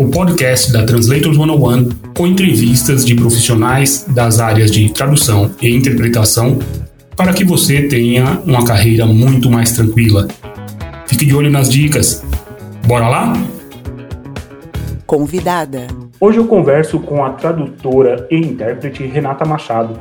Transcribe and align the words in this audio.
o 0.00 0.06
podcast 0.06 0.72
da 0.72 0.86
Translators 0.86 1.36
101 1.36 1.88
com 2.16 2.24
entrevistas 2.24 3.04
de 3.04 3.16
profissionais 3.16 4.06
das 4.08 4.38
áreas 4.38 4.70
de 4.70 4.88
tradução 4.92 5.50
e 5.60 5.74
interpretação 5.74 6.60
para 7.16 7.32
que 7.32 7.44
você 7.44 7.88
tenha 7.88 8.40
uma 8.46 8.64
carreira 8.64 9.04
muito 9.04 9.50
mais 9.50 9.72
tranquila. 9.72 10.28
Fique 11.08 11.26
de 11.26 11.34
olho 11.34 11.50
nas 11.50 11.68
dicas. 11.68 12.24
Bora 12.86 13.08
lá? 13.08 13.32
Convidada. 15.04 15.88
Hoje 16.20 16.38
eu 16.38 16.46
converso 16.46 17.00
com 17.00 17.24
a 17.24 17.30
tradutora 17.30 18.24
e 18.30 18.36
intérprete 18.36 19.04
Renata 19.04 19.44
Machado. 19.44 19.98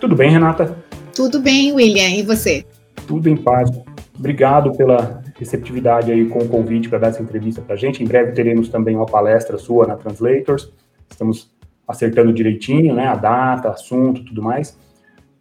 Tudo 0.00 0.16
bem, 0.16 0.30
Renata? 0.30 0.74
Tudo 1.14 1.38
bem, 1.38 1.70
William. 1.70 2.08
E 2.08 2.22
você? 2.22 2.64
Tudo 3.06 3.28
em 3.28 3.36
paz. 3.36 3.70
Obrigado 4.18 4.72
pela 4.72 5.22
receptividade 5.34 6.12
aí 6.12 6.26
com 6.26 6.40
o 6.40 6.48
convite 6.48 6.88
para 6.88 6.98
dar 6.98 7.08
essa 7.08 7.22
entrevista 7.22 7.60
para 7.60 7.74
a 7.74 7.78
gente. 7.78 8.02
Em 8.02 8.06
breve 8.06 8.32
teremos 8.32 8.68
também 8.68 8.96
uma 8.96 9.06
palestra 9.06 9.58
sua 9.58 9.86
na 9.86 9.96
Translators. 9.96 10.72
Estamos 11.10 11.52
acertando 11.86 12.32
direitinho, 12.32 12.94
né, 12.94 13.06
a 13.06 13.14
data, 13.14 13.68
assunto, 13.68 14.24
tudo 14.24 14.42
mais. 14.42 14.78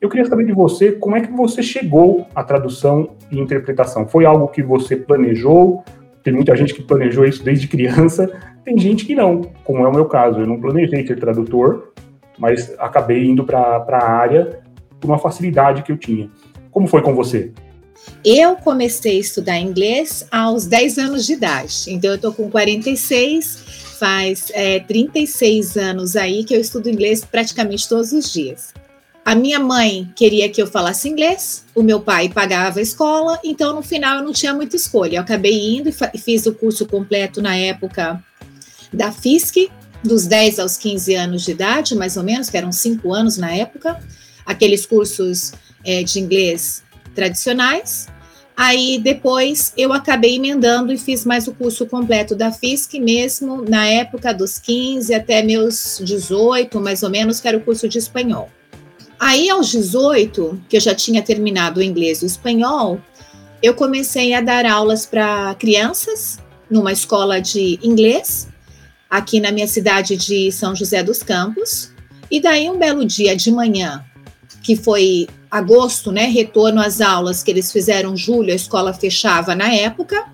Eu 0.01 0.09
queria 0.09 0.25
saber 0.25 0.45
de 0.45 0.51
você 0.51 0.91
como 0.91 1.15
é 1.15 1.21
que 1.21 1.31
você 1.31 1.63
chegou 1.63 2.27
à 2.35 2.43
tradução 2.43 3.11
e 3.31 3.39
interpretação. 3.39 4.05
Foi 4.05 4.25
algo 4.25 4.49
que 4.49 4.61
você 4.61 4.97
planejou? 4.97 5.83
Tem 6.21 6.33
muita 6.33 6.55
gente 6.57 6.73
que 6.73 6.83
planejou 6.83 7.23
isso 7.23 7.43
desde 7.43 7.67
criança. 7.69 8.29
Tem 8.65 8.77
gente 8.77 9.05
que 9.05 9.15
não, 9.15 9.41
como 9.63 9.85
é 9.85 9.87
o 9.87 9.93
meu 9.93 10.05
caso. 10.05 10.41
Eu 10.41 10.47
não 10.47 10.59
planejei 10.59 11.07
ser 11.07 11.17
tradutor, 11.17 11.93
mas 12.37 12.75
acabei 12.79 13.25
indo 13.25 13.45
para 13.45 13.85
a 13.87 14.05
área 14.05 14.59
por 14.99 15.07
uma 15.09 15.17
facilidade 15.17 15.83
que 15.83 15.91
eu 15.91 15.97
tinha. 15.97 16.29
Como 16.69 16.87
foi 16.87 17.01
com 17.01 17.13
você? 17.13 17.53
Eu 18.23 18.55
comecei 18.55 19.17
a 19.17 19.19
estudar 19.19 19.59
inglês 19.59 20.25
aos 20.31 20.65
10 20.65 20.97
anos 20.97 21.25
de 21.25 21.33
idade, 21.33 21.85
então 21.87 22.11
eu 22.11 22.17
tô 22.17 22.31
com 22.31 22.49
46, 22.49 23.57
faz 23.99 24.45
é, 24.53 24.79
36 24.79 25.75
anos 25.77 26.15
aí 26.15 26.43
que 26.43 26.55
eu 26.55 26.61
estudo 26.61 26.89
inglês 26.89 27.25
praticamente 27.25 27.87
todos 27.87 28.11
os 28.13 28.31
dias. 28.31 28.73
A 29.25 29.35
minha 29.35 29.59
mãe 29.59 30.11
queria 30.15 30.49
que 30.49 30.61
eu 30.61 30.67
falasse 30.67 31.07
inglês, 31.07 31.63
o 31.73 31.81
meu 31.81 32.01
pai 32.01 32.27
pagava 32.27 32.79
a 32.79 32.81
escola, 32.81 33.39
então 33.43 33.73
no 33.73 33.81
final 33.81 34.17
eu 34.17 34.23
não 34.23 34.33
tinha 34.33 34.53
muita 34.53 34.75
escolha. 34.75 35.17
Eu 35.17 35.21
acabei 35.21 35.77
indo 35.77 35.89
e 36.13 36.17
fiz 36.17 36.45
o 36.45 36.53
curso 36.53 36.85
completo 36.85 37.41
na 37.41 37.55
época 37.55 38.21
da 38.91 39.13
FISC, 39.13 39.71
dos 40.03 40.27
10 40.27 40.59
aos 40.59 40.75
15 40.75 41.15
anos 41.15 41.43
de 41.43 41.51
idade, 41.51 41.95
mais 41.95 42.17
ou 42.17 42.23
menos, 42.23 42.49
que 42.49 42.57
eram 42.57 42.71
5 42.71 43.13
anos 43.13 43.37
na 43.37 43.53
época, 43.53 43.97
aqueles 44.45 44.85
cursos 44.85 45.53
é, 45.85 46.03
de 46.03 46.19
inglês 46.19 46.83
tradicionais. 47.13 48.07
Aí 48.55 48.99
depois 48.99 49.73
eu 49.75 49.91
acabei 49.91 50.35
emendando 50.35 50.93
e 50.93 50.97
fiz 50.97 51.25
mais 51.25 51.47
o 51.47 51.53
curso 51.53 51.85
completo 51.87 52.35
da 52.35 52.51
FISC 52.51 52.99
mesmo 52.99 53.63
na 53.67 53.87
época 53.87 54.33
dos 54.33 54.59
15 54.59 55.13
até 55.13 55.41
meus 55.41 55.99
18, 56.03 56.79
mais 56.79 57.01
ou 57.01 57.09
menos, 57.09 57.39
que 57.39 57.47
era 57.47 57.57
o 57.57 57.61
curso 57.61 57.89
de 57.89 57.97
espanhol. 57.97 58.49
Aí 59.19 59.49
aos 59.49 59.71
18, 59.71 60.61
que 60.69 60.77
eu 60.77 60.81
já 60.81 60.93
tinha 60.93 61.21
terminado 61.21 61.79
o 61.79 61.83
inglês 61.83 62.21
e 62.21 62.25
o 62.25 62.27
espanhol, 62.27 62.99
eu 63.61 63.73
comecei 63.73 64.33
a 64.33 64.41
dar 64.41 64.65
aulas 64.65 65.05
para 65.05 65.55
crianças 65.55 66.37
numa 66.69 66.91
escola 66.91 67.39
de 67.39 67.79
inglês 67.81 68.47
aqui 69.09 69.39
na 69.39 69.51
minha 69.51 69.67
cidade 69.67 70.17
de 70.17 70.51
São 70.51 70.75
José 70.75 71.01
dos 71.03 71.23
Campos. 71.23 71.91
E 72.29 72.41
daí 72.41 72.69
um 72.69 72.77
belo 72.77 73.05
dia 73.05 73.35
de 73.35 73.51
manhã, 73.51 74.03
que 74.63 74.75
foi 74.75 75.27
agosto, 75.53 76.11
né, 76.11 76.25
retorno 76.25 76.81
às 76.81 76.99
aulas 76.99 77.43
que 77.43 77.51
eles 77.51 77.71
fizeram 77.71 78.17
julho, 78.17 78.51
a 78.51 78.55
escola 78.55 78.91
fechava 78.91 79.53
na 79.53 79.71
época, 79.71 80.25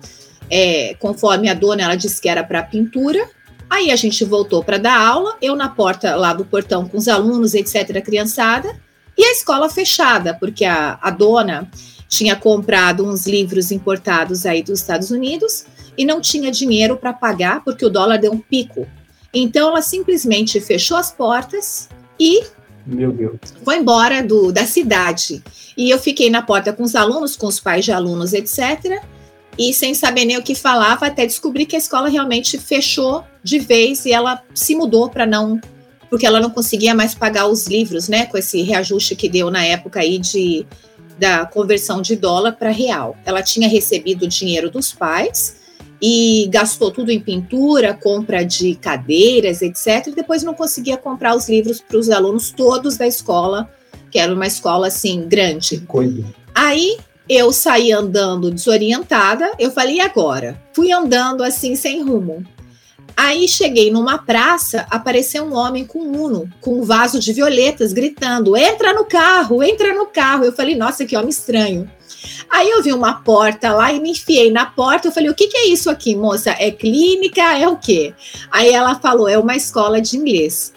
é, 0.48 0.94
conforme 0.98 1.50
a 1.50 1.52
dona 1.52 1.82
ela 1.82 1.94
disse 1.94 2.18
que 2.22 2.28
era 2.28 2.42
para 2.42 2.62
pintura. 2.62 3.28
Aí 3.68 3.90
a 3.90 3.96
gente 3.96 4.24
voltou 4.24 4.64
para 4.64 4.78
dar 4.78 4.98
aula, 4.98 5.36
eu 5.42 5.54
na 5.54 5.68
porta 5.68 6.16
lá 6.16 6.32
do 6.32 6.46
portão 6.46 6.88
com 6.88 6.96
os 6.96 7.06
alunos, 7.06 7.52
etc, 7.52 7.98
a 7.98 8.00
criançada, 8.00 8.74
e 9.16 9.22
a 9.22 9.32
escola 9.32 9.68
fechada, 9.68 10.32
porque 10.32 10.64
a, 10.64 10.98
a 11.02 11.10
dona 11.10 11.70
tinha 12.08 12.34
comprado 12.34 13.06
uns 13.06 13.26
livros 13.26 13.70
importados 13.70 14.46
aí 14.46 14.62
dos 14.62 14.80
Estados 14.80 15.10
Unidos 15.10 15.66
e 15.98 16.04
não 16.06 16.18
tinha 16.18 16.50
dinheiro 16.50 16.96
para 16.96 17.12
pagar 17.12 17.62
porque 17.62 17.84
o 17.84 17.90
dólar 17.90 18.16
deu 18.16 18.32
um 18.32 18.40
pico. 18.40 18.88
Então 19.34 19.68
ela 19.68 19.82
simplesmente 19.82 20.58
fechou 20.62 20.96
as 20.96 21.12
portas 21.12 21.90
e 22.18 22.42
meu 22.86 23.12
Deus. 23.12 23.38
Foi 23.64 23.76
embora 23.76 24.22
do, 24.22 24.52
da 24.52 24.66
cidade. 24.66 25.42
E 25.76 25.90
eu 25.90 25.98
fiquei 25.98 26.30
na 26.30 26.42
porta 26.42 26.72
com 26.72 26.82
os 26.82 26.94
alunos, 26.94 27.36
com 27.36 27.46
os 27.46 27.60
pais 27.60 27.84
de 27.84 27.92
alunos, 27.92 28.32
etc. 28.32 29.02
E 29.58 29.72
sem 29.72 29.94
saber 29.94 30.24
nem 30.24 30.38
o 30.38 30.42
que 30.42 30.54
falava, 30.54 31.06
até 31.06 31.26
descobri 31.26 31.66
que 31.66 31.76
a 31.76 31.78
escola 31.78 32.08
realmente 32.08 32.58
fechou 32.58 33.24
de 33.42 33.58
vez 33.58 34.04
e 34.04 34.12
ela 34.12 34.42
se 34.54 34.74
mudou 34.74 35.08
para 35.08 35.26
não. 35.26 35.60
Porque 36.08 36.26
ela 36.26 36.40
não 36.40 36.50
conseguia 36.50 36.94
mais 36.94 37.14
pagar 37.14 37.46
os 37.46 37.66
livros, 37.66 38.08
né? 38.08 38.26
Com 38.26 38.36
esse 38.36 38.62
reajuste 38.62 39.14
que 39.14 39.28
deu 39.28 39.50
na 39.50 39.64
época 39.64 40.00
aí 40.00 40.18
de, 40.18 40.66
da 41.18 41.46
conversão 41.46 42.02
de 42.02 42.16
dólar 42.16 42.52
para 42.52 42.70
real. 42.70 43.16
Ela 43.24 43.42
tinha 43.42 43.68
recebido 43.68 44.24
o 44.24 44.28
dinheiro 44.28 44.70
dos 44.70 44.92
pais 44.92 45.59
e 46.00 46.48
gastou 46.50 46.90
tudo 46.90 47.10
em 47.10 47.20
pintura, 47.20 47.92
compra 47.94 48.44
de 48.44 48.74
cadeiras, 48.74 49.60
etc. 49.60 50.06
E 50.06 50.12
depois 50.12 50.42
não 50.42 50.54
conseguia 50.54 50.96
comprar 50.96 51.36
os 51.36 51.48
livros 51.48 51.80
para 51.80 51.98
os 51.98 52.08
alunos 52.08 52.50
todos 52.50 52.96
da 52.96 53.06
escola, 53.06 53.70
que 54.10 54.18
era 54.18 54.32
uma 54.32 54.46
escola 54.46 54.86
assim 54.86 55.28
grande. 55.28 55.78
Coisa. 55.80 56.24
Aí 56.54 56.96
eu 57.28 57.52
saí 57.52 57.92
andando 57.92 58.50
desorientada, 58.50 59.52
eu 59.58 59.70
falei, 59.70 59.96
e 59.96 60.00
agora? 60.00 60.60
Fui 60.72 60.90
andando 60.90 61.44
assim 61.44 61.76
sem 61.76 62.02
rumo. 62.02 62.44
Aí 63.16 63.46
cheguei 63.46 63.90
numa 63.90 64.18
praça, 64.18 64.86
apareceu 64.88 65.44
um 65.44 65.54
homem 65.54 65.84
com 65.84 65.98
um 65.98 66.22
uno, 66.22 66.50
com 66.60 66.80
um 66.80 66.82
vaso 66.82 67.20
de 67.20 67.32
violetas, 67.32 67.92
gritando: 67.92 68.56
entra 68.56 68.94
no 68.94 69.04
carro, 69.04 69.62
entra 69.62 69.94
no 69.94 70.06
carro. 70.06 70.44
Eu 70.44 70.52
falei, 70.52 70.74
nossa, 70.74 71.04
que 71.04 71.16
homem 71.16 71.28
estranho. 71.28 71.90
Aí 72.48 72.70
eu 72.70 72.82
vi 72.82 72.92
uma 72.92 73.14
porta 73.14 73.72
lá 73.72 73.92
e 73.92 74.00
me 74.00 74.10
enfiei 74.10 74.50
na 74.50 74.66
porta. 74.66 75.08
Eu 75.08 75.12
falei: 75.12 75.30
o 75.30 75.34
que, 75.34 75.48
que 75.48 75.56
é 75.56 75.68
isso 75.68 75.88
aqui, 75.90 76.14
moça? 76.14 76.54
É 76.58 76.70
clínica? 76.70 77.42
É 77.58 77.68
o 77.68 77.76
quê? 77.76 78.14
Aí 78.50 78.70
ela 78.70 78.94
falou: 78.96 79.28
é 79.28 79.38
uma 79.38 79.56
escola 79.56 80.00
de 80.00 80.16
inglês. 80.16 80.72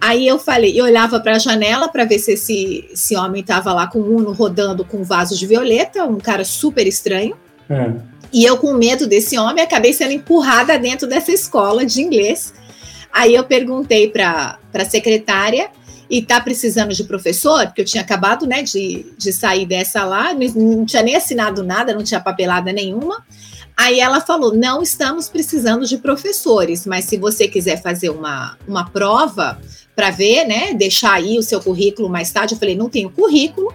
Aí 0.00 0.26
eu 0.26 0.36
falei, 0.36 0.78
eu 0.78 0.84
olhava 0.84 1.20
para 1.20 1.36
a 1.36 1.38
janela 1.38 1.86
para 1.86 2.04
ver 2.04 2.18
se 2.18 2.32
esse, 2.32 2.88
esse 2.92 3.14
homem 3.14 3.40
estava 3.40 3.72
lá 3.72 3.86
com 3.86 4.00
o 4.00 4.16
Uno 4.16 4.32
rodando 4.32 4.84
com 4.84 5.04
vasos 5.04 5.38
de 5.38 5.46
violeta, 5.46 6.04
um 6.04 6.18
cara 6.18 6.44
super 6.44 6.84
estranho. 6.88 7.36
É. 7.70 7.92
E 8.32 8.44
eu, 8.44 8.56
com 8.56 8.74
medo 8.74 9.06
desse 9.06 9.38
homem, 9.38 9.62
acabei 9.62 9.92
sendo 9.92 10.10
empurrada 10.10 10.76
dentro 10.76 11.06
dessa 11.06 11.30
escola 11.30 11.86
de 11.86 12.02
inglês. 12.02 12.52
Aí 13.12 13.32
eu 13.32 13.44
perguntei 13.44 14.08
para 14.08 14.58
a 14.74 14.84
secretária 14.84 15.70
e 16.12 16.20
tá 16.20 16.38
precisando 16.42 16.92
de 16.92 17.04
professor, 17.04 17.64
porque 17.64 17.80
eu 17.80 17.86
tinha 17.86 18.02
acabado, 18.02 18.46
né, 18.46 18.62
de, 18.62 19.06
de 19.16 19.32
sair 19.32 19.64
dessa 19.64 20.04
lá, 20.04 20.34
não, 20.34 20.84
tinha 20.84 21.02
nem 21.02 21.16
assinado 21.16 21.64
nada, 21.64 21.94
não 21.94 22.04
tinha 22.04 22.20
papelada 22.20 22.70
nenhuma. 22.70 23.24
Aí 23.74 23.98
ela 23.98 24.20
falou: 24.20 24.54
não 24.54 24.82
estamos 24.82 25.30
precisando 25.30 25.86
de 25.86 25.96
professores, 25.96 26.84
mas 26.84 27.06
se 27.06 27.16
você 27.16 27.48
quiser 27.48 27.80
fazer 27.80 28.10
uma, 28.10 28.58
uma 28.68 28.90
prova 28.90 29.58
para 29.96 30.10
ver, 30.10 30.44
né, 30.46 30.74
deixar 30.74 31.14
aí 31.14 31.38
o 31.38 31.42
seu 31.42 31.62
currículo 31.62 32.10
mais 32.10 32.30
tarde, 32.30 32.52
eu 32.52 32.58
falei: 32.58 32.76
não 32.76 32.90
tenho 32.90 33.08
currículo. 33.08 33.72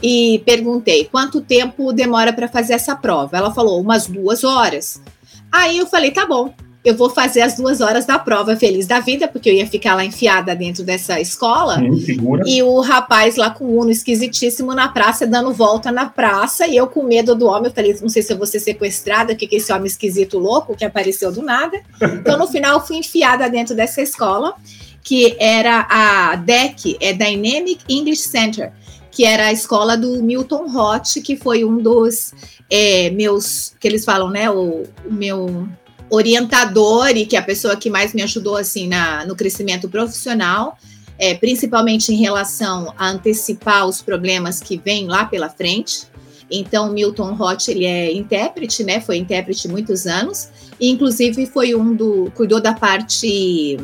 E 0.00 0.40
perguntei 0.46 1.06
quanto 1.06 1.40
tempo 1.40 1.92
demora 1.92 2.32
para 2.32 2.48
fazer 2.48 2.74
essa 2.74 2.94
prova. 2.94 3.36
Ela 3.36 3.52
falou: 3.52 3.80
umas 3.80 4.06
duas 4.06 4.44
horas. 4.44 5.02
Aí 5.50 5.78
eu 5.78 5.86
falei: 5.86 6.12
tá 6.12 6.24
bom 6.24 6.54
eu 6.82 6.96
vou 6.96 7.10
fazer 7.10 7.42
as 7.42 7.56
duas 7.56 7.80
horas 7.80 8.06
da 8.06 8.18
prova 8.18 8.56
feliz 8.56 8.86
da 8.86 9.00
vida, 9.00 9.28
porque 9.28 9.50
eu 9.50 9.54
ia 9.54 9.66
ficar 9.66 9.94
lá 9.94 10.04
enfiada 10.04 10.56
dentro 10.56 10.82
dessa 10.82 11.20
escola. 11.20 11.76
Sim, 11.76 12.18
e 12.46 12.62
o 12.62 12.80
rapaz 12.80 13.36
lá 13.36 13.50
com 13.50 13.64
o 13.64 13.80
Uno 13.80 13.90
esquisitíssimo 13.90 14.74
na 14.74 14.88
praça, 14.88 15.26
dando 15.26 15.52
volta 15.52 15.92
na 15.92 16.06
praça, 16.06 16.66
e 16.66 16.76
eu 16.76 16.86
com 16.86 17.02
medo 17.02 17.34
do 17.34 17.46
homem, 17.46 17.66
eu 17.66 17.74
falei, 17.74 17.94
não 18.00 18.08
sei 18.08 18.22
se 18.22 18.32
eu 18.32 18.38
vou 18.38 18.46
ser 18.46 18.60
sequestrada, 18.60 19.34
o 19.34 19.36
que, 19.36 19.46
que 19.46 19.56
esse 19.56 19.70
homem 19.70 19.86
esquisito 19.86 20.38
louco 20.38 20.74
que 20.74 20.84
apareceu 20.84 21.30
do 21.30 21.42
nada. 21.42 21.78
Então, 22.00 22.38
no 22.38 22.46
final, 22.46 22.78
eu 22.78 22.86
fui 22.86 22.96
enfiada 22.96 23.48
dentro 23.50 23.74
dessa 23.74 24.00
escola, 24.00 24.54
que 25.02 25.36
era 25.38 25.86
a 25.90 26.36
DEC, 26.36 26.96
é 26.98 27.12
Dynamic 27.12 27.80
English 27.90 28.22
Center, 28.22 28.72
que 29.10 29.24
era 29.24 29.48
a 29.48 29.52
escola 29.52 29.98
do 29.98 30.22
Milton 30.22 30.66
Roth, 30.68 31.20
que 31.22 31.36
foi 31.36 31.62
um 31.62 31.76
dos 31.76 32.32
é, 32.70 33.10
meus, 33.10 33.74
que 33.78 33.86
eles 33.86 34.04
falam, 34.04 34.30
né, 34.30 34.48
o, 34.48 34.84
o 35.04 35.12
meu 35.12 35.68
orientador 36.10 37.08
e 37.16 37.24
que 37.24 37.36
é 37.36 37.38
a 37.38 37.42
pessoa 37.42 37.76
que 37.76 37.88
mais 37.88 38.12
me 38.12 38.22
ajudou 38.22 38.56
assim 38.56 38.88
na, 38.88 39.24
no 39.24 39.36
crescimento 39.36 39.88
profissional, 39.88 40.76
é, 41.18 41.34
principalmente 41.34 42.12
em 42.12 42.16
relação 42.16 42.92
a 42.96 43.10
antecipar 43.10 43.86
os 43.86 44.02
problemas 44.02 44.60
que 44.60 44.76
vêm 44.76 45.06
lá 45.06 45.24
pela 45.24 45.48
frente. 45.48 46.08
Então, 46.50 46.92
Milton 46.92 47.34
Roth, 47.34 47.68
ele 47.68 47.84
é 47.84 48.12
intérprete, 48.12 48.82
né? 48.82 49.00
Foi 49.00 49.16
intérprete 49.16 49.68
muitos 49.68 50.06
anos, 50.06 50.48
e 50.80 50.90
inclusive 50.90 51.46
foi 51.46 51.74
um 51.74 51.94
do 51.94 52.32
cuidou 52.34 52.60
da 52.60 52.74
parte 52.74 53.78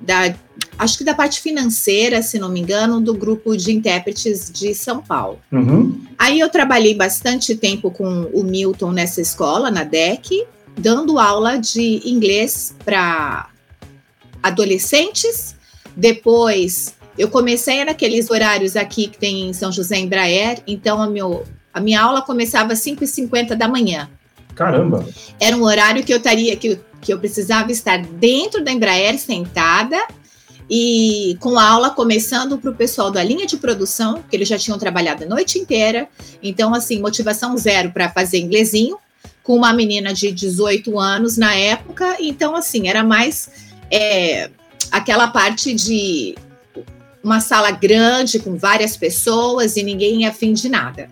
da 0.00 0.34
acho 0.78 0.98
que 0.98 1.04
da 1.04 1.14
parte 1.14 1.40
financeira, 1.40 2.20
se 2.20 2.38
não 2.38 2.48
me 2.48 2.60
engano, 2.60 3.00
do 3.00 3.14
grupo 3.14 3.56
de 3.56 3.72
intérpretes 3.72 4.50
de 4.52 4.74
São 4.74 5.00
Paulo. 5.00 5.38
Uhum. 5.50 6.00
Aí 6.18 6.40
eu 6.40 6.48
trabalhei 6.50 6.94
bastante 6.94 7.54
tempo 7.54 7.90
com 7.90 8.24
o 8.32 8.42
Milton 8.42 8.92
nessa 8.92 9.20
escola, 9.20 9.70
na 9.70 9.84
DEC, 9.84 10.44
dando 10.76 11.18
aula 11.18 11.58
de 11.58 12.02
inglês 12.04 12.74
para 12.84 13.48
adolescentes. 14.42 15.54
Depois 15.96 16.94
eu 17.16 17.28
comecei 17.28 17.84
naqueles 17.84 18.28
horários 18.30 18.76
aqui 18.76 19.08
que 19.08 19.18
tem 19.18 19.48
em 19.48 19.52
São 19.52 19.70
José 19.70 19.96
Embraer, 19.98 20.62
então 20.66 21.00
a, 21.00 21.06
meu, 21.06 21.44
a 21.72 21.80
minha 21.80 22.02
aula 22.02 22.22
começava 22.22 22.72
às 22.72 22.80
5h50 22.80 23.54
da 23.54 23.68
manhã. 23.68 24.10
Caramba! 24.54 25.06
Era 25.40 25.56
um 25.56 25.62
horário 25.62 26.04
que 26.04 26.12
eu 26.12 26.18
estaria, 26.18 26.56
que, 26.56 26.78
que 27.00 27.12
eu 27.12 27.18
precisava 27.18 27.70
estar 27.70 27.98
dentro 27.98 28.62
da 28.62 28.72
Embraer 28.72 29.18
sentada 29.18 29.96
e 30.68 31.36
com 31.40 31.58
a 31.58 31.68
aula 31.68 31.90
começando 31.90 32.58
para 32.58 32.70
o 32.70 32.74
pessoal 32.74 33.10
da 33.10 33.22
linha 33.22 33.46
de 33.46 33.56
produção, 33.56 34.24
que 34.28 34.34
eles 34.34 34.48
já 34.48 34.58
tinham 34.58 34.78
trabalhado 34.78 35.24
a 35.24 35.26
noite 35.26 35.58
inteira. 35.58 36.08
Então, 36.42 36.74
assim, 36.74 37.00
motivação 37.00 37.56
zero 37.56 37.90
para 37.90 38.08
fazer 38.08 38.38
inglesinho, 38.38 38.98
com 39.44 39.54
uma 39.54 39.72
menina 39.72 40.12
de 40.12 40.32
18 40.32 40.98
anos 40.98 41.36
na 41.36 41.54
época. 41.54 42.16
Então, 42.18 42.56
assim, 42.56 42.88
era 42.88 43.04
mais 43.04 43.50
é, 43.90 44.50
aquela 44.90 45.28
parte 45.28 45.72
de 45.74 46.34
uma 47.22 47.40
sala 47.40 47.70
grande 47.70 48.38
com 48.40 48.56
várias 48.56 48.96
pessoas 48.96 49.76
e 49.76 49.82
ninguém 49.82 50.26
afim 50.26 50.54
de 50.54 50.68
nada. 50.68 51.08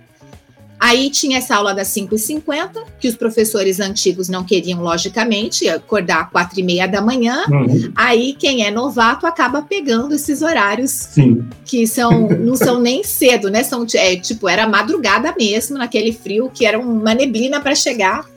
Aí 0.82 1.10
tinha 1.10 1.38
essa 1.38 1.54
aula 1.54 1.72
das 1.72 1.94
5h50, 1.94 2.82
que 2.98 3.06
os 3.06 3.14
professores 3.14 3.78
antigos 3.78 4.28
não 4.28 4.42
queriam, 4.42 4.82
logicamente, 4.82 5.68
acordar 5.68 6.28
às 6.34 6.48
4h30 6.48 6.90
da 6.90 7.00
manhã. 7.00 7.44
Uhum. 7.48 7.92
Aí 7.94 8.34
quem 8.36 8.66
é 8.66 8.70
novato 8.72 9.24
acaba 9.24 9.62
pegando 9.62 10.12
esses 10.12 10.42
horários 10.42 10.90
Sim. 10.90 11.48
que 11.64 11.86
são 11.86 12.28
não 12.30 12.56
são 12.56 12.80
nem 12.80 13.04
cedo, 13.04 13.48
né? 13.48 13.62
São 13.62 13.86
é, 13.94 14.16
tipo, 14.16 14.48
era 14.48 14.66
madrugada 14.66 15.32
mesmo, 15.38 15.78
naquele 15.78 16.12
frio, 16.12 16.50
que 16.52 16.66
era 16.66 16.80
uma 16.80 17.14
neblina 17.14 17.60
para 17.60 17.76
chegar 17.76 18.28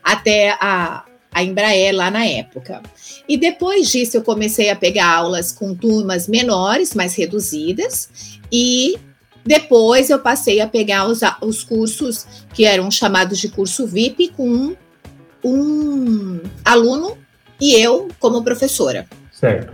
até 0.00 0.50
a, 0.50 1.02
a 1.32 1.42
Embraer 1.42 1.92
lá 1.96 2.12
na 2.12 2.24
época. 2.24 2.80
E 3.28 3.36
depois 3.36 3.90
disso 3.90 4.16
eu 4.16 4.22
comecei 4.22 4.70
a 4.70 4.76
pegar 4.76 5.16
aulas 5.16 5.50
com 5.50 5.74
turmas 5.74 6.28
menores, 6.28 6.94
mais 6.94 7.16
reduzidas, 7.16 8.08
e 8.52 8.96
depois 9.48 10.10
eu 10.10 10.18
passei 10.18 10.60
a 10.60 10.68
pegar 10.68 11.06
os, 11.06 11.20
os 11.40 11.64
cursos 11.64 12.26
que 12.52 12.66
eram 12.66 12.90
chamados 12.90 13.38
de 13.38 13.48
curso 13.48 13.86
VIP 13.86 14.28
com 14.36 14.46
um, 14.46 14.76
um 15.42 16.40
aluno 16.62 17.16
e 17.58 17.72
eu 17.74 18.08
como 18.20 18.44
professora. 18.44 19.06
Certo. 19.32 19.72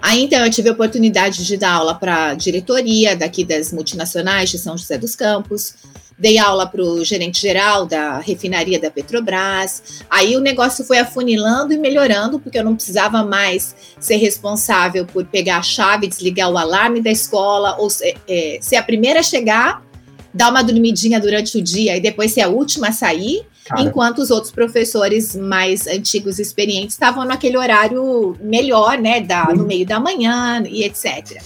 Aí 0.00 0.22
então 0.22 0.44
eu 0.44 0.50
tive 0.50 0.68
a 0.68 0.72
oportunidade 0.72 1.44
de 1.44 1.56
dar 1.56 1.74
aula 1.74 1.94
para 1.94 2.28
a 2.28 2.34
diretoria 2.34 3.14
daqui 3.14 3.44
das 3.44 3.72
multinacionais 3.72 4.50
de 4.50 4.58
São 4.58 4.76
José 4.76 4.96
dos 4.96 5.14
Campos, 5.14 5.74
dei 6.20 6.38
aula 6.38 6.66
para 6.66 6.82
o 6.82 7.02
gerente 7.02 7.40
geral 7.40 7.86
da 7.86 8.18
refinaria 8.18 8.78
da 8.78 8.90
Petrobras. 8.90 10.02
Aí 10.08 10.36
o 10.36 10.40
negócio 10.40 10.84
foi 10.84 10.98
afunilando 10.98 11.72
e 11.72 11.78
melhorando, 11.78 12.38
porque 12.38 12.58
eu 12.58 12.64
não 12.64 12.76
precisava 12.76 13.24
mais 13.24 13.74
ser 13.98 14.16
responsável 14.16 15.06
por 15.06 15.24
pegar 15.24 15.56
a 15.56 15.62
chave, 15.62 16.06
desligar 16.06 16.50
o 16.50 16.58
alarme 16.58 17.00
da 17.00 17.10
escola, 17.10 17.76
ou 17.78 17.88
ser, 17.88 18.16
é, 18.28 18.58
ser 18.60 18.76
a 18.76 18.82
primeira 18.82 19.20
a 19.20 19.22
chegar, 19.22 19.82
dar 20.32 20.50
uma 20.50 20.62
dormidinha 20.62 21.18
durante 21.18 21.56
o 21.56 21.62
dia 21.62 21.96
e 21.96 22.00
depois 22.00 22.32
ser 22.32 22.42
a 22.42 22.48
última 22.48 22.88
a 22.88 22.92
sair. 22.92 23.46
Cara. 23.70 23.82
Enquanto 23.82 24.18
os 24.18 24.32
outros 24.32 24.50
professores 24.50 25.36
mais 25.36 25.86
antigos 25.86 26.40
e 26.40 26.42
experientes 26.42 26.96
estavam 26.96 27.24
naquele 27.24 27.56
horário 27.56 28.36
melhor, 28.40 28.98
né, 28.98 29.20
da, 29.20 29.44
no 29.54 29.64
meio 29.64 29.86
da 29.86 30.00
manhã 30.00 30.60
e 30.68 30.82
etc. 30.82 31.40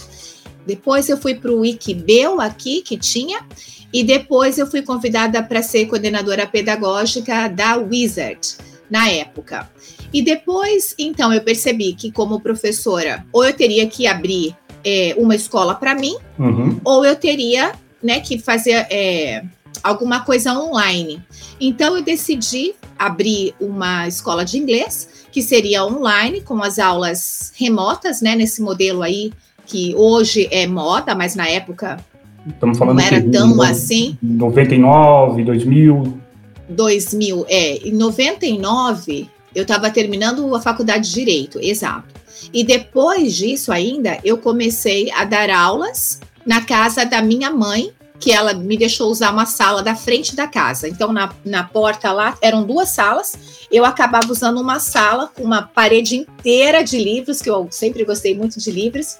Depois 0.65 1.07
eu 1.07 1.17
fui 1.17 1.35
para 1.35 1.51
o 1.51 1.59
Wikibeu 1.59 2.41
aqui, 2.41 2.81
que 2.81 2.97
tinha, 2.97 3.45
e 3.93 4.03
depois 4.03 4.57
eu 4.57 4.65
fui 4.65 4.81
convidada 4.81 5.43
para 5.43 5.61
ser 5.61 5.85
coordenadora 5.85 6.47
pedagógica 6.47 7.47
da 7.47 7.77
Wizard, 7.77 8.57
na 8.89 9.07
época. 9.07 9.69
E 10.11 10.23
depois, 10.23 10.95
então, 10.97 11.31
eu 11.31 11.41
percebi 11.41 11.93
que, 11.93 12.11
como 12.11 12.39
professora, 12.39 13.23
ou 13.31 13.45
eu 13.45 13.53
teria 13.53 13.85
que 13.85 14.07
abrir 14.07 14.57
é, 14.83 15.13
uma 15.15 15.35
escola 15.35 15.75
para 15.75 15.93
mim, 15.93 16.17
uhum. 16.39 16.81
ou 16.83 17.05
eu 17.05 17.15
teria 17.15 17.73
né, 18.01 18.19
que 18.19 18.39
fazer 18.39 18.87
é, 18.89 19.43
alguma 19.83 20.21
coisa 20.21 20.53
online. 20.53 21.21
Então, 21.59 21.95
eu 21.95 22.03
decidi 22.03 22.73
abrir 22.97 23.53
uma 23.59 24.07
escola 24.07 24.45
de 24.45 24.57
inglês, 24.57 25.25
que 25.31 25.41
seria 25.41 25.85
online, 25.85 26.41
com 26.41 26.61
as 26.63 26.79
aulas 26.79 27.51
remotas, 27.55 28.21
né, 28.21 28.35
nesse 28.35 28.61
modelo 28.61 29.01
aí, 29.01 29.31
que 29.65 29.93
hoje 29.95 30.47
é 30.51 30.67
moda, 30.67 31.15
mas 31.15 31.35
na 31.35 31.47
época 31.47 31.97
Estamos 32.47 32.77
falando 32.77 32.99
não 32.99 33.05
era 33.05 33.21
que, 33.21 33.29
tão 33.29 33.61
assim. 33.61 34.17
99, 34.21 35.43
2000. 35.43 36.19
2000, 36.69 37.45
é. 37.49 37.87
Em 37.87 37.91
99, 37.91 39.27
eu 39.53 39.63
estava 39.63 39.89
terminando 39.89 40.55
a 40.55 40.61
faculdade 40.61 41.07
de 41.07 41.13
Direito, 41.13 41.59
exato. 41.59 42.13
E 42.53 42.63
depois 42.63 43.35
disso 43.35 43.71
ainda, 43.71 44.19
eu 44.23 44.37
comecei 44.37 45.11
a 45.11 45.25
dar 45.25 45.49
aulas 45.49 46.19
na 46.45 46.61
casa 46.61 47.05
da 47.05 47.21
minha 47.21 47.49
mãe, 47.49 47.91
que 48.25 48.31
ela 48.31 48.55
me 48.55 48.75
deixou 48.75 49.11
usar 49.11 49.29
uma 49.29 49.45
sala 49.45 49.83
da 49.83 49.95
frente 49.95 50.35
da 50.35 50.47
casa. 50.47 50.89
Então, 50.89 51.13
na, 51.13 51.31
na 51.45 51.63
porta 51.63 52.11
lá, 52.11 52.35
eram 52.41 52.65
duas 52.65 52.89
salas. 52.89 53.37
Eu 53.71 53.85
acabava 53.85 54.31
usando 54.31 54.59
uma 54.59 54.79
sala 54.79 55.27
com 55.27 55.43
uma 55.43 55.61
parede 55.61 56.15
inteira 56.15 56.83
de 56.83 56.97
livros, 56.97 57.39
que 57.39 57.51
eu 57.51 57.67
sempre 57.69 58.03
gostei 58.03 58.35
muito 58.35 58.59
de 58.59 58.71
livros. 58.71 59.19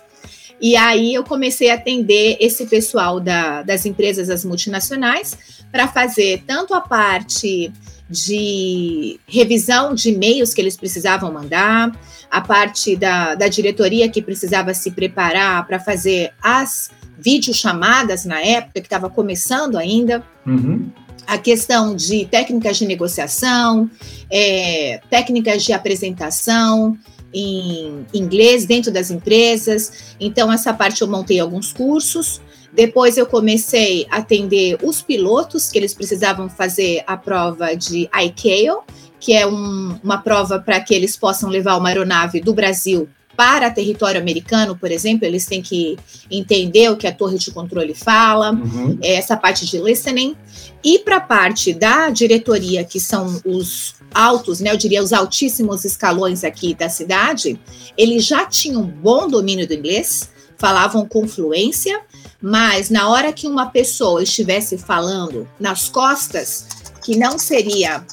E 0.59 0.75
aí 0.75 1.13
eu 1.13 1.23
comecei 1.23 1.69
a 1.69 1.75
atender 1.75 2.37
esse 2.39 2.65
pessoal 2.65 3.19
da, 3.19 3.61
das 3.61 3.85
empresas, 3.85 4.27
das 4.27 4.43
multinacionais, 4.43 5.37
para 5.71 5.87
fazer 5.87 6.41
tanto 6.47 6.73
a 6.73 6.81
parte 6.81 7.71
de 8.09 9.19
revisão 9.27 9.93
de 9.93 10.09
e-mails 10.09 10.51
que 10.51 10.61
eles 10.61 10.75
precisavam 10.75 11.31
mandar, 11.31 11.91
a 12.31 12.41
parte 12.41 12.95
da, 12.95 13.35
da 13.35 13.47
diretoria 13.47 14.09
que 14.09 14.19
precisava 14.19 14.73
se 14.73 14.89
preparar 14.89 15.63
para 15.67 15.79
fazer 15.79 16.33
as 16.41 16.89
videochamadas 17.17 18.25
na 18.25 18.39
época, 18.41 18.81
que 18.81 18.87
estava 18.87 19.09
começando 19.09 19.77
ainda. 19.77 20.23
Uhum. 20.45 20.89
A 21.25 21.37
questão 21.37 21.95
de 21.95 22.25
técnicas 22.25 22.77
de 22.77 22.85
negociação, 22.85 23.89
é, 24.29 25.01
técnicas 25.09 25.63
de 25.63 25.73
apresentação, 25.73 26.97
em 27.33 28.05
inglês 28.13 28.65
dentro 28.65 28.91
das 28.91 29.11
empresas. 29.11 30.15
Então, 30.19 30.51
essa 30.51 30.73
parte 30.73 31.01
eu 31.01 31.07
montei 31.07 31.39
alguns 31.39 31.73
cursos. 31.73 32.41
Depois 32.71 33.17
eu 33.17 33.25
comecei 33.25 34.07
a 34.09 34.17
atender 34.17 34.77
os 34.83 35.01
pilotos 35.01 35.69
que 35.69 35.77
eles 35.77 35.93
precisavam 35.93 36.49
fazer 36.49 37.03
a 37.05 37.17
prova 37.17 37.75
de 37.75 38.09
ICAO, 38.13 38.83
que 39.19 39.33
é 39.33 39.45
um, 39.45 39.99
uma 40.03 40.17
prova 40.19 40.59
para 40.59 40.79
que 40.79 40.93
eles 40.93 41.17
possam 41.17 41.49
levar 41.49 41.77
uma 41.77 41.89
aeronave 41.89 42.39
do 42.39 42.53
Brasil 42.53 43.09
para 43.35 43.69
território 43.69 44.19
americano, 44.19 44.75
por 44.75 44.91
exemplo, 44.91 45.25
eles 45.25 45.45
têm 45.45 45.61
que 45.61 45.97
entender 46.29 46.89
o 46.89 46.95
que 46.95 47.07
a 47.07 47.13
torre 47.13 47.37
de 47.37 47.51
controle 47.51 47.93
fala, 47.93 48.51
uhum. 48.51 48.97
É 49.01 49.15
essa 49.15 49.35
parte 49.35 49.65
de 49.65 49.77
listening. 49.77 50.35
E 50.83 50.99
para 50.99 51.17
a 51.17 51.21
parte 51.21 51.73
da 51.73 52.09
diretoria, 52.09 52.83
que 52.83 52.99
são 52.99 53.41
os 53.45 53.95
altos, 54.13 54.59
né, 54.59 54.71
eu 54.71 54.77
diria 54.77 55.03
os 55.03 55.11
altíssimos 55.11 55.83
escalões 55.83 56.43
aqui 56.43 56.73
da 56.73 56.87
cidade, 56.87 57.59
eles 57.97 58.25
já 58.25 58.45
tinham 58.45 58.81
um 58.81 58.87
bom 58.87 59.27
domínio 59.27 59.67
do 59.67 59.73
inglês, 59.73 60.29
falavam 60.57 61.05
com 61.05 61.27
fluência, 61.27 62.01
mas 62.41 62.89
na 62.89 63.09
hora 63.09 63.33
que 63.33 63.47
uma 63.47 63.67
pessoa 63.67 64.23
estivesse 64.23 64.77
falando 64.77 65.47
nas 65.59 65.89
costas, 65.89 66.67
que 67.03 67.17
não 67.17 67.37
seria 67.37 68.05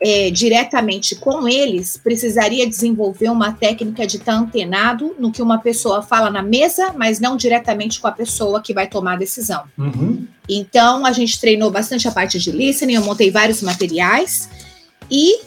é, 0.00 0.30
diretamente 0.30 1.16
com 1.16 1.48
eles, 1.48 1.96
precisaria 1.96 2.66
desenvolver 2.66 3.30
uma 3.30 3.52
técnica 3.52 4.06
de 4.06 4.16
estar 4.16 4.34
antenado 4.34 5.14
no 5.18 5.32
que 5.32 5.40
uma 5.40 5.58
pessoa 5.58 6.02
fala 6.02 6.30
na 6.30 6.42
mesa, 6.42 6.92
mas 6.96 7.18
não 7.18 7.36
diretamente 7.36 7.98
com 8.00 8.06
a 8.06 8.12
pessoa 8.12 8.60
que 8.60 8.74
vai 8.74 8.86
tomar 8.86 9.14
a 9.14 9.16
decisão. 9.16 9.64
Uhum. 9.78 10.26
Então, 10.48 11.06
a 11.06 11.12
gente 11.12 11.40
treinou 11.40 11.70
bastante 11.70 12.06
a 12.06 12.12
parte 12.12 12.38
de 12.38 12.50
listening, 12.50 12.94
eu 12.94 13.04
montei 13.04 13.30
vários 13.30 13.62
materiais 13.62 14.48
e 15.10 15.40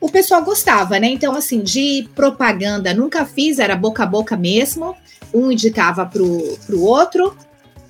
o 0.00 0.08
pessoal 0.08 0.44
gostava, 0.44 1.00
né? 1.00 1.08
Então, 1.08 1.34
assim, 1.34 1.60
de 1.60 2.08
propaganda 2.14 2.94
nunca 2.94 3.24
fiz, 3.24 3.58
era 3.58 3.74
boca 3.74 4.04
a 4.04 4.06
boca 4.06 4.36
mesmo, 4.36 4.94
um 5.34 5.50
indicava 5.50 6.06
para 6.06 6.22
o 6.22 6.80
outro, 6.80 7.36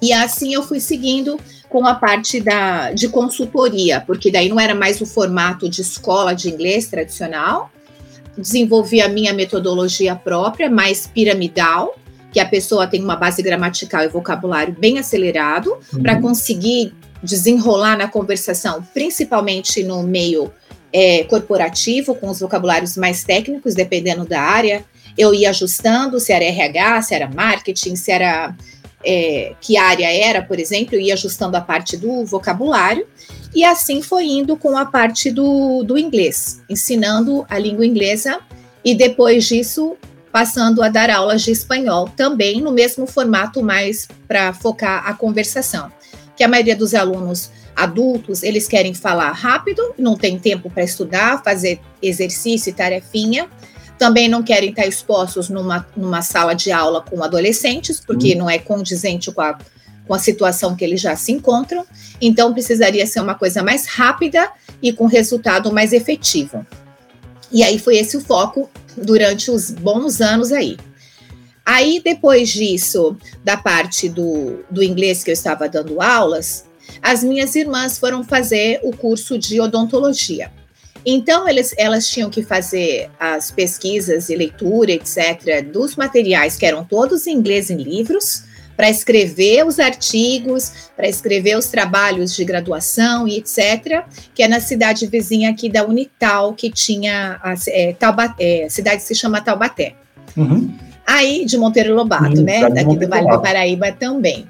e 0.01 0.13
assim 0.13 0.55
eu 0.55 0.63
fui 0.63 0.81
seguindo 0.81 1.39
com 1.69 1.87
a 1.87 1.95
parte 1.95 2.41
da, 2.41 2.93
de 2.93 3.09
consultoria, 3.09 4.01
porque 4.01 4.31
daí 4.31 4.49
não 4.49 4.59
era 4.59 4.75
mais 4.75 5.01
o 5.01 5.07
formato 5.07 5.69
de 5.69 5.83
escola 5.83 6.35
de 6.35 6.49
inglês 6.49 6.87
tradicional. 6.87 7.71
desenvolvi 8.37 9.01
a 9.01 9.09
minha 9.09 9.33
metodologia 9.33 10.15
própria, 10.15 10.71
mais 10.71 11.07
piramidal, 11.07 11.97
que 12.33 12.39
a 12.39 12.47
pessoa 12.47 12.87
tem 12.87 13.03
uma 13.03 13.17
base 13.17 13.43
gramatical 13.43 14.05
e 14.05 14.09
vocabulário 14.09 14.77
bem 14.79 14.99
acelerado, 14.99 15.77
uhum. 15.93 16.03
para 16.03 16.21
conseguir 16.21 16.93
desenrolar 17.23 17.97
na 17.97 18.09
conversação, 18.09 18.87
principalmente 18.93 19.83
no 19.83 20.03
meio 20.03 20.53
é, 20.93 21.25
corporativo, 21.25 22.15
com 22.15 22.29
os 22.29 22.41
vocabulários 22.41 22.97
mais 22.97 23.25
técnicos, 23.25 23.75
dependendo 23.75 24.25
da 24.25 24.41
área. 24.41 24.85
Eu 25.17 25.35
ia 25.35 25.51
ajustando 25.51 26.21
se 26.21 26.33
era 26.33 26.45
RH, 26.45 27.03
se 27.03 27.15
era 27.15 27.29
marketing, 27.29 27.97
se 27.97 28.11
era. 28.11 28.55
É, 29.09 29.55
que 29.61 29.77
área 29.77 30.13
era, 30.13 30.43
por 30.43 30.59
exemplo, 30.59 30.99
ia 30.99 31.15
ajustando 31.15 31.57
a 31.57 31.61
parte 31.61 31.97
do 31.97 32.25
vocabulário. 32.25 33.07
E 33.55 33.65
assim 33.65 34.03
foi 34.03 34.25
indo 34.25 34.57
com 34.57 34.77
a 34.77 34.85
parte 34.85 35.31
do, 35.31 35.85
do 35.85 35.97
inglês, 35.97 36.61
ensinando 36.69 37.47
a 37.49 37.57
língua 37.57 37.87
inglesa. 37.87 38.41
E 38.85 38.95
depois 38.95 39.45
disso, 39.47 39.97
passando 40.33 40.83
a 40.83 40.89
dar 40.89 41.09
aulas 41.09 41.43
de 41.43 41.53
espanhol, 41.53 42.09
também 42.17 42.61
no 42.61 42.73
mesmo 42.73 43.07
formato, 43.07 43.63
mais 43.63 44.09
para 44.27 44.53
focar 44.53 45.09
a 45.09 45.15
conversação. 45.15 45.91
Que 46.37 46.45
a 46.45 46.49
maioria 46.49 46.77
dos 46.77 46.95
alunos 46.95 47.51
adultos, 47.77 48.43
eles 48.43 48.67
querem 48.67 48.95
falar 48.95 49.31
rápido, 49.33 49.95
não 49.99 50.17
tem 50.17 50.39
tempo 50.39 50.69
para 50.69 50.83
estudar, 50.83 51.43
fazer 51.45 51.79
exercício 52.03 52.71
e 52.71 52.73
tarefinha. 52.73 53.49
Também 53.99 54.29
não 54.29 54.43
querem 54.43 54.71
estar 54.71 54.87
expostos 54.87 55.49
numa, 55.49 55.87
numa 55.97 56.23
sala 56.23 56.55
de 56.55 56.71
aula 56.71 57.01
com 57.01 57.23
adolescentes, 57.23 58.01
porque 58.01 58.33
uhum. 58.33 58.41
não 58.41 58.51
é 58.51 58.59
condizente 58.59 59.31
com 59.33 59.41
a, 59.41 59.59
com 60.07 60.15
a 60.15 60.19
situação 60.19 60.77
que 60.77 60.85
eles 60.85 61.01
já 61.01 61.17
se 61.17 61.33
encontram. 61.33 61.87
Então, 62.21 62.53
precisaria 62.53 63.07
ser 63.07 63.21
uma 63.21 63.35
coisa 63.35 63.63
mais 63.63 63.87
rápida 63.87 64.51
e 64.83 64.93
com 64.93 65.07
resultado 65.07 65.73
mais 65.73 65.93
efetivo. 65.93 66.67
E 67.51 67.63
aí 67.63 67.79
foi 67.79 67.97
esse 67.97 68.17
o 68.17 68.21
foco 68.21 68.69
durante 68.97 69.51
os 69.51 69.71
bons 69.71 70.21
anos 70.21 70.53
aí. 70.53 70.77
Aí, 71.65 72.01
depois 72.05 72.51
disso, 72.51 73.17
da 73.43 73.57
parte 73.57 74.09
do, 74.09 74.65
do 74.71 74.85
inglês 74.85 75.25
que 75.25 75.31
eu 75.31 75.35
estava 75.35 75.69
dando 75.69 76.01
aulas, 76.01 76.65
as 77.03 77.25
minhas 77.25 77.55
irmãs 77.57 77.99
foram 77.99 78.23
fazer 78.23 78.81
o 78.85 78.97
curso 78.97 79.37
de 79.37 79.61
odontologia. 79.61 80.53
Então, 81.09 81.49
eles, 81.49 81.73
elas 81.79 82.09
tinham 82.09 82.29
que 82.29 82.43
fazer 82.43 83.09
as 83.21 83.53
pesquisas 83.53 84.29
e 84.29 84.35
leitura, 84.35 84.91
etc., 84.91 85.65
dos 85.65 85.95
materiais 85.95 86.57
que 86.57 86.67
eram 86.67 86.85
todos 86.85 87.29
em 87.29 87.37
inglês 87.37 87.71
em 87.71 87.77
livros, 87.77 88.43
para 88.77 88.91
escrever 88.91 89.65
os 89.65 89.79
artigos, 89.79 90.91
para 90.97 91.09
escrever 91.09 91.57
os 91.57 91.67
trabalhos 91.67 92.35
de 92.35 92.45
graduação 92.45 93.27
e 93.27 93.39
etc., 93.39 94.05
que 94.35 94.43
é 94.43 94.49
na 94.49 94.59
cidade 94.59 95.07
vizinha 95.07 95.51
aqui 95.51 95.69
da 95.69 95.87
Unital, 95.87 96.53
que 96.55 96.71
tinha 96.71 97.39
a, 97.41 97.55
é, 97.69 97.93
Taubaté, 97.93 98.65
a 98.65 98.71
cidade 98.71 99.03
se 99.03 99.15
chama 99.15 99.41
Taubaté. 99.41 99.95
Uhum. 100.37 100.75
Aí, 101.07 101.45
de 101.45 101.57
Monteiro 101.57 101.95
Lobato, 101.95 102.43
né? 102.43 102.69
Daqui 102.69 102.97
do 102.97 103.09
Vale 103.09 103.31
do 103.31 103.41
Paraíba 103.41 103.93
também. 103.93 104.45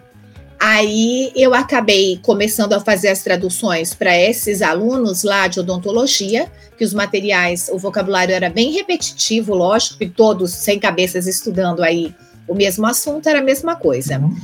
Aí 0.59 1.31
eu 1.37 1.55
acabei 1.55 2.19
começando 2.23 2.73
a 2.73 2.81
fazer 2.81 3.09
as 3.09 3.23
traduções 3.23 3.95
para 3.95 4.17
esses 4.19 4.63
alunos 4.63 5.23
lá 5.23 5.47
de 5.47 5.61
odontologia, 5.61 6.51
que 6.79 6.85
os 6.85 6.95
materiais, 6.95 7.69
o 7.71 7.79
vocabulário 7.79 8.35
era 8.35 8.49
bem 8.49 8.73
repetitivo, 8.73 9.55
lógico, 9.55 10.03
e 10.03 10.09
todos 10.09 10.51
sem 10.51 10.79
cabeças 10.79 11.27
estudando 11.27 11.83
aí 11.83 12.15
o 12.49 12.55
mesmo 12.55 12.87
assunto, 12.87 13.29
era 13.29 13.41
a 13.41 13.43
mesma 13.43 13.77
coisa. 13.77 14.19
Uhum. 14.19 14.37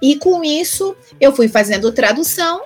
E 0.00 0.16
com 0.16 0.42
isso 0.42 0.96
eu 1.20 1.34
fui 1.34 1.48
fazendo 1.48 1.92
tradução 1.92 2.62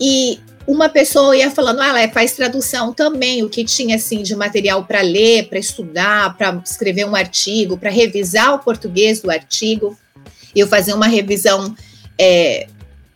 e 0.00 0.40
uma 0.66 0.88
pessoa 0.88 1.36
ia 1.36 1.50
falando, 1.50 1.80
ah, 1.80 1.88
ela 1.88 2.12
faz 2.12 2.32
tradução 2.32 2.92
também, 2.92 3.42
o 3.42 3.48
que 3.48 3.64
tinha 3.64 3.96
assim 3.96 4.22
de 4.22 4.34
material 4.34 4.84
para 4.84 5.00
ler, 5.00 5.48
para 5.48 5.58
estudar, 5.58 6.36
para 6.36 6.60
escrever 6.64 7.04
um 7.06 7.14
artigo, 7.14 7.76
para 7.76 7.90
revisar 7.90 8.54
o 8.54 8.58
português 8.60 9.20
do 9.20 9.30
artigo. 9.30 9.98
Eu 10.54 10.66
fazia 10.66 10.94
uma 10.94 11.06
revisão 11.06 11.74
é, 12.20 12.66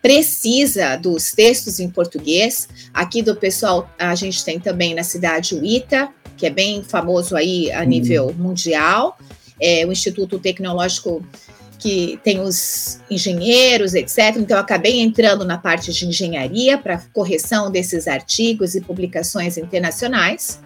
precisa 0.00 0.96
dos 0.96 1.32
textos 1.32 1.78
em 1.78 1.90
português. 1.90 2.66
Aqui 2.92 3.20
do 3.20 3.36
pessoal, 3.36 3.90
a 3.98 4.14
gente 4.14 4.42
tem 4.42 4.58
também 4.58 4.94
na 4.94 5.02
cidade 5.02 5.54
o 5.54 5.62
ITA, 5.62 6.08
que 6.38 6.46
é 6.46 6.50
bem 6.50 6.82
famoso 6.82 7.36
aí 7.36 7.70
a 7.70 7.84
nível 7.84 8.34
mundial, 8.36 9.18
é 9.60 9.84
o 9.86 9.92
Instituto 9.92 10.38
Tecnológico 10.38 11.22
que 11.78 12.18
tem 12.24 12.40
os 12.40 12.98
engenheiros, 13.10 13.92
etc. 13.92 14.36
Então, 14.38 14.56
eu 14.56 14.62
acabei 14.62 15.00
entrando 15.00 15.44
na 15.44 15.58
parte 15.58 15.92
de 15.92 16.06
engenharia 16.06 16.78
para 16.78 17.02
correção 17.12 17.70
desses 17.70 18.08
artigos 18.08 18.74
e 18.74 18.80
publicações 18.80 19.58
internacionais. 19.58 20.60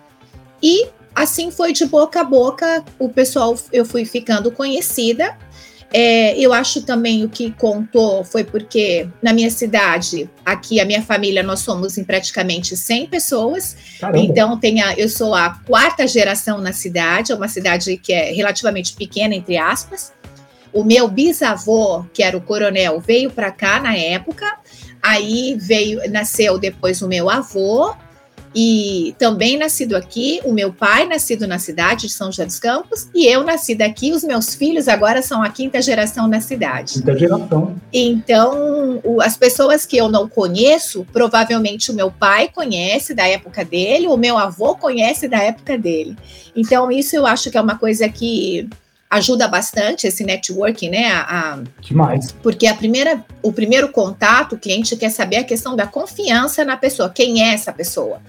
E 0.62 0.87
assim 1.12 1.50
foi 1.50 1.73
de 1.73 1.85
boca 1.87 2.21
a 2.21 2.25
boca, 2.25 2.85
o 3.00 3.09
pessoal, 3.09 3.59
eu 3.73 3.85
fui 3.85 4.04
ficando 4.04 4.52
conhecida 4.52 5.37
é, 5.92 6.38
eu 6.38 6.52
acho 6.52 6.83
também 6.83 7.25
o 7.25 7.28
que 7.28 7.50
contou 7.52 8.23
foi 8.23 8.45
porque 8.45 9.09
na 9.23 9.33
minha 9.33 9.50
cidade, 9.50 10.28
aqui 10.45 10.80
a 10.80 10.85
minha 10.85 11.02
família, 11.02 11.42
nós 11.42 11.61
somos 11.61 11.97
em 11.97 12.04
praticamente 12.04 12.76
100 12.76 13.07
pessoas. 13.07 13.76
Caramba. 13.99 14.18
Então 14.18 14.59
tem 14.59 14.83
a, 14.83 14.95
eu 14.95 15.09
sou 15.09 15.35
a 15.35 15.59
quarta 15.66 16.07
geração 16.07 16.61
na 16.61 16.73
cidade, 16.73 17.33
é 17.33 17.35
uma 17.35 17.49
cidade 17.49 17.97
que 17.97 18.12
é 18.12 18.33
relativamente 18.33 18.95
pequena 18.95 19.35
entre 19.35 19.57
aspas. 19.57 20.12
O 20.73 20.85
meu 20.85 21.09
bisavô, 21.09 22.04
que 22.12 22.23
era 22.23 22.37
o 22.37 22.42
coronel, 22.42 23.00
veio 23.00 23.30
para 23.30 23.50
cá 23.50 23.80
na 23.80 23.97
época. 23.97 24.59
Aí 25.02 25.57
veio, 25.59 26.11
nasceu 26.11 26.59
depois 26.59 27.00
o 27.00 27.09
meu 27.09 27.30
avô, 27.30 27.95
e 28.55 29.14
também 29.19 29.59
nascido 29.59 29.97
aqui, 29.97 30.40
o 30.45 30.52
meu 30.52 30.73
pai 30.73 31.07
nascido 31.07 31.47
na 31.47 31.59
cidade 31.59 32.07
de 32.07 32.12
São 32.12 32.31
José 32.31 32.47
dos 32.47 32.59
Campos 32.59 33.09
e 33.14 33.26
eu 33.26 33.45
nascida 33.45 33.85
aqui, 33.85 34.12
os 34.12 34.25
meus 34.25 34.55
filhos 34.55 34.88
agora 34.88 35.23
são 35.23 35.43
a 35.43 35.49
quinta 35.49 35.81
geração 35.83 36.26
na 36.26 36.40
cidade. 36.40 36.95
Quinta 36.95 37.17
geração. 37.17 37.76
Então, 37.93 39.00
o, 39.05 39.21
as 39.21 39.37
pessoas 39.37 39.85
que 39.87 39.97
eu 39.97 40.09
não 40.09 40.28
conheço, 40.28 41.07
provavelmente 41.12 41.90
o 41.90 41.95
meu 41.95 42.11
pai 42.11 42.49
conhece 42.49 43.14
da 43.14 43.26
época 43.26 43.64
dele, 43.64 44.07
o 44.07 44.17
meu 44.17 44.38
avô 44.38 44.75
conhece 44.75 45.28
da 45.28 45.38
época 45.38 45.76
dele. 45.76 46.17
Então, 46.55 46.90
isso 46.90 47.14
eu 47.14 47.26
acho 47.26 47.50
que 47.50 47.59
é 47.59 47.61
uma 47.61 47.78
coisa 47.78 48.09
que 48.09 48.69
ajuda 49.11 49.49
bastante 49.49 50.07
esse 50.07 50.25
networking, 50.25 50.91
né? 50.91 51.11
A, 51.11 51.21
a, 51.55 51.62
Demais. 51.81 52.33
Porque 52.43 52.67
a 52.67 52.75
primeira, 52.75 53.25
o 53.43 53.53
primeiro 53.53 53.88
contato, 53.88 54.55
o 54.55 54.59
cliente 54.59 54.97
quer 54.97 55.11
saber 55.11 55.37
a 55.37 55.45
questão 55.45 55.75
da 55.75 55.87
confiança 55.87 56.65
na 56.65 56.77
pessoa. 56.77 57.09
Quem 57.09 57.43
é 57.43 57.55
essa 57.55 57.73
pessoa? 57.73 58.21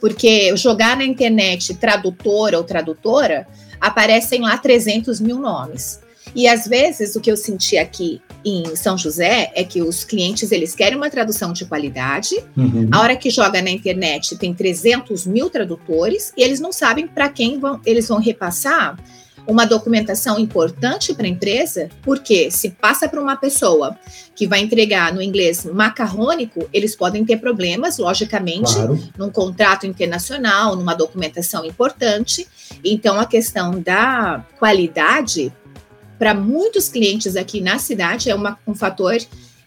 Porque 0.00 0.54
jogar 0.56 0.96
na 0.96 1.04
internet 1.04 1.74
tradutora 1.74 2.58
ou 2.58 2.64
tradutora, 2.64 3.46
aparecem 3.80 4.42
lá 4.42 4.58
300 4.58 5.20
mil 5.20 5.38
nomes. 5.38 6.00
E 6.34 6.46
às 6.46 6.66
vezes 6.66 7.16
o 7.16 7.20
que 7.20 7.30
eu 7.30 7.36
senti 7.36 7.78
aqui 7.78 8.20
em 8.44 8.76
São 8.76 8.98
José 8.98 9.50
é 9.54 9.64
que 9.64 9.80
os 9.80 10.04
clientes 10.04 10.52
eles 10.52 10.74
querem 10.74 10.96
uma 10.96 11.08
tradução 11.08 11.52
de 11.52 11.64
qualidade. 11.64 12.34
Uhum. 12.56 12.88
A 12.92 13.00
hora 13.00 13.16
que 13.16 13.30
joga 13.30 13.62
na 13.62 13.70
internet 13.70 14.36
tem 14.36 14.52
300 14.52 15.26
mil 15.26 15.48
tradutores 15.48 16.32
e 16.36 16.42
eles 16.42 16.60
não 16.60 16.72
sabem 16.72 17.06
para 17.06 17.28
quem 17.28 17.58
vão, 17.58 17.80
eles 17.86 18.08
vão 18.08 18.20
repassar 18.20 18.98
uma 19.46 19.64
documentação 19.64 20.38
importante 20.38 21.14
para 21.14 21.26
a 21.26 21.28
empresa, 21.28 21.88
porque 22.02 22.50
se 22.50 22.70
passa 22.70 23.08
para 23.08 23.20
uma 23.20 23.36
pessoa 23.36 23.96
que 24.34 24.46
vai 24.46 24.60
entregar 24.60 25.14
no 25.14 25.22
inglês 25.22 25.64
macarrônico, 25.64 26.68
eles 26.72 26.96
podem 26.96 27.24
ter 27.24 27.38
problemas, 27.38 27.98
logicamente, 27.98 28.74
claro. 28.74 28.98
num 29.16 29.30
contrato 29.30 29.86
internacional, 29.86 30.74
numa 30.74 30.94
documentação 30.94 31.64
importante. 31.64 32.46
Então, 32.84 33.20
a 33.20 33.24
questão 33.24 33.80
da 33.80 34.44
qualidade, 34.58 35.52
para 36.18 36.34
muitos 36.34 36.88
clientes 36.88 37.36
aqui 37.36 37.60
na 37.60 37.78
cidade, 37.78 38.28
é 38.28 38.34
uma, 38.34 38.58
um 38.66 38.74
fator, 38.74 39.16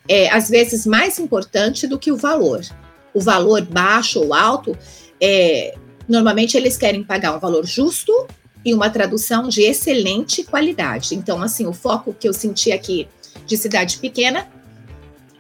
é, 0.08 0.30
às 0.30 0.50
vezes, 0.50 0.86
mais 0.86 1.18
importante 1.20 1.88
do 1.88 1.98
que 1.98 2.12
o 2.12 2.18
valor. 2.18 2.62
O 3.14 3.22
valor 3.22 3.62
baixo 3.62 4.20
ou 4.20 4.34
alto, 4.34 4.78
é, 5.22 5.74
normalmente 6.08 6.58
eles 6.58 6.78
querem 6.78 7.04
pagar 7.04 7.36
um 7.36 7.40
valor 7.40 7.66
justo 7.66 8.12
e 8.64 8.74
uma 8.74 8.90
tradução 8.90 9.48
de 9.48 9.62
excelente 9.62 10.44
qualidade. 10.44 11.16
Então, 11.16 11.42
assim, 11.42 11.66
o 11.66 11.74
foco 11.74 12.14
que 12.14 12.28
eu 12.28 12.34
senti 12.34 12.72
aqui 12.72 13.08
de 13.46 13.58
cidade 13.58 13.98
pequena 13.98 14.48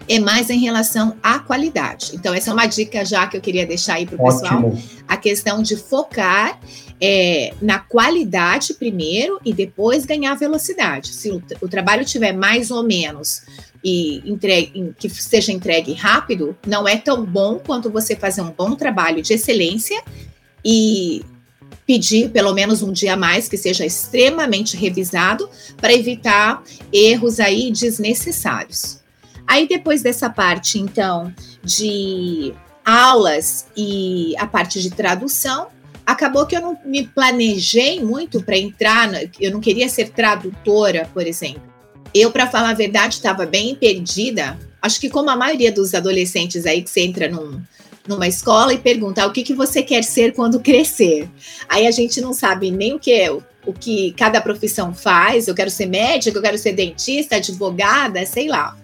é 0.07 0.19
mais 0.19 0.49
em 0.49 0.59
relação 0.59 1.15
à 1.21 1.37
qualidade. 1.39 2.11
Então, 2.15 2.33
essa 2.33 2.49
é 2.49 2.53
uma 2.53 2.65
dica 2.65 3.05
já 3.05 3.27
que 3.27 3.37
eu 3.37 3.41
queria 3.41 3.65
deixar 3.65 3.95
aí 3.95 4.05
para 4.05 4.15
o 4.15 4.25
pessoal. 4.25 4.73
A 5.07 5.15
questão 5.15 5.61
de 5.61 5.75
focar 5.75 6.59
é, 6.99 7.53
na 7.61 7.79
qualidade 7.79 8.73
primeiro 8.73 9.39
e 9.45 9.53
depois 9.53 10.05
ganhar 10.05 10.33
velocidade. 10.35 11.13
Se 11.13 11.29
o, 11.29 11.41
o 11.61 11.67
trabalho 11.67 12.03
tiver 12.03 12.33
mais 12.33 12.71
ou 12.71 12.83
menos 12.83 13.43
e 13.83 14.21
entregue, 14.29 14.93
que 14.97 15.07
seja 15.09 15.51
entregue 15.51 15.93
rápido, 15.93 16.57
não 16.65 16.87
é 16.87 16.97
tão 16.97 17.23
bom 17.23 17.59
quanto 17.59 17.89
você 17.89 18.15
fazer 18.15 18.41
um 18.41 18.51
bom 18.51 18.75
trabalho 18.75 19.21
de 19.21 19.33
excelência 19.33 20.01
e 20.65 21.23
pedir 21.89 22.29
pelo 22.29 22.53
menos 22.53 22.83
um 22.83 22.91
dia 22.91 23.15
a 23.15 23.17
mais 23.17 23.49
que 23.49 23.57
seja 23.57 23.83
extremamente 23.83 24.77
revisado 24.77 25.49
para 25.77 25.91
evitar 25.91 26.61
erros 26.93 27.39
aí 27.39 27.71
desnecessários. 27.71 28.99
Aí 29.47 29.67
depois 29.67 30.03
dessa 30.03 30.29
parte, 30.29 30.77
então, 30.77 31.33
de 31.63 32.53
aulas 32.85 33.65
e 33.75 34.35
a 34.37 34.45
parte 34.45 34.79
de 34.79 34.91
tradução, 34.91 35.69
acabou 36.05 36.45
que 36.45 36.55
eu 36.55 36.61
não 36.61 36.77
me 36.85 37.07
planejei 37.07 38.03
muito 38.03 38.43
para 38.43 38.55
entrar, 38.55 39.09
eu 39.39 39.49
não 39.49 39.59
queria 39.59 39.89
ser 39.89 40.09
tradutora, 40.09 41.09
por 41.11 41.25
exemplo. 41.25 41.63
Eu, 42.13 42.29
para 42.29 42.45
falar 42.45 42.69
a 42.69 42.75
verdade, 42.75 43.15
estava 43.15 43.47
bem 43.47 43.73
perdida. 43.73 44.59
Acho 44.79 45.01
que 45.01 45.09
como 45.09 45.31
a 45.31 45.35
maioria 45.35 45.71
dos 45.71 45.95
adolescentes 45.95 46.67
aí 46.67 46.83
que 46.83 46.89
você 46.91 47.01
entra 47.01 47.27
num, 47.27 47.59
numa 48.09 48.27
escola 48.27 48.73
e 48.73 48.77
pergunta 48.79 49.25
o 49.25 49.31
que, 49.31 49.43
que 49.43 49.53
você 49.53 49.83
quer 49.83 50.03
ser 50.03 50.33
quando 50.33 50.59
crescer. 50.59 51.29
Aí 51.69 51.85
a 51.85 51.91
gente 51.91 52.19
não 52.19 52.33
sabe 52.33 52.71
nem 52.71 52.95
o 52.95 52.99
que 52.99 53.13
é, 53.13 53.31
o 53.31 53.71
que 53.71 54.11
cada 54.13 54.41
profissão 54.41 54.93
faz. 54.93 55.47
Eu 55.47 55.53
quero 55.53 55.69
ser 55.69 55.85
médica, 55.85 56.35
eu 56.37 56.41
quero 56.41 56.57
ser 56.57 56.73
dentista, 56.73 57.35
advogada, 57.35 58.25
sei 58.25 58.47
lá. 58.47 58.75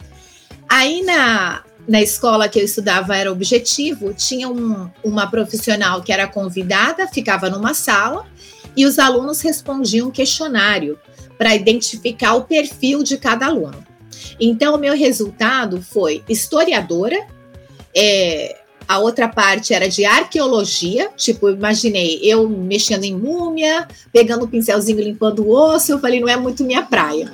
Aí 0.70 1.02
na, 1.04 1.64
na 1.88 2.02
escola 2.02 2.48
que 2.48 2.60
eu 2.60 2.64
estudava 2.64 3.18
era 3.18 3.32
objetivo, 3.32 4.14
tinha 4.14 4.48
um, 4.48 4.90
uma 5.04 5.28
profissional 5.28 6.04
que 6.04 6.14
era 6.14 6.28
convidada, 6.28 7.08
ficava 7.08 7.50
numa 7.50 7.74
sala 7.74 8.28
e 8.78 8.86
os 8.86 9.00
alunos 9.00 9.42
respondiam 9.42 10.10
um 10.10 10.12
questionário 10.12 11.00
para 11.36 11.56
identificar 11.56 12.36
o 12.36 12.44
perfil 12.44 13.02
de 13.02 13.18
cada 13.18 13.48
aluno. 13.48 13.84
Então, 14.40 14.76
o 14.76 14.78
meu 14.78 14.96
resultado 14.96 15.82
foi 15.82 16.24
historiadora, 16.30 17.18
é, 17.96 18.65
a 18.88 19.00
outra 19.00 19.28
parte 19.28 19.74
era 19.74 19.88
de 19.88 20.06
arqueologia, 20.06 21.10
tipo, 21.16 21.50
imaginei 21.50 22.20
eu 22.24 22.48
mexendo 22.48 23.04
em 23.04 23.16
múmia, 23.16 23.88
pegando 24.12 24.44
o 24.44 24.46
um 24.46 24.50
pincelzinho 24.50 25.02
limpando 25.02 25.44
o 25.44 25.50
osso, 25.50 25.92
eu 25.92 26.00
falei, 26.00 26.20
não 26.20 26.30
é 26.30 26.38
muito 26.38 26.64
minha 26.64 26.84
praia. 26.84 27.32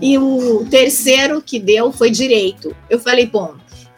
e 0.00 0.16
o 0.18 0.66
terceiro 0.70 1.42
que 1.42 1.58
deu 1.58 1.92
foi 1.92 2.10
direito. 2.10 2.74
Eu 2.88 2.98
falei, 2.98 3.26
bom, 3.26 3.54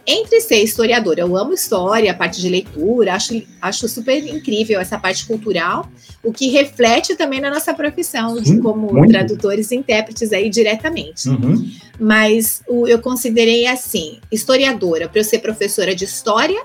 entre 0.06 0.40
ser 0.40 0.62
historiadora, 0.62 1.20
eu 1.20 1.36
amo 1.36 1.52
história, 1.52 2.12
a 2.12 2.14
parte 2.14 2.40
de 2.40 2.48
leitura, 2.48 3.14
acho, 3.14 3.42
acho 3.60 3.88
super 3.88 4.25
incrível 4.25 4.78
essa 4.78 4.96
parte 4.96 5.26
cultural, 5.26 5.90
o 6.22 6.32
que 6.32 6.48
reflete 6.48 7.16
também 7.16 7.40
na 7.40 7.50
nossa 7.50 7.75
profissão, 7.75 8.36
Sim, 8.36 8.42
de 8.56 8.62
como 8.62 8.92
muito. 8.92 9.08
tradutores 9.08 9.72
e 9.72 9.76
intérpretes 9.76 10.32
aí 10.32 10.48
diretamente. 10.48 11.28
Uhum. 11.28 11.68
Mas 11.98 12.62
o, 12.68 12.86
eu 12.86 13.00
considerei 13.00 13.66
assim, 13.66 14.20
historiadora, 14.30 15.08
para 15.08 15.18
eu 15.20 15.25
ser 15.25 15.40
professora 15.40 15.92
de 15.92 16.04
história, 16.04 16.62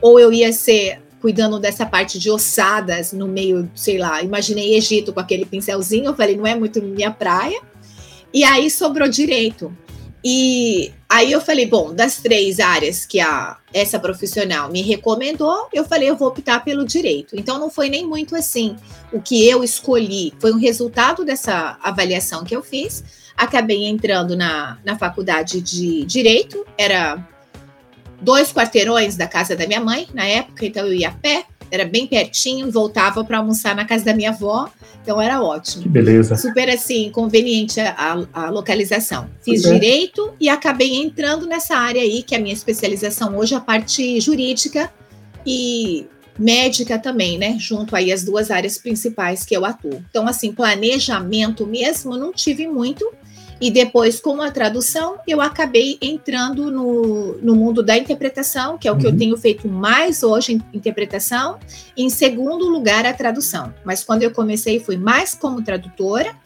ou 0.00 0.18
eu 0.18 0.32
ia 0.32 0.52
ser 0.52 1.00
cuidando 1.20 1.58
dessa 1.58 1.84
parte 1.84 2.18
de 2.18 2.30
ossadas 2.30 3.12
no 3.12 3.26
meio, 3.26 3.70
sei 3.74 3.98
lá, 3.98 4.22
imaginei 4.22 4.76
Egito 4.76 5.12
com 5.12 5.20
aquele 5.20 5.44
pincelzinho, 5.44 6.06
eu 6.06 6.14
falei, 6.14 6.36
não 6.36 6.46
é 6.46 6.54
muito 6.54 6.80
minha 6.82 7.10
praia. 7.10 7.60
E 8.32 8.44
aí 8.44 8.70
sobrou 8.70 9.08
direito. 9.08 9.76
E 10.24 10.92
aí 11.08 11.30
eu 11.30 11.40
falei, 11.40 11.66
bom, 11.66 11.94
das 11.94 12.16
três 12.16 12.58
áreas 12.58 13.06
que 13.06 13.20
a 13.20 13.56
essa 13.72 13.98
profissional 13.98 14.70
me 14.70 14.82
recomendou, 14.82 15.68
eu 15.72 15.84
falei, 15.84 16.10
eu 16.10 16.16
vou 16.16 16.28
optar 16.28 16.64
pelo 16.64 16.84
direito. 16.84 17.36
Então 17.36 17.58
não 17.58 17.70
foi 17.70 17.88
nem 17.88 18.06
muito 18.06 18.34
assim 18.34 18.76
o 19.12 19.20
que 19.20 19.46
eu 19.48 19.62
escolhi, 19.62 20.32
foi 20.38 20.52
um 20.52 20.58
resultado 20.58 21.24
dessa 21.24 21.78
avaliação 21.82 22.44
que 22.44 22.54
eu 22.54 22.62
fiz. 22.62 23.04
Acabei 23.36 23.86
entrando 23.86 24.36
na, 24.36 24.78
na 24.84 24.98
faculdade 24.98 25.60
de 25.60 26.04
direito, 26.04 26.66
era 26.76 27.24
dois 28.20 28.52
quarteirões 28.52 29.16
da 29.16 29.26
casa 29.26 29.54
da 29.54 29.66
minha 29.66 29.80
mãe 29.80 30.06
na 30.12 30.24
época, 30.24 30.66
então 30.66 30.86
eu 30.86 30.94
ia 30.94 31.08
a 31.08 31.12
pé, 31.12 31.44
era 31.70 31.84
bem 31.84 32.06
pertinho, 32.06 32.70
voltava 32.70 33.24
para 33.24 33.38
almoçar 33.38 33.74
na 33.74 33.84
casa 33.84 34.04
da 34.04 34.14
minha 34.14 34.30
avó, 34.30 34.70
então 35.02 35.20
era 35.20 35.42
ótimo. 35.42 35.82
Que 35.82 35.88
beleza. 35.88 36.36
Super 36.36 36.68
assim, 36.70 37.10
conveniente 37.10 37.80
a, 37.80 38.26
a 38.32 38.50
localização. 38.50 39.28
Fiz 39.42 39.62
Super. 39.62 39.74
direito 39.74 40.34
e 40.40 40.48
acabei 40.48 40.94
entrando 40.94 41.46
nessa 41.46 41.76
área 41.76 42.02
aí, 42.02 42.22
que 42.22 42.34
é 42.34 42.38
a 42.38 42.40
minha 42.40 42.54
especialização 42.54 43.36
hoje, 43.36 43.54
a 43.54 43.60
parte 43.60 44.20
jurídica 44.20 44.90
e 45.46 46.06
médica 46.38 46.98
também, 46.98 47.36
né? 47.36 47.56
Junto 47.58 47.96
aí 47.96 48.12
as 48.12 48.22
duas 48.22 48.50
áreas 48.50 48.78
principais 48.78 49.44
que 49.44 49.56
eu 49.56 49.64
atuo. 49.64 50.02
Então, 50.08 50.28
assim, 50.28 50.52
planejamento 50.52 51.66
mesmo 51.66 52.16
não 52.16 52.32
tive 52.32 52.66
muito, 52.68 53.10
e 53.60 53.70
depois, 53.70 54.20
com 54.20 54.40
a 54.40 54.50
tradução, 54.50 55.18
eu 55.26 55.40
acabei 55.40 55.98
entrando 56.00 56.70
no, 56.70 57.38
no 57.38 57.56
mundo 57.56 57.82
da 57.82 57.96
interpretação, 57.96 58.78
que 58.78 58.86
é 58.86 58.92
o 58.92 58.96
que 58.96 59.06
eu 59.06 59.10
uhum. 59.10 59.18
tenho 59.18 59.36
feito 59.36 59.66
mais 59.66 60.22
hoje 60.22 60.62
interpretação. 60.72 61.58
Em 61.96 62.08
segundo 62.08 62.68
lugar, 62.68 63.04
a 63.04 63.12
tradução. 63.12 63.74
Mas 63.84 64.04
quando 64.04 64.22
eu 64.22 64.30
comecei, 64.30 64.78
fui 64.78 64.96
mais 64.96 65.34
como 65.34 65.62
tradutora. 65.62 66.36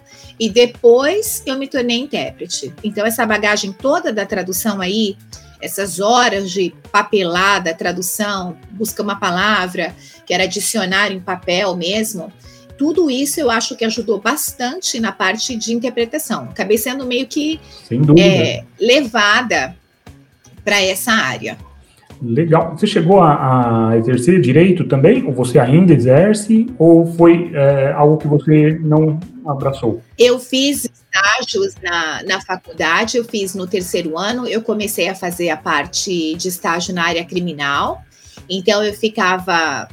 E 0.41 0.49
depois 0.49 1.43
eu 1.45 1.59
me 1.59 1.69
tornei 1.69 1.99
intérprete. 1.99 2.73
Então, 2.83 3.05
essa 3.05 3.27
bagagem 3.27 3.73
toda 3.73 4.13
da 4.13 4.25
tradução 4.25 4.81
aí, 4.81 5.17
essas 5.61 6.01
horas 6.01 6.51
de 6.51 6.75
papelada, 6.91 7.75
tradução, 7.75 8.57
busca 8.71 9.03
uma 9.03 9.17
palavra, 9.17 9.95
que 10.25 10.33
era 10.33 10.47
dicionário 10.47 11.17
em 11.17 11.21
papel 11.21 11.77
mesmo, 11.77 12.33
tudo 12.83 13.09
isso 13.09 13.39
eu 13.39 13.49
acho 13.49 13.77
que 13.77 13.85
ajudou 13.85 14.21
bastante 14.21 14.99
na 14.99 15.13
parte 15.13 15.55
de 15.55 15.73
interpretação. 15.73 16.49
Acabei 16.51 16.77
sendo 16.77 17.07
meio 17.07 17.29
que 17.29 17.61
é, 18.19 18.65
levada 18.81 19.77
para 20.65 20.83
essa 20.83 21.13
área. 21.13 21.57
Legal. 22.21 22.77
Você 22.77 22.89
chegou 22.89 23.21
a, 23.21 23.91
a, 23.91 23.99
exercer 23.99 24.41
direito 24.41 24.83
também? 24.89 25.25
Ou 25.25 25.33
você 25.33 25.61
ainda 25.61 25.93
exerce? 25.93 26.67
Ou 26.77 27.07
foi 27.07 27.53
é, 27.55 27.93
algo 27.93 28.17
que 28.17 28.27
você 28.27 28.77
não 28.83 29.21
abraçou? 29.47 30.03
Eu 30.19 30.41
fiz 30.41 30.85
estágios 30.85 31.77
na, 31.81 32.25
na 32.25 32.41
faculdade, 32.41 33.17
eu 33.17 33.25
fiz 33.25 33.55
no 33.55 33.69
terceiro 33.69 34.19
ano. 34.19 34.49
Eu 34.49 34.61
comecei 34.61 35.09
a 35.09 35.15
fazer 35.15 35.51
a 35.51 35.57
parte 35.57 36.35
de 36.35 36.49
estágio 36.49 36.93
na 36.93 37.05
área 37.05 37.25
criminal. 37.25 38.03
Então, 38.51 38.83
eu 38.83 38.93
ficava 38.93 39.89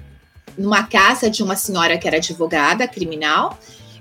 numa 0.60 0.84
casa 0.84 1.30
de 1.30 1.42
uma 1.42 1.56
senhora 1.56 1.98
que 1.98 2.08
era 2.08 2.18
advogada 2.18 2.88
criminal 2.88 3.58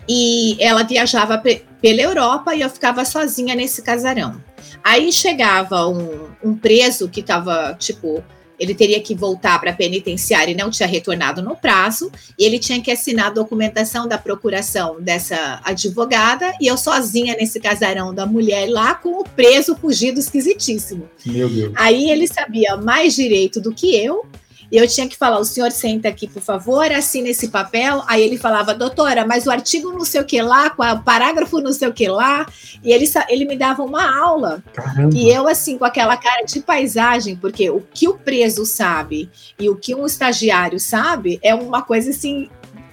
e 0.08 0.56
ela 0.58 0.82
viajava 0.82 1.38
pela 1.38 2.00
Europa 2.00 2.54
e 2.54 2.62
eu 2.62 2.70
ficava 2.70 3.04
sozinha 3.04 3.54
nesse 3.54 3.82
casarão. 3.82 4.42
Aí 4.82 5.12
chegava 5.12 5.86
um, 5.86 6.28
um 6.42 6.56
preso 6.56 7.08
que 7.08 7.20
estava, 7.20 7.76
tipo, 7.78 8.24
ele 8.58 8.74
teria 8.74 9.00
que 9.00 9.14
voltar 9.14 9.58
para 9.60 9.70
a 9.70 9.74
penitenciária 9.74 10.52
e 10.52 10.56
não 10.56 10.70
tinha 10.70 10.88
retornado 10.88 11.42
no 11.42 11.54
prazo, 11.54 12.10
e 12.38 12.44
ele 12.44 12.58
tinha 12.58 12.80
que 12.80 12.90
assinar 12.90 13.26
a 13.26 13.30
documentação 13.30 14.08
da 14.08 14.18
procuração 14.18 15.00
dessa 15.00 15.60
advogada, 15.62 16.52
e 16.60 16.66
eu 16.66 16.76
sozinha 16.76 17.36
nesse 17.36 17.60
casarão 17.60 18.12
da 18.12 18.26
mulher 18.26 18.68
lá 18.68 18.94
com 18.94 19.20
o 19.20 19.24
preso 19.24 19.76
fugido 19.76 20.18
esquisitíssimo. 20.18 21.08
Meu 21.24 21.48
Deus. 21.48 21.72
Aí 21.76 22.10
ele 22.10 22.26
sabia 22.26 22.76
mais 22.76 23.14
direito 23.14 23.60
do 23.60 23.72
que 23.72 23.94
eu, 23.94 24.26
e 24.70 24.76
eu 24.76 24.87
tinha 24.87 25.09
que 25.09 25.16
falar: 25.16 25.38
o 25.38 25.44
senhor 25.44 25.72
senta 25.72 26.09
aqui, 26.09 26.28
por 26.28 26.42
favor, 26.42 26.90
assina 26.92 27.28
esse 27.28 27.48
papel. 27.48 28.02
Aí 28.07 28.22
ele 28.22 28.37
falava, 28.37 28.74
doutora, 28.74 29.26
mas 29.26 29.46
o 29.46 29.50
artigo 29.50 29.90
não 29.90 30.04
sei 30.04 30.20
o 30.20 30.24
que 30.24 30.40
lá, 30.42 30.72
o 30.94 31.02
parágrafo 31.02 31.61
não 31.61 31.72
sei 31.72 31.88
o 31.88 31.92
que 31.92 32.09
lá. 32.09 32.46
E 32.83 32.92
ele, 32.92 33.11
ele 33.28 33.44
me 33.44 33.57
dava 33.57 33.83
uma 33.83 34.18
aula. 34.18 34.62
Caramba. 34.72 35.16
E 35.16 35.31
eu, 35.31 35.48
assim, 35.48 35.78
com 35.78 35.85
aquela 35.85 36.16
cara 36.16 36.44
de 36.44 36.61
paisagem, 36.61 37.37
porque 37.37 37.70
o 37.70 37.83
que 37.92 38.09
o 38.09 38.14
preso 38.14 38.66
sabe 38.66 39.31
e 39.59 39.68
o 39.68 39.76
que 39.76 39.94
um 39.94 40.07
estagiário 40.07 40.78
sabe 40.78 41.38
é 41.42 41.54
uma 41.54 41.83
coisa 41.83 42.11
assim. 42.11 42.48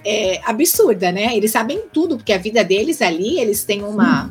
É, 0.08 0.40
absurda, 0.44 1.10
né? 1.10 1.36
Eles 1.36 1.50
sabem 1.50 1.82
tudo, 1.92 2.16
porque 2.16 2.32
a 2.32 2.38
vida 2.38 2.62
deles 2.62 3.02
ali, 3.02 3.40
eles 3.40 3.64
têm 3.64 3.82
uma, 3.82 4.30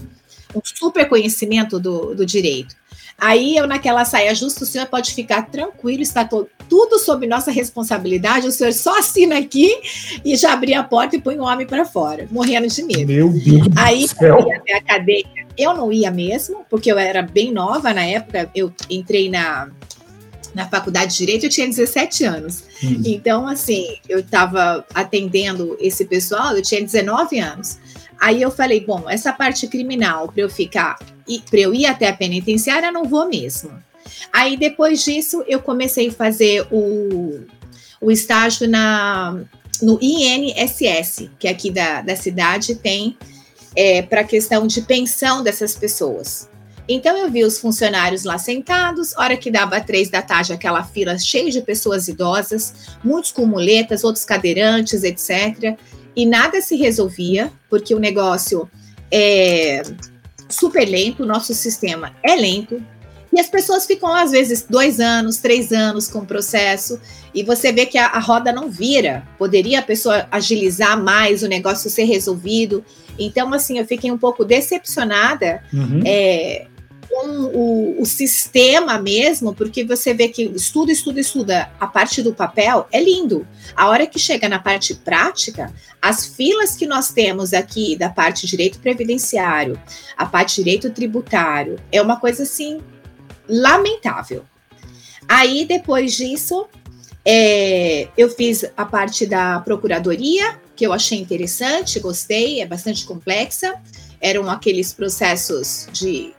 um 0.55 0.61
super 0.63 1.09
conhecimento 1.09 1.77
do, 1.81 2.15
do 2.15 2.25
direito. 2.25 2.73
Aí 3.17 3.55
eu, 3.55 3.65
naquela 3.65 4.03
saia 4.03 4.35
justa, 4.35 4.63
o 4.63 4.67
senhor 4.67 4.87
pode 4.87 5.13
ficar 5.13 5.43
tranquilo, 5.43 6.01
está 6.01 6.25
to 6.25 6.47
tudo 6.67 6.97
sob 6.97 7.27
nossa 7.27 7.51
responsabilidade. 7.51 8.47
O 8.47 8.51
senhor 8.51 8.73
só 8.73 8.97
assina 8.97 9.37
aqui 9.37 9.71
e 10.23 10.35
já 10.35 10.53
abria 10.53 10.79
a 10.79 10.83
porta 10.83 11.15
e 11.15 11.21
põe 11.21 11.37
o 11.37 11.43
homem 11.43 11.65
para 11.65 11.85
fora, 11.85 12.27
morrendo 12.31 12.67
de 12.67 12.83
medo. 12.83 13.05
Meu 13.05 13.29
Deus 13.29 13.67
Aí, 13.75 14.01
do 14.01 14.07
céu. 14.09 14.51
até 14.51 14.73
a 14.73 14.81
cadeia, 14.81 15.25
eu 15.57 15.73
não 15.75 15.91
ia 15.91 16.09
mesmo, 16.09 16.65
porque 16.69 16.91
eu 16.91 16.97
era 16.97 17.21
bem 17.21 17.51
nova 17.51 17.93
na 17.93 18.03
época. 18.03 18.49
Eu 18.53 18.73
entrei 18.89 19.29
na, 19.29 19.69
na 20.55 20.67
faculdade 20.67 21.11
de 21.11 21.17
Direito, 21.19 21.45
eu 21.45 21.49
tinha 21.49 21.67
17 21.67 22.23
anos. 22.23 22.63
Hum. 22.83 23.01
Então, 23.05 23.47
assim, 23.47 23.97
eu 24.09 24.19
estava 24.19 24.85
atendendo 24.93 25.77
esse 25.79 26.05
pessoal, 26.05 26.55
eu 26.55 26.61
tinha 26.61 26.81
19 26.81 27.39
anos. 27.39 27.77
Aí 28.19 28.41
eu 28.41 28.51
falei, 28.51 28.85
bom, 28.85 29.09
essa 29.09 29.31
parte 29.33 29.67
criminal, 29.67 30.27
para 30.27 30.41
eu 30.41 30.49
ficar, 30.49 30.97
para 31.49 31.59
eu 31.59 31.73
ir 31.73 31.85
até 31.85 32.07
a 32.07 32.13
penitenciária, 32.13 32.91
não 32.91 33.05
vou 33.05 33.27
mesmo. 33.27 33.71
Aí 34.31 34.57
depois 34.57 35.03
disso, 35.03 35.43
eu 35.47 35.59
comecei 35.61 36.09
a 36.09 36.11
fazer 36.11 36.67
o, 36.71 37.45
o 37.99 38.11
estágio 38.11 38.67
na, 38.67 39.37
no 39.81 39.99
INSS, 40.01 41.29
que 41.39 41.47
aqui 41.47 41.71
da, 41.71 42.01
da 42.01 42.15
cidade 42.15 42.75
tem 42.75 43.17
é, 43.75 44.01
para 44.01 44.21
a 44.21 44.25
questão 44.25 44.65
de 44.67 44.81
pensão 44.81 45.43
dessas 45.43 45.75
pessoas. 45.75 46.49
Então 46.87 47.17
eu 47.17 47.31
vi 47.31 47.43
os 47.43 47.57
funcionários 47.57 48.23
lá 48.23 48.37
sentados, 48.37 49.17
hora 49.17 49.35
que 49.35 49.49
dava 49.49 49.81
três 49.81 50.07
da 50.07 50.21
tarde, 50.21 50.53
aquela 50.53 50.83
fila 50.83 51.17
cheia 51.17 51.49
de 51.49 51.61
pessoas 51.61 52.07
idosas, 52.07 52.95
muitos 53.03 53.31
com 53.31 53.45
muletas, 53.45 54.03
outros 54.03 54.23
cadeirantes, 54.23 55.03
etc 55.03 55.77
e 56.15 56.25
nada 56.25 56.61
se 56.61 56.75
resolvia, 56.75 57.51
porque 57.69 57.93
o 57.93 57.99
negócio 57.99 58.69
é 59.11 59.81
super 60.47 60.85
lento, 60.87 61.23
o 61.23 61.25
nosso 61.25 61.53
sistema 61.53 62.13
é 62.23 62.35
lento, 62.35 62.81
E 63.35 63.39
as 63.39 63.47
pessoas 63.47 63.85
ficam 63.85 64.15
às 64.15 64.31
vezes, 64.31 64.65
dois 64.67 65.01
anos, 65.01 65.37
três 65.39 65.73
anos 65.73 66.07
com 66.07 66.19
o 66.19 66.25
processo, 66.25 66.97
e 67.33 67.43
você 67.43 67.69
vê 67.69 67.85
que 67.85 67.97
a, 67.97 68.07
a 68.07 68.19
roda 68.19 68.53
não 68.53 68.69
vira. 68.69 69.27
Poderia 69.37 69.79
a 69.79 69.81
pessoa 69.81 70.25
agilizar 70.31 70.97
mais, 71.01 71.43
o 71.43 71.47
negócio 71.47 71.89
ser 71.89 72.05
resolvido. 72.05 72.83
Então, 73.19 73.53
assim, 73.53 73.77
eu 73.77 73.85
fiquei 73.85 74.09
um 74.09 74.17
pouco 74.17 74.45
decepcionada 74.45 75.61
uhum. 75.73 76.01
é, 76.05 76.67
com 77.09 77.27
o, 77.27 78.01
o, 78.01 78.05
sistema 78.05 78.99
mesmo, 78.99 79.53
porque 79.53 79.83
você 79.83 80.13
vê 80.13 80.27
que 80.27 80.43
estuda, 80.43 80.91
estuda, 80.91 81.19
estuda, 81.19 81.71
a 81.79 81.87
parte 81.87 82.21
do 82.21 82.33
papel 82.33 82.87
é 82.91 83.01
lindo. 83.01 83.47
A 83.75 83.87
hora 83.87 84.07
que 84.07 84.19
chega 84.19 84.49
na 84.49 84.59
parte 84.59 84.93
prática, 84.95 85.73
as 86.01 86.25
filas 86.25 86.75
que 86.75 86.85
nós 86.85 87.09
temos 87.09 87.53
aqui 87.53 87.95
da 87.95 88.09
parte 88.09 88.47
direito 88.47 88.79
previdenciário, 88.79 89.79
a 90.17 90.25
parte 90.25 90.55
direito 90.55 90.89
tributário, 90.89 91.79
é 91.91 92.01
uma 92.01 92.19
coisa 92.19 92.43
assim 92.43 92.81
lamentável. 93.47 94.43
Aí, 95.27 95.65
depois 95.65 96.13
disso, 96.13 96.67
é, 97.23 98.07
eu 98.17 98.29
fiz 98.29 98.65
a 98.77 98.85
parte 98.85 99.25
da 99.25 99.59
procuradoria, 99.59 100.59
que 100.75 100.85
eu 100.85 100.93
achei 100.93 101.19
interessante, 101.19 101.99
gostei, 101.99 102.61
é 102.61 102.65
bastante 102.65 103.05
complexa. 103.05 103.73
Eram 104.21 104.49
aqueles 104.49 104.93
processos 104.93 105.87
de 105.91 106.33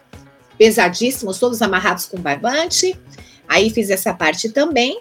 pesadíssimos, 0.58 1.38
todos 1.38 1.62
amarrados 1.62 2.06
com 2.06 2.18
barbante. 2.18 2.98
Aí 3.48 3.70
fiz 3.70 3.90
essa 3.90 4.12
parte 4.12 4.48
também. 4.48 5.00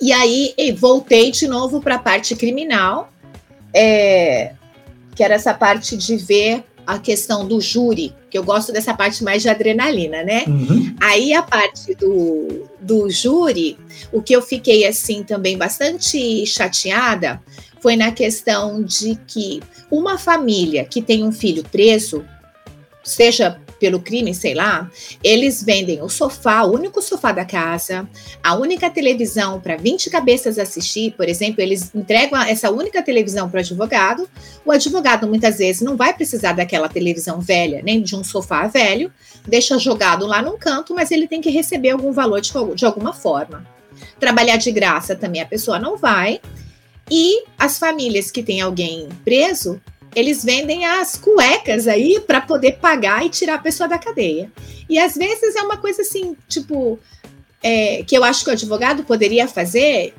E 0.00 0.12
aí 0.12 0.54
voltei 0.76 1.30
de 1.30 1.46
novo 1.46 1.80
para 1.80 1.94
a 1.94 1.98
parte 1.98 2.34
criminal, 2.34 3.12
é, 3.72 4.52
que 5.14 5.22
era 5.22 5.34
essa 5.34 5.54
parte 5.54 5.96
de 5.96 6.16
ver 6.16 6.64
a 6.86 6.98
questão 6.98 7.46
do 7.46 7.60
júri, 7.60 8.12
que 8.28 8.36
eu 8.36 8.42
gosto 8.42 8.72
dessa 8.72 8.94
parte 8.94 9.22
mais 9.22 9.42
de 9.42 9.48
adrenalina, 9.48 10.24
né? 10.24 10.44
Uhum. 10.48 10.96
Aí 11.00 11.32
a 11.32 11.42
parte 11.42 11.94
do, 11.94 12.68
do 12.80 13.08
júri, 13.08 13.78
o 14.10 14.20
que 14.20 14.34
eu 14.34 14.42
fiquei 14.42 14.86
assim 14.86 15.22
também 15.22 15.56
bastante 15.56 16.44
chateada 16.46 17.40
foi 17.80 17.96
na 17.96 18.10
questão 18.10 18.82
de 18.82 19.16
que 19.26 19.62
uma 19.90 20.18
família 20.18 20.84
que 20.84 21.02
tem 21.02 21.24
um 21.24 21.32
filho 21.32 21.62
preso, 21.62 22.24
seja 23.04 23.60
pelo 23.82 23.98
crime, 23.98 24.32
sei 24.32 24.54
lá, 24.54 24.88
eles 25.24 25.60
vendem 25.60 26.00
o 26.00 26.08
sofá, 26.08 26.62
o 26.62 26.72
único 26.72 27.02
sofá 27.02 27.32
da 27.32 27.44
casa, 27.44 28.08
a 28.40 28.54
única 28.54 28.88
televisão 28.88 29.60
para 29.60 29.76
20 29.76 30.08
cabeças 30.08 30.56
assistir, 30.56 31.14
por 31.16 31.28
exemplo, 31.28 31.60
eles 31.60 31.92
entregam 31.92 32.40
essa 32.42 32.70
única 32.70 33.02
televisão 33.02 33.50
para 33.50 33.58
o 33.58 33.60
advogado. 33.60 34.30
O 34.64 34.70
advogado 34.70 35.26
muitas 35.26 35.58
vezes 35.58 35.82
não 35.82 35.96
vai 35.96 36.14
precisar 36.14 36.52
daquela 36.52 36.88
televisão 36.88 37.40
velha, 37.40 37.82
nem 37.82 38.00
de 38.00 38.14
um 38.14 38.22
sofá 38.22 38.68
velho, 38.68 39.12
deixa 39.48 39.76
jogado 39.80 40.28
lá 40.28 40.40
num 40.40 40.56
canto, 40.56 40.94
mas 40.94 41.10
ele 41.10 41.26
tem 41.26 41.40
que 41.40 41.50
receber 41.50 41.90
algum 41.90 42.12
valor 42.12 42.40
de, 42.40 42.52
de 42.76 42.86
alguma 42.86 43.12
forma. 43.12 43.66
Trabalhar 44.20 44.58
de 44.58 44.70
graça 44.70 45.16
também 45.16 45.42
a 45.42 45.46
pessoa 45.46 45.80
não 45.80 45.96
vai. 45.96 46.40
E 47.10 47.42
as 47.58 47.80
famílias 47.80 48.30
que 48.30 48.44
têm 48.44 48.60
alguém 48.60 49.08
preso 49.24 49.80
eles 50.14 50.44
vendem 50.44 50.84
as 50.84 51.16
cuecas 51.16 51.88
aí 51.88 52.20
para 52.20 52.40
poder 52.40 52.72
pagar 52.72 53.24
e 53.24 53.30
tirar 53.30 53.54
a 53.54 53.58
pessoa 53.58 53.88
da 53.88 53.98
cadeia. 53.98 54.50
E 54.88 54.98
às 54.98 55.14
vezes 55.14 55.56
é 55.56 55.62
uma 55.62 55.76
coisa 55.76 56.02
assim, 56.02 56.36
tipo, 56.48 56.98
é, 57.62 58.02
que 58.02 58.16
eu 58.16 58.24
acho 58.24 58.44
que 58.44 58.50
o 58.50 58.52
advogado 58.52 59.04
poderia 59.04 59.48
fazer. 59.48 60.14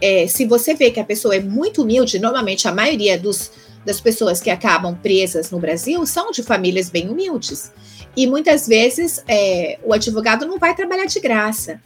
É, 0.00 0.26
se 0.28 0.46
você 0.46 0.74
vê 0.74 0.90
que 0.90 1.00
a 1.00 1.04
pessoa 1.04 1.34
é 1.34 1.40
muito 1.40 1.82
humilde, 1.82 2.20
normalmente 2.20 2.68
a 2.68 2.72
maioria 2.72 3.18
dos, 3.18 3.50
das 3.84 4.00
pessoas 4.00 4.40
que 4.40 4.50
acabam 4.50 4.94
presas 4.94 5.50
no 5.50 5.58
Brasil 5.58 6.04
são 6.06 6.30
de 6.30 6.42
famílias 6.42 6.88
bem 6.88 7.08
humildes. 7.08 7.72
E 8.16 8.26
muitas 8.26 8.68
vezes 8.68 9.22
é, 9.26 9.78
o 9.82 9.92
advogado 9.92 10.46
não 10.46 10.58
vai 10.58 10.74
trabalhar 10.74 11.06
de 11.06 11.18
graça. 11.18 11.80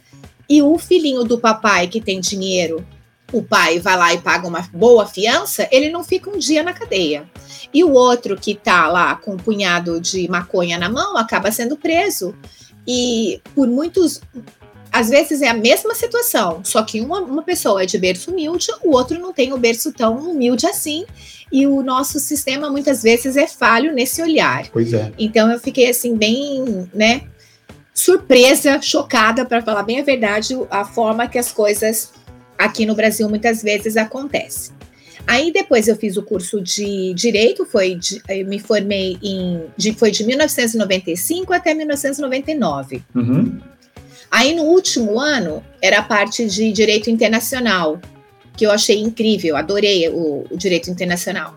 E 0.47 0.61
o 0.61 0.77
filhinho 0.77 1.23
do 1.23 1.39
papai 1.39 1.87
que 1.87 2.01
tem 2.01 2.19
dinheiro 2.19 2.85
o 3.33 3.41
pai 3.41 3.79
vai 3.79 3.97
lá 3.97 4.13
e 4.13 4.19
paga 4.19 4.47
uma 4.47 4.61
boa 4.71 5.07
fiança, 5.07 5.67
ele 5.71 5.89
não 5.89 6.03
fica 6.03 6.29
um 6.29 6.37
dia 6.37 6.61
na 6.61 6.71
cadeia. 6.71 7.27
E 7.73 7.83
o 7.83 7.91
outro 7.91 8.37
que 8.37 8.51
está 8.51 8.87
lá 8.87 9.15
com 9.15 9.33
um 9.33 9.37
punhado 9.37 9.99
de 9.99 10.29
maconha 10.29 10.77
na 10.77 10.87
mão 10.87 11.17
acaba 11.17 11.51
sendo 11.51 11.75
preso. 11.75 12.35
E 12.87 13.41
por 13.55 13.67
muitos. 13.67 14.21
Às 14.91 15.09
vezes 15.09 15.41
é 15.41 15.47
a 15.47 15.55
mesma 15.55 15.95
situação, 15.95 16.61
só 16.63 16.83
que 16.83 17.01
uma, 17.01 17.19
uma 17.19 17.41
pessoa 17.41 17.81
é 17.81 17.85
de 17.87 17.97
berço 17.97 18.29
humilde, 18.29 18.67
o 18.83 18.91
outro 18.91 19.17
não 19.17 19.33
tem 19.33 19.51
o 19.51 19.57
berço 19.57 19.91
tão 19.91 20.15
humilde 20.17 20.67
assim. 20.67 21.03
E 21.51 21.65
o 21.65 21.81
nosso 21.81 22.19
sistema 22.19 22.69
muitas 22.69 23.01
vezes 23.01 23.35
é 23.35 23.47
falho 23.47 23.91
nesse 23.91 24.21
olhar. 24.21 24.69
Pois 24.71 24.93
é. 24.93 25.11
Então 25.17 25.51
eu 25.51 25.59
fiquei 25.59 25.89
assim, 25.89 26.15
bem, 26.15 26.87
né, 26.93 27.23
surpresa, 27.91 28.79
chocada, 28.83 29.43
para 29.45 29.63
falar 29.63 29.81
bem 29.81 29.99
a 29.99 30.03
verdade, 30.03 30.55
a 30.69 30.85
forma 30.85 31.27
que 31.27 31.39
as 31.39 31.51
coisas 31.51 32.12
aqui 32.63 32.85
no 32.85 32.95
Brasil 32.95 33.27
muitas 33.29 33.61
vezes 33.61 33.97
acontece. 33.97 34.71
Aí 35.25 35.51
depois 35.51 35.87
eu 35.87 35.95
fiz 35.95 36.17
o 36.17 36.23
curso 36.23 36.61
de 36.61 37.13
direito, 37.13 37.65
foi 37.65 37.95
de, 37.95 38.21
me 38.45 38.59
formei 38.59 39.17
em 39.21 39.65
de, 39.77 39.93
foi 39.93 40.11
de 40.11 40.25
1995 40.25 41.53
até 41.53 41.73
1999. 41.73 43.01
Uhum. 43.15 43.59
Aí 44.29 44.53
no 44.53 44.63
último 44.63 45.19
ano 45.19 45.63
era 45.81 45.99
a 45.99 46.03
parte 46.03 46.45
de 46.47 46.71
direito 46.71 47.09
internacional, 47.09 48.01
que 48.57 48.65
eu 48.65 48.71
achei 48.71 48.99
incrível, 48.99 49.55
adorei 49.55 50.09
o, 50.09 50.45
o 50.49 50.57
direito 50.57 50.89
internacional. 50.89 51.55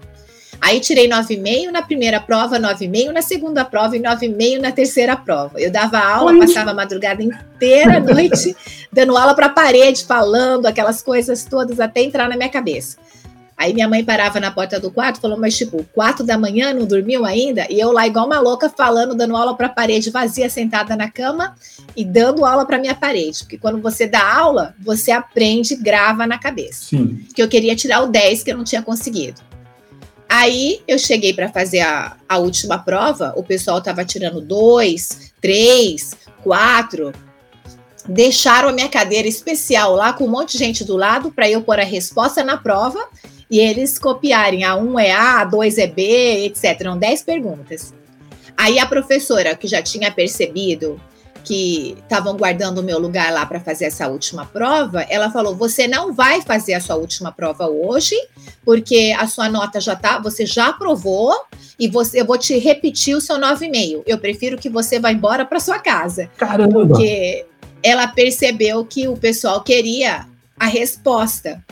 Aí 0.60 0.80
tirei 0.80 1.08
9,5 1.08 1.70
na 1.70 1.82
primeira 1.82 2.20
prova, 2.20 2.58
9,5 2.58 3.12
na 3.12 3.22
segunda 3.22 3.64
prova 3.64 3.96
e 3.96 4.00
9,5 4.00 4.60
na 4.60 4.72
terceira 4.72 5.16
prova. 5.16 5.60
Eu 5.60 5.70
dava 5.70 5.98
aula, 5.98 6.32
Oi. 6.32 6.38
passava 6.40 6.70
a 6.70 6.74
madrugada 6.74 7.22
inteira, 7.22 7.98
a 7.98 8.00
noite, 8.00 8.56
dando 8.92 9.16
aula 9.16 9.34
para 9.34 9.46
a 9.46 9.50
parede, 9.50 10.04
falando 10.04 10.66
aquelas 10.66 11.02
coisas 11.02 11.44
todas 11.44 11.78
até 11.78 12.00
entrar 12.00 12.28
na 12.28 12.36
minha 12.36 12.48
cabeça. 12.48 12.96
Aí 13.56 13.72
minha 13.72 13.88
mãe 13.88 14.04
parava 14.04 14.38
na 14.38 14.50
porta 14.50 14.78
do 14.78 14.90
quarto, 14.90 15.18
falou, 15.18 15.38
mas 15.38 15.56
tipo, 15.56 15.82
quatro 15.94 16.24
da 16.24 16.36
manhã, 16.36 16.74
não 16.74 16.84
dormiu 16.84 17.24
ainda? 17.24 17.66
E 17.70 17.80
eu 17.80 17.90
lá 17.90 18.06
igual 18.06 18.26
uma 18.26 18.38
louca 18.38 18.68
falando, 18.68 19.14
dando 19.14 19.34
aula 19.34 19.56
para 19.56 19.66
a 19.66 19.70
parede 19.70 20.10
vazia, 20.10 20.50
sentada 20.50 20.94
na 20.94 21.10
cama 21.10 21.56
e 21.96 22.04
dando 22.04 22.44
aula 22.44 22.66
para 22.66 22.78
minha 22.78 22.94
parede. 22.94 23.38
Porque 23.38 23.56
quando 23.56 23.80
você 23.80 24.06
dá 24.06 24.36
aula, 24.36 24.74
você 24.78 25.10
aprende, 25.10 25.74
grava 25.74 26.26
na 26.26 26.38
cabeça. 26.38 26.84
Sim. 26.90 27.24
Que 27.34 27.42
eu 27.42 27.48
queria 27.48 27.74
tirar 27.74 28.02
o 28.02 28.08
10 28.08 28.42
que 28.42 28.52
eu 28.52 28.58
não 28.58 28.64
tinha 28.64 28.82
conseguido. 28.82 29.40
Aí 30.38 30.82
eu 30.86 30.98
cheguei 30.98 31.32
para 31.32 31.48
fazer 31.48 31.80
a, 31.80 32.14
a 32.28 32.36
última 32.36 32.78
prova, 32.78 33.32
o 33.38 33.42
pessoal 33.42 33.78
estava 33.78 34.04
tirando 34.04 34.38
dois, 34.38 35.32
três, 35.40 36.14
quatro. 36.42 37.10
Deixaram 38.06 38.68
a 38.68 38.72
minha 38.72 38.90
cadeira 38.90 39.26
especial 39.26 39.94
lá 39.94 40.12
com 40.12 40.24
um 40.24 40.30
monte 40.30 40.52
de 40.52 40.58
gente 40.58 40.84
do 40.84 40.94
lado 40.94 41.32
para 41.32 41.48
eu 41.48 41.62
pôr 41.62 41.80
a 41.80 41.84
resposta 41.84 42.44
na 42.44 42.58
prova 42.58 43.02
e 43.50 43.58
eles 43.58 43.98
copiarem. 43.98 44.62
A 44.62 44.76
um 44.76 45.00
é 45.00 45.10
A, 45.10 45.40
a 45.40 45.44
dois 45.46 45.78
é 45.78 45.86
B, 45.86 46.44
etc. 46.44 46.64
Eram 46.80 46.98
dez 46.98 47.22
perguntas. 47.22 47.94
Aí 48.54 48.78
a 48.78 48.84
professora, 48.84 49.56
que 49.56 49.66
já 49.66 49.80
tinha 49.80 50.12
percebido 50.12 51.00
que 51.46 51.96
estavam 52.02 52.36
guardando 52.36 52.78
o 52.78 52.82
meu 52.82 52.98
lugar 52.98 53.32
lá 53.32 53.46
para 53.46 53.60
fazer 53.60 53.84
essa 53.84 54.08
última 54.08 54.44
prova, 54.44 55.02
ela 55.02 55.30
falou: 55.30 55.54
"Você 55.54 55.86
não 55.86 56.12
vai 56.12 56.42
fazer 56.42 56.74
a 56.74 56.80
sua 56.80 56.96
última 56.96 57.30
prova 57.30 57.68
hoje, 57.68 58.16
porque 58.64 59.14
a 59.16 59.28
sua 59.28 59.48
nota 59.48 59.80
já 59.80 59.94
tá, 59.94 60.18
você 60.18 60.44
já 60.44 60.68
aprovou 60.68 61.32
e 61.78 61.88
você 61.88 62.20
eu 62.20 62.26
vou 62.26 62.36
te 62.36 62.58
repetir 62.58 63.16
o 63.16 63.20
seu 63.20 63.36
9,5. 63.36 64.02
Eu 64.06 64.18
prefiro 64.18 64.58
que 64.58 64.68
você 64.68 64.98
vá 64.98 65.12
embora 65.12 65.44
para 65.44 65.60
sua 65.60 65.78
casa". 65.78 66.28
Caramba. 66.36 66.86
Porque 66.86 67.46
ela 67.82 68.08
percebeu 68.08 68.84
que 68.84 69.06
o 69.06 69.16
pessoal 69.16 69.62
queria 69.62 70.26
a 70.58 70.66
resposta. 70.66 71.62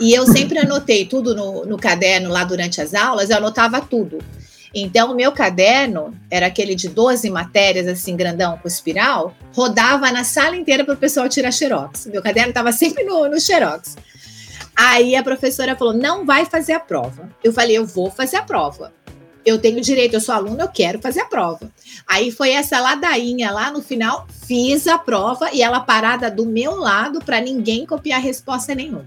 E 0.00 0.12
eu 0.12 0.26
sempre 0.26 0.58
anotei 0.58 1.04
tudo 1.04 1.36
no, 1.36 1.66
no 1.66 1.76
caderno 1.76 2.30
lá 2.30 2.42
durante 2.42 2.80
as 2.80 2.94
aulas, 2.94 3.30
eu 3.30 3.36
anotava 3.36 3.80
tudo. 3.80 4.18
Então, 4.74 5.12
o 5.12 5.14
meu 5.14 5.32
caderno 5.32 6.16
era 6.30 6.46
aquele 6.46 6.74
de 6.74 6.88
12 6.88 7.28
matérias, 7.30 7.88
assim, 7.88 8.16
grandão, 8.16 8.56
com 8.58 8.68
espiral, 8.68 9.34
rodava 9.52 10.12
na 10.12 10.22
sala 10.22 10.56
inteira 10.56 10.84
para 10.84 10.94
o 10.94 10.98
pessoal 10.98 11.28
tirar 11.28 11.50
xerox. 11.50 12.06
Meu 12.06 12.22
caderno 12.22 12.50
estava 12.50 12.70
sempre 12.70 13.02
no, 13.04 13.28
no 13.28 13.40
xerox. 13.40 13.96
Aí 14.76 15.16
a 15.16 15.22
professora 15.22 15.76
falou: 15.76 15.92
não 15.92 16.24
vai 16.24 16.46
fazer 16.46 16.72
a 16.72 16.80
prova. 16.80 17.28
Eu 17.42 17.52
falei: 17.52 17.76
eu 17.76 17.84
vou 17.84 18.10
fazer 18.10 18.36
a 18.36 18.42
prova. 18.42 18.92
Eu 19.44 19.58
tenho 19.58 19.80
direito, 19.80 20.14
eu 20.14 20.20
sou 20.20 20.34
aluna, 20.34 20.64
eu 20.64 20.68
quero 20.68 21.00
fazer 21.00 21.20
a 21.20 21.24
prova. 21.24 21.70
Aí 22.06 22.30
foi 22.30 22.50
essa 22.50 22.78
ladainha 22.78 23.50
lá 23.50 23.70
no 23.70 23.82
final, 23.82 24.26
fiz 24.46 24.86
a 24.86 24.98
prova 24.98 25.50
e 25.52 25.62
ela 25.62 25.80
parada 25.80 26.30
do 26.30 26.44
meu 26.44 26.76
lado 26.76 27.20
para 27.20 27.40
ninguém 27.40 27.86
copiar 27.86 28.20
resposta 28.20 28.74
nenhuma. 28.74 29.06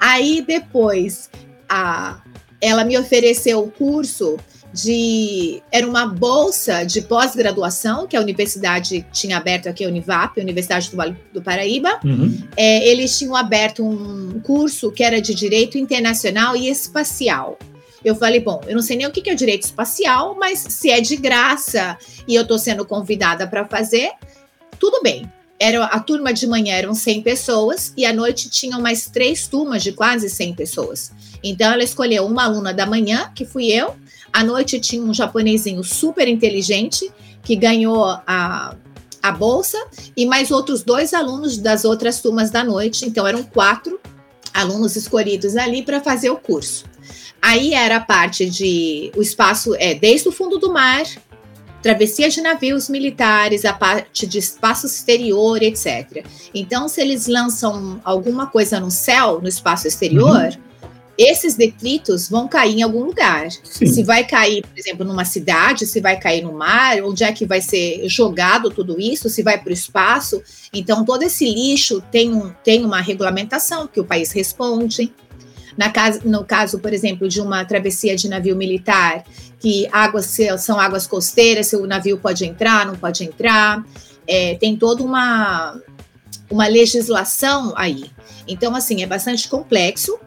Aí 0.00 0.42
depois 0.42 1.30
a, 1.68 2.20
ela 2.60 2.84
me 2.84 2.98
ofereceu 2.98 3.62
o 3.62 3.70
curso 3.70 4.36
de 4.76 5.62
era 5.72 5.88
uma 5.88 6.04
bolsa 6.04 6.84
de 6.84 7.00
pós-graduação 7.00 8.06
que 8.06 8.14
a 8.14 8.20
universidade 8.20 9.06
tinha 9.10 9.38
aberto 9.38 9.68
aqui, 9.68 9.82
a 9.82 9.88
Univap, 9.88 10.38
a 10.38 10.42
Universidade 10.42 10.90
do 10.90 10.96
Vale 10.98 11.16
do 11.32 11.40
Paraíba. 11.40 11.98
Uhum. 12.04 12.38
É, 12.54 12.86
eles 12.86 13.16
tinham 13.16 13.34
aberto 13.34 13.82
um 13.82 14.38
curso 14.40 14.92
que 14.92 15.02
era 15.02 15.18
de 15.18 15.34
Direito 15.34 15.78
Internacional 15.78 16.54
e 16.54 16.68
Espacial. 16.68 17.58
Eu 18.04 18.14
falei, 18.14 18.38
bom, 18.38 18.60
eu 18.66 18.74
não 18.74 18.82
sei 18.82 18.98
nem 18.98 19.06
o 19.06 19.10
que 19.10 19.28
é 19.28 19.34
direito 19.34 19.64
espacial, 19.64 20.36
mas 20.38 20.58
se 20.58 20.90
é 20.90 21.00
de 21.00 21.16
graça 21.16 21.96
e 22.28 22.34
eu 22.34 22.42
estou 22.42 22.58
sendo 22.58 22.84
convidada 22.84 23.46
para 23.46 23.64
fazer, 23.64 24.10
tudo 24.78 25.02
bem. 25.02 25.30
Era, 25.58 25.86
a 25.86 25.98
turma 25.98 26.34
de 26.34 26.46
manhã 26.46 26.74
eram 26.74 26.94
100 26.94 27.22
pessoas 27.22 27.94
e 27.96 28.04
à 28.04 28.12
noite 28.12 28.50
tinham 28.50 28.80
mais 28.80 29.06
três 29.06 29.46
turmas 29.46 29.82
de 29.82 29.92
quase 29.92 30.28
100 30.28 30.54
pessoas. 30.54 31.10
Então 31.42 31.72
ela 31.72 31.82
escolheu 31.82 32.26
uma 32.26 32.44
aluna 32.44 32.74
da 32.74 32.84
manhã, 32.84 33.32
que 33.34 33.46
fui 33.46 33.72
eu. 33.72 33.96
À 34.36 34.44
noite 34.44 34.78
tinha 34.78 35.02
um 35.02 35.14
japonesinho 35.14 35.82
super 35.82 36.28
inteligente 36.28 37.10
que 37.42 37.56
ganhou 37.56 38.04
a, 38.04 38.76
a 39.22 39.32
bolsa 39.32 39.82
e 40.14 40.26
mais 40.26 40.50
outros 40.50 40.82
dois 40.82 41.14
alunos 41.14 41.56
das 41.56 41.86
outras 41.86 42.20
turmas 42.20 42.50
da 42.50 42.62
noite. 42.62 43.06
Então 43.06 43.26
eram 43.26 43.42
quatro 43.42 43.98
alunos 44.52 44.94
escolhidos 44.94 45.56
ali 45.56 45.82
para 45.82 46.02
fazer 46.02 46.28
o 46.28 46.36
curso. 46.36 46.84
Aí 47.40 47.72
era 47.72 47.96
a 47.96 48.00
parte 48.00 48.44
de 48.44 49.10
o 49.16 49.22
espaço 49.22 49.74
é 49.76 49.94
desde 49.94 50.28
o 50.28 50.32
fundo 50.32 50.58
do 50.58 50.70
mar 50.70 51.06
travessia 51.82 52.28
de 52.28 52.42
navios 52.42 52.90
militares, 52.90 53.64
a 53.64 53.72
parte 53.72 54.26
de 54.26 54.38
espaço 54.38 54.84
exterior, 54.86 55.62
etc. 55.62 56.26
Então, 56.52 56.88
se 56.88 57.00
eles 57.00 57.26
lançam 57.26 58.02
alguma 58.04 58.48
coisa 58.48 58.78
no 58.78 58.90
céu, 58.90 59.40
no 59.40 59.48
espaço 59.48 59.86
exterior, 59.86 60.44
uhum. 60.44 60.58
Esses 61.18 61.54
detritos 61.54 62.28
vão 62.28 62.46
cair 62.46 62.78
em 62.78 62.82
algum 62.82 63.04
lugar. 63.04 63.48
Sim. 63.50 63.86
Se 63.86 64.02
vai 64.02 64.24
cair, 64.24 64.62
por 64.62 64.78
exemplo, 64.78 65.04
numa 65.04 65.24
cidade, 65.24 65.86
se 65.86 66.00
vai 66.00 66.18
cair 66.18 66.42
no 66.42 66.52
mar, 66.52 67.02
onde 67.02 67.24
é 67.24 67.32
que 67.32 67.46
vai 67.46 67.60
ser 67.60 68.06
jogado 68.08 68.70
tudo 68.70 69.00
isso, 69.00 69.28
se 69.28 69.42
vai 69.42 69.58
para 69.58 69.70
o 69.70 69.72
espaço. 69.72 70.42
Então, 70.72 71.04
todo 71.04 71.22
esse 71.22 71.44
lixo 71.46 72.02
tem, 72.10 72.32
um, 72.34 72.52
tem 72.62 72.84
uma 72.84 73.00
regulamentação 73.00 73.86
que 73.86 74.00
o 74.00 74.04
país 74.04 74.30
responde. 74.32 75.12
Na 75.76 75.90
casa, 75.90 76.20
no 76.24 76.44
caso, 76.44 76.78
por 76.78 76.92
exemplo, 76.92 77.28
de 77.28 77.40
uma 77.40 77.64
travessia 77.64 78.16
de 78.16 78.28
navio 78.28 78.56
militar, 78.56 79.24
que 79.58 79.86
águas 79.92 80.36
são 80.58 80.78
águas 80.80 81.06
costeiras, 81.06 81.66
se 81.68 81.76
o 81.76 81.86
navio 81.86 82.18
pode 82.18 82.44
entrar, 82.44 82.86
não 82.86 82.96
pode 82.96 83.24
entrar, 83.24 83.84
é, 84.26 84.54
tem 84.54 84.76
toda 84.76 85.02
uma, 85.02 85.80
uma 86.50 86.66
legislação 86.66 87.72
aí. 87.76 88.10
Então, 88.48 88.74
assim, 88.74 89.02
é 89.02 89.06
bastante 89.06 89.48
complexo. 89.48 90.18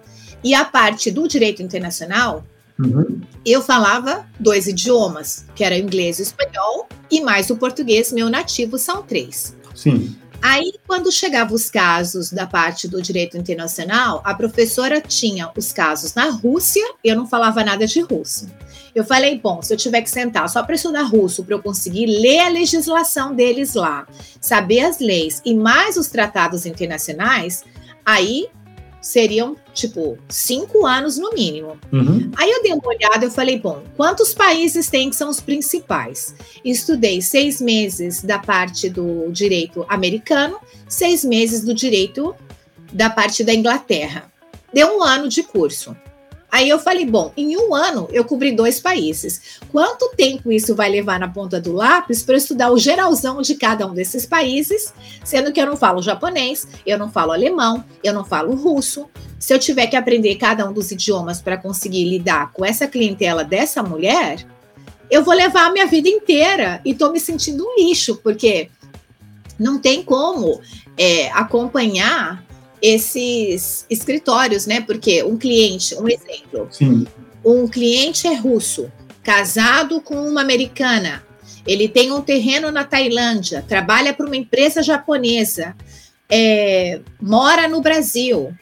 E 0.44 0.54
a 0.54 0.64
parte 0.66 1.12
do 1.12 1.28
direito 1.28 1.62
internacional, 1.62 2.44
uhum. 2.80 3.22
eu 3.46 3.62
falava 3.62 4.26
dois 4.40 4.68
idiomas, 4.68 5.46
que 5.56 5.64
era 5.64 5.78
inglês 5.78 6.20
e 6.20 6.24
espanhol, 6.24 6.88
e 7.12 7.22
mais 7.22 7.50
o 7.50 7.58
português, 7.58 8.12
meu 8.12 8.30
nativo, 8.30 8.78
são 8.78 9.02
três. 9.02 9.56
Sim. 9.76 10.16
Aí, 10.42 10.74
quando 10.88 11.12
chegavam 11.12 11.54
os 11.54 11.70
casos 11.70 12.32
da 12.32 12.48
parte 12.48 12.88
do 12.88 13.02
direito 13.02 13.38
internacional, 13.38 14.22
a 14.24 14.34
professora 14.34 15.02
tinha 15.02 15.52
os 15.58 15.74
casos 15.74 16.14
na 16.14 16.30
Rússia, 16.30 16.84
eu 17.04 17.16
não 17.16 17.28
falava 17.28 17.64
nada 17.64 17.86
de 17.86 18.00
russo. 18.00 18.48
Eu 18.96 19.04
falei, 19.04 19.38
bom, 19.38 19.62
se 19.62 19.74
eu 19.74 19.78
tiver 19.78 20.02
que 20.02 20.10
sentar 20.10 20.48
só 20.50 20.64
para 20.64 20.76
estudar 20.76 21.04
russo, 21.04 21.44
para 21.44 21.56
eu 21.56 21.62
conseguir 21.62 22.06
ler 22.06 22.40
a 22.40 22.50
legislação 22.50 23.36
deles 23.36 23.74
lá, 23.74 24.08
saber 24.40 24.80
as 24.82 25.00
leis 25.00 25.42
e 25.44 25.54
mais 25.54 25.98
os 25.98 26.08
tratados 26.08 26.66
internacionais, 26.66 27.64
aí 28.06 28.48
seriam, 29.02 29.56
tipo, 29.74 30.18
cinco 30.28 30.86
anos 30.86 31.18
no 31.18 31.32
mínimo. 31.32 31.80
Uhum. 31.92 32.32
Aí 32.38 32.50
eu 32.50 32.62
dei 32.62 32.74
uma 32.74 32.88
olhada 32.88 33.26
e 33.26 33.32
falei, 33.32 33.60
bom, 33.60 33.84
quantos 33.96 34.34
países 34.34 34.90
tem 34.90 35.10
que 35.10 35.16
são 35.16 35.30
os 35.30 35.40
principais? 35.40 36.36
Estudei 36.64 37.22
seis 37.22 37.62
meses 37.62 38.22
da 38.22 38.40
parte 38.40 38.90
do 38.90 39.32
direito 39.32 39.86
americano, 39.88 40.60
seis 40.88 41.24
meses 41.24 41.64
do 41.64 41.74
direito 41.74 42.36
da 42.92 43.10
parte 43.10 43.44
da 43.44 43.54
Inglaterra. 43.54 44.32
Deu 44.74 44.98
um 44.98 45.04
ano 45.04 45.28
de 45.28 45.44
curso. 45.44 45.96
Aí 46.52 46.68
eu 46.68 46.80
falei, 46.80 47.06
bom, 47.06 47.32
em 47.38 47.56
um 47.58 47.76
ano 47.76 48.08
eu 48.12 48.26
cobri 48.26 48.52
dois 48.52 48.80
países. 48.80 49.60
Quanto 49.72 50.10
tempo 50.16 50.52
isso 50.52 50.76
vai 50.76 50.90
levar 50.90 51.20
na 51.20 51.28
ponta 51.28 51.62
do 51.62 51.74
lápis 51.74 52.24
para 52.24 52.38
estudar 52.38 52.72
o 52.72 52.78
geralzão 52.78 53.42
de 53.42 53.56
cada 53.56 53.86
um 53.86 53.94
desses 53.94 54.26
países, 54.26 54.94
sendo 55.24 55.52
que 55.52 55.62
eu 55.62 55.68
não 55.68 55.78
falo 55.78 56.02
japonês, 56.02 56.68
eu 56.86 56.98
não 56.98 57.12
falo 57.12 57.32
alemão, 57.32 57.84
eu 58.04 58.14
não 58.14 58.26
falo 58.26 58.56
russo. 58.56 59.08
Se 59.38 59.54
eu 59.54 59.60
tiver 59.60 59.88
que 59.88 59.96
aprender 59.96 60.36
cada 60.36 60.68
um 60.68 60.74
dos 60.74 60.92
idiomas 60.92 61.40
para 61.42 61.58
conseguir 61.58 62.06
lidar 62.06 62.52
com 62.52 62.66
essa 62.66 62.88
clientela 62.88 63.44
dessa 63.44 63.84
mulher, 63.84 64.46
eu 65.10 65.24
vou 65.24 65.34
levar 65.34 65.68
a 65.68 65.72
minha 65.72 65.86
vida 65.86 66.10
inteira 66.10 66.82
e 66.84 66.92
estou 66.92 67.12
me 67.12 67.20
sentindo 67.20 67.64
um 67.64 67.76
lixo, 67.80 68.18
porque 68.24 68.70
não 69.58 69.80
tem 69.80 70.04
como 70.04 70.62
é, 70.98 71.30
acompanhar 71.32 72.44
esses 72.82 73.86
escritórios, 73.90 74.66
né? 74.66 74.82
Porque 74.82 75.24
um 75.24 75.38
cliente, 75.38 75.96
um 75.96 76.08
exemplo, 76.08 76.68
Sim. 76.72 77.06
um 77.44 77.68
cliente 77.68 78.28
é 78.28 78.36
russo, 78.36 78.92
casado 79.24 80.02
com 80.02 80.16
uma 80.16 80.42
americana, 80.42 81.24
ele 81.68 81.88
tem 81.88 82.12
um 82.12 82.22
terreno 82.22 82.72
na 82.72 82.84
Tailândia, 82.84 83.64
trabalha 83.68 84.14
para 84.14 84.26
uma 84.26 84.36
empresa 84.36 84.82
japonesa, 84.82 85.76
é, 86.30 87.00
mora 87.22 87.68
no 87.68 87.82
Brasil, 87.82 88.54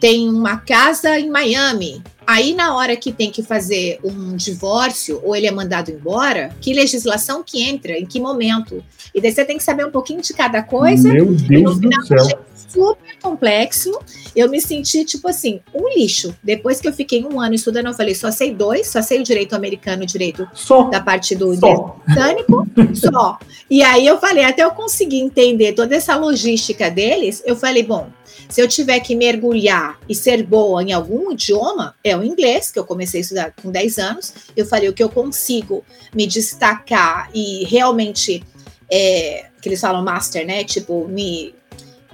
tem 0.00 0.28
uma 0.28 0.58
casa 0.58 1.18
em 1.18 1.30
Miami. 1.30 2.02
Aí, 2.26 2.54
na 2.54 2.74
hora 2.74 2.96
que 2.96 3.12
tem 3.12 3.30
que 3.30 3.42
fazer 3.42 4.00
um 4.02 4.36
divórcio 4.36 5.20
ou 5.22 5.36
ele 5.36 5.46
é 5.46 5.50
mandado 5.50 5.90
embora, 5.90 6.50
que 6.60 6.72
legislação 6.72 7.42
que 7.42 7.62
entra, 7.62 7.92
em 7.92 8.04
que 8.04 8.18
momento? 8.20 8.82
E 9.14 9.20
daí 9.20 9.32
você 9.32 9.44
tem 9.44 9.56
que 9.56 9.62
saber 9.62 9.86
um 9.86 9.90
pouquinho 9.90 10.20
de 10.20 10.34
cada 10.34 10.62
coisa. 10.62 11.12
Meu 11.12 11.26
Deus 11.26 11.78
do 11.78 11.88
céu 12.06 12.46
super 12.68 13.16
complexo. 13.22 13.98
Eu 14.34 14.50
me 14.50 14.60
senti, 14.60 15.04
tipo 15.04 15.28
assim, 15.28 15.60
um 15.74 15.88
lixo. 15.88 16.34
Depois 16.42 16.80
que 16.80 16.88
eu 16.88 16.92
fiquei 16.92 17.24
um 17.24 17.40
ano 17.40 17.54
estudando, 17.54 17.86
eu 17.86 17.94
falei, 17.94 18.14
só 18.14 18.30
sei 18.30 18.52
dois, 18.52 18.88
só 18.88 19.00
sei 19.00 19.20
o 19.20 19.24
direito 19.24 19.54
americano, 19.54 20.02
o 20.02 20.06
direito 20.06 20.46
só. 20.52 20.84
da 20.84 21.00
parte 21.00 21.34
do 21.34 21.48
britânico, 21.48 22.66
só. 22.94 23.38
E 23.70 23.82
aí 23.82 24.06
eu 24.06 24.18
falei, 24.18 24.44
até 24.44 24.62
eu 24.62 24.70
conseguir 24.70 25.20
entender 25.20 25.72
toda 25.72 25.94
essa 25.94 26.16
logística 26.16 26.90
deles, 26.90 27.42
eu 27.46 27.56
falei, 27.56 27.82
bom, 27.82 28.08
se 28.48 28.60
eu 28.60 28.68
tiver 28.68 29.00
que 29.00 29.14
mergulhar 29.14 29.98
e 30.08 30.14
ser 30.14 30.42
boa 30.42 30.82
em 30.82 30.92
algum 30.92 31.32
idioma, 31.32 31.94
é 32.04 32.15
o 32.18 32.24
inglês, 32.24 32.70
que 32.70 32.78
eu 32.78 32.84
comecei 32.84 33.20
a 33.20 33.22
estudar 33.22 33.54
com 33.60 33.70
10 33.70 33.98
anos. 33.98 34.34
Eu 34.56 34.66
falei, 34.66 34.88
o 34.88 34.92
que 34.92 35.02
eu 35.02 35.08
consigo 35.08 35.84
me 36.14 36.26
destacar 36.26 37.30
e 37.34 37.64
realmente, 37.64 38.42
é, 38.90 39.46
que 39.60 39.68
eles 39.68 39.80
falam 39.80 40.02
master, 40.02 40.46
né? 40.46 40.64
Tipo, 40.64 41.06
me 41.08 41.54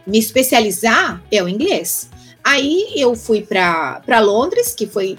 me 0.06 0.18
especializar 0.18 1.22
é 1.30 1.42
o 1.42 1.48
inglês. 1.48 2.08
Aí 2.42 2.92
eu 2.96 3.14
fui 3.14 3.42
para 3.42 4.20
Londres, 4.20 4.74
que 4.74 4.86
foi. 4.86 5.16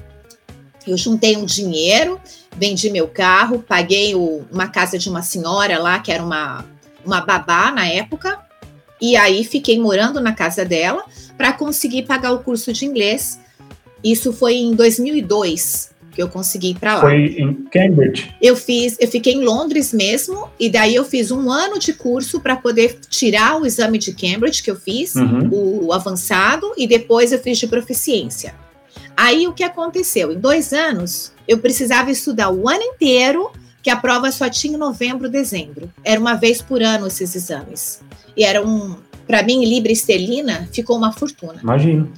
Eu 0.85 0.97
juntei 0.97 1.37
um 1.37 1.45
dinheiro, 1.45 2.19
vendi 2.57 2.89
meu 2.89 3.07
carro, 3.07 3.63
paguei 3.65 4.13
o, 4.13 4.45
uma 4.51 4.67
casa 4.67 4.97
de 4.97 5.09
uma 5.09 5.21
senhora 5.21 5.79
lá, 5.79 5.99
que 5.99 6.11
era 6.11 6.21
uma, 6.21 6.65
uma 7.05 7.21
babá 7.21 7.71
na 7.71 7.87
época, 7.87 8.37
e 8.99 9.15
aí 9.15 9.45
fiquei 9.45 9.79
morando 9.79 10.19
na 10.19 10.33
casa 10.33 10.65
dela 10.65 11.05
para 11.37 11.53
conseguir 11.53 12.03
pagar 12.03 12.33
o 12.33 12.39
curso 12.39 12.73
de 12.73 12.85
inglês. 12.85 13.39
Isso 14.03 14.33
foi 14.33 14.55
em 14.55 14.75
2002 14.75 15.93
que 16.13 16.21
eu 16.21 16.29
consegui 16.29 16.69
ir 16.71 16.79
para 16.79 16.95
lá. 16.95 17.01
Foi 17.01 17.35
em 17.37 17.53
Cambridge? 17.71 18.33
Eu 18.41 18.55
fiz, 18.55 18.95
eu 18.99 19.07
fiquei 19.07 19.33
em 19.33 19.43
Londres 19.43 19.91
mesmo, 19.91 20.47
e 20.59 20.69
daí 20.69 20.95
eu 20.95 21.03
fiz 21.03 21.31
um 21.31 21.51
ano 21.51 21.79
de 21.79 21.91
curso 21.93 22.39
para 22.39 22.55
poder 22.55 22.99
tirar 23.09 23.59
o 23.59 23.65
exame 23.65 23.97
de 23.97 24.13
Cambridge 24.13 24.61
que 24.61 24.69
eu 24.69 24.75
fiz, 24.75 25.15
uhum. 25.15 25.49
o, 25.51 25.85
o 25.87 25.93
avançado, 25.93 26.71
e 26.77 26.87
depois 26.87 27.31
eu 27.31 27.39
fiz 27.39 27.57
de 27.57 27.67
proficiência. 27.67 28.53
Aí 29.17 29.47
o 29.47 29.53
que 29.53 29.63
aconteceu? 29.63 30.31
Em 30.31 30.39
dois 30.39 30.73
anos, 30.73 31.33
eu 31.47 31.57
precisava 31.57 32.11
estudar 32.11 32.51
o 32.51 32.69
ano 32.69 32.83
inteiro, 32.83 33.51
que 33.81 33.89
a 33.89 33.95
prova 33.95 34.31
só 34.31 34.49
tinha 34.49 34.75
em 34.75 34.79
novembro, 34.79 35.29
dezembro. 35.29 35.91
Era 36.03 36.19
uma 36.19 36.35
vez 36.35 36.61
por 36.61 36.81
ano 36.81 37.07
esses 37.07 37.35
exames. 37.35 38.01
E 38.35 38.43
era 38.43 38.65
um, 38.65 38.95
para 39.27 39.43
mim, 39.43 39.65
Libra 39.65 39.91
Esterlina, 39.91 40.67
ficou 40.71 40.97
uma 40.97 41.11
fortuna. 41.11 41.59
Imagino. 41.61 42.11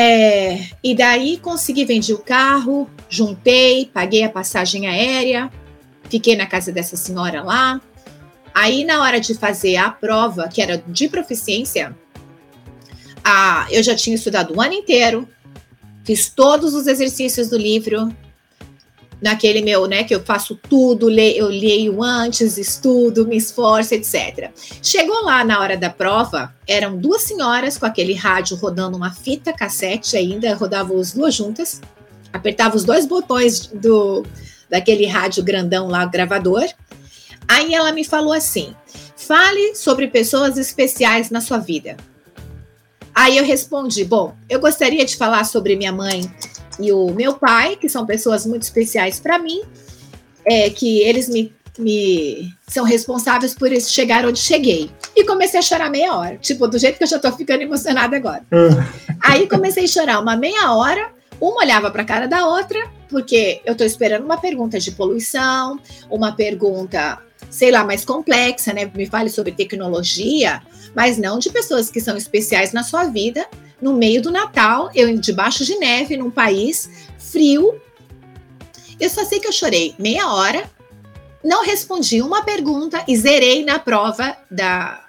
É, 0.00 0.68
e 0.80 0.94
daí 0.94 1.38
consegui 1.38 1.84
vender 1.84 2.12
o 2.12 2.18
carro, 2.18 2.88
juntei, 3.08 3.90
paguei 3.92 4.22
a 4.22 4.30
passagem 4.30 4.86
aérea, 4.86 5.50
fiquei 6.08 6.36
na 6.36 6.46
casa 6.46 6.70
dessa 6.70 6.96
senhora 6.96 7.42
lá. 7.42 7.80
Aí, 8.54 8.84
na 8.84 9.02
hora 9.02 9.18
de 9.18 9.34
fazer 9.34 9.74
a 9.74 9.90
prova, 9.90 10.46
que 10.46 10.62
era 10.62 10.80
de 10.86 11.08
proficiência, 11.08 11.96
a, 13.24 13.66
eu 13.72 13.82
já 13.82 13.96
tinha 13.96 14.14
estudado 14.14 14.54
o 14.54 14.60
ano 14.60 14.74
inteiro, 14.74 15.28
fiz 16.04 16.28
todos 16.28 16.74
os 16.74 16.86
exercícios 16.86 17.48
do 17.48 17.58
livro, 17.58 18.08
naquele 19.20 19.62
meu, 19.62 19.86
né, 19.86 20.04
que 20.04 20.14
eu 20.14 20.20
faço 20.20 20.54
tudo, 20.68 21.10
eu 21.10 21.48
leio 21.48 22.02
antes, 22.02 22.56
estudo, 22.56 23.26
me 23.26 23.36
esforço, 23.36 23.94
etc. 23.94 24.50
Chegou 24.82 25.24
lá 25.24 25.44
na 25.44 25.58
hora 25.60 25.76
da 25.76 25.90
prova, 25.90 26.54
eram 26.66 26.96
duas 26.96 27.22
senhoras 27.22 27.76
com 27.76 27.86
aquele 27.86 28.14
rádio 28.14 28.56
rodando 28.56 28.96
uma 28.96 29.12
fita 29.12 29.52
cassete 29.52 30.16
ainda, 30.16 30.54
rodavam 30.54 30.98
as 30.98 31.12
duas 31.12 31.34
juntas, 31.34 31.80
apertava 32.32 32.76
os 32.76 32.84
dois 32.84 33.06
botões 33.06 33.66
do 33.66 34.24
daquele 34.70 35.06
rádio 35.06 35.42
grandão 35.42 35.88
lá, 35.88 36.04
gravador. 36.04 36.66
Aí 37.48 37.74
ela 37.74 37.90
me 37.90 38.04
falou 38.04 38.32
assim: 38.32 38.74
"Fale 39.16 39.74
sobre 39.74 40.06
pessoas 40.08 40.58
especiais 40.58 41.30
na 41.30 41.40
sua 41.40 41.58
vida". 41.58 41.96
Aí 43.14 43.36
eu 43.36 43.44
respondi: 43.44 44.04
"Bom, 44.04 44.34
eu 44.48 44.60
gostaria 44.60 45.04
de 45.04 45.16
falar 45.16 45.44
sobre 45.44 45.74
minha 45.74 45.92
mãe, 45.92 46.30
e 46.78 46.92
o 46.92 47.10
meu 47.10 47.34
pai, 47.34 47.76
que 47.76 47.88
são 47.88 48.06
pessoas 48.06 48.46
muito 48.46 48.62
especiais 48.62 49.18
para 49.18 49.38
mim, 49.38 49.62
é, 50.44 50.70
que 50.70 51.00
eles 51.00 51.28
me, 51.28 51.52
me 51.78 52.52
são 52.68 52.84
responsáveis 52.84 53.54
por 53.54 53.70
chegar 53.80 54.24
onde 54.24 54.38
cheguei. 54.38 54.90
E 55.14 55.24
comecei 55.24 55.58
a 55.58 55.62
chorar 55.62 55.90
meia 55.90 56.14
hora, 56.14 56.36
tipo, 56.36 56.66
do 56.68 56.78
jeito 56.78 56.98
que 56.98 57.04
eu 57.04 57.08
já 57.08 57.18
tô 57.18 57.30
ficando 57.32 57.62
emocionada 57.62 58.16
agora. 58.16 58.42
Aí 59.22 59.48
comecei 59.48 59.84
a 59.84 59.88
chorar 59.88 60.20
uma 60.20 60.36
meia 60.36 60.72
hora, 60.72 61.10
uma 61.40 61.60
olhava 61.60 61.90
para 61.90 62.02
a 62.02 62.06
cara 62.06 62.26
da 62.26 62.46
outra, 62.46 62.78
porque 63.08 63.60
eu 63.64 63.74
tô 63.74 63.84
esperando 63.84 64.24
uma 64.24 64.36
pergunta 64.36 64.78
de 64.78 64.90
poluição, 64.92 65.78
uma 66.10 66.32
pergunta, 66.32 67.18
sei 67.50 67.70
lá, 67.70 67.84
mais 67.84 68.04
complexa, 68.04 68.72
né? 68.72 68.90
Me 68.94 69.06
fale 69.06 69.30
sobre 69.30 69.52
tecnologia, 69.52 70.62
mas 70.94 71.18
não 71.18 71.38
de 71.38 71.50
pessoas 71.50 71.90
que 71.90 72.00
são 72.00 72.16
especiais 72.16 72.72
na 72.72 72.82
sua 72.82 73.04
vida. 73.04 73.46
No 73.80 73.94
meio 73.94 74.20
do 74.20 74.30
Natal, 74.30 74.90
eu 74.94 75.16
debaixo 75.18 75.64
de 75.64 75.76
neve, 75.76 76.16
num 76.16 76.30
país 76.30 76.90
frio, 77.18 77.80
eu 78.98 79.08
só 79.08 79.24
sei 79.24 79.38
que 79.38 79.46
eu 79.46 79.52
chorei 79.52 79.94
meia 79.98 80.28
hora, 80.32 80.68
não 81.44 81.64
respondi 81.64 82.20
uma 82.20 82.42
pergunta 82.42 83.02
e 83.06 83.16
zerei 83.16 83.64
na 83.64 83.78
prova 83.78 84.36
da, 84.50 85.04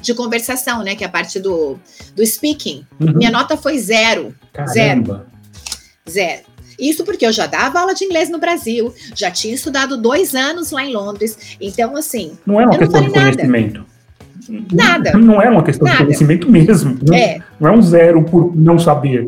de 0.00 0.12
conversação, 0.12 0.82
né? 0.82 0.96
Que 0.96 1.04
é 1.04 1.06
a 1.06 1.10
parte 1.10 1.38
do, 1.38 1.78
do 2.16 2.26
speaking. 2.26 2.84
Uhum. 3.00 3.12
Minha 3.14 3.30
nota 3.30 3.56
foi 3.56 3.78
zero. 3.78 4.34
Caramba. 4.52 4.74
Zero. 4.74 5.26
Zero. 6.10 6.52
Isso 6.78 7.04
porque 7.04 7.24
eu 7.24 7.32
já 7.32 7.46
dava 7.46 7.80
aula 7.80 7.94
de 7.94 8.04
inglês 8.04 8.28
no 8.28 8.38
Brasil, 8.38 8.92
já 9.14 9.30
tinha 9.30 9.54
estudado 9.54 9.96
dois 9.96 10.34
anos 10.34 10.72
lá 10.72 10.84
em 10.84 10.92
Londres. 10.92 11.56
Então, 11.60 11.96
assim. 11.96 12.36
Não 12.44 12.60
é 12.60 12.66
uma 12.66 12.76
questão 12.76 13.02
de 13.02 13.10
conhecimento. 13.10 13.86
Nada. 14.72 15.12
Não 15.12 15.40
é 15.40 15.48
uma 15.48 15.62
questão 15.62 15.86
nada. 15.86 15.98
de 15.98 16.04
conhecimento 16.04 16.50
mesmo. 16.50 16.98
Não 17.02 17.14
é. 17.14 17.40
não 17.60 17.70
é 17.70 17.72
um 17.72 17.82
zero 17.82 18.22
por 18.24 18.54
não 18.56 18.78
saber. 18.78 19.26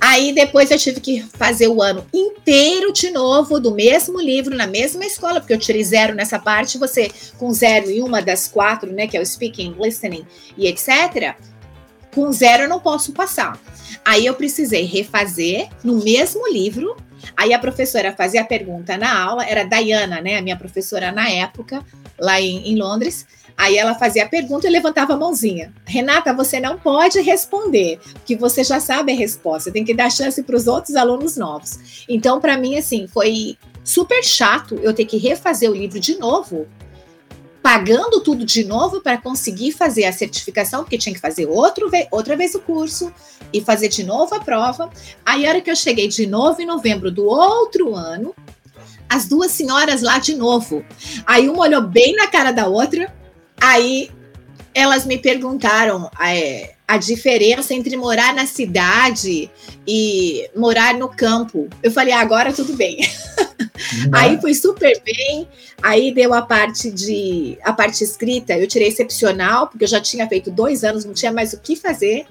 Aí 0.00 0.32
depois 0.34 0.70
eu 0.70 0.78
tive 0.78 1.00
que 1.00 1.22
fazer 1.22 1.68
o 1.68 1.80
ano 1.80 2.04
inteiro 2.12 2.92
de 2.92 3.10
novo, 3.10 3.58
do 3.58 3.74
mesmo 3.74 4.20
livro, 4.20 4.54
na 4.54 4.66
mesma 4.66 5.04
escola, 5.04 5.40
porque 5.40 5.54
eu 5.54 5.58
tirei 5.58 5.82
zero 5.82 6.14
nessa 6.14 6.38
parte, 6.38 6.78
você 6.78 7.10
com 7.38 7.52
zero 7.52 7.90
em 7.90 8.02
uma 8.02 8.20
das 8.20 8.46
quatro, 8.46 8.92
né, 8.92 9.06
que 9.06 9.16
é 9.16 9.20
o 9.20 9.26
speaking, 9.26 9.74
listening 9.80 10.26
e 10.56 10.66
etc., 10.66 11.34
com 12.14 12.30
zero 12.32 12.64
eu 12.64 12.68
não 12.68 12.80
posso 12.80 13.12
passar. 13.12 13.58
Aí 14.04 14.24
eu 14.24 14.34
precisei 14.34 14.84
refazer 14.84 15.68
no 15.82 16.02
mesmo 16.02 16.46
livro. 16.48 16.96
Aí 17.36 17.52
a 17.52 17.58
professora 17.58 18.12
fazia 18.12 18.42
a 18.42 18.44
pergunta 18.44 18.96
na 18.96 19.22
aula, 19.22 19.44
era 19.44 19.64
Diana, 19.64 20.20
né, 20.20 20.38
a 20.38 20.42
minha 20.42 20.56
professora 20.56 21.10
na 21.10 21.28
época, 21.28 21.84
lá 22.18 22.40
em, 22.40 22.70
em 22.70 22.76
Londres. 22.76 23.26
Aí 23.56 23.76
ela 23.78 23.94
fazia 23.94 24.24
a 24.24 24.28
pergunta 24.28 24.66
e 24.66 24.70
levantava 24.70 25.14
a 25.14 25.16
mãozinha. 25.16 25.72
Renata, 25.86 26.34
você 26.34 26.60
não 26.60 26.78
pode 26.78 27.20
responder, 27.20 27.98
porque 28.12 28.36
você 28.36 28.62
já 28.62 28.78
sabe 28.78 29.12
a 29.12 29.16
resposta. 29.16 29.72
Tem 29.72 29.84
que 29.84 29.94
dar 29.94 30.10
chance 30.10 30.42
para 30.42 30.56
os 30.56 30.66
outros 30.66 30.94
alunos 30.94 31.36
novos. 31.36 32.04
Então, 32.08 32.38
para 32.38 32.58
mim, 32.58 32.76
assim, 32.76 33.06
foi 33.06 33.56
super 33.82 34.22
chato 34.22 34.74
eu 34.82 34.92
ter 34.92 35.06
que 35.06 35.16
refazer 35.16 35.70
o 35.70 35.74
livro 35.74 35.98
de 35.98 36.18
novo, 36.18 36.66
pagando 37.62 38.20
tudo 38.20 38.44
de 38.44 38.62
novo 38.62 39.00
para 39.00 39.16
conseguir 39.16 39.72
fazer 39.72 40.04
a 40.04 40.12
certificação, 40.12 40.82
porque 40.82 40.98
tinha 40.98 41.14
que 41.14 41.20
fazer 41.20 41.46
outro, 41.46 41.90
outra 42.10 42.36
vez 42.36 42.54
o 42.54 42.60
curso 42.60 43.10
e 43.52 43.60
fazer 43.62 43.88
de 43.88 44.04
novo 44.04 44.34
a 44.34 44.40
prova. 44.40 44.90
Aí, 45.24 45.46
a 45.46 45.48
hora 45.48 45.60
que 45.62 45.70
eu 45.70 45.76
cheguei 45.76 46.08
de 46.08 46.26
novo 46.26 46.60
em 46.60 46.66
novembro 46.66 47.10
do 47.10 47.24
outro 47.24 47.94
ano, 47.94 48.34
as 49.08 49.26
duas 49.26 49.52
senhoras 49.52 50.02
lá 50.02 50.18
de 50.18 50.34
novo. 50.34 50.84
Aí 51.24 51.48
uma 51.48 51.62
olhou 51.62 51.82
bem 51.82 52.14
na 52.14 52.26
cara 52.26 52.52
da 52.52 52.66
outra 52.66 53.14
Aí 53.60 54.10
elas 54.74 55.06
me 55.06 55.16
perguntaram 55.16 56.10
é, 56.20 56.74
a 56.86 56.98
diferença 56.98 57.72
entre 57.72 57.96
morar 57.96 58.34
na 58.34 58.46
cidade 58.46 59.50
e 59.86 60.48
morar 60.54 60.94
no 60.94 61.08
campo. 61.08 61.68
Eu 61.82 61.90
falei, 61.90 62.12
ah, 62.12 62.20
agora 62.20 62.52
tudo 62.52 62.74
bem. 62.74 62.98
Uhum. 63.58 64.10
Aí 64.12 64.40
foi 64.40 64.54
super 64.54 65.00
bem. 65.02 65.48
Aí 65.82 66.12
deu 66.12 66.32
a 66.34 66.42
parte 66.42 66.90
de 66.90 67.58
a 67.62 67.72
parte 67.72 68.04
escrita, 68.04 68.56
eu 68.56 68.66
tirei 68.66 68.88
excepcional, 68.88 69.68
porque 69.68 69.84
eu 69.84 69.88
já 69.88 70.00
tinha 70.00 70.28
feito 70.28 70.50
dois 70.50 70.84
anos, 70.84 71.04
não 71.04 71.14
tinha 71.14 71.32
mais 71.32 71.52
o 71.52 71.60
que 71.60 71.74
fazer. 71.74 72.26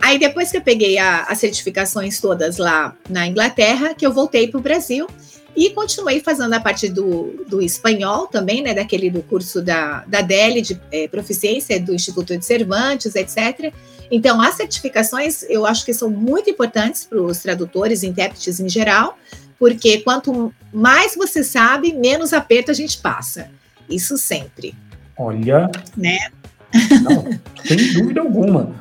Aí 0.00 0.18
depois 0.18 0.50
que 0.50 0.56
eu 0.56 0.62
peguei 0.62 0.98
a, 0.98 1.22
as 1.22 1.38
certificações 1.38 2.20
todas 2.20 2.58
lá 2.58 2.96
na 3.08 3.26
Inglaterra, 3.26 3.94
que 3.94 4.06
eu 4.06 4.12
voltei 4.12 4.48
para 4.48 4.58
o 4.58 4.62
Brasil 4.62 5.06
e 5.56 5.70
continuei 5.70 6.20
fazendo 6.20 6.52
a 6.52 6.60
parte 6.60 6.88
do, 6.88 7.44
do 7.48 7.62
espanhol 7.62 8.26
também, 8.26 8.62
né? 8.62 8.74
Daquele 8.74 9.08
do 9.08 9.22
curso 9.22 9.62
da, 9.62 10.04
da 10.06 10.20
DELI, 10.20 10.60
de 10.60 10.80
é, 10.92 11.08
proficiência 11.08 11.80
do 11.80 11.94
Instituto 11.94 12.36
de 12.36 12.44
Cervantes, 12.44 13.14
etc. 13.14 13.72
Então, 14.10 14.40
as 14.40 14.54
certificações 14.54 15.42
eu 15.48 15.64
acho 15.64 15.84
que 15.84 15.94
são 15.94 16.10
muito 16.10 16.50
importantes 16.50 17.04
para 17.04 17.20
os 17.20 17.38
tradutores, 17.38 18.02
intérpretes 18.02 18.60
em 18.60 18.68
geral, 18.68 19.18
porque 19.58 20.00
quanto 20.00 20.52
mais 20.72 21.16
você 21.16 21.42
sabe, 21.42 21.94
menos 21.94 22.34
aperto 22.34 22.70
a 22.70 22.74
gente 22.74 22.98
passa. 22.98 23.48
Isso 23.88 24.18
sempre. 24.18 24.74
Olha. 25.16 25.70
Né? 25.96 26.18
Não, 27.02 27.24
sem 27.64 27.94
dúvida 27.94 28.20
alguma. 28.20 28.74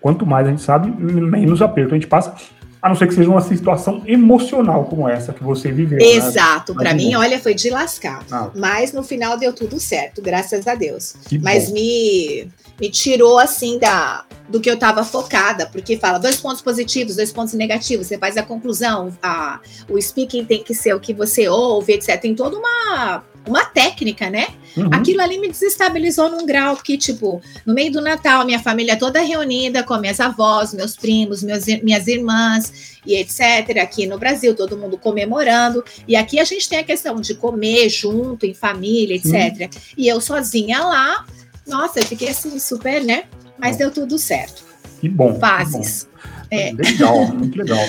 Quanto 0.00 0.24
mais 0.24 0.46
a 0.46 0.50
gente 0.50 0.62
sabe, 0.62 0.90
menos 0.90 1.60
aperto 1.60 1.94
a 1.94 1.98
gente 1.98 2.06
passa 2.06 2.36
a 2.84 2.88
não 2.90 2.94
ser 2.94 3.08
que 3.08 3.14
seja 3.14 3.30
uma 3.30 3.40
situação 3.40 4.02
emocional 4.06 4.84
como 4.84 5.08
essa 5.08 5.32
que 5.32 5.42
você 5.42 5.72
viveu. 5.72 5.98
Né? 5.98 6.04
Exato, 6.04 6.74
né? 6.74 6.82
para 6.82 6.92
mim, 6.92 7.14
olha, 7.14 7.40
foi 7.40 7.54
de 7.54 7.70
lascar. 7.70 8.22
Ah. 8.30 8.50
Mas 8.54 8.92
no 8.92 9.02
final 9.02 9.38
deu 9.38 9.54
tudo 9.54 9.80
certo, 9.80 10.20
graças 10.20 10.66
a 10.66 10.74
Deus. 10.74 11.14
Que 11.26 11.38
Mas 11.38 11.72
me, 11.72 12.46
me 12.78 12.90
tirou 12.90 13.38
assim 13.38 13.78
da 13.78 14.26
do 14.46 14.60
que 14.60 14.68
eu 14.68 14.74
estava 14.74 15.02
focada, 15.02 15.64
porque 15.64 15.96
fala 15.96 16.18
dois 16.18 16.36
pontos 16.36 16.60
positivos, 16.60 17.16
dois 17.16 17.32
pontos 17.32 17.54
negativos, 17.54 18.06
você 18.06 18.18
faz 18.18 18.36
a 18.36 18.42
conclusão, 18.42 19.10
a, 19.22 19.58
o 19.88 19.98
speaking 19.98 20.44
tem 20.44 20.62
que 20.62 20.74
ser 20.74 20.94
o 20.94 21.00
que 21.00 21.14
você 21.14 21.48
ouve, 21.48 21.94
etc. 21.94 22.20
Tem 22.20 22.34
toda 22.34 22.58
uma 22.58 23.24
uma 23.46 23.64
técnica, 23.64 24.30
né? 24.30 24.48
Uhum. 24.76 24.88
Aquilo 24.92 25.20
ali 25.20 25.38
me 25.38 25.48
desestabilizou 25.48 26.30
num 26.30 26.46
grau 26.46 26.76
que, 26.76 26.96
tipo, 26.96 27.40
no 27.64 27.74
meio 27.74 27.92
do 27.92 28.00
Natal, 28.00 28.44
minha 28.44 28.58
família 28.58 28.96
toda 28.96 29.20
reunida 29.20 29.82
com 29.82 29.96
minhas 29.98 30.18
avós, 30.18 30.74
meus 30.74 30.96
primos, 30.96 31.42
meus, 31.42 31.66
minhas 31.82 32.06
irmãs 32.06 32.98
e 33.06 33.16
etc. 33.16 33.78
Aqui 33.82 34.06
no 34.06 34.18
Brasil, 34.18 34.54
todo 34.54 34.76
mundo 34.76 34.98
comemorando. 34.98 35.84
E 36.08 36.16
aqui 36.16 36.40
a 36.40 36.44
gente 36.44 36.68
tem 36.68 36.78
a 36.78 36.84
questão 36.84 37.16
de 37.16 37.34
comer 37.34 37.88
junto, 37.88 38.46
em 38.46 38.54
família, 38.54 39.16
etc. 39.16 39.32
Uhum. 39.32 39.80
E 39.96 40.08
eu 40.08 40.20
sozinha 40.20 40.80
lá, 40.80 41.24
nossa, 41.66 42.00
eu 42.00 42.04
fiquei 42.04 42.28
assim, 42.28 42.58
super, 42.58 43.04
né? 43.04 43.24
Mas 43.58 43.76
deu 43.76 43.90
tudo 43.90 44.18
certo. 44.18 44.64
Que 45.00 45.08
bom. 45.08 45.38
Fases. 45.38 46.08
É. 46.50 46.72
Legal, 46.72 47.26
muito 47.28 47.56
legal. 47.56 47.78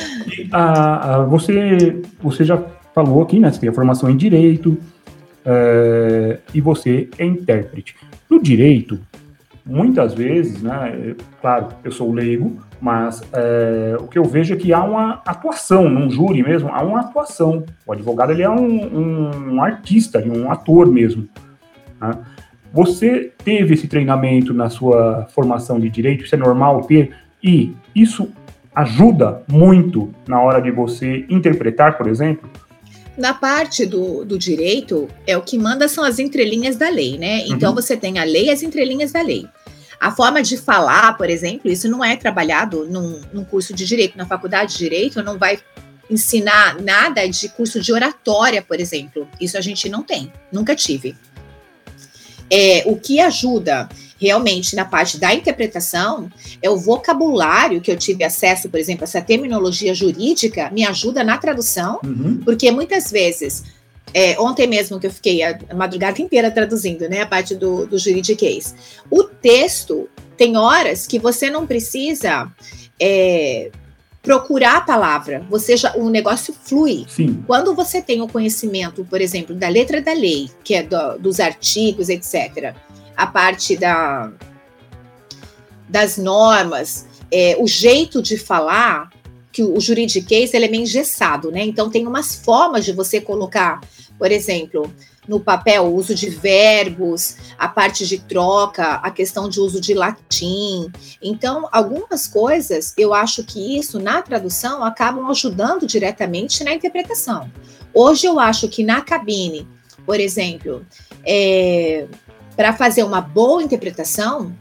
Ah, 0.51 1.15
ah, 1.15 1.23
você, 1.23 2.01
você 2.21 2.43
já 2.43 2.61
falou 2.93 3.21
aqui, 3.21 3.39
né? 3.39 3.51
Você 3.51 3.59
tem 3.59 3.69
a 3.69 3.73
formação 3.73 4.09
em 4.09 4.17
direito, 4.17 4.77
é, 5.45 6.39
e 6.53 6.59
você 6.59 7.09
é 7.17 7.25
intérprete. 7.25 7.95
No 8.29 8.41
direito, 8.41 8.99
muitas 9.65 10.13
vezes, 10.13 10.61
né, 10.61 11.15
claro, 11.41 11.69
eu 11.83 11.91
sou 11.91 12.11
leigo, 12.11 12.59
mas 12.81 13.21
é, 13.33 13.95
o 13.99 14.07
que 14.07 14.17
eu 14.17 14.23
vejo 14.23 14.53
é 14.53 14.57
que 14.57 14.73
há 14.73 14.83
uma 14.83 15.21
atuação, 15.25 15.89
num 15.89 16.09
júri 16.09 16.43
mesmo, 16.43 16.69
há 16.71 16.83
uma 16.83 17.01
atuação. 17.01 17.63
O 17.85 17.93
advogado 17.93 18.31
ele 18.31 18.43
é 18.43 18.49
um, 18.49 19.53
um 19.53 19.61
artista, 19.61 20.23
um 20.25 20.51
ator 20.51 20.91
mesmo. 20.91 21.27
Né? 21.99 22.17
Você 22.73 23.31
teve 23.43 23.73
esse 23.73 23.87
treinamento 23.87 24.53
na 24.53 24.69
sua 24.69 25.27
formação 25.29 25.79
de 25.79 25.89
direito, 25.89 26.25
isso 26.25 26.35
é 26.35 26.37
normal 26.37 26.81
ter, 26.81 27.15
e 27.41 27.73
isso 27.95 28.29
ajuda 28.75 29.41
muito 29.47 30.13
na 30.27 30.41
hora 30.41 30.61
de 30.61 30.69
você 30.69 31.25
interpretar, 31.29 31.97
por 31.97 32.07
exemplo? 32.07 32.49
Na 33.17 33.33
parte 33.33 33.85
do, 33.85 34.25
do 34.25 34.37
direito, 34.37 35.07
é 35.25 35.37
o 35.37 35.41
que 35.41 35.57
manda 35.57 35.87
são 35.87 36.03
as 36.03 36.19
entrelinhas 36.19 36.75
da 36.75 36.89
lei, 36.89 37.17
né? 37.17 37.45
Então 37.47 37.69
uhum. 37.69 37.75
você 37.75 37.95
tem 37.95 38.19
a 38.19 38.23
lei 38.23 38.47
e 38.47 38.49
as 38.51 38.61
entrelinhas 38.61 39.11
da 39.11 39.21
lei. 39.21 39.47
A 39.99 40.11
forma 40.11 40.41
de 40.41 40.57
falar, 40.57 41.15
por 41.17 41.29
exemplo, 41.29 41.71
isso 41.71 41.87
não 41.87 42.03
é 42.03 42.15
trabalhado 42.15 42.85
num, 42.85 43.21
num 43.31 43.45
curso 43.45 43.73
de 43.73 43.85
direito. 43.85 44.17
Na 44.17 44.25
faculdade 44.25 44.73
de 44.73 44.79
direito, 44.79 45.23
não 45.23 45.37
vai 45.37 45.57
ensinar 46.09 46.81
nada 46.81 47.25
de 47.27 47.49
curso 47.49 47.79
de 47.79 47.93
oratória, 47.93 48.61
por 48.61 48.79
exemplo. 48.79 49.27
Isso 49.39 49.57
a 49.57 49.61
gente 49.61 49.87
não 49.89 50.03
tem, 50.03 50.31
nunca 50.51 50.75
tive. 50.75 51.15
É, 52.51 52.83
o 52.85 52.95
que 52.97 53.19
ajuda 53.19 53.89
realmente 54.25 54.75
na 54.75 54.83
parte 54.83 55.19
da 55.19 55.33
interpretação 55.33 56.31
é 56.59 56.69
o 56.69 56.77
vocabulário 56.77 57.79
que 57.79 57.91
eu 57.91 57.97
tive 57.97 58.23
acesso, 58.23 58.67
por 58.69 58.79
exemplo, 58.79 59.03
essa 59.03 59.21
terminologia 59.21 59.93
jurídica 59.93 60.71
me 60.71 60.83
ajuda 60.83 61.23
na 61.23 61.37
tradução, 61.37 61.99
uhum. 62.03 62.41
porque 62.43 62.71
muitas 62.71 63.11
vezes 63.11 63.63
é, 64.11 64.39
ontem 64.39 64.65
mesmo 64.65 64.99
que 64.99 65.05
eu 65.05 65.11
fiquei 65.11 65.43
a, 65.43 65.59
madrugada 65.75 66.19
inteira 66.19 66.49
traduzindo, 66.49 67.07
né, 67.07 67.21
a 67.21 67.27
parte 67.27 67.53
do, 67.53 67.85
do 67.85 67.99
juridiquês. 67.99 68.73
O 69.11 69.23
texto 69.23 70.09
tem 70.35 70.57
horas 70.57 71.05
que 71.05 71.19
você 71.19 71.49
não 71.49 71.67
precisa 71.67 72.51
é, 72.99 73.69
procurar 74.23 74.77
a 74.77 74.81
palavra, 74.81 75.45
você 75.51 75.77
já, 75.77 75.95
o 75.95 76.09
negócio 76.09 76.51
flui. 76.63 77.05
Sim. 77.07 77.43
Quando 77.45 77.75
você 77.75 78.01
tem 78.01 78.21
o 78.23 78.27
conhecimento, 78.27 79.05
por 79.05 79.21
exemplo, 79.21 79.53
da 79.53 79.69
letra 79.69 80.01
da 80.01 80.13
lei, 80.13 80.49
que 80.63 80.73
é 80.73 80.81
do, 80.81 81.19
dos 81.19 81.39
artigos, 81.39 82.09
etc., 82.09 82.73
a 83.15 83.27
parte 83.27 83.77
da, 83.77 84.31
das 85.87 86.17
normas, 86.17 87.07
é, 87.31 87.55
o 87.59 87.67
jeito 87.67 88.21
de 88.21 88.37
falar, 88.37 89.09
que 89.51 89.63
o 89.63 89.79
juridiquês 89.79 90.53
ele 90.53 90.65
é 90.65 90.67
meio 90.67 90.83
engessado, 90.83 91.49
né? 91.49 91.63
Então 91.63 91.89
tem 91.89 92.05
umas 92.05 92.35
formas 92.35 92.83
de 92.83 92.91
você 92.91 93.21
colocar, 93.21 93.79
por 94.19 94.29
exemplo, 94.29 94.93
no 95.27 95.39
papel 95.39 95.85
o 95.85 95.95
uso 95.95 96.13
de 96.13 96.29
verbos, 96.29 97.37
a 97.57 97.67
parte 97.67 98.05
de 98.05 98.19
troca, 98.19 98.95
a 98.95 99.09
questão 99.09 99.47
de 99.47 99.59
uso 99.59 99.79
de 99.79 99.93
latim. 99.93 100.91
Então, 101.21 101.67
algumas 101.71 102.27
coisas 102.27 102.93
eu 102.97 103.13
acho 103.13 103.43
que 103.43 103.77
isso 103.77 103.99
na 103.99 104.21
tradução 104.21 104.83
acabam 104.83 105.29
ajudando 105.29 105.87
diretamente 105.87 106.63
na 106.63 106.73
interpretação. 106.73 107.49
Hoje 107.93 108.27
eu 108.27 108.39
acho 108.39 108.67
que 108.67 108.83
na 108.83 109.01
cabine, 109.01 109.67
por 110.05 110.19
exemplo, 110.19 110.85
é, 111.25 112.07
para 112.55 112.73
fazer 112.73 113.03
uma 113.03 113.21
boa 113.21 113.61
interpretação, 113.61 114.53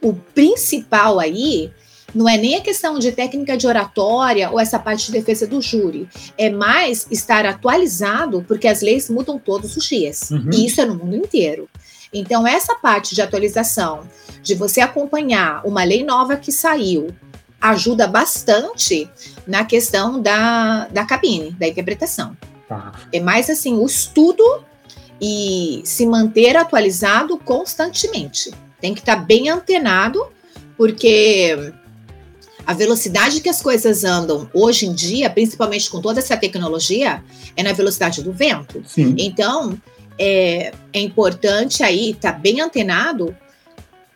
o 0.00 0.12
principal 0.12 1.18
aí 1.18 1.72
não 2.14 2.28
é 2.28 2.36
nem 2.36 2.56
a 2.56 2.60
questão 2.60 2.98
de 2.98 3.10
técnica 3.12 3.56
de 3.56 3.66
oratória 3.66 4.50
ou 4.50 4.60
essa 4.60 4.78
parte 4.78 5.06
de 5.06 5.12
defesa 5.12 5.46
do 5.46 5.62
júri. 5.62 6.08
É 6.36 6.50
mais 6.50 7.06
estar 7.10 7.46
atualizado, 7.46 8.44
porque 8.46 8.68
as 8.68 8.82
leis 8.82 9.08
mudam 9.08 9.38
todos 9.38 9.76
os 9.76 9.84
dias. 9.84 10.30
Uhum. 10.30 10.50
E 10.52 10.66
isso 10.66 10.80
é 10.80 10.84
no 10.84 10.94
mundo 10.94 11.16
inteiro. 11.16 11.68
Então, 12.12 12.46
essa 12.46 12.74
parte 12.74 13.14
de 13.14 13.22
atualização, 13.22 14.06
de 14.42 14.54
você 14.54 14.80
acompanhar 14.82 15.64
uma 15.64 15.82
lei 15.82 16.04
nova 16.04 16.36
que 16.36 16.52
saiu, 16.52 17.08
ajuda 17.58 18.06
bastante 18.06 19.08
na 19.46 19.64
questão 19.64 20.20
da, 20.20 20.88
da 20.88 21.04
cabine, 21.06 21.52
da 21.52 21.66
interpretação. 21.66 22.36
Tá. 22.68 22.92
É 23.12 23.20
mais 23.20 23.48
assim, 23.48 23.74
o 23.74 23.86
estudo 23.86 24.44
e 25.24 25.82
se 25.84 26.04
manter 26.04 26.56
atualizado 26.56 27.38
constantemente. 27.38 28.50
Tem 28.80 28.92
que 28.92 28.98
estar 28.98 29.14
bem 29.14 29.48
antenado, 29.48 30.26
porque 30.76 31.72
a 32.66 32.74
velocidade 32.74 33.40
que 33.40 33.48
as 33.48 33.62
coisas 33.62 34.02
andam 34.02 34.50
hoje 34.52 34.84
em 34.84 34.92
dia, 34.92 35.30
principalmente 35.30 35.88
com 35.88 36.00
toda 36.00 36.18
essa 36.18 36.36
tecnologia, 36.36 37.22
é 37.56 37.62
na 37.62 37.72
velocidade 37.72 38.20
do 38.20 38.32
vento. 38.32 38.82
Sim. 38.84 39.14
Então, 39.16 39.80
é, 40.18 40.72
é 40.92 41.00
importante 41.00 41.84
aí 41.84 42.10
estar 42.10 42.32
tá 42.32 42.38
bem 42.38 42.60
antenado, 42.60 43.36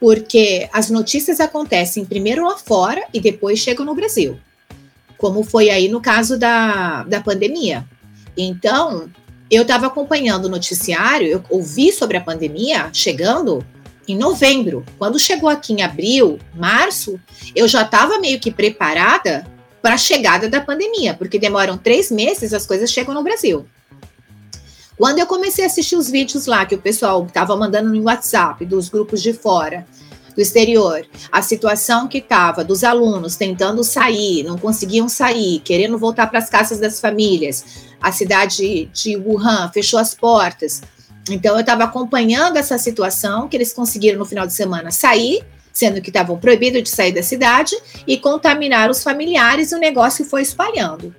porque 0.01 0.69
as 0.73 0.91
notícias 0.91 1.39
acontecem 1.39 2.05
primeiro 2.05 2.45
lá 2.45 2.59
fora 2.59 3.07
e 3.15 3.21
depois 3.21 3.61
chegam 3.61 3.87
no 3.87 3.95
Brasil, 3.95 4.37
como 5.17 5.45
foi 5.45 5.71
aí 5.71 5.89
no 5.89 6.01
caso 6.01 6.37
da, 6.37 7.05
da 7.05 7.21
pandemia. 7.21 7.85
Então, 8.37 9.09
eu 9.51 9.63
estava 9.63 9.87
acompanhando 9.87 10.47
o 10.47 10.49
noticiário, 10.49 11.29
eu 11.29 11.45
ouvi 11.51 11.93
sobre 11.93 12.17
a 12.17 12.21
pandemia 12.21 12.91
chegando 12.93 13.65
em 14.09 14.17
novembro. 14.17 14.85
Quando 14.99 15.19
chegou 15.19 15.49
aqui 15.49 15.73
em 15.73 15.83
abril, 15.83 16.39
março, 16.55 17.21
eu 17.55 17.67
já 17.67 17.83
estava 17.83 18.19
meio 18.19 18.41
que 18.41 18.51
preparada 18.51 19.47
para 19.83 19.95
a 19.95 19.99
chegada 19.99 20.49
da 20.49 20.61
pandemia, 20.61 21.15
porque 21.15 21.39
demoram 21.39 21.79
três 21.79 22.11
meses 22.11 22.53
as 22.53 22.67
coisas 22.67 22.91
chegam 22.91 23.15
no 23.15 23.23
Brasil. 23.23 23.67
Quando 24.97 25.19
eu 25.19 25.27
comecei 25.27 25.63
a 25.63 25.67
assistir 25.67 25.95
os 25.95 26.09
vídeos 26.09 26.47
lá 26.47 26.65
que 26.65 26.75
o 26.75 26.81
pessoal 26.81 27.25
estava 27.27 27.55
mandando 27.57 27.93
no 27.93 28.03
WhatsApp 28.03 28.65
dos 28.65 28.89
grupos 28.89 29.23
de 29.23 29.33
fora, 29.33 29.87
do 30.37 30.43
exterior, 30.43 31.07
a 31.33 31.41
situação 31.41 32.07
que 32.07 32.19
estava 32.19 32.63
dos 32.63 32.85
alunos 32.85 33.37
tentando 33.37 33.83
sair, 33.83 34.45
não 34.45 34.59
conseguiam 34.59 35.09
sair, 35.09 35.61
querendo 35.61 35.97
voltar 35.97 36.27
para 36.27 36.39
as 36.39 36.51
casas 36.51 36.79
das 36.79 37.01
famílias, 37.01 37.65
a 38.01 38.13
cidade 38.13 38.85
de 38.93 39.17
Wuhan 39.17 39.71
fechou 39.73 39.99
as 39.99 40.15
portas, 40.15 40.83
então 41.31 41.55
eu 41.55 41.61
estava 41.61 41.85
acompanhando 41.85 42.57
essa 42.57 42.79
situação 42.79 43.49
que 43.49 43.57
eles 43.57 43.73
conseguiram 43.73 44.19
no 44.19 44.25
final 44.25 44.47
de 44.47 44.53
semana 44.53 44.91
sair, 44.91 45.43
sendo 45.73 46.01
que 46.01 46.11
estavam 46.11 46.39
proibidos 46.39 46.83
de 46.83 46.89
sair 46.89 47.13
da 47.13 47.23
cidade 47.23 47.77
e 48.07 48.17
contaminar 48.17 48.91
os 48.91 49.03
familiares, 49.03 49.73
e 49.73 49.75
o 49.75 49.79
negócio 49.79 50.25
foi 50.25 50.43
espalhando. 50.43 51.15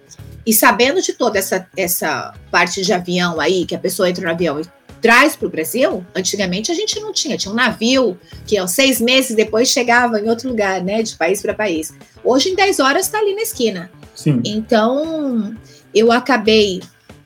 E 0.46 0.54
sabendo 0.54 1.02
de 1.02 1.14
toda 1.14 1.38
essa, 1.38 1.68
essa 1.76 2.34
parte 2.50 2.82
de 2.82 2.94
avião 2.94 3.40
aí, 3.40 3.66
que 3.66 3.76
a 3.76 3.80
pessoa 3.80 4.10
entra 4.10 4.24
no 4.24 4.32
avião 4.32 4.60
e 4.60 4.77
traz 5.02 5.36
para 5.36 5.48
o 5.48 5.52
Brasil, 5.52 6.06
antigamente 6.16 6.72
a 6.72 6.76
gente 6.76 7.00
não 7.00 7.14
tinha, 7.14 7.38
tinha 7.38 7.52
um 7.52 7.56
navio 7.56 8.20
que 8.46 8.58
aos 8.58 8.72
seis 8.72 9.00
meses 9.00 9.36
depois 9.36 9.70
chegava 9.70 10.20
em 10.20 10.30
outro 10.30 10.50
lugar, 10.50 10.84
né, 10.84 11.02
de 11.04 11.16
país 11.16 11.42
para 11.42 11.54
país. 11.54 11.94
Hoje, 12.24 12.50
em 12.50 12.56
10 12.56 12.80
horas, 12.80 13.06
está 13.06 13.20
ali 13.20 13.34
na 13.36 13.42
esquina. 13.42 13.92
Sim. 14.16 14.42
Então, 14.44 15.56
eu 15.94 16.12
acabei 16.12 16.82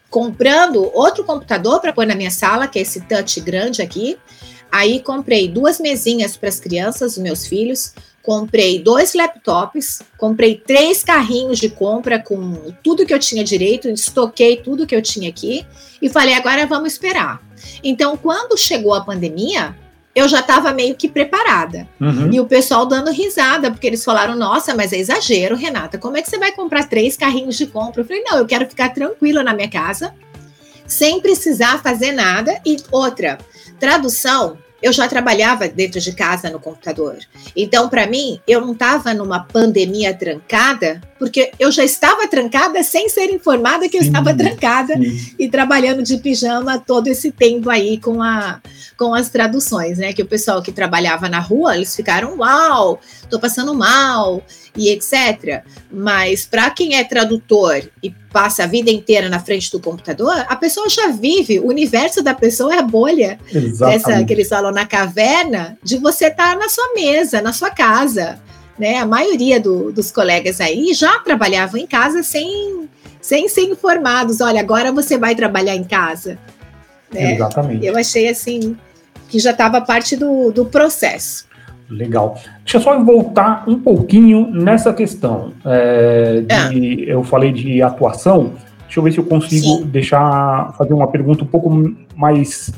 comprando 0.09 0.91
outro 0.93 1.23
computador 1.23 1.79
para 1.79 1.93
pôr 1.93 2.05
na 2.05 2.15
minha 2.15 2.29
sala, 2.29 2.67
que 2.67 2.77
é 2.77 2.81
esse 2.81 3.01
touch 3.01 3.39
grande 3.39 3.81
aqui. 3.81 4.17
Aí 4.71 4.99
comprei 4.99 5.47
duas 5.47 5.79
mesinhas 5.79 6.37
para 6.37 6.49
as 6.49 6.59
crianças, 6.59 7.13
os 7.13 7.17
meus 7.17 7.45
filhos, 7.45 7.93
comprei 8.21 8.81
dois 8.81 9.13
laptops, 9.13 10.01
comprei 10.17 10.55
três 10.55 11.03
carrinhos 11.03 11.59
de 11.59 11.69
compra 11.69 12.19
com 12.19 12.73
tudo 12.83 13.05
que 13.05 13.13
eu 13.13 13.19
tinha 13.19 13.43
direito, 13.43 13.89
estoquei 13.89 14.57
tudo 14.57 14.87
que 14.87 14.95
eu 14.95 15.01
tinha 15.01 15.29
aqui 15.29 15.65
e 16.01 16.09
falei: 16.09 16.33
agora 16.33 16.65
vamos 16.65 16.93
esperar. 16.93 17.41
Então, 17.83 18.17
quando 18.17 18.57
chegou 18.57 18.93
a 18.93 19.01
pandemia, 19.01 19.75
eu 20.13 20.27
já 20.27 20.39
estava 20.41 20.73
meio 20.73 20.95
que 20.95 21.07
preparada. 21.07 21.87
Uhum. 21.99 22.31
E 22.31 22.39
o 22.39 22.45
pessoal 22.45 22.85
dando 22.85 23.11
risada, 23.11 23.71
porque 23.71 23.87
eles 23.87 24.03
falaram: 24.03 24.35
Nossa, 24.35 24.75
mas 24.75 24.91
é 24.93 24.97
exagero, 24.97 25.55
Renata. 25.55 25.97
Como 25.97 26.17
é 26.17 26.21
que 26.21 26.29
você 26.29 26.37
vai 26.37 26.51
comprar 26.51 26.87
três 26.87 27.15
carrinhos 27.15 27.57
de 27.57 27.67
compra? 27.67 28.01
Eu 28.01 28.05
falei: 28.05 28.23
Não, 28.23 28.37
eu 28.37 28.45
quero 28.45 28.67
ficar 28.67 28.89
tranquila 28.89 29.43
na 29.43 29.53
minha 29.53 29.69
casa, 29.69 30.13
sem 30.85 31.21
precisar 31.21 31.81
fazer 31.81 32.11
nada. 32.11 32.59
E 32.65 32.77
outra, 32.91 33.37
tradução 33.79 34.57
eu 34.81 34.91
já 34.91 35.07
trabalhava 35.07 35.67
dentro 35.67 35.99
de 35.99 36.11
casa 36.13 36.49
no 36.49 36.59
computador. 36.59 37.17
Então, 37.55 37.87
para 37.87 38.07
mim, 38.07 38.39
eu 38.47 38.61
não 38.61 38.73
estava 38.73 39.13
numa 39.13 39.43
pandemia 39.43 40.13
trancada, 40.13 40.99
porque 41.19 41.51
eu 41.59 41.71
já 41.71 41.83
estava 41.83 42.27
trancada 42.27 42.83
sem 42.83 43.07
ser 43.07 43.29
informada 43.29 43.87
que 43.87 43.97
eu 43.97 44.01
estava 44.01 44.33
trancada 44.33 44.95
sim. 44.95 45.35
e 45.37 45.47
trabalhando 45.47 46.01
de 46.01 46.17
pijama 46.17 46.79
todo 46.79 47.07
esse 47.07 47.31
tempo 47.31 47.69
aí 47.69 47.99
com, 47.99 48.21
a, 48.21 48.59
com 48.97 49.13
as 49.13 49.29
traduções, 49.29 49.97
né? 49.97 50.13
Que 50.13 50.23
o 50.23 50.27
pessoal 50.27 50.61
que 50.61 50.71
trabalhava 50.71 51.29
na 51.29 51.39
rua, 51.39 51.75
eles 51.75 51.95
ficaram, 51.95 52.37
uau, 52.37 52.99
tô 53.29 53.39
passando 53.39 53.73
mal 53.75 54.41
e 54.75 54.89
etc. 54.89 55.63
Mas 55.91 56.45
para 56.45 56.69
quem 56.71 56.95
é 56.95 57.03
tradutor 57.03 57.83
e 58.01 58.09
passa 58.31 58.63
a 58.63 58.67
vida 58.67 58.89
inteira 58.89 59.29
na 59.29 59.39
frente 59.39 59.71
do 59.71 59.79
computador, 59.79 60.45
a 60.47 60.55
pessoa 60.55 60.89
já 60.89 61.07
vive, 61.09 61.59
o 61.59 61.67
universo 61.67 62.23
da 62.23 62.33
pessoa 62.33 62.73
é 62.75 62.79
a 62.79 62.83
bolha. 62.83 63.37
Essa 63.91 64.23
que 64.23 64.33
eles 64.33 64.47
falam 64.47 64.71
na 64.71 64.85
caverna, 64.85 65.77
de 65.83 65.97
você 65.97 66.27
estar 66.27 66.53
tá 66.53 66.59
na 66.59 66.69
sua 66.69 66.93
mesa, 66.93 67.41
na 67.41 67.53
sua 67.53 67.69
casa. 67.69 68.39
Né? 68.79 68.97
A 68.97 69.05
maioria 69.05 69.59
do, 69.59 69.91
dos 69.91 70.11
colegas 70.11 70.61
aí 70.61 70.93
já 70.93 71.19
trabalhavam 71.19 71.79
em 71.79 71.85
casa 71.85 72.23
sem, 72.23 72.89
sem 73.21 73.47
ser 73.47 73.63
informados. 73.63 74.41
Olha, 74.41 74.61
agora 74.61 74.91
você 74.91 75.17
vai 75.17 75.35
trabalhar 75.35 75.75
em 75.75 75.83
casa. 75.83 76.37
Né? 77.13 77.35
Exatamente. 77.35 77.85
Eu 77.85 77.97
achei 77.97 78.29
assim 78.29 78.77
que 79.29 79.39
já 79.39 79.51
estava 79.51 79.81
parte 79.81 80.15
do, 80.15 80.51
do 80.51 80.65
processo. 80.65 81.45
Legal. 81.91 82.35
Deixa 82.63 82.77
eu 82.77 82.81
só 82.81 83.03
voltar 83.03 83.65
um 83.67 83.77
pouquinho 83.77 84.49
nessa 84.49 84.93
questão. 84.93 85.53
É, 85.65 86.41
de, 86.69 87.09
é. 87.09 87.13
Eu 87.13 87.23
falei 87.23 87.51
de 87.51 87.81
atuação. 87.81 88.53
Deixa 88.83 88.99
eu 88.99 89.03
ver 89.03 89.11
se 89.11 89.17
eu 89.17 89.25
consigo 89.25 89.77
Sim. 89.77 89.85
deixar 89.85 90.73
fazer 90.77 90.93
uma 90.93 91.07
pergunta 91.07 91.43
um 91.43 91.47
pouco 91.47 91.69
mais 92.15 92.71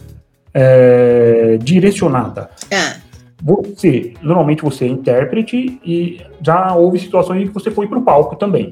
é, 0.54 1.58
direcionada. 1.62 2.50
É. 2.72 3.02
Você, 3.42 4.14
normalmente 4.22 4.64
você 4.64 4.86
é 4.86 4.88
intérprete 4.88 5.80
e 5.86 6.22
já 6.42 6.74
houve 6.74 6.98
situações 6.98 7.44
em 7.44 7.48
que 7.48 7.54
você 7.54 7.70
foi 7.70 7.88
para 7.88 8.00
o 8.00 8.02
palco 8.02 8.36
também 8.36 8.72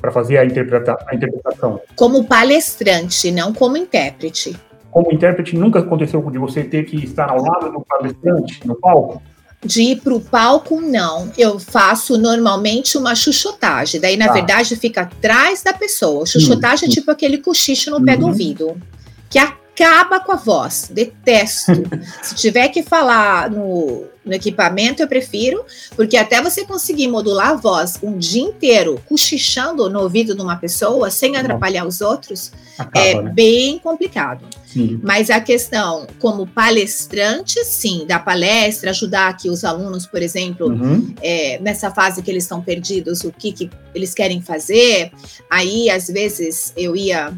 para 0.00 0.12
fazer 0.12 0.38
a, 0.38 0.44
interpreta 0.44 0.96
a 1.06 1.14
interpretação. 1.14 1.80
Como 1.96 2.24
palestrante, 2.24 3.30
não 3.30 3.52
como 3.52 3.76
intérprete. 3.76 4.56
Como 4.90 5.12
intérprete, 5.12 5.56
nunca 5.56 5.80
aconteceu 5.80 6.20
de 6.30 6.38
você 6.38 6.64
ter 6.64 6.84
que 6.84 6.96
estar 7.04 7.30
ao 7.30 7.42
lado 7.42 7.70
do 7.70 7.80
palestrante 7.80 8.66
no 8.66 8.74
palco? 8.76 9.20
De 9.64 9.82
ir 9.82 10.00
para 10.00 10.14
o 10.14 10.20
palco, 10.20 10.80
não. 10.80 11.32
Eu 11.36 11.58
faço 11.58 12.16
normalmente 12.16 12.96
uma 12.96 13.14
chuchotagem. 13.14 14.00
Daí, 14.00 14.16
na 14.16 14.28
tá. 14.28 14.34
verdade, 14.34 14.76
fica 14.76 15.02
atrás 15.02 15.62
da 15.62 15.72
pessoa. 15.72 16.24
Chuchotagem 16.24 16.88
é 16.88 16.92
tipo 16.92 17.10
aquele 17.10 17.38
cochicho 17.38 17.90
no 17.90 18.04
pé 18.04 18.16
do 18.16 18.22
uhum. 18.22 18.28
ouvido. 18.28 18.80
Que 19.28 19.38
acaba 19.38 20.20
com 20.20 20.32
a 20.32 20.36
voz. 20.36 20.88
Detesto. 20.92 21.72
Se 22.22 22.34
tiver 22.36 22.68
que 22.68 22.82
falar 22.82 23.50
no, 23.50 24.04
no 24.24 24.34
equipamento, 24.34 25.02
eu 25.02 25.08
prefiro, 25.08 25.64
porque 25.96 26.16
até 26.16 26.42
você 26.42 26.64
conseguir 26.64 27.08
modular 27.08 27.50
a 27.50 27.54
voz 27.54 27.98
um 28.02 28.16
dia 28.16 28.42
inteiro, 28.42 29.02
cochichando 29.08 29.88
no 29.88 30.00
ouvido 30.00 30.34
de 30.34 30.42
uma 30.42 30.56
pessoa, 30.56 31.10
sem 31.10 31.36
atrapalhar 31.36 31.86
os 31.86 32.00
outros, 32.00 32.52
Acaba, 32.78 33.04
é 33.04 33.22
né? 33.22 33.30
bem 33.34 33.78
complicado. 33.78 34.44
Sim. 34.78 35.00
Mas 35.02 35.28
a 35.28 35.40
questão, 35.40 36.06
como 36.20 36.46
palestrante, 36.46 37.64
sim, 37.64 38.06
da 38.06 38.18
palestra, 38.18 38.90
ajudar 38.90 39.28
aqui 39.28 39.50
os 39.50 39.64
alunos, 39.64 40.06
por 40.06 40.22
exemplo, 40.22 40.68
uhum. 40.68 41.12
é, 41.20 41.58
nessa 41.60 41.90
fase 41.90 42.22
que 42.22 42.30
eles 42.30 42.44
estão 42.44 42.62
perdidos, 42.62 43.24
o 43.24 43.32
que, 43.32 43.52
que 43.52 43.70
eles 43.94 44.14
querem 44.14 44.40
fazer. 44.40 45.10
Aí, 45.50 45.90
às 45.90 46.06
vezes, 46.06 46.72
eu 46.76 46.94
ia 46.94 47.32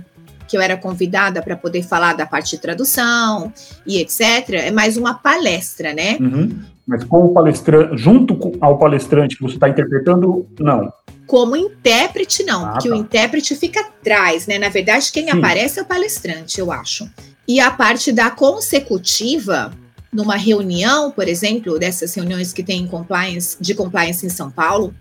que 0.47 0.57
eu 0.57 0.61
era 0.61 0.77
convidada 0.77 1.41
para 1.41 1.57
poder 1.57 1.85
falar 1.85 2.13
da 2.15 2.27
parte 2.27 2.57
de 2.57 2.59
tradução 2.59 3.53
e 3.87 3.99
etc. 3.99 4.21
É 4.55 4.71
mais 4.73 4.97
uma 4.97 5.15
palestra, 5.15 5.95
né? 5.95 6.19
Uhum. 6.21 6.59
Mas 6.85 7.05
com 7.05 7.27
o 7.27 7.33
palestrante, 7.33 7.97
junto 7.97 8.59
ao 8.61 8.77
palestrante 8.77 9.37
que 9.37 9.43
você 9.43 9.55
está 9.55 9.69
interpretando, 9.69 10.45
não. 10.59 10.93
Como 11.25 11.55
intérprete, 11.55 12.43
não, 12.43 12.67
Ah, 12.67 12.73
porque 12.73 12.89
tá. 12.89 12.95
o 12.97 12.99
intérprete 12.99 13.55
fica 13.55 13.79
atrás, 13.79 14.49
né? 14.49 14.59
Na 14.59 14.69
verdade, 14.69 15.13
quem 15.13 15.31
Sim. 15.31 15.39
aparece 15.39 15.79
é 15.79 15.83
o 15.83 15.87
palestrante, 15.87 16.59
eu 16.59 16.73
acho. 16.73 17.09
E 17.51 17.59
a 17.59 17.69
parte 17.69 18.13
da 18.13 18.31
consecutiva, 18.31 19.73
numa 20.13 20.37
reunião, 20.37 21.11
por 21.11 21.27
exemplo, 21.27 21.81
dessas 21.81 22.15
reuniões 22.15 22.53
que 22.53 22.63
tem 22.63 22.83
em 22.83 22.87
compliance, 22.87 23.57
de 23.61 23.75
compliance 23.75 24.25
em 24.25 24.29
São 24.29 24.49
Paulo, 24.53 24.95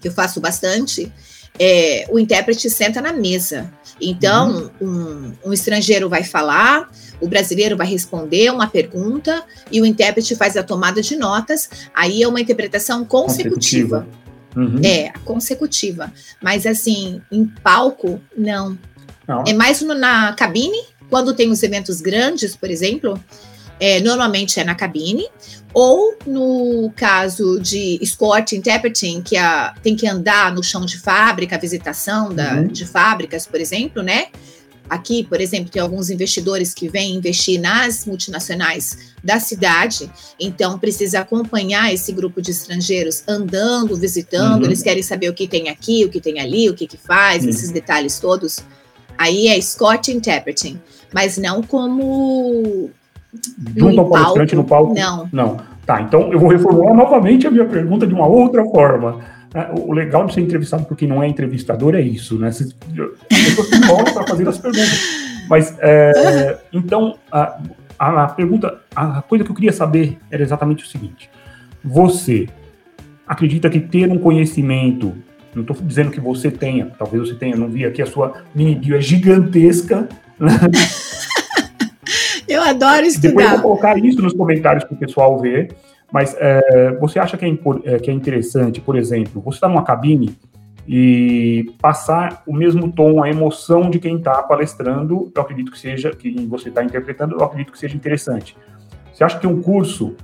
que 0.00 0.08
eu 0.08 0.12
faço 0.12 0.40
bastante, 0.40 1.12
é, 1.56 2.06
o 2.10 2.18
intérprete 2.18 2.68
senta 2.68 3.00
na 3.00 3.12
mesa. 3.12 3.72
Então, 4.00 4.68
um, 4.80 5.32
um 5.44 5.52
estrangeiro 5.52 6.08
vai 6.08 6.24
falar, 6.24 6.90
o 7.20 7.28
brasileiro 7.28 7.76
vai 7.76 7.86
responder 7.86 8.50
uma 8.50 8.66
pergunta 8.66 9.44
e 9.70 9.80
o 9.80 9.86
intérprete 9.86 10.34
faz 10.34 10.56
a 10.56 10.64
tomada 10.64 11.00
de 11.00 11.14
notas. 11.14 11.70
Aí 11.94 12.20
é 12.20 12.26
uma 12.26 12.40
interpretação 12.40 13.04
consecutiva. 13.04 14.08
Uhum. 14.56 14.80
É, 14.84 15.12
consecutiva. 15.24 16.12
Mas 16.42 16.66
assim, 16.66 17.22
em 17.30 17.46
palco, 17.46 18.20
não. 18.36 18.76
Não. 19.28 19.44
É 19.46 19.52
mais 19.52 19.80
no- 19.82 19.94
na 19.94 20.32
cabine, 20.32 20.89
quando 21.10 21.34
tem 21.34 21.50
os 21.50 21.62
eventos 21.62 22.00
grandes, 22.00 22.56
por 22.56 22.70
exemplo, 22.70 23.22
é, 23.78 24.00
normalmente 24.00 24.58
é 24.60 24.64
na 24.64 24.74
cabine. 24.74 25.26
Ou 25.72 26.14
no 26.26 26.92
caso 26.96 27.60
de 27.60 27.98
escort 28.02 28.52
interpreting, 28.52 29.22
que 29.22 29.36
a- 29.36 29.74
tem 29.82 29.94
que 29.94 30.06
andar 30.06 30.52
no 30.54 30.62
chão 30.62 30.84
de 30.84 30.98
fábrica, 30.98 31.56
a 31.56 31.58
visitação 31.58 32.32
da- 32.34 32.54
Uhum. 32.56 32.66
de 32.68 32.84
fábricas, 32.86 33.46
por 33.46 33.60
exemplo, 33.60 34.02
né? 34.02 34.26
Aqui, 34.88 35.22
por 35.22 35.40
exemplo, 35.40 35.70
tem 35.70 35.80
alguns 35.80 36.10
investidores 36.10 36.74
que 36.74 36.88
vêm 36.88 37.14
investir 37.14 37.60
nas 37.60 38.04
multinacionais 38.04 39.14
da 39.22 39.38
cidade, 39.38 40.10
então 40.40 40.76
precisa 40.80 41.20
acompanhar 41.20 41.94
esse 41.94 42.10
grupo 42.10 42.42
de 42.42 42.50
estrangeiros 42.50 43.22
andando, 43.28 43.96
visitando, 43.96 44.62
Uhum. 44.62 44.66
eles 44.66 44.82
querem 44.82 45.02
saber 45.04 45.28
o 45.28 45.34
que 45.34 45.46
tem 45.46 45.68
aqui, 45.68 46.04
o 46.04 46.08
que 46.10 46.20
tem 46.20 46.40
ali, 46.40 46.68
o 46.68 46.74
que, 46.74 46.88
que 46.88 46.96
faz, 46.96 47.44
Sim. 47.44 47.50
esses 47.50 47.70
detalhes 47.70 48.18
todos. 48.18 48.58
Aí 49.20 49.48
é 49.48 49.60
Scott 49.60 50.10
Interpreting, 50.10 50.80
mas 51.12 51.36
não 51.36 51.62
como 51.62 52.88
Junto 53.76 54.00
ao 54.00 54.08
palestrante 54.08 54.56
no 54.56 54.64
palco? 54.64 54.94
Não. 54.94 55.28
Não. 55.30 55.56
Tá, 55.84 56.00
então 56.00 56.32
eu 56.32 56.38
vou 56.38 56.48
reformular 56.48 56.94
novamente 56.94 57.46
a 57.46 57.50
minha 57.50 57.66
pergunta 57.66 58.06
de 58.06 58.14
uma 58.14 58.26
outra 58.26 58.64
forma. 58.64 59.20
É, 59.52 59.68
O 59.78 59.92
legal 59.92 60.24
de 60.24 60.32
ser 60.32 60.40
entrevistado 60.40 60.84
por 60.84 60.96
quem 60.96 61.06
não 61.06 61.22
é 61.22 61.28
entrevistador 61.28 61.94
é 61.94 62.00
isso, 62.00 62.38
né? 62.38 62.50
Você- 62.50 62.72
A 62.94 63.26
pessoa 63.28 64.06
se 64.06 64.14
para 64.14 64.26
fazer 64.26 64.48
as 64.48 64.56
perguntas. 64.56 65.00
Mas, 65.50 65.76
é, 65.80 66.58
então, 66.72 67.16
a, 67.30 67.58
a 67.98 68.28
pergunta, 68.28 68.80
a 68.96 69.20
coisa 69.20 69.44
que 69.44 69.50
eu 69.50 69.54
queria 69.54 69.72
saber 69.72 70.16
era 70.30 70.42
exatamente 70.42 70.84
o 70.84 70.88
seguinte: 70.88 71.28
você 71.84 72.48
acredita 73.26 73.68
que 73.68 73.80
ter 73.80 74.08
um 74.10 74.18
conhecimento, 74.18 75.12
não 75.54 75.62
estou 75.62 75.76
dizendo 75.80 76.10
que 76.10 76.20
você 76.20 76.50
tenha, 76.50 76.92
talvez 76.98 77.28
você 77.28 77.34
tenha, 77.34 77.56
não 77.56 77.68
vi 77.68 77.84
aqui 77.84 78.00
a 78.00 78.06
sua 78.06 78.42
mini 78.54 78.74
bio 78.74 78.96
é 78.96 79.00
gigantesca, 79.00 80.08
Eu 82.48 82.62
adoro 82.62 83.02
depois 83.02 83.24
eu 83.24 83.32
vou 83.32 83.42
estudar. 83.42 83.62
colocar 83.62 83.98
isso 83.98 84.20
nos 84.20 84.32
comentários 84.32 84.82
para 84.82 84.94
o 84.94 84.98
pessoal 84.98 85.38
ver. 85.38 85.72
Mas 86.12 86.34
é, 86.40 86.96
você 87.00 87.20
acha 87.20 87.36
que 87.36 87.44
é, 87.44 87.48
é, 87.84 87.98
que 88.00 88.10
é 88.10 88.12
interessante, 88.12 88.80
por 88.80 88.96
exemplo, 88.96 89.40
você 89.40 89.58
está 89.58 89.68
numa 89.68 89.84
cabine 89.84 90.36
e 90.88 91.72
passar 91.80 92.42
o 92.44 92.52
mesmo 92.52 92.90
tom, 92.90 93.22
a 93.22 93.30
emoção 93.30 93.88
de 93.88 94.00
quem 94.00 94.16
está 94.16 94.42
palestrando, 94.42 95.30
eu 95.32 95.42
acredito 95.42 95.70
que 95.70 95.78
seja, 95.78 96.10
que 96.10 96.44
você 96.46 96.68
está 96.68 96.82
interpretando, 96.82 97.36
eu 97.36 97.44
acredito 97.44 97.70
que 97.70 97.78
seja 97.78 97.94
interessante. 97.94 98.56
Você 99.12 99.22
acha 99.22 99.38
que 99.38 99.46
um 99.46 99.62
curso 99.62 100.16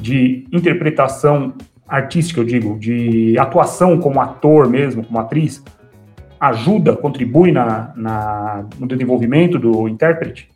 de 0.00 0.44
interpretação 0.50 1.54
artística, 1.96 2.40
eu 2.40 2.44
digo, 2.44 2.78
de 2.78 3.38
atuação 3.38 3.98
como 4.00 4.20
ator 4.20 4.68
mesmo, 4.68 5.04
como 5.04 5.18
atriz, 5.18 5.62
ajuda, 6.40 6.96
contribui 6.96 7.52
na, 7.52 7.92
na- 7.94 8.64
no 8.78 8.86
desenvolvimento 8.86 9.58
do 9.58 9.86
intérprete? 9.88 10.48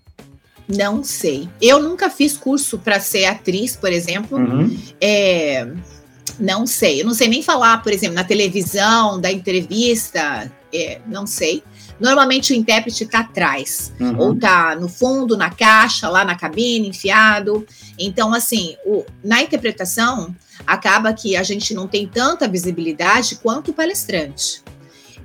Não 0.69 1.05
sei. 1.05 1.49
Eu 1.63 1.81
nunca 1.81 2.11
fiz 2.11 2.37
curso 2.37 2.79
para 2.79 2.99
ser 2.99 3.27
atriz, 3.27 3.77
por 3.77 3.93
exemplo. 3.93 4.37
Uhum. 4.39 4.77
É, 5.01 5.69
não 6.41 6.67
sei. 6.67 7.03
Eu 7.03 7.07
não 7.07 7.15
sei 7.15 7.29
nem 7.29 7.41
falar, 7.43 7.83
por 7.83 7.93
exemplo, 7.93 8.17
na 8.17 8.25
televisão, 8.25 9.21
da 9.21 9.31
entrevista. 9.31 10.51
é, 10.75 11.01
não 11.07 11.27
sei. 11.27 11.63
Normalmente 11.99 12.53
o 12.53 12.57
intérprete 12.57 13.05
está 13.05 13.21
atrás, 13.21 13.93
Uhum. 13.99 14.19
ou 14.19 14.33
está 14.35 14.75
no 14.75 14.89
fundo, 14.89 15.35
na 15.37 15.49
caixa, 15.49 16.09
lá 16.09 16.23
na 16.25 16.35
cabine, 16.35 16.89
enfiado. 16.89 17.65
Então, 17.99 18.35
assim, 18.35 18.75
o- 18.85 19.05
na 19.25 19.41
interpretação, 19.41 20.35
acaba 20.67 21.13
que 21.13 21.37
a 21.37 21.43
gente 21.43 21.73
não 21.75 21.87
tem 21.87 22.07
tanta 22.07 22.49
visibilidade 22.49 23.37
quanto 23.37 23.71
o 23.71 23.75
palestrante. 23.75 24.63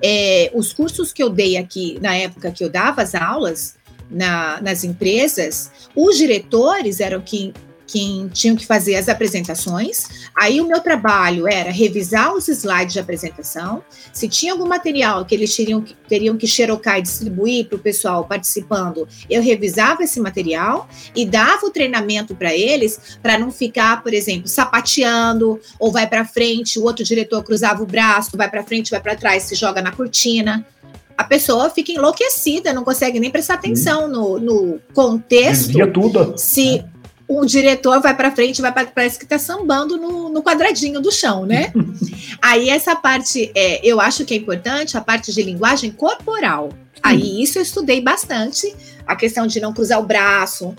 É, 0.03 0.51
os 0.53 0.73
cursos 0.73 1.11
que 1.13 1.21
eu 1.21 1.29
dei 1.29 1.57
aqui, 1.57 1.97
na 2.01 2.15
época 2.15 2.51
que 2.51 2.63
eu 2.63 2.69
dava 2.69 3.01
as 3.01 3.13
aulas 3.13 3.75
na- 4.09 4.59
nas 4.61 4.83
empresas, 4.83 5.71
os 5.95 6.17
diretores 6.17 6.99
eram 6.99 7.21
quem, 7.21 7.53
quem 7.91 8.29
tinham 8.29 8.55
que 8.55 8.65
fazer 8.65 8.95
as 8.95 9.09
apresentações. 9.09 10.07
Aí 10.35 10.61
o 10.61 10.67
meu 10.67 10.79
trabalho 10.79 11.47
era 11.47 11.71
revisar 11.71 12.33
os 12.33 12.47
slides 12.47 12.93
de 12.93 12.99
apresentação. 12.99 13.83
Se 14.13 14.29
tinha 14.29 14.53
algum 14.53 14.65
material 14.67 15.25
que 15.25 15.35
eles 15.35 15.53
teriam, 15.55 15.81
que- 15.81 15.95
teriam 16.07 16.37
que 16.37 16.47
xerocar 16.47 16.99
e 16.99 17.01
distribuir 17.01 17.67
para 17.67 17.75
o 17.75 17.79
pessoal 17.79 18.23
participando, 18.25 19.07
eu 19.29 19.41
revisava 19.41 20.03
esse 20.03 20.19
material 20.19 20.87
e 21.15 21.25
dava 21.25 21.65
o 21.65 21.69
treinamento 21.69 22.33
para 22.35 22.55
eles 22.55 23.17
para 23.21 23.37
não 23.37 23.51
ficar, 23.51 24.01
por 24.01 24.13
exemplo, 24.13 24.47
sapateando 24.47 25.59
ou 25.79 25.91
vai 25.91 26.07
para 26.07 26.23
frente, 26.25 26.79
o 26.79 26.83
outro 26.83 27.03
diretor 27.03 27.43
cruzava 27.43 27.83
o 27.83 27.85
braço, 27.85 28.37
vai 28.37 28.49
para 28.49 28.63
frente, 28.63 28.91
vai 28.91 29.01
para 29.01 29.15
trás, 29.15 29.43
se 29.43 29.55
joga 29.55 29.81
na 29.81 29.91
cortina. 29.91 30.65
A 31.17 31.23
pessoa 31.23 31.69
fica 31.69 31.91
enlouquecida, 31.91 32.73
não 32.73 32.83
consegue 32.83 33.19
nem 33.19 33.29
prestar 33.29 33.55
atenção 33.55 34.07
no, 34.07 34.39
no 34.39 34.79
contexto 34.93 35.67
Desvia 35.67 35.85
tudo. 35.91 36.33
se 36.37 36.83
o 37.39 37.45
diretor 37.45 38.01
vai 38.01 38.13
para 38.13 38.31
frente, 38.31 38.61
vai 38.61 38.73
para 38.73 38.87
parece 38.87 39.17
que 39.17 39.23
está 39.23 39.39
sambando 39.39 39.95
no, 39.95 40.27
no 40.27 40.43
quadradinho 40.43 40.99
do 40.99 41.11
chão, 41.11 41.45
né? 41.45 41.71
Aí 42.41 42.69
essa 42.69 42.93
parte, 42.93 43.49
é, 43.55 43.79
eu 43.87 44.01
acho 44.01 44.25
que 44.25 44.33
é 44.33 44.37
importante, 44.37 44.97
a 44.97 45.01
parte 45.01 45.31
de 45.31 45.41
linguagem 45.41 45.91
corporal. 45.91 46.69
Aí 47.01 47.41
isso 47.41 47.57
eu 47.57 47.61
estudei 47.61 48.01
bastante, 48.01 48.75
a 49.07 49.15
questão 49.15 49.47
de 49.47 49.61
não 49.61 49.73
cruzar 49.73 49.99
o 49.99 50.05
braço. 50.05 50.75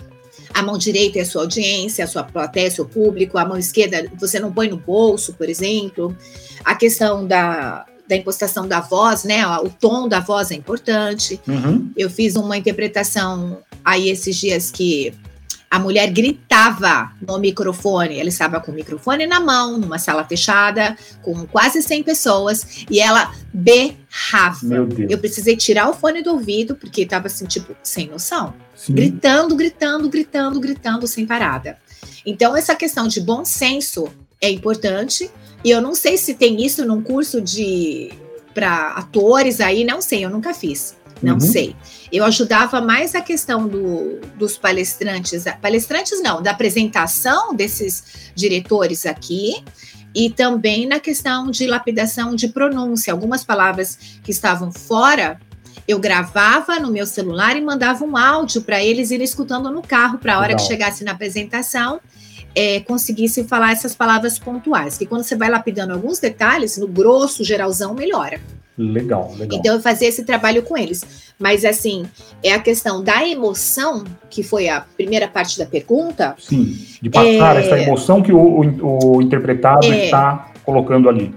A 0.53 0.61
mão 0.61 0.77
direita 0.77 1.17
é 1.17 1.23
a 1.23 1.25
sua 1.25 1.41
audiência, 1.41 2.05
a 2.05 2.07
sua 2.07 2.23
plateia, 2.23 2.69
seu 2.69 2.85
público. 2.85 3.39
A 3.39 3.45
mão 3.45 3.57
esquerda 3.57 4.05
você 4.19 4.39
não 4.39 4.53
põe 4.53 4.69
no 4.69 4.77
bolso, 4.77 5.33
por 5.33 5.49
exemplo. 5.49 6.15
A 6.63 6.75
questão 6.75 7.25
da, 7.25 7.85
da 8.07 8.15
impostação 8.15 8.67
da 8.67 8.79
voz, 8.79 9.23
né? 9.23 9.45
O 9.57 9.69
tom 9.69 10.07
da 10.07 10.19
voz 10.19 10.51
é 10.51 10.55
importante. 10.55 11.41
Uhum. 11.47 11.91
Eu 11.97 12.09
fiz 12.09 12.35
uma 12.35 12.55
interpretação 12.55 13.57
aí 13.83 14.09
esses 14.09 14.35
dias 14.35 14.69
que 14.69 15.13
a 15.73 15.79
mulher 15.79 16.11
gritava 16.11 17.11
no 17.19 17.39
microfone. 17.39 18.19
Ela 18.19 18.29
estava 18.29 18.59
com 18.59 18.71
o 18.71 18.75
microfone 18.75 19.25
na 19.25 19.39
mão, 19.39 19.75
numa 19.79 19.97
sala 19.97 20.23
fechada, 20.23 20.95
com 21.23 21.47
quase 21.47 21.81
100 21.81 22.03
pessoas, 22.03 22.85
e 22.91 22.99
ela 22.99 23.33
berrava. 23.51 24.59
Meu 24.61 24.85
Deus. 24.85 25.09
Eu 25.09 25.17
precisei 25.17 25.57
tirar 25.57 25.89
o 25.89 25.93
fone 25.93 26.21
do 26.21 26.29
ouvido, 26.29 26.75
porque 26.75 27.01
estava 27.01 27.25
assim, 27.25 27.47
tipo, 27.47 27.75
sem 27.81 28.07
noção. 28.07 28.53
Sim. 28.75 28.93
Gritando, 28.93 29.55
gritando, 29.55 30.07
gritando, 30.11 30.59
gritando 30.59 31.07
sem 31.07 31.25
parada. 31.25 31.75
Então, 32.23 32.55
essa 32.55 32.75
questão 32.75 33.07
de 33.07 33.19
bom 33.19 33.43
senso 33.43 34.07
é 34.39 34.51
importante. 34.51 35.27
E 35.63 35.71
eu 35.71 35.81
não 35.81 35.95
sei 35.95 36.17
se 36.17 36.35
tem 36.35 36.63
isso 36.63 36.85
num 36.85 37.01
curso 37.01 37.41
de 37.41 38.11
para 38.53 38.89
atores 38.89 39.59
aí, 39.59 39.83
não 39.83 40.03
sei, 40.03 40.23
eu 40.23 40.29
nunca 40.29 40.53
fiz. 40.53 40.95
Não 41.23 41.35
Uhum. 41.35 41.39
sei. 41.39 41.75
Eu 42.11 42.25
ajudava 42.25 42.81
mais 42.81 43.15
a 43.15 43.21
questão 43.21 43.67
do, 43.67 44.19
dos 44.35 44.57
palestrantes, 44.57 45.45
palestrantes 45.61 46.21
não, 46.21 46.41
da 46.41 46.51
apresentação 46.51 47.55
desses 47.55 48.31
diretores 48.35 49.05
aqui 49.05 49.63
e 50.13 50.29
também 50.29 50.85
na 50.85 50.99
questão 50.99 51.49
de 51.49 51.65
lapidação 51.65 52.35
de 52.35 52.49
pronúncia. 52.49 53.11
Algumas 53.13 53.43
palavras 53.43 53.97
que 54.23 54.29
estavam 54.31 54.71
fora, 54.71 55.39
eu 55.87 55.97
gravava 55.97 56.77
no 56.79 56.91
meu 56.91 57.05
celular 57.05 57.55
e 57.57 57.61
mandava 57.61 58.03
um 58.05 58.15
áudio 58.15 58.61
para 58.61 58.83
eles 58.83 59.09
irem 59.09 59.23
escutando 59.25 59.71
no 59.71 59.81
carro, 59.81 60.17
para 60.19 60.35
a 60.35 60.37
hora 60.39 60.47
Legal. 60.49 60.59
que 60.59 60.71
chegasse 60.71 61.03
na 61.03 61.11
apresentação, 61.13 61.99
é, 62.55 62.79
conseguisse 62.81 63.43
falar 63.43 63.71
essas 63.71 63.95
palavras 63.95 64.37
pontuais. 64.39 64.97
Que 64.97 65.05
quando 65.05 65.23
você 65.23 65.35
vai 65.35 65.49
lapidando 65.49 65.93
alguns 65.93 66.19
detalhes, 66.19 66.77
no 66.77 66.87
grosso, 66.87 67.43
geralzão, 67.43 67.93
melhora. 67.93 68.39
Legal, 68.77 69.31
legal. 69.37 69.59
Então 69.59 69.75
eu 69.75 69.79
fazia 69.81 70.07
esse 70.07 70.23
trabalho 70.23 70.63
com 70.63 70.75
eles. 70.75 71.03
Mas 71.37 71.63
assim, 71.63 72.05
é 72.43 72.53
a 72.53 72.59
questão 72.59 73.03
da 73.03 73.27
emoção, 73.27 74.03
que 74.29 74.41
foi 74.41 74.67
a 74.67 74.81
primeira 74.81 75.27
parte 75.27 75.59
da 75.59 75.65
pergunta. 75.65 76.35
Sim, 76.39 76.75
de 77.01 77.09
passar 77.09 77.55
É. 77.57 77.59
essa 77.65 77.79
emoção 77.79 78.21
que 78.23 78.31
o, 78.33 78.39
o- 78.39 79.15
o 79.17 79.21
interpretado 79.21 79.85
É. 79.85 80.05
está 80.05 80.51
colocando 80.63 81.07
ali. 81.07 81.33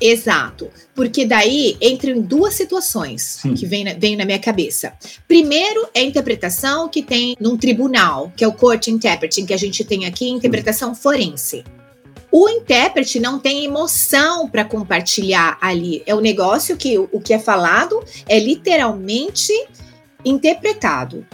Exato. 0.00 0.70
Porque 0.94 1.24
daí 1.24 1.76
entra 1.80 2.10
em 2.10 2.20
duas 2.20 2.54
situações 2.54 3.40
Sim. 3.42 3.54
que 3.54 3.66
vem 3.66 3.84
na, 3.84 3.94
vem 3.94 4.16
na 4.16 4.24
minha 4.24 4.38
cabeça. 4.38 4.92
Primeiro 5.26 5.88
é 5.94 6.00
a 6.00 6.04
interpretação 6.04 6.88
que 6.88 7.02
tem 7.02 7.36
num 7.40 7.56
tribunal, 7.56 8.32
que 8.36 8.44
é 8.44 8.48
o 8.48 8.52
court 8.52 8.88
interpreting, 8.88 9.46
que 9.46 9.54
a 9.54 9.58
gente 9.58 9.84
tem 9.84 10.06
aqui, 10.06 10.28
interpretação 10.28 10.94
forense. 10.94 11.64
O 12.30 12.48
intérprete 12.48 13.18
não 13.18 13.38
tem 13.38 13.64
emoção 13.64 14.48
para 14.48 14.64
compartilhar 14.64 15.56
ali. 15.60 16.02
É 16.06 16.14
o 16.14 16.18
um 16.18 16.20
negócio 16.20 16.76
que 16.76 16.98
o 16.98 17.20
que 17.20 17.32
é 17.32 17.38
falado 17.38 18.02
é 18.28 18.38
literalmente 18.38 19.52
interpretado. 20.24 21.26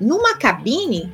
Numa 0.00 0.34
cabine, 0.36 1.12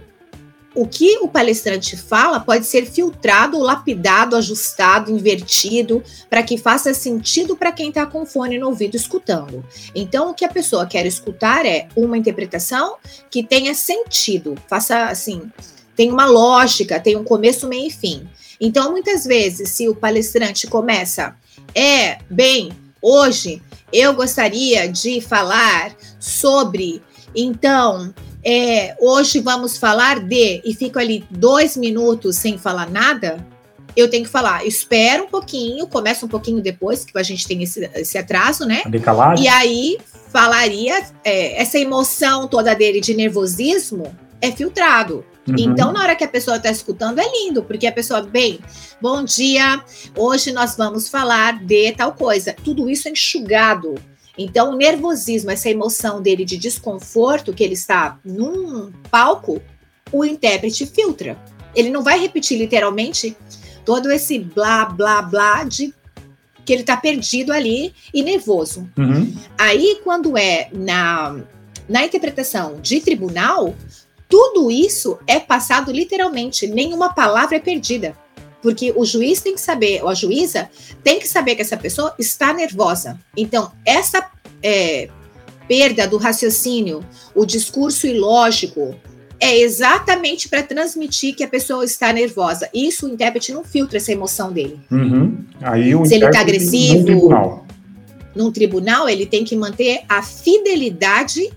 o 0.77 0.87
que 0.87 1.16
o 1.20 1.27
palestrante 1.29 1.97
fala 1.97 2.39
pode 2.39 2.66
ser 2.66 2.85
filtrado, 2.85 3.59
lapidado, 3.59 4.37
ajustado, 4.37 5.11
invertido, 5.11 6.03
para 6.29 6.43
que 6.43 6.59
faça 6.59 6.93
sentido 6.93 7.57
para 7.57 7.72
quem 7.72 7.89
está 7.89 8.05
com 8.05 8.27
fone 8.27 8.59
no 8.59 8.68
ouvido 8.68 8.95
escutando. 8.95 9.64
Então, 9.95 10.31
o 10.31 10.35
que 10.35 10.45
a 10.45 10.51
pessoa 10.51 10.85
quer 10.85 11.07
escutar 11.07 11.64
é 11.64 11.89
uma 11.97 12.18
interpretação 12.18 12.97
que 13.31 13.43
tenha 13.43 13.74
sentido, 13.74 14.55
faça 14.68 15.07
assim, 15.07 15.51
tem 15.97 16.12
uma 16.12 16.27
lógica, 16.27 17.01
tem 17.01 17.16
um 17.16 17.24
começo, 17.24 17.66
meio 17.66 17.89
e 17.89 17.91
fim. 17.91 18.29
Então, 18.61 18.91
muitas 18.91 19.24
vezes, 19.24 19.70
se 19.70 19.89
o 19.89 19.95
palestrante 19.95 20.66
começa, 20.66 21.35
é, 21.74 22.18
bem, 22.29 22.70
hoje 23.01 23.62
eu 23.91 24.12
gostaria 24.12 24.87
de 24.87 25.22
falar 25.22 25.97
sobre, 26.20 27.03
então, 27.35 28.12
é, 28.47 28.94
hoje 29.01 29.40
vamos 29.40 29.76
falar 29.76 30.20
de, 30.20 30.62
e 30.64 30.72
fico 30.72 31.01
ali 31.01 31.24
dois 31.28 31.76
minutos 31.76 32.36
sem 32.36 32.57
falar 32.57 32.88
nada, 32.88 33.44
eu 33.97 34.09
tenho 34.09 34.24
que 34.24 34.30
falar, 34.30 34.64
espera 34.64 35.20
um 35.20 35.26
pouquinho, 35.26 35.88
começa 35.88 36.24
um 36.24 36.28
pouquinho 36.28 36.62
depois, 36.62 37.05
que 37.05 37.18
a 37.18 37.22
gente 37.24 37.44
tem 37.49 37.64
esse, 37.64 37.90
esse 37.94 38.16
atraso, 38.16 38.64
né? 38.64 38.82
E 39.42 39.49
aí 39.49 39.99
falaria, 40.30 41.03
é, 41.24 41.61
essa 41.61 41.76
emoção 41.76 42.47
toda 42.47 42.72
dele 42.72 43.01
de 43.01 43.14
nervosismo 43.14 44.14
é 44.40 44.53
filtrado. 44.53 45.24
Uhum. 45.49 45.55
Então, 45.59 45.92
na 45.92 46.03
hora 46.03 46.14
que 46.14 46.22
a 46.22 46.28
pessoa 46.28 46.57
está 46.57 46.70
escutando, 46.70 47.18
é 47.18 47.24
lindo, 47.24 47.64
porque 47.64 47.86
a 47.86 47.92
pessoa, 47.92 48.22
bem, 48.22 48.61
bom 49.01 49.24
dia, 49.24 49.82
hoje 50.16 50.53
nós 50.53 50.76
vamos 50.76 51.09
falar 51.09 51.64
de 51.64 51.90
tal 51.92 52.12
coisa. 52.12 52.55
Tudo 52.64 52.88
isso 52.88 53.09
é 53.09 53.12
enxugado. 53.12 53.94
Então, 54.39 54.72
o 54.72 54.76
nervosismo, 54.76 55.51
essa 55.51 55.70
emoção 55.70 56.20
dele 56.20 56.45
de 56.45 56.57
desconforto, 56.57 57.53
que 57.53 57.64
ele 57.64 57.74
está 57.74 58.18
num 58.24 58.93
palco, 59.11 59.62
o 60.12 60.24
intérprete 60.24 60.87
filtra. 60.87 61.39
Ele 61.74 61.91
não 61.91 62.03
vai 62.03 62.18
repetir 62.18 62.59
literalmente 62.59 63.37
todo 63.84 64.11
esse 64.11 64.39
blá, 64.39 64.84
blá, 64.84 65.22
blá 65.22 65.64
de 65.64 65.95
que 66.64 66.72
ele 66.72 66.82
está 66.82 66.97
perdido 66.97 67.53
ali 67.53 67.95
e 68.12 68.22
nervoso. 68.22 68.89
Uhum. 68.99 69.32
Aí, 69.57 70.01
quando 70.03 70.37
é 70.37 70.68
na, 70.72 71.41
na 71.89 72.05
interpretação 72.05 72.80
de 72.82 73.01
tribunal, 73.01 73.74
tudo 74.28 74.70
isso 74.70 75.18
é 75.26 75.39
passado 75.39 75.93
literalmente, 75.93 76.66
nenhuma 76.66 77.14
palavra 77.14 77.57
é 77.57 77.61
perdida. 77.61 78.16
Porque 78.62 78.92
o 78.96 79.04
juiz 79.04 79.40
tem 79.40 79.54
que 79.54 79.61
saber, 79.61 80.02
ou 80.02 80.09
a 80.09 80.14
juíza 80.14 80.68
tem 81.02 81.18
que 81.18 81.28
saber 81.28 81.54
que 81.54 81.62
essa 81.62 81.76
pessoa 81.76 82.14
está 82.18 82.52
nervosa. 82.52 83.18
Então, 83.36 83.70
essa 83.84 84.28
é, 84.62 85.09
perda 85.68 86.07
do 86.07 86.16
raciocínio, 86.16 87.04
o 87.34 87.44
discurso 87.44 88.07
ilógico, 88.07 88.94
é 89.38 89.59
exatamente 89.59 90.48
para 90.48 90.62
transmitir 90.62 91.34
que 91.34 91.44
a 91.44 91.48
pessoa 91.48 91.84
está 91.84 92.12
nervosa. 92.12 92.68
Isso 92.72 93.07
o 93.07 93.09
intérprete 93.09 93.52
não 93.52 93.62
filtra 93.62 93.98
essa 93.98 94.12
emoção 94.12 94.52
dele. 94.52 94.80
Uhum. 94.90 95.44
Aí 95.61 95.94
o 95.94 96.04
Se 96.04 96.14
ele 96.14 96.26
está 96.26 96.40
agressivo. 96.40 96.98
Num 96.98 97.04
tribunal. 97.04 97.66
num 98.34 98.52
tribunal, 98.52 99.09
ele 99.09 99.26
tem 99.26 99.44
que 99.44 99.54
manter 99.54 100.02
a 100.09 100.22
fidelidade 100.22 101.52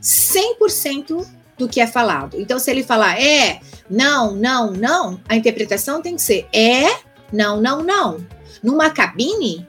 100% 0.00 1.26
do 1.58 1.68
que 1.68 1.80
é 1.80 1.86
falado. 1.86 2.38
Então, 2.38 2.58
se 2.58 2.70
ele 2.70 2.82
falar 2.82 3.20
é, 3.20 3.60
não, 3.88 4.34
não, 4.34 4.72
não, 4.72 5.20
a 5.28 5.36
interpretação 5.36 6.02
tem 6.02 6.16
que 6.16 6.22
ser 6.22 6.46
é, 6.52 6.84
não, 7.32 7.60
não, 7.60 7.82
não. 7.82 8.18
Numa 8.62 8.90
cabine, 8.90 9.66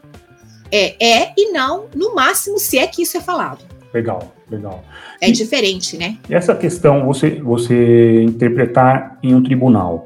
é 0.71 0.95
é 0.99 1.33
e 1.37 1.51
não, 1.51 1.85
no 1.95 2.15
máximo, 2.15 2.57
se 2.57 2.77
é 2.77 2.87
que 2.87 3.01
isso 3.01 3.17
é 3.17 3.21
falado. 3.21 3.63
Legal, 3.93 4.33
legal. 4.49 4.83
É 5.21 5.29
e, 5.29 5.31
diferente, 5.31 5.97
né? 5.97 6.17
E 6.29 6.35
essa 6.35 6.53
questão, 6.55 7.05
você, 7.05 7.41
você 7.41 8.23
interpretar 8.23 9.17
em 9.23 9.33
um 9.33 9.41
tribunal. 9.41 10.03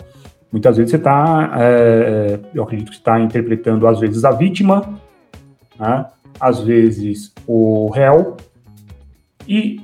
Muitas 0.52 0.78
vezes 0.78 0.92
você 0.92 0.98
está, 0.98 1.52
é, 1.60 2.40
eu 2.54 2.64
acredito 2.64 2.92
que 2.92 2.98
está 2.98 3.20
interpretando, 3.20 3.88
às 3.88 4.00
vezes, 4.00 4.24
a 4.24 4.32
vítima, 4.32 5.00
né? 5.80 6.06
às 6.40 6.60
vezes 6.60 7.34
o 7.48 7.90
réu, 7.90 8.38
e 9.48 9.82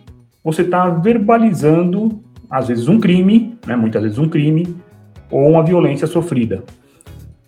você 0.48 0.62
está 0.62 0.88
verbalizando, 0.90 2.24
às 2.50 2.70
vezes, 2.70 2.88
um 2.88 3.02
crime, 3.02 3.60
né, 3.68 3.76
muitas 3.76 4.02
vezes 4.02 4.18
um 4.18 4.30
crime, 4.30 4.78
ou 5.30 5.42
uma 5.42 5.62
violência 5.62 6.08
sofrida. 6.08 6.64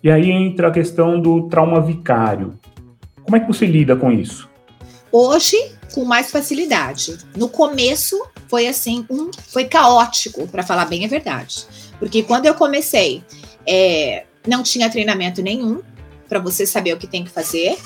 E 0.02 0.10
aí 0.10 0.30
entra 0.30 0.68
a 0.68 0.70
questão 0.70 1.18
do 1.18 1.48
trauma 1.48 1.80
vicário. 1.80 2.60
Como 3.22 3.34
é 3.34 3.40
que 3.40 3.46
você 3.46 3.64
lida 3.64 3.96
com 3.96 4.12
isso? 4.12 4.50
Hoje, 5.10 5.56
com 5.94 6.04
mais 6.04 6.30
facilidade. 6.30 7.16
No 7.34 7.48
começo, 7.48 8.22
foi 8.48 8.68
assim, 8.68 9.06
um, 9.08 9.30
foi 9.48 9.64
caótico, 9.64 10.46
para 10.46 10.62
falar 10.62 10.84
bem 10.84 11.02
a 11.06 11.08
verdade. 11.08 11.66
Porque 11.98 12.22
quando 12.22 12.44
eu 12.44 12.54
comecei, 12.54 13.24
é, 13.66 14.24
não 14.46 14.62
tinha 14.62 14.90
treinamento 14.90 15.40
nenhum 15.40 15.80
para 16.28 16.38
você 16.38 16.66
saber 16.66 16.92
o 16.92 16.98
que 16.98 17.06
tem 17.06 17.24
que 17.24 17.30
fazer. 17.30 17.78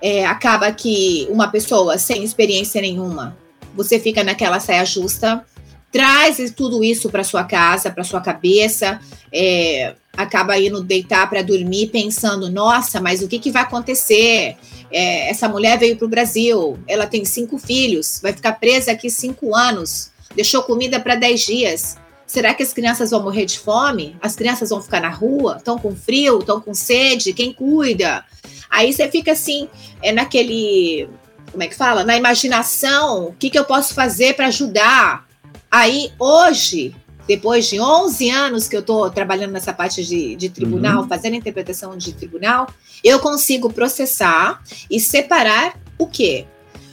É, 0.00 0.26
acaba 0.26 0.72
que 0.72 1.28
uma 1.30 1.46
pessoa 1.46 1.96
sem 1.98 2.24
experiência 2.24 2.82
nenhuma 2.82 3.40
você 3.74 3.98
fica 3.98 4.22
naquela 4.22 4.60
saia 4.60 4.84
justa, 4.84 5.44
traz 5.90 6.38
tudo 6.56 6.82
isso 6.82 7.10
para 7.10 7.22
sua 7.22 7.44
casa, 7.44 7.90
para 7.90 8.02
sua 8.02 8.20
cabeça, 8.20 8.98
é, 9.32 9.94
acaba 10.16 10.58
indo 10.58 10.82
deitar 10.82 11.28
para 11.28 11.42
dormir 11.42 11.88
pensando, 11.88 12.50
nossa, 12.50 13.00
mas 13.00 13.22
o 13.22 13.28
que, 13.28 13.38
que 13.38 13.50
vai 13.50 13.62
acontecer? 13.62 14.56
É, 14.90 15.30
essa 15.30 15.48
mulher 15.48 15.78
veio 15.78 15.96
para 15.96 16.06
o 16.06 16.08
Brasil, 16.08 16.78
ela 16.86 17.06
tem 17.06 17.24
cinco 17.24 17.58
filhos, 17.58 18.20
vai 18.22 18.32
ficar 18.32 18.52
presa 18.52 18.92
aqui 18.92 19.10
cinco 19.10 19.54
anos, 19.54 20.10
deixou 20.34 20.62
comida 20.62 20.98
para 20.98 21.14
dez 21.14 21.42
dias. 21.42 21.96
Será 22.26 22.54
que 22.54 22.62
as 22.62 22.72
crianças 22.72 23.10
vão 23.10 23.22
morrer 23.22 23.44
de 23.44 23.58
fome? 23.58 24.16
As 24.18 24.34
crianças 24.34 24.70
vão 24.70 24.80
ficar 24.80 25.02
na 25.02 25.10
rua? 25.10 25.56
Estão 25.58 25.78
com 25.78 25.94
frio? 25.94 26.38
Estão 26.38 26.62
com 26.62 26.72
sede? 26.72 27.34
Quem 27.34 27.52
cuida? 27.52 28.24
Aí 28.70 28.90
você 28.90 29.06
fica 29.10 29.32
assim, 29.32 29.68
é 30.02 30.12
naquele 30.12 31.10
como 31.52 31.62
é 31.62 31.68
que 31.68 31.76
fala? 31.76 32.02
Na 32.02 32.16
imaginação, 32.16 33.26
o 33.26 33.32
que, 33.34 33.50
que 33.50 33.58
eu 33.58 33.64
posso 33.64 33.94
fazer 33.94 34.34
para 34.34 34.46
ajudar? 34.46 35.28
Aí, 35.70 36.10
hoje, 36.18 36.96
depois 37.28 37.66
de 37.66 37.78
11 37.78 38.30
anos 38.30 38.68
que 38.68 38.74
eu 38.74 38.80
estou 38.80 39.10
trabalhando 39.10 39.52
nessa 39.52 39.72
parte 39.72 40.04
de, 40.04 40.34
de 40.34 40.48
tribunal, 40.48 41.02
uhum. 41.02 41.08
fazendo 41.08 41.36
interpretação 41.36 41.96
de 41.96 42.14
tribunal, 42.14 42.68
eu 43.04 43.20
consigo 43.20 43.70
processar 43.70 44.62
e 44.90 44.98
separar 44.98 45.78
o 45.98 46.06
quê? 46.06 46.46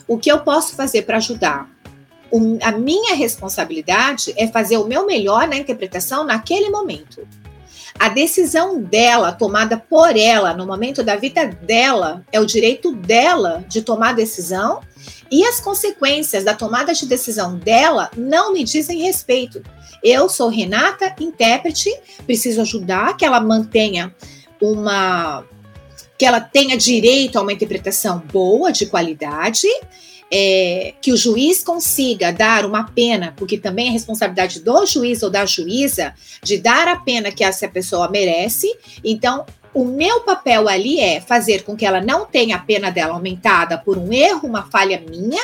O 0.07 0.17
que 0.17 0.29
eu 0.29 0.39
posso 0.39 0.75
fazer 0.75 1.03
para 1.03 1.17
ajudar? 1.17 1.69
O, 2.29 2.59
a 2.61 2.71
minha 2.71 3.15
responsabilidade 3.15 4.33
é 4.37 4.47
fazer 4.47 4.77
o 4.77 4.85
meu 4.85 5.05
melhor 5.05 5.47
na 5.47 5.55
interpretação 5.55 6.23
naquele 6.23 6.69
momento. 6.69 7.25
A 7.97 8.09
decisão 8.09 8.81
dela, 8.81 9.31
tomada 9.31 9.77
por 9.77 10.15
ela, 10.15 10.53
no 10.53 10.65
momento 10.65 11.03
da 11.03 11.15
vida 11.15 11.45
dela, 11.45 12.23
é 12.31 12.39
o 12.39 12.45
direito 12.45 12.91
dela 12.91 13.63
de 13.67 13.81
tomar 13.81 14.09
a 14.09 14.13
decisão 14.13 14.81
e 15.31 15.45
as 15.45 15.59
consequências 15.59 16.43
da 16.43 16.53
tomada 16.53 16.93
de 16.93 17.05
decisão 17.05 17.57
dela 17.57 18.09
não 18.15 18.53
me 18.53 18.63
dizem 18.63 19.01
respeito. 19.01 19.61
Eu 20.03 20.29
sou 20.29 20.49
Renata, 20.49 21.15
intérprete, 21.19 21.89
preciso 22.25 22.61
ajudar 22.61 23.15
que 23.17 23.25
ela 23.25 23.39
mantenha 23.39 24.13
uma. 24.61 25.45
que 26.17 26.25
ela 26.25 26.39
tenha 26.39 26.77
direito 26.77 27.37
a 27.37 27.41
uma 27.41 27.53
interpretação 27.53 28.19
boa, 28.19 28.71
de 28.71 28.85
qualidade, 28.85 29.67
é, 30.31 30.93
que 31.01 31.11
o 31.11 31.17
juiz 31.17 31.63
consiga 31.63 32.31
dar 32.31 32.65
uma 32.65 32.83
pena, 32.83 33.33
porque 33.35 33.57
também 33.57 33.87
é 33.87 33.91
responsabilidade 33.91 34.59
do 34.61 34.85
juiz 34.85 35.23
ou 35.23 35.29
da 35.29 35.45
juíza 35.45 36.13
de 36.43 36.57
dar 36.57 36.87
a 36.87 36.97
pena 36.97 37.31
que 37.31 37.43
essa 37.43 37.67
pessoa 37.67 38.09
merece. 38.09 38.67
Então, 39.03 39.45
o 39.73 39.85
meu 39.85 40.21
papel 40.21 40.67
ali 40.67 40.99
é 40.99 41.21
fazer 41.21 41.63
com 41.63 41.75
que 41.75 41.85
ela 41.85 42.01
não 42.01 42.25
tenha 42.25 42.55
a 42.55 42.59
pena 42.59 42.89
dela 42.89 43.13
aumentada 43.13 43.77
por 43.77 43.97
um 43.97 44.11
erro, 44.11 44.47
uma 44.47 44.63
falha 44.63 45.01
minha, 45.09 45.41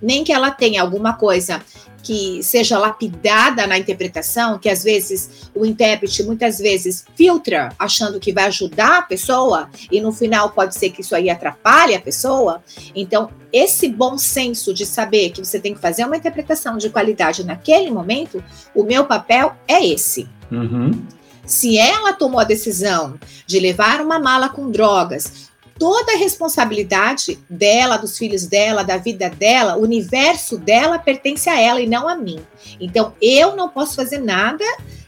nem 0.00 0.24
que 0.24 0.32
ela 0.32 0.50
tenha 0.50 0.82
alguma 0.82 1.14
coisa 1.14 1.62
que 2.02 2.42
seja 2.42 2.78
lapidada 2.78 3.66
na 3.66 3.76
interpretação, 3.76 4.58
que 4.58 4.68
às 4.68 4.82
vezes 4.82 5.50
o 5.54 5.66
intérprete 5.66 6.22
muitas 6.22 6.58
vezes 6.58 7.04
filtra 7.14 7.70
achando 7.78 8.20
que 8.20 8.32
vai 8.32 8.44
ajudar 8.44 8.98
a 8.98 9.02
pessoa 9.02 9.68
e 9.90 10.00
no 10.00 10.12
final 10.12 10.50
pode 10.50 10.74
ser 10.74 10.90
que 10.90 11.00
isso 11.00 11.14
aí 11.14 11.28
atrapalhe 11.28 11.94
a 11.94 12.00
pessoa. 12.00 12.62
Então, 12.94 13.30
esse 13.52 13.88
bom 13.88 14.16
senso 14.16 14.72
de 14.72 14.86
saber 14.86 15.30
que 15.30 15.44
você 15.44 15.58
tem 15.58 15.74
que 15.74 15.80
fazer 15.80 16.04
uma 16.04 16.16
interpretação 16.16 16.78
de 16.78 16.88
qualidade 16.88 17.44
naquele 17.44 17.90
momento, 17.90 18.42
o 18.74 18.84
meu 18.84 19.04
papel 19.04 19.54
é 19.66 19.84
esse. 19.84 20.28
Uhum. 20.50 21.02
Se 21.44 21.78
ela 21.78 22.12
tomou 22.12 22.40
a 22.40 22.44
decisão 22.44 23.18
de 23.46 23.58
levar 23.58 24.00
uma 24.00 24.18
mala 24.18 24.50
com 24.50 24.70
drogas, 24.70 25.48
toda 25.78 26.12
a 26.12 26.16
responsabilidade 26.16 27.38
dela, 27.48 27.96
dos 27.96 28.18
filhos 28.18 28.46
dela, 28.46 28.82
da 28.82 28.96
vida 28.96 29.30
dela, 29.30 29.76
o 29.76 29.82
universo 29.82 30.58
dela 30.58 30.98
pertence 30.98 31.48
a 31.48 31.60
ela 31.60 31.80
e 31.80 31.86
não 31.86 32.08
a 32.08 32.16
mim. 32.16 32.40
Então, 32.80 33.12
eu 33.20 33.54
não 33.54 33.68
posso 33.68 33.94
fazer 33.94 34.18
nada 34.18 34.64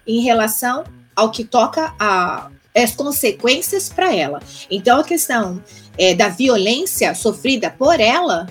em 0.07 0.21
relação 0.21 0.85
ao 1.15 1.31
que 1.31 1.45
toca 1.45 1.95
a, 1.99 2.51
as 2.75 2.95
consequências 2.95 3.89
para 3.89 4.15
ela. 4.15 4.41
Então, 4.71 5.01
a 5.01 5.05
questão 5.05 5.63
é, 5.99 6.15
da 6.15 6.29
violência 6.29 7.15
sofrida 7.15 7.71
por 7.71 8.01
ela 8.01 8.47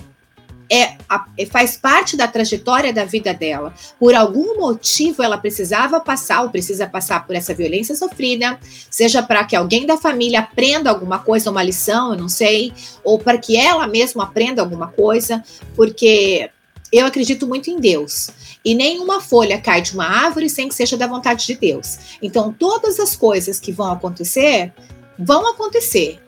é, 0.70 0.96
é, 1.36 1.46
faz 1.46 1.76
parte 1.76 2.16
da 2.16 2.28
trajetória 2.28 2.92
da 2.92 3.04
vida 3.04 3.34
dela. 3.34 3.74
Por 3.98 4.14
algum 4.14 4.60
motivo, 4.60 5.22
ela 5.22 5.36
precisava 5.36 5.98
passar 5.98 6.42
ou 6.42 6.50
precisa 6.50 6.86
passar 6.86 7.26
por 7.26 7.34
essa 7.34 7.52
violência 7.52 7.96
sofrida, 7.96 8.58
seja 8.88 9.22
para 9.22 9.44
que 9.44 9.56
alguém 9.56 9.84
da 9.84 9.96
família 9.96 10.38
aprenda 10.38 10.88
alguma 10.88 11.18
coisa, 11.18 11.50
uma 11.50 11.62
lição, 11.62 12.12
eu 12.12 12.18
não 12.18 12.28
sei, 12.28 12.72
ou 13.02 13.18
para 13.18 13.36
que 13.36 13.56
ela 13.56 13.88
mesma 13.88 14.22
aprenda 14.22 14.62
alguma 14.62 14.86
coisa, 14.86 15.42
porque 15.74 16.48
eu 16.92 17.06
acredito 17.06 17.46
muito 17.46 17.68
em 17.68 17.80
Deus. 17.80 18.30
E 18.64 18.74
nenhuma 18.74 19.20
folha 19.20 19.60
cai 19.60 19.80
de 19.80 19.94
uma 19.94 20.06
árvore 20.06 20.48
sem 20.48 20.68
que 20.68 20.74
seja 20.74 20.96
da 20.96 21.06
vontade 21.06 21.46
de 21.46 21.54
Deus. 21.54 22.18
Então, 22.22 22.52
todas 22.52 23.00
as 23.00 23.16
coisas 23.16 23.58
que 23.58 23.72
vão 23.72 23.90
acontecer, 23.90 24.72
vão 25.18 25.48
acontecer. 25.48 26.20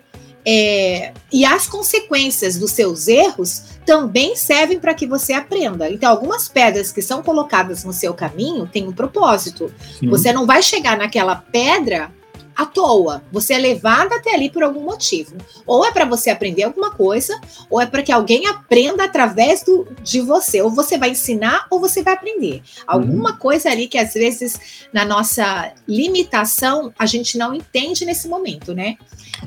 É, 0.44 1.12
e 1.32 1.44
as 1.44 1.68
consequências 1.68 2.56
dos 2.56 2.72
seus 2.72 3.06
erros 3.06 3.62
também 3.86 4.34
servem 4.36 4.78
para 4.78 4.94
que 4.94 5.06
você 5.06 5.32
aprenda. 5.32 5.90
Então, 5.90 6.10
algumas 6.10 6.48
pedras 6.48 6.92
que 6.92 7.02
são 7.02 7.22
colocadas 7.22 7.84
no 7.84 7.92
seu 7.92 8.12
caminho 8.14 8.66
têm 8.66 8.86
um 8.88 8.92
propósito. 8.92 9.72
Sim. 9.98 10.08
Você 10.08 10.32
não 10.32 10.46
vai 10.46 10.62
chegar 10.62 10.96
naquela 10.96 11.36
pedra 11.36 12.10
à 12.56 12.66
toa. 12.66 13.22
Você 13.32 13.54
é 13.54 13.58
levado 13.58 14.12
até 14.12 14.34
ali 14.34 14.50
por 14.50 14.62
algum 14.62 14.82
motivo. 14.82 15.36
Ou 15.66 15.84
é 15.84 15.90
para 15.90 16.04
você 16.04 16.30
aprender 16.30 16.64
alguma 16.64 16.90
coisa, 16.90 17.40
ou 17.70 17.80
é 17.80 17.86
para 17.86 18.02
que 18.02 18.12
alguém 18.12 18.46
aprenda 18.46 19.04
através 19.04 19.62
do, 19.62 19.86
de 20.02 20.20
você. 20.20 20.62
Ou 20.62 20.70
você 20.70 20.98
vai 20.98 21.10
ensinar, 21.10 21.66
ou 21.70 21.80
você 21.80 22.02
vai 22.02 22.14
aprender. 22.14 22.62
Alguma 22.86 23.32
uhum. 23.32 23.36
coisa 23.36 23.70
ali 23.70 23.88
que 23.88 23.98
às 23.98 24.14
vezes 24.14 24.58
na 24.92 25.04
nossa 25.04 25.72
limitação 25.86 26.92
a 26.98 27.06
gente 27.06 27.38
não 27.38 27.54
entende 27.54 28.04
nesse 28.04 28.28
momento, 28.28 28.74
né? 28.74 28.96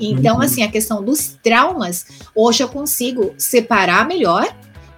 Então, 0.00 0.36
uhum. 0.36 0.42
assim, 0.42 0.62
a 0.62 0.70
questão 0.70 1.02
dos 1.02 1.38
traumas, 1.42 2.06
hoje 2.34 2.62
eu 2.62 2.68
consigo 2.68 3.34
separar 3.38 4.06
melhor. 4.06 4.46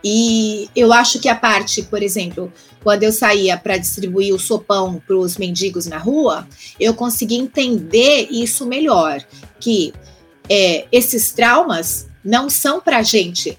E 0.03 0.69
eu 0.77 0.93
acho 0.93 1.19
que 1.19 1.29
a 1.29 1.35
parte, 1.35 1.83
por 1.83 2.03
exemplo, 2.03 2.53
quando 2.83 3.03
eu 3.03 3.13
saía 3.13 3.57
para 3.57 3.77
distribuir 3.77 4.35
o 4.35 4.39
sopão 4.39 5.03
para 5.05 5.17
os 5.17 5.37
mendigos 5.37 5.87
na 5.87 5.99
rua, 5.99 6.47
eu 6.79 6.95
consegui 6.95 7.37
entender 7.37 8.29
isso 8.31 8.65
melhor, 8.65 9.21
que 9.59 9.93
é, 10.49 10.87
esses 10.93 11.33
traumas 11.33 12.09
não 12.25 12.49
são 12.49 12.81
para 12.81 12.99
a 12.99 13.03
gente, 13.03 13.59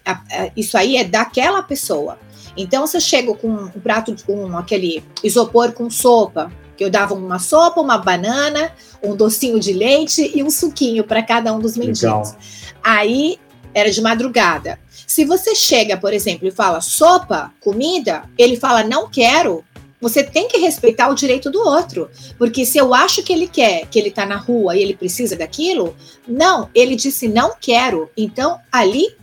isso 0.56 0.78
aí 0.78 0.96
é 0.96 1.04
daquela 1.04 1.62
pessoa. 1.62 2.18
Então, 2.56 2.86
se 2.88 2.98
eu 2.98 3.02
chego 3.02 3.36
com 3.36 3.50
um 3.50 3.70
prato 3.70 4.16
com 4.26 4.58
aquele 4.58 5.04
isopor 5.24 5.72
com 5.74 5.90
sopa, 5.90 6.52
que 6.76 6.84
eu 6.84 6.90
dava 6.90 7.14
uma 7.14 7.40
sopa, 7.40 7.82
uma 7.82 7.98
banana, 7.98 8.72
um 9.04 9.16
docinho 9.16 9.60
de 9.60 9.74
leite 9.74 10.32
e 10.34 10.42
um 10.42 10.50
suquinho 10.50 11.04
para 11.04 11.22
cada 11.22 11.54
um 11.54 11.60
dos 11.60 11.76
mendigos. 11.76 12.02
Legal. 12.04 12.38
Aí 12.84 13.38
era 13.74 13.92
de 13.92 14.02
madrugada. 14.02 14.80
Se 15.10 15.26
você 15.26 15.56
chega, 15.56 15.98
por 15.98 16.14
exemplo, 16.14 16.48
e 16.48 16.52
fala 16.52 16.82
sopa, 16.82 17.52
comida, 17.60 18.30
ele 18.38 18.56
fala 18.56 18.84
não 18.84 19.10
quero, 19.10 19.66
você 20.00 20.22
tem 20.24 20.48
que 20.48 20.60
respeitar 20.60 21.10
o 21.10 21.16
direito 21.16 21.50
do 21.50 21.60
outro. 21.68 22.12
Porque 22.38 22.64
se 22.64 22.78
eu 22.78 22.94
acho 22.94 23.24
que 23.24 23.34
ele 23.34 23.48
quer, 23.48 23.88
que 23.88 23.98
ele 23.98 24.10
está 24.10 24.24
na 24.24 24.38
rua 24.38 24.78
e 24.78 24.84
ele 24.84 24.96
precisa 24.96 25.36
daquilo, 25.36 25.96
não, 26.28 26.70
ele 26.76 26.96
disse 26.96 27.28
não 27.28 27.56
quero. 27.60 28.08
Então 28.16 28.60
ali 28.72 29.16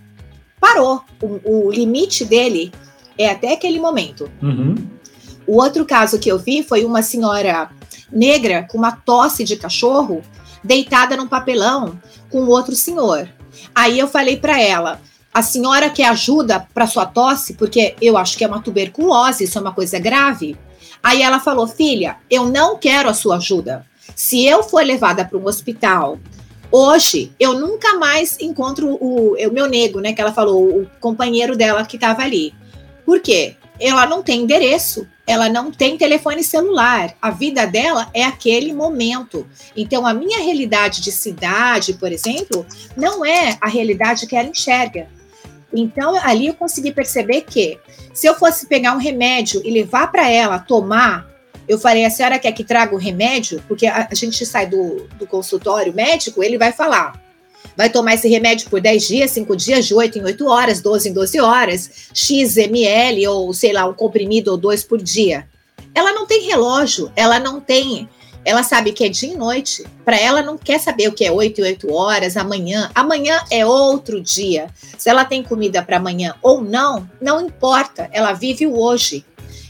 parou. 0.60 1.04
O, 1.22 1.68
o 1.68 1.70
limite 1.70 2.24
dele 2.24 2.72
é 3.16 3.30
até 3.30 3.52
aquele 3.52 3.78
momento. 3.78 4.28
Uhum. 4.42 4.74
O 5.46 5.62
outro 5.62 5.86
caso 5.86 6.18
que 6.18 6.28
eu 6.28 6.36
vi 6.36 6.64
foi 6.64 6.84
uma 6.84 7.00
senhora 7.00 7.70
negra 8.10 8.66
com 8.68 8.76
uma 8.76 8.90
tosse 8.90 9.44
de 9.44 9.54
cachorro 9.54 10.20
deitada 10.64 11.16
num 11.16 11.28
papelão 11.28 11.96
com 12.28 12.44
outro 12.46 12.74
senhor. 12.74 13.28
Aí 13.72 14.00
eu 14.00 14.08
falei 14.08 14.36
para 14.36 14.60
ela: 14.60 15.00
a 15.36 15.42
senhora 15.42 15.90
quer 15.90 16.08
ajuda 16.08 16.66
para 16.72 16.86
sua 16.86 17.04
tosse? 17.04 17.52
Porque 17.52 17.94
eu 18.00 18.16
acho 18.16 18.38
que 18.38 18.44
é 18.44 18.48
uma 18.48 18.62
tuberculose, 18.62 19.44
isso 19.44 19.58
é 19.58 19.60
uma 19.60 19.74
coisa 19.74 19.98
grave. 19.98 20.56
Aí 21.02 21.20
ela 21.20 21.38
falou: 21.38 21.66
filha, 21.66 22.16
eu 22.30 22.46
não 22.46 22.78
quero 22.78 23.10
a 23.10 23.12
sua 23.12 23.36
ajuda. 23.36 23.84
Se 24.14 24.46
eu 24.46 24.62
for 24.62 24.82
levada 24.82 25.26
para 25.26 25.36
um 25.36 25.44
hospital 25.44 26.18
Hoje, 26.72 27.32
eu 27.38 27.54
nunca 27.54 27.96
mais 27.96 28.38
encontro 28.40 28.88
o, 29.00 29.34
o 29.34 29.52
meu 29.52 29.68
nego, 29.68 30.00
né? 30.00 30.12
Que 30.12 30.20
ela 30.20 30.32
falou, 30.32 30.80
o 30.80 30.90
companheiro 30.98 31.56
dela 31.56 31.86
que 31.86 31.96
estava 31.96 32.22
ali. 32.22 32.52
Por 33.04 33.20
quê? 33.20 33.54
Ela 33.78 34.04
não 34.04 34.20
tem 34.20 34.42
endereço 34.42 35.06
ela 35.26 35.48
não 35.48 35.72
tem 35.72 35.98
telefone 35.98 36.44
celular. 36.44 37.12
A 37.20 37.30
vida 37.30 37.66
dela 37.66 38.08
é 38.14 38.22
aquele 38.22 38.72
momento. 38.72 39.46
Então, 39.76 40.06
a 40.06 40.14
minha 40.14 40.38
realidade 40.38 41.02
de 41.02 41.10
cidade, 41.10 41.94
por 41.94 42.12
exemplo, 42.12 42.64
não 42.96 43.24
é 43.24 43.58
a 43.60 43.68
realidade 43.68 44.26
que 44.26 44.36
ela 44.36 44.48
enxerga. 44.48 45.08
Então, 45.80 46.18
ali 46.22 46.46
eu 46.46 46.54
consegui 46.54 46.92
perceber 46.92 47.42
que 47.42 47.78
se 48.12 48.26
eu 48.26 48.34
fosse 48.34 48.66
pegar 48.66 48.94
um 48.94 48.98
remédio 48.98 49.60
e 49.64 49.70
levar 49.70 50.10
para 50.10 50.30
ela 50.30 50.58
tomar, 50.58 51.28
eu 51.68 51.78
falei: 51.78 52.04
a 52.04 52.10
senhora 52.10 52.38
quer 52.38 52.52
que 52.52 52.64
traga 52.64 52.94
o 52.94 52.98
remédio? 52.98 53.62
Porque 53.68 53.86
a, 53.86 54.08
gente 54.12 54.44
sai 54.46 54.66
do, 54.66 55.06
do 55.18 55.26
consultório 55.26 55.92
médico, 55.92 56.42
ele 56.42 56.58
vai 56.58 56.72
falar 56.72 57.26
vai 57.76 57.90
tomar 57.90 58.14
esse 58.14 58.26
remédio 58.26 58.70
por 58.70 58.80
10 58.80 59.06
dias, 59.06 59.30
5 59.32 59.56
dias, 59.56 59.86
de 59.86 59.94
8 59.94 60.18
em 60.18 60.24
8 60.24 60.46
horas, 60.46 60.80
12 60.80 61.10
em 61.10 61.12
12 61.12 61.40
horas, 61.40 61.90
X 62.14 62.56
ml 62.56 63.28
ou 63.28 63.52
sei 63.52 63.72
lá, 63.72 63.86
um 63.86 63.92
comprimido 63.92 64.50
ou 64.50 64.56
dois 64.56 64.82
por 64.82 65.02
dia. 65.02 65.46
Ela 65.94 66.12
não 66.12 66.26
tem 66.26 66.46
relógio, 66.46 67.12
ela 67.14 67.38
não 67.38 67.60
tem. 67.60 68.08
Ela 68.46 68.62
sabe 68.62 68.92
que 68.92 69.04
é 69.04 69.08
dia 69.08 69.32
e 69.32 69.36
noite. 69.36 69.84
Para 70.04 70.16
ela, 70.16 70.40
não 70.40 70.56
quer 70.56 70.78
saber 70.78 71.08
o 71.08 71.12
que 71.12 71.24
é 71.24 71.32
8 71.32 71.58
e 71.58 71.64
8 71.64 71.92
horas, 71.92 72.36
amanhã. 72.36 72.88
Amanhã 72.94 73.42
é 73.50 73.66
outro 73.66 74.20
dia. 74.20 74.68
Se 74.96 75.10
ela 75.10 75.24
tem 75.24 75.42
comida 75.42 75.82
para 75.82 75.96
amanhã 75.96 76.36
ou 76.40 76.62
não, 76.62 77.10
não 77.20 77.44
importa. 77.44 78.08
Ela 78.12 78.32
vive 78.32 78.64
o 78.64 78.78
hoje. 78.78 79.26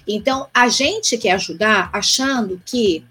Então, 0.06 0.46
a 0.52 0.68
gente 0.68 1.16
quer 1.16 1.32
ajudar 1.32 1.88
achando 1.90 2.60
que 2.66 3.02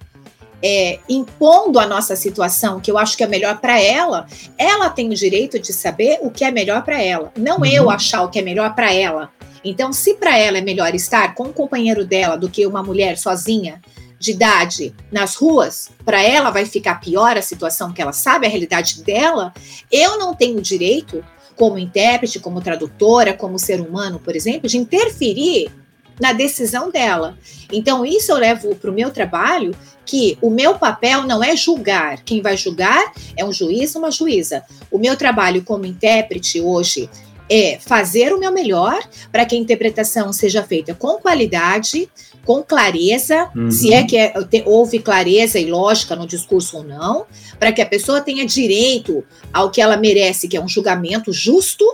é, 0.61 0.99
impondo 1.09 1.79
a 1.79 1.87
nossa 1.87 2.15
situação, 2.15 2.79
que 2.79 2.91
eu 2.91 2.97
acho 2.99 3.17
que 3.17 3.23
é 3.23 3.27
melhor 3.27 3.57
para 3.59 3.81
ela, 3.81 4.27
ela 4.59 4.87
tem 4.91 5.09
o 5.09 5.15
direito 5.15 5.57
de 5.59 5.73
saber 5.73 6.19
o 6.21 6.29
que 6.29 6.45
é 6.45 6.51
melhor 6.51 6.83
para 6.83 7.01
ela, 7.01 7.31
não 7.35 7.57
uhum. 7.57 7.65
eu 7.65 7.89
achar 7.89 8.21
o 8.23 8.29
que 8.29 8.37
é 8.39 8.41
melhor 8.41 8.73
para 8.75 8.93
ela. 8.93 9.31
Então, 9.63 9.91
se 9.91 10.13
para 10.13 10.37
ela 10.37 10.59
é 10.59 10.61
melhor 10.61 10.93
estar 10.93 11.33
com 11.33 11.45
o 11.45 11.53
companheiro 11.53 12.05
dela 12.05 12.37
do 12.37 12.49
que 12.49 12.65
uma 12.67 12.83
mulher 12.83 13.17
sozinha, 13.17 13.81
de 14.25 14.31
idade, 14.31 14.93
nas 15.11 15.35
ruas, 15.35 15.91
para 16.03 16.21
ela 16.21 16.49
vai 16.49 16.65
ficar 16.65 16.95
pior 16.95 17.37
a 17.37 17.41
situação, 17.41 17.93
que 17.93 18.01
ela 18.01 18.11
sabe 18.11 18.47
a 18.47 18.49
realidade 18.49 19.03
dela, 19.03 19.53
eu 19.91 20.17
não 20.17 20.33
tenho 20.33 20.59
direito, 20.61 21.23
como 21.55 21.77
intérprete, 21.77 22.39
como 22.39 22.59
tradutora, 22.59 23.33
como 23.33 23.59
ser 23.59 23.79
humano, 23.79 24.19
por 24.19 24.35
exemplo, 24.35 24.67
de 24.67 24.77
interferir 24.77 25.71
na 26.19 26.33
decisão 26.33 26.89
dela. 26.89 27.37
Então, 27.71 28.05
isso 28.05 28.31
eu 28.31 28.37
levo 28.37 28.75
para 28.75 28.89
o 28.89 28.93
meu 28.93 29.11
trabalho, 29.11 29.75
que 30.05 30.37
o 30.41 30.49
meu 30.49 30.77
papel 30.77 31.23
não 31.23 31.43
é 31.43 31.55
julgar. 31.55 32.23
Quem 32.23 32.41
vai 32.41 32.57
julgar 32.57 33.13
é 33.37 33.45
um 33.45 33.51
juiz 33.51 33.95
ou 33.95 34.01
uma 34.01 34.11
juíza. 34.11 34.63
O 34.91 34.97
meu 34.97 35.15
trabalho 35.15 35.63
como 35.63 35.85
intérprete 35.85 36.61
hoje 36.61 37.09
é 37.49 37.77
fazer 37.79 38.33
o 38.33 38.39
meu 38.39 38.51
melhor 38.51 38.99
para 39.31 39.45
que 39.45 39.55
a 39.55 39.59
interpretação 39.59 40.33
seja 40.33 40.63
feita 40.63 40.93
com 40.93 41.17
qualidade, 41.19 42.09
com 42.43 42.63
clareza, 42.63 43.49
uhum. 43.55 43.71
se 43.71 43.93
é 43.93 44.03
que 44.03 44.17
é, 44.17 44.33
houve 44.65 44.99
clareza 44.99 45.59
e 45.59 45.69
lógica 45.69 46.15
no 46.15 46.27
discurso 46.27 46.77
ou 46.77 46.83
não, 46.83 47.25
para 47.59 47.71
que 47.71 47.81
a 47.81 47.85
pessoa 47.85 48.21
tenha 48.21 48.45
direito 48.45 49.23
ao 49.53 49.69
que 49.69 49.81
ela 49.81 49.97
merece, 49.97 50.47
que 50.47 50.57
é 50.57 50.61
um 50.61 50.67
julgamento 50.67 51.31
justo, 51.31 51.85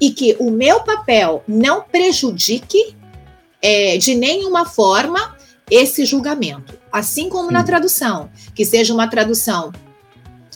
e 0.00 0.10
que 0.10 0.36
o 0.40 0.50
meu 0.50 0.80
papel 0.80 1.44
não 1.46 1.82
prejudique 1.82 2.96
é, 3.62 3.96
de 3.96 4.14
nenhuma 4.14 4.64
forma 4.64 5.36
esse 5.70 6.04
julgamento. 6.04 6.76
Assim 6.90 7.28
como 7.28 7.48
Sim. 7.48 7.54
na 7.54 7.62
tradução, 7.62 8.28
que 8.54 8.64
seja 8.64 8.92
uma 8.92 9.06
tradução 9.06 9.72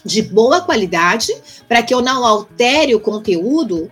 de 0.04 0.22
boa 0.22 0.60
qualidade, 0.60 1.32
para 1.68 1.82
que 1.82 1.94
eu 1.94 2.02
não 2.02 2.24
altere 2.24 2.94
o 2.94 3.00
conteúdo 3.00 3.90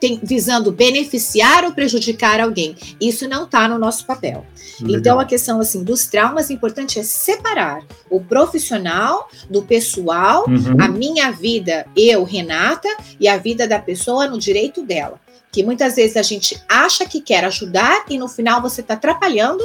tem, 0.00 0.20
visando 0.22 0.72
beneficiar 0.72 1.64
ou 1.64 1.72
prejudicar 1.72 2.40
alguém. 2.40 2.76
Isso 3.00 3.28
não 3.28 3.44
está 3.44 3.68
no 3.68 3.78
nosso 3.78 4.06
papel. 4.06 4.46
Legal. 4.80 4.98
Então, 4.98 5.20
a 5.20 5.24
questão 5.24 5.60
assim 5.60 5.82
dos 5.82 6.06
traumas, 6.06 6.50
importante 6.50 6.98
é 6.98 7.02
separar 7.02 7.82
o 8.10 8.20
profissional 8.20 9.28
do 9.48 9.62
pessoal, 9.62 10.44
uhum. 10.48 10.76
a 10.78 10.88
minha 10.88 11.30
vida, 11.30 11.86
eu, 11.96 12.24
Renata, 12.24 12.88
e 13.18 13.26
a 13.26 13.36
vida 13.36 13.66
da 13.66 13.78
pessoa 13.78 14.26
no 14.26 14.38
direito 14.38 14.82
dela 14.82 15.20
que 15.56 15.62
muitas 15.62 15.96
vezes 15.96 16.18
a 16.18 16.22
gente 16.22 16.54
acha 16.68 17.06
que 17.06 17.18
quer 17.18 17.42
ajudar 17.46 18.04
e 18.10 18.18
no 18.18 18.28
final 18.28 18.60
você 18.60 18.82
está 18.82 18.92
atrapalhando 18.92 19.64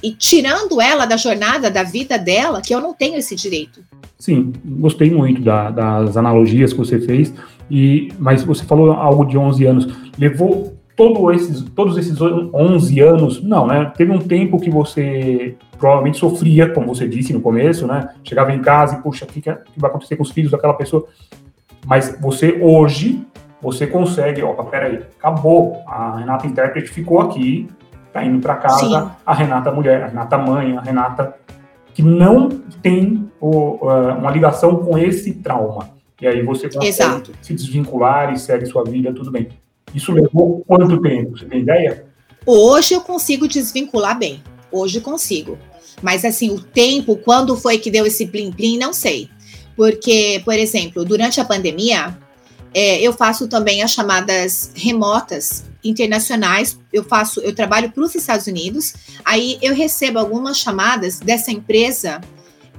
e 0.00 0.12
tirando 0.12 0.80
ela 0.80 1.04
da 1.04 1.16
jornada, 1.16 1.68
da 1.68 1.82
vida 1.82 2.16
dela, 2.16 2.60
que 2.60 2.72
eu 2.72 2.80
não 2.80 2.94
tenho 2.94 3.16
esse 3.16 3.34
direito. 3.34 3.82
Sim, 4.18 4.52
gostei 4.64 5.10
muito 5.10 5.42
da, 5.42 5.68
das 5.70 6.16
analogias 6.16 6.72
que 6.72 6.78
você 6.78 7.00
fez, 7.00 7.32
e 7.74 8.12
mas 8.18 8.44
você 8.44 8.66
falou 8.66 8.92
algo 8.92 9.24
de 9.24 9.38
11 9.38 9.64
anos. 9.64 9.88
Levou 10.18 10.74
todo 10.94 11.32
esses, 11.32 11.62
todos 11.70 11.96
esses 11.96 12.20
11 12.20 13.00
anos, 13.00 13.42
não, 13.42 13.66
né? 13.66 13.90
Teve 13.96 14.12
um 14.12 14.18
tempo 14.18 14.60
que 14.60 14.68
você 14.68 15.56
provavelmente 15.78 16.18
sofria, 16.18 16.68
como 16.68 16.94
você 16.94 17.08
disse 17.08 17.32
no 17.32 17.40
começo, 17.40 17.86
né? 17.86 18.10
Chegava 18.22 18.52
em 18.52 18.60
casa 18.60 18.96
e, 18.96 19.02
puxa, 19.02 19.24
o 19.24 19.28
que, 19.28 19.40
que 19.40 19.50
vai 19.78 19.88
acontecer 19.88 20.16
com 20.16 20.22
os 20.22 20.30
filhos 20.30 20.50
daquela 20.50 20.74
pessoa? 20.74 21.06
Mas 21.86 22.14
você 22.20 22.58
hoje, 22.60 23.26
você 23.62 23.86
consegue, 23.86 24.42
opa, 24.42 24.64
peraí, 24.64 25.00
acabou. 25.18 25.78
A 25.86 26.18
Renata 26.18 26.46
intérprete 26.46 26.90
ficou 26.90 27.22
aqui, 27.22 27.70
tá 28.12 28.22
indo 28.22 28.38
para 28.38 28.56
casa, 28.56 28.76
Sim. 28.76 29.10
a 29.24 29.32
Renata 29.32 29.72
mulher, 29.72 30.02
a 30.02 30.06
Renata 30.08 30.36
mãe, 30.36 30.76
a 30.76 30.80
Renata 30.82 31.34
que 31.94 32.02
não 32.02 32.50
tem 32.82 33.30
o, 33.40 33.86
uh, 33.86 34.18
uma 34.18 34.30
ligação 34.30 34.76
com 34.76 34.98
esse 34.98 35.32
trauma. 35.36 36.01
E 36.22 36.26
aí 36.26 36.40
você 36.40 36.68
consegue 36.68 36.86
Exato. 36.86 37.32
se 37.42 37.52
desvincular 37.52 38.32
e 38.32 38.38
segue 38.38 38.64
sua 38.66 38.84
vida, 38.84 39.12
tudo 39.12 39.28
bem. 39.28 39.48
Isso 39.92 40.12
levou 40.12 40.62
quanto 40.64 41.02
tempo? 41.02 41.36
Você 41.36 41.46
tem 41.46 41.62
ideia? 41.62 42.06
Hoje 42.46 42.94
eu 42.94 43.00
consigo 43.00 43.48
desvincular 43.48 44.16
bem. 44.16 44.40
Hoje 44.70 45.00
consigo. 45.00 45.58
Mas 46.00 46.24
assim, 46.24 46.48
o 46.50 46.60
tempo, 46.60 47.16
quando 47.16 47.56
foi 47.56 47.76
que 47.78 47.90
deu 47.90 48.06
esse 48.06 48.24
plim-plim, 48.28 48.78
não 48.78 48.92
sei. 48.92 49.28
Porque, 49.74 50.40
por 50.44 50.54
exemplo, 50.54 51.04
durante 51.04 51.40
a 51.40 51.44
pandemia, 51.44 52.16
é, 52.72 53.00
eu 53.00 53.12
faço 53.12 53.48
também 53.48 53.82
as 53.82 53.90
chamadas 53.90 54.70
remotas 54.76 55.64
internacionais. 55.82 56.78
Eu 56.92 57.02
faço, 57.02 57.40
eu 57.40 57.52
trabalho 57.52 57.90
para 57.90 58.04
os 58.04 58.14
Estados 58.14 58.46
Unidos. 58.46 58.94
Aí 59.24 59.58
eu 59.60 59.74
recebo 59.74 60.20
algumas 60.20 60.56
chamadas 60.58 61.18
dessa 61.18 61.50
empresa. 61.50 62.20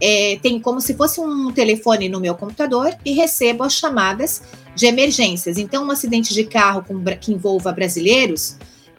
É, 0.02 0.38
tem 0.42 0.60
como 0.60 0.82
se 0.82 0.94
fosse 0.96 1.22
um 1.22 1.52
telefone 1.52 2.10
no 2.10 2.20
meu 2.20 2.36
computador 2.36 2.94
e 3.06 3.14
recebo 3.14 3.64
as 3.64 3.74
chamadas 3.74 4.42
de 4.76 4.86
emergências. 4.86 5.58
Então, 5.58 5.86
um 5.86 5.92
acidente 5.92 6.34
de 6.34 6.44
carro 6.44 6.84
com, 6.84 7.02
que 7.20 7.32
envolva 7.32 7.72
brasileiros, 7.72 8.58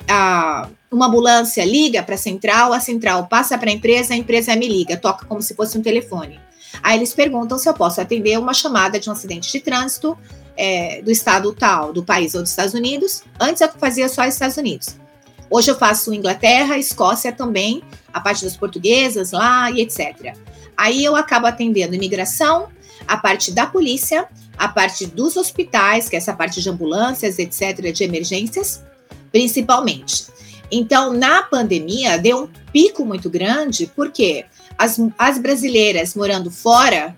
a, 0.09 0.69
uma 0.91 1.07
ambulância 1.07 1.65
liga 1.65 2.03
para 2.03 2.15
a 2.15 2.19
central, 2.19 2.73
a 2.73 2.81
central 2.81 3.27
passa 3.27 3.59
para 3.59 3.71
a 3.71 3.73
empresa, 3.73 4.15
a 4.15 4.17
empresa 4.17 4.55
me 4.57 4.69
liga, 4.69 4.97
toca 4.97 5.27
como 5.27 5.43
se 5.43 5.55
fosse 5.55 5.77
um 5.77 5.83
telefone. 5.83 6.41
Aí 6.83 6.99
eles 6.99 7.15
perguntam 7.15 7.59
se 7.59 7.69
eu 7.69 7.75
posso 7.75 8.01
atender 8.01 8.39
uma 8.39 8.55
chamada 8.55 8.99
de 8.99 9.09
um 9.09 9.13
acidente 9.13 9.51
de 9.51 9.61
trânsito 9.61 10.17
é, 10.57 11.03
do 11.03 11.11
estado 11.11 11.53
tal, 11.53 11.93
do 11.93 12.03
país 12.03 12.35
ou 12.35 12.41
dos 12.41 12.51
Estados 12.51 12.75
Unidos. 12.75 13.23
Antes 13.39 13.61
eu 13.61 13.69
fazia 13.73 14.09
só 14.09 14.25
Estados 14.25 14.57
Unidos. 14.57 14.97
Hoje 15.51 15.71
eu 15.71 15.77
faço 15.77 16.13
Inglaterra, 16.13 16.79
Escócia 16.79 17.31
também, 17.33 17.83
a 18.13 18.21
parte 18.21 18.45
das 18.45 18.57
portuguesas 18.57 19.33
lá 19.33 19.71
e 19.71 19.81
etc. 19.81 20.37
Aí 20.77 21.05
eu 21.05 21.17
acabo 21.17 21.47
atendendo 21.47 21.95
imigração, 21.95 22.69
a 23.07 23.17
parte 23.17 23.53
da 23.53 23.67
polícia, 23.67 24.27
a 24.57 24.69
parte 24.69 25.07
dos 25.07 25.37
hospitais, 25.37 26.09
que 26.09 26.17
é 26.17 26.19
essa 26.19 26.33
parte 26.33 26.63
de 26.63 26.69
ambulâncias, 26.69 27.39
etc., 27.39 27.93
de 27.93 28.05
emergências, 28.05 28.83
principalmente. 29.31 30.27
Então, 30.71 31.13
na 31.13 31.43
pandemia, 31.43 32.19
deu 32.19 32.45
um 32.45 32.49
pico 32.73 33.05
muito 33.05 33.29
grande, 33.29 33.91
porque 33.95 34.45
as, 34.79 34.99
as 35.19 35.39
brasileiras 35.39 36.15
morando 36.15 36.51
fora, 36.51 37.17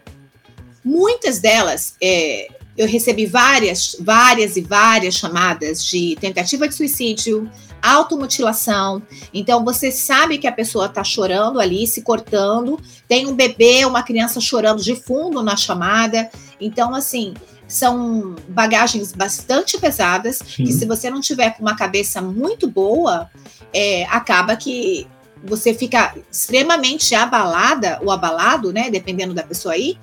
muitas 0.85 1.39
delas, 1.39 1.95
é, 2.03 2.49
eu 2.77 2.87
recebi 2.87 3.27
várias, 3.27 3.97
várias 4.01 4.57
e 4.57 4.61
várias 4.61 5.15
chamadas 5.15 5.85
de 5.85 6.17
tentativa 6.21 6.69
de 6.69 6.75
suicídio, 6.75 7.51
automutilação. 7.87 9.03
Então, 9.32 9.64
você 9.64 9.91
sabe 9.93 10.39
que 10.39 10.47
a 10.47 10.53
pessoa 10.53 10.87
está 10.87 11.05
chorando 11.05 11.61
ali, 11.61 11.87
se 11.87 12.03
cortando, 12.03 12.80
tem 13.07 13.26
um 13.26 13.34
bebê, 13.34 13.84
uma 13.84 14.03
criança 14.03 14.41
chorando 14.41 14.82
de 14.82 14.97
fundo 14.97 15.43
na 15.43 15.57
chamada. 15.57 16.30
Então, 16.61 16.95
assim, 16.95 17.34
são 17.68 18.34
bagagens 18.49 19.12
bastante 19.12 19.78
pesadas, 19.78 20.39
Sim. 20.39 20.64
que 20.64 20.72
se 20.72 20.84
você 20.84 21.11
não 21.11 21.20
tiver 21.20 21.51
com 21.51 21.62
uma 21.62 21.76
cabeça 21.76 22.20
muito 22.20 22.68
boa, 22.68 23.30
é, 23.72 24.05
acaba 24.05 24.57
que 24.57 25.07
você 25.45 25.74
fica 25.74 26.14
extremamente 26.30 27.14
abalada 27.14 28.01
ou 28.03 28.11
abalado, 28.11 28.72
né, 28.72 28.91
dependendo 28.91 29.34
da 29.34 29.43
pessoa 29.43 29.74
aí, 29.74 29.99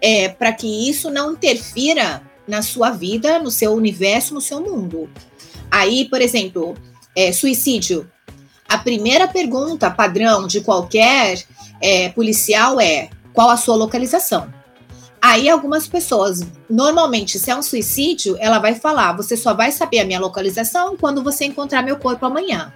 é, 0.00 0.28
para 0.28 0.52
que 0.52 0.88
isso 0.88 1.10
não 1.10 1.32
interfira 1.32 2.22
na 2.46 2.62
sua 2.62 2.90
vida, 2.90 3.38
no 3.38 3.50
seu 3.50 3.72
universo, 3.72 4.34
no 4.34 4.40
seu 4.40 4.60
mundo. 4.60 5.10
Aí, 5.70 6.08
por 6.08 6.20
exemplo, 6.20 6.76
é, 7.16 7.32
suicídio. 7.32 8.08
A 8.68 8.78
primeira 8.78 9.26
pergunta 9.26 9.90
padrão 9.90 10.46
de 10.46 10.60
qualquer 10.60 11.42
é, 11.80 12.10
policial 12.10 12.78
é 12.78 13.08
qual 13.32 13.48
a 13.48 13.56
sua 13.56 13.76
localização. 13.76 14.52
Aí 15.20 15.48
algumas 15.48 15.88
pessoas, 15.88 16.46
normalmente, 16.68 17.38
se 17.38 17.50
é 17.50 17.56
um 17.56 17.62
suicídio, 17.62 18.36
ela 18.38 18.58
vai 18.58 18.74
falar: 18.74 19.16
você 19.16 19.36
só 19.36 19.54
vai 19.54 19.72
saber 19.72 20.00
a 20.00 20.04
minha 20.04 20.20
localização 20.20 20.96
quando 20.96 21.22
você 21.22 21.46
encontrar 21.46 21.82
meu 21.82 21.96
corpo 21.96 22.26
amanhã. 22.26 22.72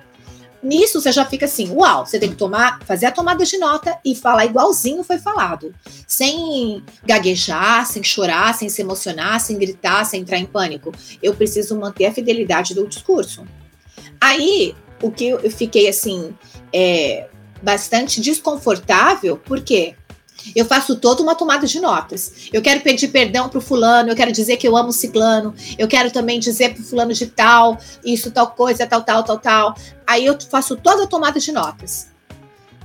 Nisso 0.62 1.00
você 1.00 1.10
já 1.10 1.24
fica 1.24 1.46
assim, 1.46 1.70
uau, 1.70 2.04
você 2.04 2.18
tem 2.18 2.28
que 2.28 2.36
tomar, 2.36 2.80
fazer 2.84 3.06
a 3.06 3.12
tomada 3.12 3.44
de 3.46 3.56
nota 3.56 3.98
e 4.04 4.14
falar 4.14 4.44
igualzinho 4.44 5.02
foi 5.02 5.16
falado, 5.16 5.74
sem 6.06 6.84
gaguejar, 7.02 7.86
sem 7.86 8.02
chorar, 8.02 8.54
sem 8.54 8.68
se 8.68 8.82
emocionar, 8.82 9.40
sem 9.40 9.56
gritar, 9.56 10.04
sem 10.04 10.20
entrar 10.20 10.36
em 10.36 10.44
pânico. 10.44 10.92
Eu 11.22 11.34
preciso 11.34 11.78
manter 11.78 12.06
a 12.06 12.12
fidelidade 12.12 12.74
do 12.74 12.86
discurso. 12.86 13.46
Aí, 14.20 14.74
o 15.02 15.10
que 15.10 15.28
eu 15.28 15.50
fiquei 15.50 15.88
assim, 15.88 16.34
é, 16.72 17.28
bastante 17.62 18.20
desconfortável, 18.20 19.36
porque 19.44 19.94
eu 20.54 20.64
faço 20.64 20.96
toda 20.96 21.22
uma 21.22 21.34
tomada 21.34 21.66
de 21.66 21.80
notas. 21.80 22.48
Eu 22.52 22.62
quero 22.62 22.80
pedir 22.80 23.08
perdão 23.08 23.48
para 23.48 23.58
o 23.58 23.62
fulano, 23.62 24.10
eu 24.10 24.16
quero 24.16 24.32
dizer 24.32 24.56
que 24.56 24.66
eu 24.66 24.76
amo 24.76 24.88
o 24.88 24.92
ciclano, 24.92 25.54
eu 25.78 25.86
quero 25.86 26.10
também 26.10 26.38
dizer 26.38 26.74
para 26.74 26.82
o 26.82 26.84
fulano 26.84 27.12
de 27.12 27.26
tal, 27.26 27.78
isso, 28.04 28.30
tal 28.30 28.50
coisa, 28.50 28.86
tal, 28.86 29.02
tal, 29.02 29.22
tal, 29.22 29.38
tal. 29.38 29.74
Aí 30.06 30.26
eu 30.26 30.36
faço 30.40 30.76
toda 30.76 31.04
a 31.04 31.06
tomada 31.06 31.38
de 31.38 31.52
notas. 31.52 32.08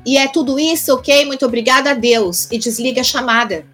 E 0.05 0.17
é 0.17 0.27
tudo 0.27 0.59
isso, 0.59 0.93
ok? 0.93 1.25
Muito 1.25 1.45
obrigada 1.45 1.91
a 1.91 1.93
Deus. 1.93 2.47
E 2.51 2.59
desliga 2.59 3.01
a 3.01 3.03
chamada. 3.03 3.65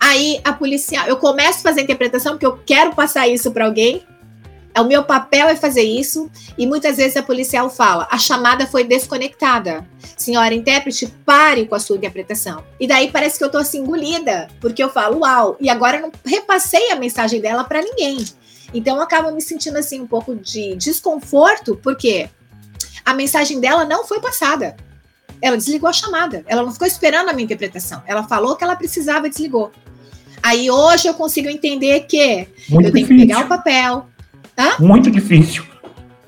Aí 0.00 0.40
a 0.44 0.52
policial, 0.52 1.06
eu 1.06 1.16
começo 1.16 1.60
a 1.60 1.62
fazer 1.62 1.80
a 1.80 1.84
interpretação 1.84 2.32
porque 2.32 2.46
eu 2.46 2.58
quero 2.66 2.94
passar 2.94 3.28
isso 3.28 3.52
para 3.52 3.66
alguém. 3.66 4.02
O 4.80 4.84
meu 4.84 5.02
papel 5.02 5.48
é 5.48 5.56
fazer 5.56 5.82
isso 5.82 6.30
e 6.56 6.66
muitas 6.66 6.96
vezes 6.96 7.16
a 7.16 7.22
policial 7.22 7.68
fala: 7.70 8.06
a 8.10 8.18
chamada 8.18 8.66
foi 8.66 8.84
desconectada. 8.84 9.86
Senhora 10.16 10.54
intérprete, 10.54 11.06
pare 11.24 11.66
com 11.66 11.74
a 11.74 11.80
sua 11.80 11.96
interpretação. 11.96 12.64
E 12.78 12.86
daí 12.86 13.10
parece 13.10 13.38
que 13.38 13.44
eu 13.44 13.50
tô 13.50 13.58
assim 13.58 13.78
engolida, 13.78 14.48
porque 14.60 14.82
eu 14.82 14.90
falo 14.90 15.20
uau, 15.20 15.56
e 15.60 15.68
agora 15.68 15.98
eu 15.98 16.02
não 16.02 16.12
repassei 16.24 16.90
a 16.90 16.96
mensagem 16.96 17.40
dela 17.40 17.64
para 17.64 17.82
ninguém. 17.82 18.24
Então 18.72 18.96
eu 18.96 19.02
acabo 19.02 19.30
me 19.30 19.40
sentindo 19.40 19.78
assim 19.78 20.00
um 20.00 20.06
pouco 20.06 20.34
de 20.34 20.76
desconforto, 20.76 21.76
porque 21.82 22.28
a 23.04 23.14
mensagem 23.14 23.60
dela 23.60 23.84
não 23.84 24.04
foi 24.04 24.20
passada. 24.20 24.76
Ela 25.40 25.56
desligou 25.56 25.88
a 25.88 25.92
chamada. 25.92 26.44
Ela 26.46 26.62
não 26.62 26.72
ficou 26.72 26.86
esperando 26.86 27.28
a 27.28 27.32
minha 27.32 27.44
interpretação. 27.44 28.02
Ela 28.06 28.24
falou 28.24 28.56
que 28.56 28.64
ela 28.64 28.76
precisava 28.76 29.26
e 29.26 29.30
desligou. 29.30 29.70
Aí 30.42 30.70
hoje 30.70 31.08
eu 31.08 31.14
consigo 31.14 31.48
entender 31.48 32.00
que 32.00 32.48
Muito 32.68 32.88
eu 32.88 32.92
tenho 32.92 33.06
difícil. 33.06 33.16
que 33.16 33.26
pegar 33.26 33.44
o 33.44 33.48
papel, 33.48 34.06
Hã? 34.58 34.76
Muito 34.80 35.10
difícil. 35.10 35.64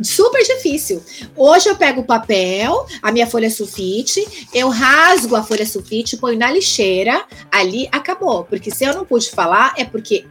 Super 0.01 0.43
difícil. 0.43 1.03
Hoje 1.37 1.69
eu 1.69 1.77
pego 1.77 2.01
o 2.01 2.05
papel, 2.05 2.87
a 3.03 3.13
minha 3.13 3.27
folha 3.27 3.51
sulfite, 3.51 4.47
eu 4.55 4.71
rasgo 4.71 5.37
a 5.37 5.43
folha 5.43 5.67
sulfite, 5.67 6.17
ponho 6.17 6.39
na 6.39 6.51
lixeira, 6.51 7.25
ali 7.51 7.89
acabou. 7.93 8.45
Porque 8.45 8.71
se 8.71 8.85
eu 8.85 8.95
não 8.95 9.05
pude 9.05 9.31
falar, 9.31 9.75
é 9.77 9.85
porque 9.85 10.25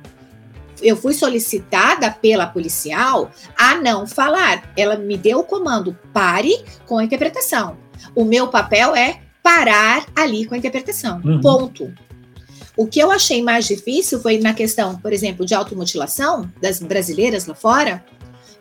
eu 0.82 0.96
fui 0.96 1.14
solicitada 1.14 2.10
pela 2.10 2.48
policial 2.48 3.30
a 3.56 3.76
não 3.76 4.08
falar. 4.08 4.74
Ela 4.76 4.96
me 4.96 5.18
deu 5.18 5.40
o 5.40 5.44
comando, 5.44 5.96
pare 6.12 6.64
com 6.88 6.98
a 6.98 7.04
interpretação. 7.04 7.78
O 8.16 8.24
meu 8.24 8.48
papel 8.48 8.96
é 8.96 9.20
parar 9.44 10.06
ali 10.16 10.46
com 10.46 10.56
a 10.56 10.58
interpretação. 10.58 11.22
Uhum. 11.24 11.42
Ponto. 11.42 11.94
O 12.80 12.88
que 12.88 13.02
eu 13.02 13.12
achei 13.12 13.44
mais 13.44 13.68
difícil 13.68 14.22
foi 14.22 14.40
na 14.40 14.54
questão, 14.54 14.96
por 14.96 15.12
exemplo, 15.12 15.46
de 15.46 15.54
automutilação 15.54 16.50
das 16.62 16.80
brasileiras 16.80 17.46
lá 17.46 17.54
fora, 17.54 18.02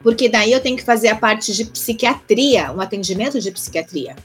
porque 0.03 0.29
daí 0.29 0.51
eu 0.51 0.59
tenho 0.59 0.77
que 0.77 0.83
fazer 0.83 1.07
a 1.07 1.15
parte 1.15 1.55
de 1.55 1.65
psiquiatria, 1.67 2.73
um 2.73 2.81
atendimento 2.81 3.41
de 3.41 3.53
psiquiatria. 3.53 4.17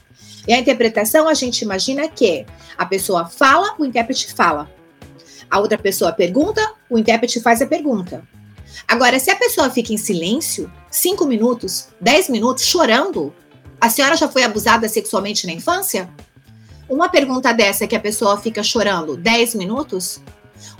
E 0.48 0.52
a 0.52 0.58
interpretação, 0.58 1.28
a 1.28 1.34
gente 1.34 1.62
imagina 1.62 2.08
que 2.08 2.44
a 2.76 2.84
pessoa 2.84 3.26
fala, 3.26 3.76
o 3.78 3.84
intérprete 3.84 4.34
fala. 4.34 4.68
A 5.48 5.60
outra 5.60 5.78
pessoa 5.78 6.10
pergunta, 6.10 6.60
o 6.90 6.98
intérprete 6.98 7.40
faz 7.40 7.62
a 7.62 7.66
pergunta. 7.66 8.26
Agora, 8.88 9.20
se 9.20 9.30
a 9.30 9.36
pessoa 9.36 9.70
fica 9.70 9.92
em 9.92 9.96
silêncio, 9.96 10.68
cinco 10.90 11.24
minutos, 11.24 11.86
dez 12.00 12.28
minutos, 12.28 12.64
chorando, 12.64 13.32
a 13.80 13.88
senhora 13.88 14.16
já 14.16 14.26
foi 14.26 14.42
abusada 14.42 14.88
sexualmente 14.88 15.46
na 15.46 15.52
infância? 15.52 16.10
Uma 16.88 17.08
pergunta 17.08 17.52
dessa 17.52 17.86
que 17.86 17.96
a 17.96 18.00
pessoa 18.00 18.38
fica 18.38 18.62
chorando 18.62 19.16
10 19.16 19.54
minutos, 19.54 20.20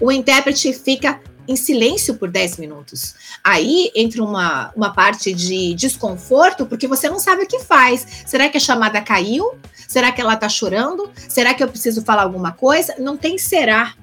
o 0.01 0.13
intérprete 0.13 0.73
fica 0.73 1.21
em 1.47 1.57
silêncio 1.57 2.15
por 2.15 2.31
10 2.31 2.59
minutos. 2.59 3.15
Aí 3.43 3.91
entra 3.95 4.23
uma, 4.23 4.73
uma 4.75 4.93
parte 4.93 5.33
de 5.33 5.75
desconforto, 5.75 6.67
porque 6.67 6.87
você 6.87 7.09
não 7.09 7.19
sabe 7.19 7.45
o 7.45 7.47
que 7.47 7.61
faz. 7.61 8.07
Será 8.27 8.49
que 8.49 8.57
a 8.57 8.61
chamada 8.61 9.01
caiu? 9.01 9.55
Será 9.87 10.11
que 10.11 10.21
ela 10.21 10.35
está 10.35 10.49
chorando? 10.49 11.11
Será 11.29 11.55
que 11.55 11.63
eu 11.63 11.69
preciso 11.69 12.03
falar 12.03 12.23
alguma 12.23 12.53
coisa? 12.53 12.95
Não 12.99 13.17
tem 13.17 13.37
será. 13.39 13.95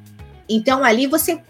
Então 0.47 0.83
ali 0.83 1.07
você 1.07 1.41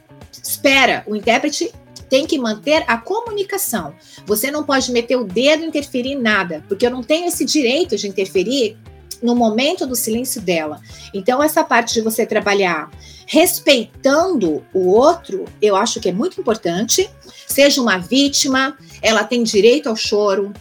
espera, 0.41 1.04
o 1.08 1.16
intérprete 1.16 1.72
tem 2.10 2.26
que 2.26 2.38
manter 2.38 2.84
a 2.88 2.97
comunicação. 2.97 3.95
Você 4.26 4.52
não 4.52 4.64
pode 4.64 4.91
meter 4.91 5.16
o 5.16 5.24
dedo 5.24 5.64
e 5.64 5.68
interferir 5.68 6.12
em 6.12 6.22
nada, 6.22 6.64
porque 6.68 6.86
eu 6.86 6.91
não 6.91 7.02
tenho 7.02 7.28
esse 7.28 7.45
direito 7.45 7.95
de 7.95 8.08
interferir 8.08 8.78
no 9.22 9.36
momento 9.36 9.86
do 9.86 9.95
silêncio 9.95 10.41
dela. 10.41 10.80
Então, 11.14 11.41
essa 11.41 11.64
parte 11.64 11.93
de 11.93 12.01
você 12.01 12.26
trabalhar 12.26 12.89
respeitando 13.26 14.64
o 14.74 14.88
outro, 14.89 15.45
eu 15.62 15.76
acho 15.76 15.99
que 15.99 16.09
é 16.09 16.12
muito 16.12 16.39
importante. 16.39 17.09
Seja 17.47 17.82
uma 17.82 17.97
vítima, 17.97 18.78
ela 19.01 19.24
tem 19.24 19.43
direito 19.43 19.88
ao 19.88 19.95
choro, 19.95 20.51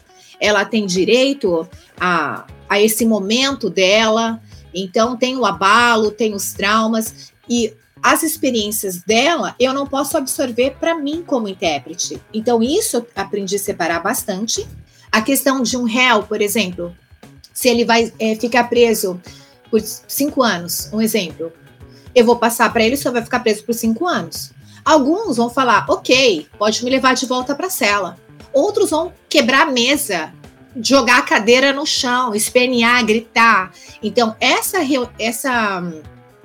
ela 0.40 0.64
tem 0.64 0.86
direito 0.86 1.68
a, 1.98 2.46
a 2.68 2.80
esse 2.80 3.04
momento 3.04 3.68
dela. 3.68 4.40
Então, 4.74 5.16
tem 5.16 5.36
o 5.36 5.44
abalo, 5.44 6.10
tem 6.10 6.34
os 6.34 6.52
traumas. 6.52 7.32
E 7.48 7.74
as 8.02 8.22
experiências 8.22 9.02
dela 9.02 9.54
eu 9.58 9.74
não 9.74 9.86
posso 9.86 10.16
absorver 10.16 10.76
para 10.80 10.94
mim 10.94 11.22
como 11.26 11.48
intérprete. 11.48 12.20
Então, 12.32 12.62
isso 12.62 12.96
eu 12.96 13.06
aprendi 13.14 13.56
a 13.56 13.58
separar 13.58 14.00
bastante. 14.00 14.66
A 15.12 15.20
questão 15.20 15.62
de 15.62 15.76
um 15.76 15.82
réu, 15.84 16.22
por 16.22 16.40
exemplo, 16.40 16.94
se 17.52 17.68
ele 17.68 17.84
vai 17.84 18.12
é, 18.18 18.34
ficar 18.36 18.64
preso 18.64 19.20
por 19.70 19.80
cinco 19.80 20.42
anos, 20.42 20.90
um 20.92 21.00
exemplo, 21.00 21.52
eu 22.14 22.24
vou 22.24 22.36
passar 22.36 22.72
para 22.72 22.84
ele, 22.84 22.96
só 22.96 23.10
vai 23.10 23.22
ficar 23.22 23.40
preso 23.40 23.64
por 23.64 23.74
cinco 23.74 24.06
anos. 24.06 24.52
Alguns 24.84 25.36
vão 25.36 25.50
falar, 25.50 25.86
ok, 25.88 26.46
pode 26.58 26.84
me 26.84 26.90
levar 26.90 27.14
de 27.14 27.26
volta 27.26 27.54
para 27.54 27.66
a 27.66 27.70
cela. 27.70 28.16
Outros 28.52 28.90
vão 28.90 29.12
quebrar 29.28 29.68
a 29.68 29.70
mesa, 29.70 30.32
jogar 30.82 31.18
a 31.18 31.22
cadeira 31.22 31.72
no 31.72 31.86
chão, 31.86 32.34
espernear, 32.34 33.04
gritar. 33.04 33.72
Então, 34.02 34.34
essa, 34.40 34.78
essa 35.18 35.82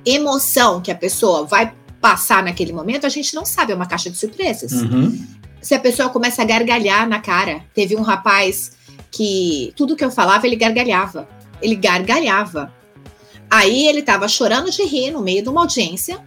emoção 0.05 0.81
que 0.81 0.91
a 0.91 0.95
pessoa 0.95 1.45
vai 1.45 1.73
passar 1.99 2.43
naquele 2.43 2.71
momento, 2.71 3.05
a 3.05 3.09
gente 3.09 3.33
não 3.33 3.45
sabe, 3.45 3.71
é 3.71 3.75
uma 3.75 3.87
caixa 3.87 4.09
de 4.09 4.17
surpresas. 4.17 4.73
Uhum. 4.73 5.25
Se 5.61 5.73
a 5.73 5.79
pessoa 5.79 6.09
começa 6.09 6.43
a 6.43 6.45
gargalhar 6.45 7.09
na 7.09 7.19
cara, 7.19 7.61
teve 7.73 7.95
um 7.95 8.03
rapaz 8.03 8.73
que 9.15 9.73
tudo 9.75 9.95
que 9.95 10.03
eu 10.03 10.11
falava 10.11 10.45
ele 10.45 10.55
gargalhava, 10.55 11.27
ele 11.61 11.75
gargalhava. 11.75 12.73
Aí 13.49 13.87
ele 13.87 13.99
estava 13.99 14.27
chorando 14.27 14.69
de 14.69 14.83
rir 14.83 15.11
no 15.11 15.21
meio 15.21 15.41
de 15.41 15.49
uma 15.49 15.61
audiência, 15.61 16.19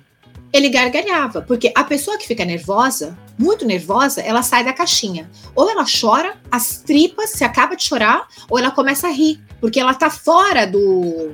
ele 0.52 0.70
gargalhava, 0.70 1.42
porque 1.42 1.70
a 1.74 1.84
pessoa 1.84 2.16
que 2.16 2.26
fica 2.26 2.44
nervosa, 2.44 3.18
muito 3.38 3.66
nervosa, 3.66 4.22
ela 4.22 4.42
sai 4.42 4.64
da 4.64 4.72
caixinha. 4.72 5.30
Ou 5.54 5.68
ela 5.68 5.84
chora, 5.84 6.36
as 6.50 6.78
tripas 6.78 7.30
se 7.30 7.44
acaba 7.44 7.76
de 7.76 7.82
chorar, 7.82 8.26
ou 8.48 8.58
ela 8.58 8.70
começa 8.70 9.08
a 9.08 9.10
rir, 9.10 9.38
porque 9.60 9.78
ela 9.78 9.92
tá 9.92 10.08
fora 10.08 10.66
do, 10.66 11.32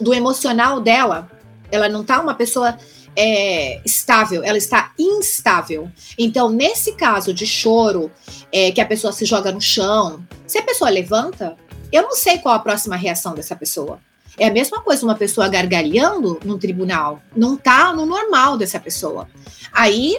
do 0.00 0.12
emocional 0.12 0.80
dela 0.80 1.30
ela 1.70 1.88
não 1.88 2.02
está 2.02 2.20
uma 2.20 2.34
pessoa 2.34 2.76
é, 3.20 3.80
estável, 3.84 4.44
ela 4.44 4.56
está 4.56 4.92
instável. 4.96 5.90
Então, 6.16 6.48
nesse 6.48 6.92
caso 6.92 7.34
de 7.34 7.44
choro, 7.44 8.12
é, 8.52 8.70
que 8.70 8.80
a 8.80 8.86
pessoa 8.86 9.12
se 9.12 9.24
joga 9.24 9.50
no 9.50 9.60
chão, 9.60 10.24
se 10.46 10.56
a 10.56 10.62
pessoa 10.62 10.88
levanta, 10.88 11.56
eu 11.90 12.02
não 12.02 12.12
sei 12.12 12.38
qual 12.38 12.54
a 12.54 12.60
próxima 12.60 12.94
reação 12.94 13.34
dessa 13.34 13.56
pessoa. 13.56 13.98
É 14.38 14.46
a 14.46 14.52
mesma 14.52 14.80
coisa 14.80 15.04
uma 15.04 15.16
pessoa 15.16 15.48
gargalhando 15.48 16.38
no 16.44 16.58
tribunal, 16.58 17.20
não 17.34 17.54
está 17.54 17.92
no 17.92 18.06
normal 18.06 18.56
dessa 18.56 18.78
pessoa. 18.78 19.28
Aí 19.72 20.16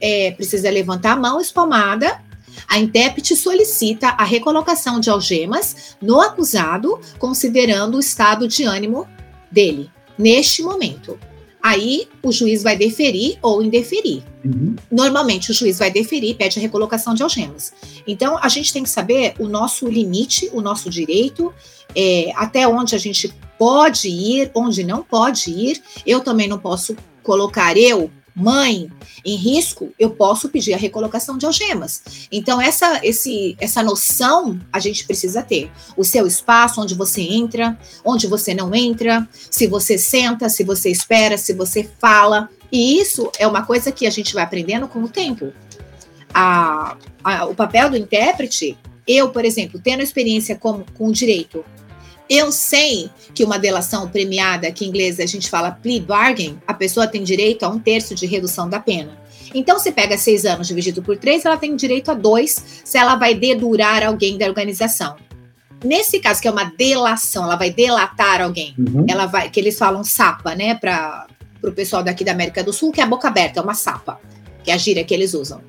é, 0.00 0.30
precisa 0.30 0.70
levantar 0.70 1.14
a 1.14 1.16
mão 1.16 1.40
espalmada. 1.40 2.22
A 2.68 2.78
intérprete 2.78 3.34
solicita 3.34 4.10
a 4.10 4.22
recolocação 4.22 5.00
de 5.00 5.10
algemas 5.10 5.96
no 6.00 6.20
acusado, 6.20 7.00
considerando 7.18 7.96
o 7.96 8.00
estado 8.00 8.46
de 8.46 8.62
ânimo 8.62 9.08
dele 9.50 9.90
neste 10.16 10.62
momento. 10.62 11.18
Aí 11.62 12.08
o 12.22 12.32
juiz 12.32 12.62
vai 12.62 12.76
deferir 12.76 13.38
ou 13.40 13.62
indeferir. 13.62 14.22
Uhum. 14.44 14.74
Normalmente 14.90 15.52
o 15.52 15.54
juiz 15.54 15.78
vai 15.78 15.90
deferir, 15.90 16.36
pede 16.36 16.58
a 16.58 16.62
recolocação 16.62 17.14
de 17.14 17.22
algemas. 17.22 17.72
Então 18.06 18.36
a 18.36 18.48
gente 18.48 18.72
tem 18.72 18.82
que 18.82 18.90
saber 18.90 19.34
o 19.38 19.46
nosso 19.46 19.86
limite, 19.88 20.50
o 20.52 20.60
nosso 20.60 20.90
direito, 20.90 21.54
é, 21.94 22.32
até 22.34 22.66
onde 22.66 22.96
a 22.96 22.98
gente 22.98 23.32
pode 23.56 24.08
ir, 24.08 24.50
onde 24.54 24.82
não 24.82 25.04
pode 25.04 25.50
ir. 25.50 25.80
Eu 26.04 26.20
também 26.20 26.48
não 26.48 26.58
posso 26.58 26.96
colocar 27.22 27.76
eu 27.76 28.10
mãe 28.34 28.90
em 29.24 29.36
risco, 29.36 29.92
eu 29.98 30.10
posso 30.10 30.48
pedir 30.48 30.72
a 30.72 30.76
recolocação 30.76 31.36
de 31.36 31.46
algemas. 31.46 32.02
Então, 32.30 32.60
essa, 32.60 33.00
esse, 33.02 33.56
essa 33.60 33.82
noção 33.82 34.58
a 34.72 34.78
gente 34.78 35.04
precisa 35.04 35.42
ter. 35.42 35.70
O 35.96 36.04
seu 36.04 36.26
espaço, 36.26 36.80
onde 36.80 36.94
você 36.94 37.20
entra, 37.20 37.78
onde 38.04 38.26
você 38.26 38.54
não 38.54 38.74
entra, 38.74 39.28
se 39.50 39.66
você 39.66 39.98
senta, 39.98 40.48
se 40.48 40.64
você 40.64 40.90
espera, 40.90 41.36
se 41.36 41.52
você 41.52 41.88
fala. 41.98 42.48
E 42.70 42.98
isso 42.98 43.30
é 43.38 43.46
uma 43.46 43.64
coisa 43.64 43.92
que 43.92 44.06
a 44.06 44.10
gente 44.10 44.34
vai 44.34 44.44
aprendendo 44.44 44.88
com 44.88 45.02
o 45.02 45.08
tempo. 45.08 45.52
A, 46.32 46.96
a, 47.22 47.44
o 47.44 47.54
papel 47.54 47.90
do 47.90 47.96
intérprete, 47.96 48.78
eu, 49.06 49.28
por 49.28 49.44
exemplo, 49.44 49.78
tendo 49.82 50.02
experiência 50.02 50.56
com, 50.56 50.84
com 50.94 51.08
o 51.08 51.12
direito, 51.12 51.64
eu 52.32 52.50
sei 52.50 53.10
que 53.34 53.44
uma 53.44 53.58
delação 53.58 54.08
premiada, 54.08 54.72
que 54.72 54.86
em 54.86 54.88
inglês 54.88 55.20
a 55.20 55.26
gente 55.26 55.50
fala 55.50 55.70
plea 55.70 56.00
bargain, 56.00 56.58
a 56.66 56.72
pessoa 56.72 57.06
tem 57.06 57.22
direito 57.22 57.62
a 57.62 57.68
um 57.68 57.78
terço 57.78 58.14
de 58.14 58.24
redução 58.24 58.70
da 58.70 58.80
pena. 58.80 59.20
Então, 59.54 59.78
se 59.78 59.92
pega 59.92 60.16
seis 60.16 60.46
anos 60.46 60.66
dividido 60.66 61.02
por 61.02 61.18
três, 61.18 61.44
ela 61.44 61.58
tem 61.58 61.76
direito 61.76 62.10
a 62.10 62.14
dois 62.14 62.82
se 62.82 62.96
ela 62.96 63.16
vai 63.16 63.34
dedurar 63.34 64.02
alguém 64.02 64.38
da 64.38 64.46
organização. 64.46 65.14
Nesse 65.84 66.20
caso, 66.20 66.40
que 66.40 66.48
é 66.48 66.50
uma 66.50 66.64
delação, 66.64 67.44
ela 67.44 67.56
vai 67.56 67.70
delatar 67.70 68.40
alguém, 68.40 68.74
uhum. 68.78 69.04
ela 69.06 69.26
vai, 69.26 69.50
que 69.50 69.60
eles 69.60 69.76
falam 69.76 70.02
sapa, 70.02 70.54
né, 70.54 70.74
para 70.74 71.26
o 71.62 71.72
pessoal 71.72 72.02
daqui 72.02 72.24
da 72.24 72.32
América 72.32 72.64
do 72.64 72.72
Sul, 72.72 72.92
que 72.92 73.00
é 73.00 73.04
a 73.04 73.06
boca 73.06 73.28
aberta, 73.28 73.60
é 73.60 73.62
uma 73.62 73.74
sapa, 73.74 74.18
que 74.64 74.70
é 74.70 74.74
a 74.74 74.78
gíria 74.78 75.04
que 75.04 75.12
eles 75.12 75.34
usam 75.34 75.60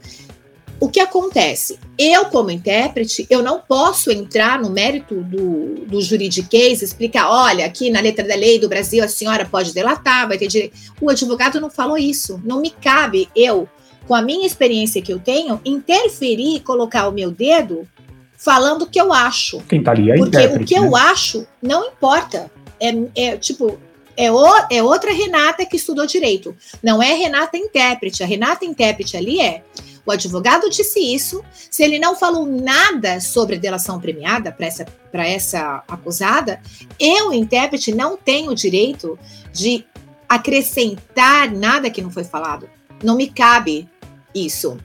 o 0.79 0.89
que 0.89 0.99
acontece? 0.99 1.79
Eu, 1.97 2.25
como 2.25 2.51
intérprete, 2.51 3.25
eu 3.29 3.41
não 3.41 3.59
posso 3.59 4.11
entrar 4.11 4.59
no 4.59 4.69
mérito 4.69 5.15
do, 5.15 5.85
do 5.85 6.01
juridiquês, 6.01 6.81
explicar, 6.81 7.29
olha, 7.29 7.65
aqui 7.65 7.89
na 7.89 8.01
letra 8.01 8.27
da 8.27 8.35
lei 8.35 8.59
do 8.59 8.67
Brasil 8.67 9.03
a 9.03 9.07
senhora 9.07 9.45
pode 9.45 9.73
delatar, 9.73 10.27
vai 10.27 10.37
ter 10.37 10.47
direito. 10.47 10.75
O 10.99 11.09
advogado 11.09 11.61
não 11.61 11.69
falou 11.69 11.97
isso. 11.97 12.41
Não 12.43 12.59
me 12.59 12.69
cabe 12.69 13.29
eu, 13.35 13.67
com 14.07 14.13
a 14.13 14.21
minha 14.21 14.45
experiência 14.45 15.01
que 15.01 15.13
eu 15.13 15.19
tenho, 15.19 15.61
interferir, 15.63 16.61
colocar 16.61 17.07
o 17.07 17.11
meu 17.11 17.31
dedo 17.31 17.87
falando 18.35 18.81
o 18.81 18.87
que 18.87 18.99
eu 18.99 19.13
acho. 19.13 19.61
Quem 19.69 19.81
tá 19.81 19.91
ali 19.91 20.11
é 20.11 20.17
Porque 20.17 20.37
o 20.37 20.65
que 20.65 20.79
né? 20.79 20.85
eu 20.85 20.95
acho 20.95 21.47
não 21.61 21.85
importa. 21.87 22.51
É, 22.79 22.93
é 23.15 23.37
tipo, 23.37 23.79
é, 24.17 24.29
o, 24.29 24.45
é 24.69 24.83
outra 24.83 25.13
Renata 25.13 25.65
que 25.65 25.77
estudou 25.77 26.05
direito. 26.05 26.55
Não 26.81 27.01
é 27.01 27.13
Renata 27.13 27.57
intérprete. 27.57 28.21
A 28.21 28.25
Renata 28.25 28.65
intérprete 28.65 29.15
ali 29.15 29.39
é 29.39 29.63
o 30.05 30.11
advogado 30.11 30.69
disse 30.69 30.99
isso. 30.99 31.43
Se 31.53 31.83
ele 31.83 31.97
não 31.97 32.15
falou 32.15 32.45
nada 32.45 33.19
sobre 33.19 33.57
delação 33.57 33.99
premiada 33.99 34.51
para 34.51 34.67
essa, 34.67 34.85
essa 35.13 35.83
acusada, 35.87 36.61
eu, 36.99 37.33
intérprete, 37.33 37.93
não 37.93 38.17
tenho 38.17 38.51
o 38.51 38.55
direito 38.55 39.17
de 39.51 39.85
acrescentar 40.27 41.51
nada 41.51 41.89
que 41.89 42.01
não 42.01 42.11
foi 42.11 42.23
falado. 42.23 42.69
Não 43.03 43.15
me 43.15 43.27
cabe 43.27 43.89
isso. 44.33 44.77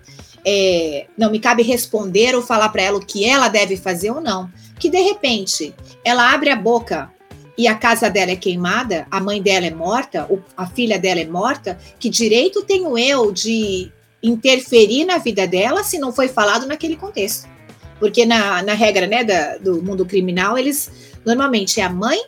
É, 0.44 1.06
não 1.16 1.30
me 1.30 1.40
cabe 1.40 1.62
responder 1.62 2.34
ou 2.34 2.42
falar 2.42 2.68
para 2.68 2.82
ela 2.82 2.98
o 2.98 3.04
que 3.04 3.24
ela 3.24 3.48
deve 3.48 3.76
fazer 3.76 4.10
ou 4.10 4.20
não. 4.20 4.50
Que 4.78 4.88
de 4.88 5.00
repente 5.00 5.74
ela 6.04 6.32
abre 6.32 6.50
a 6.50 6.56
boca 6.56 7.10
e 7.56 7.66
a 7.66 7.74
casa 7.74 8.08
dela 8.08 8.30
é 8.30 8.36
queimada, 8.36 9.04
a 9.10 9.20
mãe 9.20 9.42
dela 9.42 9.66
é 9.66 9.74
morta, 9.74 10.28
a 10.56 10.66
filha 10.66 10.96
dela 10.96 11.20
é 11.20 11.26
morta, 11.26 11.76
que 11.98 12.08
direito 12.08 12.62
tenho 12.62 12.96
eu 12.96 13.32
de 13.32 13.90
interferir 14.22 15.04
na 15.04 15.18
vida 15.18 15.46
dela 15.46 15.84
se 15.84 15.98
não 15.98 16.12
foi 16.12 16.28
falado 16.28 16.66
naquele 16.66 16.96
contexto. 16.96 17.48
Porque 17.98 18.24
na, 18.24 18.62
na 18.62 18.74
regra 18.74 19.06
né, 19.06 19.24
da, 19.24 19.58
do 19.58 19.82
mundo 19.82 20.06
criminal, 20.06 20.56
eles 20.56 20.90
normalmente 21.24 21.80
é 21.80 21.84
a 21.84 21.90
mãe, 21.90 22.18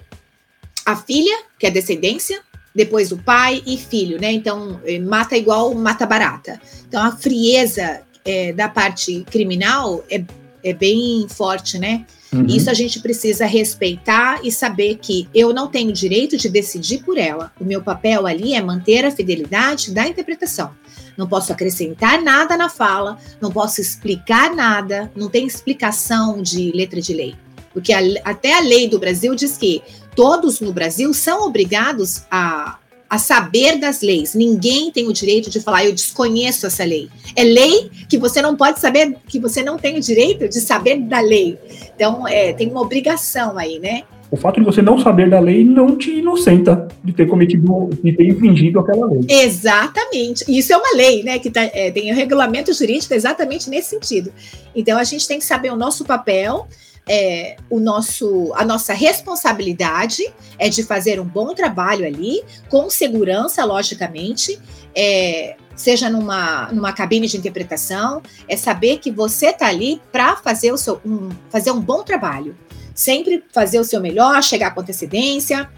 a 0.85 0.97
filha, 0.97 1.37
que 1.59 1.67
é 1.67 1.71
descendência, 1.71 2.41
depois 2.75 3.13
o 3.13 3.19
pai 3.19 3.63
e 3.67 3.77
filho, 3.77 4.21
né? 4.21 4.33
Então, 4.33 4.81
eh, 4.85 4.99
mata 4.99 5.37
igual 5.37 5.75
mata 5.75 6.07
barata. 6.07 6.61
Então, 6.89 7.03
a 7.03 7.17
frieza 7.17 8.03
é, 8.25 8.53
da 8.53 8.69
parte 8.69 9.25
criminal 9.31 10.05
é, 10.11 10.23
é 10.63 10.73
bem 10.73 11.27
forte, 11.29 11.79
né? 11.79 12.05
Uhum. 12.33 12.47
Isso 12.47 12.71
a 12.71 12.75
gente 12.75 13.01
precisa 13.01 13.45
respeitar 13.45 14.41
e 14.45 14.53
saber 14.53 14.99
que 14.99 15.29
eu 15.35 15.53
não 15.53 15.69
tenho 15.69 15.93
direito 15.93 16.37
de 16.37 16.49
decidir 16.49 17.03
por 17.03 17.19
ela. 17.19 17.53
O 17.61 17.65
meu 17.65 17.83
papel 17.83 18.25
ali 18.25 18.55
é 18.55 18.63
manter 18.63 19.05
a 19.05 19.11
fidelidade 19.11 19.93
da 19.93 20.07
interpretação 20.07 20.73
não 21.21 21.29
posso 21.29 21.53
acrescentar 21.53 22.23
nada 22.23 22.57
na 22.57 22.71
fala, 22.71 23.19
não 23.41 23.53
posso 23.53 23.79
explicar 23.79 24.55
nada, 24.55 25.13
não 25.15 25.29
tem 25.29 25.47
explicação 25.47 26.41
de 26.43 26.73
letra 26.73 26.99
de 26.99 27.13
lei. 27.13 27.37
Porque 27.75 27.93
a, 27.93 28.01
até 28.25 28.55
a 28.55 28.61
lei 28.61 28.89
do 28.89 28.99
Brasil 28.99 29.35
diz 29.35 29.59
que 29.59 29.83
todos 30.17 30.61
no 30.61 30.73
Brasil 30.73 31.13
são 31.13 31.47
obrigados 31.47 32.23
a, 32.31 32.79
a 33.09 33.19
saber 33.19 33.79
das 33.79 34.01
leis. 34.01 34.35
Ninguém 34.35 34.91
tem 34.91 35.07
o 35.07 35.13
direito 35.13 35.51
de 35.51 35.61
falar, 35.61 35.85
eu 35.85 35.93
desconheço 35.93 36.67
essa 36.67 36.85
lei. 36.85 37.11
É 37.37 37.45
lei 37.45 37.91
que 38.09 38.17
você 38.17 38.41
não 38.41 38.57
pode 38.57 38.81
saber, 38.81 39.15
que 39.29 39.39
você 39.39 39.63
não 39.63 39.77
tem 39.77 39.99
o 39.99 40.01
direito 40.01 40.49
de 40.49 40.59
saber 40.59 41.01
da 41.03 41.21
lei. 41.21 41.59
Então, 41.95 42.27
é, 42.27 42.55
tem 42.55 42.71
uma 42.71 42.81
obrigação 42.81 43.59
aí, 43.59 43.79
né? 43.79 44.05
O 44.31 44.37
fato 44.37 44.61
de 44.61 44.65
você 44.65 44.81
não 44.81 44.99
saber 44.99 45.29
da 45.29 45.41
lei 45.41 45.65
não 45.65 45.97
te 45.97 46.19
inocenta 46.19 46.87
de 47.03 47.13
ter 47.13 47.27
cometido, 47.27 47.91
de 48.03 48.13
ter 48.13 48.29
infringido 48.29 48.79
aquela 48.79 49.07
lei. 49.07 49.21
Exatamente. 49.29 50.45
Isso 50.49 50.73
é 50.73 50.77
uma 50.77 50.97
lei, 50.97 51.25
né? 51.25 51.39
Que 51.39 51.51
tá, 51.51 51.63
é, 51.63 51.91
tem 51.91 52.13
um 52.13 52.15
regulamento 52.15 52.73
jurídico 52.73 53.13
exatamente 53.13 53.69
nesse 53.69 53.91
sentido. 53.91 54.33
Então 54.75 54.99
a 54.99 55.05
gente 55.05 55.27
tem 55.27 55.39
que 55.39 55.45
saber 55.45 55.73
o 55.73 55.77
nosso 55.77 56.05
papel. 56.05 56.69
É, 57.09 57.57
o 57.69 57.81
nosso, 57.81 58.53
a 58.55 58.65
nossa 58.65 58.93
responsabilidade 58.93 60.23
é 60.57 60.69
de 60.69 60.85
fazer 60.85 61.19
um 61.19 61.25
bom 61.25 61.55
trabalho 61.55 62.07
ali, 62.07 62.41
com 62.69 62.89
segurança, 62.89 63.65
logicamente, 63.65 64.61
é, 64.95 65.57
seja 65.81 66.09
numa, 66.09 66.71
numa 66.73 66.93
cabine 66.93 67.27
de 67.27 67.37
interpretação, 67.37 68.23
é 68.47 68.57
saber 68.57 68.99
que 68.99 69.11
você 69.11 69.47
está 69.47 69.67
ali 69.67 70.01
para 70.13 70.37
fazer, 70.37 70.73
o 70.73 70.77
seu, 70.77 71.01
um, 71.05 71.31
fazer 71.51 71.71
um 71.71 71.81
bom 71.81 72.03
trabalho 72.03 72.57
sempre 73.01 73.43
fazer 73.51 73.81
o 73.81 73.85
seu 73.85 73.99
melhor, 73.99 74.43
chegar 74.43 74.75
com 74.75 74.83
antecedência 74.83 75.71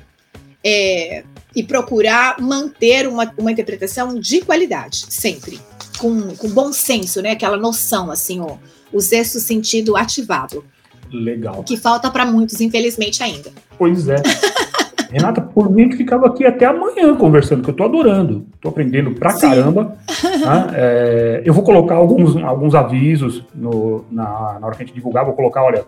é, 0.65 1.23
e 1.55 1.63
procurar 1.63 2.41
manter 2.41 3.07
uma, 3.07 3.33
uma 3.39 3.53
interpretação 3.53 4.19
de 4.19 4.41
qualidade, 4.41 5.07
sempre. 5.09 5.61
Com, 5.99 6.35
com 6.35 6.49
bom 6.49 6.73
senso, 6.73 7.23
né? 7.23 7.31
Aquela 7.31 7.57
noção, 7.57 8.11
assim, 8.11 8.41
ó, 8.41 8.57
o 8.93 9.01
sexto 9.01 9.39
sentido 9.39 9.97
ativado. 9.97 10.65
Legal. 11.13 11.61
O 11.61 11.63
que 11.63 11.77
falta 11.77 12.11
para 12.11 12.27
muitos, 12.27 12.61
infelizmente, 12.61 13.23
ainda. 13.23 13.53
Pois 13.79 14.09
é. 14.09 14.17
Renata, 15.13 15.43
por 15.43 15.71
mim 15.71 15.91
que 15.91 15.97
ficava 15.97 16.27
aqui 16.27 16.47
até 16.47 16.65
amanhã 16.65 17.15
conversando, 17.15 17.63
que 17.63 17.69
eu 17.69 17.75
tô 17.75 17.85
adorando. 17.85 18.47
Tô 18.63 18.71
aprendendo 18.71 19.13
pra 19.13 19.31
Sim. 19.31 19.51
caramba. 19.51 19.97
Tá? 20.43 20.71
É, 20.75 21.43
eu 21.45 21.53
vou 21.53 21.63
colocar 21.63 21.97
alguns, 21.97 22.35
alguns 22.43 22.75
avisos 22.75 23.45
no, 23.55 24.07
na, 24.11 24.59
na 24.59 24.67
hora 24.67 24.75
que 24.75 24.83
a 24.83 24.87
gente 24.87 24.95
divulgar, 24.95 25.27
vou 25.27 25.35
colocar, 25.35 25.63
olha, 25.63 25.85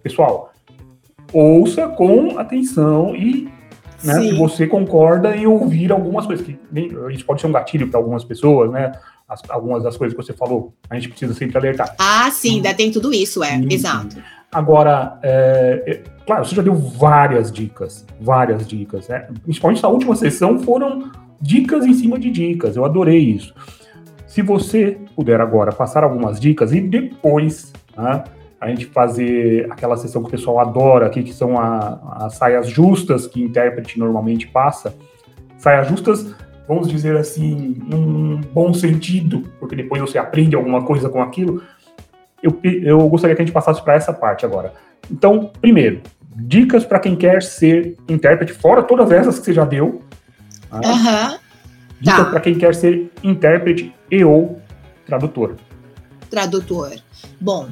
pessoal, 0.00 0.52
ouça 1.32 1.88
com 1.88 2.38
atenção 2.38 3.16
e 3.16 3.48
né, 4.04 4.20
se 4.20 4.32
você 4.32 4.66
concorda 4.68 5.36
em 5.36 5.44
ouvir 5.44 5.90
algumas 5.90 6.24
coisas. 6.24 6.46
Que 6.46 6.56
isso 7.10 7.26
pode 7.26 7.40
ser 7.40 7.48
um 7.48 7.52
gatilho 7.52 7.88
para 7.88 7.98
algumas 7.98 8.24
pessoas, 8.24 8.70
né? 8.70 8.92
As, 9.28 9.40
algumas 9.48 9.82
das 9.82 9.96
coisas 9.96 10.16
que 10.16 10.22
você 10.22 10.32
falou, 10.32 10.72
a 10.88 10.94
gente 10.94 11.08
precisa 11.08 11.34
sempre 11.34 11.58
alertar. 11.58 11.96
Ah, 11.98 12.30
sim, 12.30 12.56
ainda 12.56 12.74
tem 12.74 12.92
tudo 12.92 13.12
isso, 13.12 13.42
é, 13.42 13.58
e, 13.58 13.74
exato. 13.74 14.16
Agora, 14.52 15.18
é, 15.22 16.02
claro, 16.26 16.44
você 16.44 16.54
já 16.54 16.62
deu 16.62 16.74
várias 16.74 17.50
dicas, 17.50 18.06
várias 18.20 18.66
dicas, 18.66 19.08
né? 19.08 19.28
Principalmente 19.42 19.82
na 19.82 19.88
última 19.88 20.14
sessão 20.16 20.58
foram 20.60 21.10
dicas 21.40 21.84
em 21.84 21.94
cima 21.94 22.18
de 22.18 22.30
dicas, 22.30 22.76
eu 22.76 22.84
adorei 22.84 23.18
isso. 23.18 23.54
Se 24.26 24.40
você 24.40 24.98
puder 25.14 25.40
agora 25.40 25.72
passar 25.72 26.04
algumas 26.04 26.40
dicas 26.40 26.72
e 26.72 26.80
depois, 26.80 27.72
né, 27.96 28.24
a 28.62 28.68
gente 28.68 28.86
fazer 28.86 29.66
aquela 29.70 29.96
sessão 29.96 30.22
que 30.22 30.28
o 30.28 30.30
pessoal 30.30 30.60
adora 30.60 31.06
aqui, 31.06 31.22
que 31.24 31.32
são 31.32 31.58
a, 31.58 32.24
as 32.24 32.36
saias 32.36 32.68
justas 32.68 33.26
que 33.26 33.42
intérprete 33.42 33.98
normalmente 33.98 34.46
passa. 34.46 34.94
Saias 35.58 35.88
justas, 35.88 36.32
vamos 36.68 36.88
dizer 36.88 37.16
assim, 37.16 37.76
num 37.84 38.40
bom 38.54 38.72
sentido, 38.72 39.42
porque 39.58 39.74
depois 39.74 40.00
você 40.00 40.16
aprende 40.16 40.54
alguma 40.54 40.82
coisa 40.82 41.08
com 41.08 41.20
aquilo. 41.20 41.60
Eu, 42.42 42.58
eu 42.62 43.08
gostaria 43.08 43.36
que 43.36 43.42
a 43.42 43.44
gente 43.44 43.54
passasse 43.54 43.82
para 43.82 43.94
essa 43.94 44.12
parte 44.12 44.44
agora. 44.44 44.74
Então, 45.10 45.50
primeiro, 45.60 46.02
dicas 46.34 46.84
para 46.84 46.98
quem 46.98 47.14
quer 47.14 47.42
ser 47.42 47.96
intérprete, 48.08 48.52
fora 48.52 48.82
todas 48.82 49.10
essas 49.10 49.38
que 49.38 49.44
você 49.44 49.52
já 49.52 49.64
deu. 49.64 50.02
Uhum. 50.72 51.38
Dicas 52.00 52.24
tá. 52.24 52.30
para 52.30 52.40
quem 52.40 52.54
quer 52.56 52.74
ser 52.74 53.10
intérprete 53.22 53.94
e 54.10 54.24
ou 54.24 54.60
tradutor. 55.06 55.56
Tradutor. 56.28 56.92
Bom, 57.40 57.68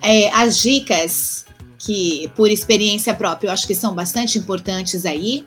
é, 0.00 0.30
as 0.30 0.58
dicas 0.58 1.44
que, 1.78 2.30
por 2.34 2.50
experiência 2.50 3.12
própria, 3.12 3.48
eu 3.48 3.52
acho 3.52 3.66
que 3.66 3.74
são 3.74 3.94
bastante 3.94 4.38
importantes 4.38 5.04
aí, 5.04 5.46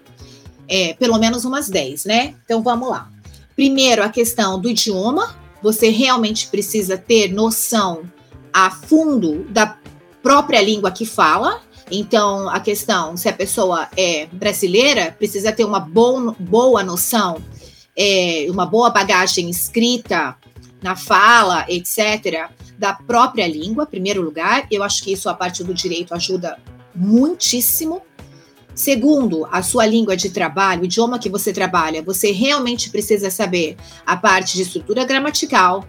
é, 0.67 0.93
pelo 0.93 1.17
menos 1.17 1.45
umas 1.45 1.69
10, 1.69 2.05
né? 2.05 2.35
Então 2.43 2.61
vamos 2.61 2.89
lá. 2.89 3.09
Primeiro, 3.55 4.03
a 4.03 4.09
questão 4.09 4.59
do 4.59 4.69
idioma. 4.69 5.35
Você 5.63 5.89
realmente 5.89 6.47
precisa 6.47 6.95
ter 6.95 7.33
noção 7.33 8.03
a 8.53 8.71
fundo 8.71 9.43
da 9.49 9.77
própria 10.21 10.61
língua 10.61 10.91
que 10.91 11.05
fala. 11.05 11.61
Então, 11.89 12.49
a 12.49 12.59
questão, 12.59 13.15
se 13.15 13.29
a 13.29 13.33
pessoa 13.33 13.87
é 13.95 14.25
brasileira, 14.27 15.15
precisa 15.17 15.51
ter 15.51 15.63
uma 15.63 15.79
boa, 15.79 16.83
noção, 16.83 17.41
é, 17.95 18.47
uma 18.49 18.65
boa 18.65 18.89
bagagem 18.89 19.49
escrita 19.49 20.35
na 20.81 20.95
fala, 20.95 21.65
etc 21.69 22.49
da 22.77 22.93
própria 22.93 23.47
língua, 23.47 23.83
em 23.83 23.87
primeiro 23.87 24.21
lugar. 24.21 24.67
Eu 24.69 24.83
acho 24.83 25.03
que 25.03 25.11
isso, 25.11 25.29
a 25.29 25.33
parte 25.33 25.63
do 25.63 25.73
direito, 25.73 26.13
ajuda 26.13 26.57
muitíssimo. 26.93 28.01
Segundo, 28.75 29.47
a 29.51 29.63
sua 29.63 29.87
língua 29.87 30.15
de 30.15 30.29
trabalho, 30.29 30.83
o 30.83 30.85
idioma 30.85 31.17
que 31.17 31.29
você 31.29 31.51
trabalha, 31.51 32.03
você 32.03 32.31
realmente 32.31 32.91
precisa 32.91 33.31
saber 33.31 33.75
a 34.05 34.15
parte 34.15 34.55
de 34.55 34.61
estrutura 34.61 35.03
gramatical, 35.03 35.83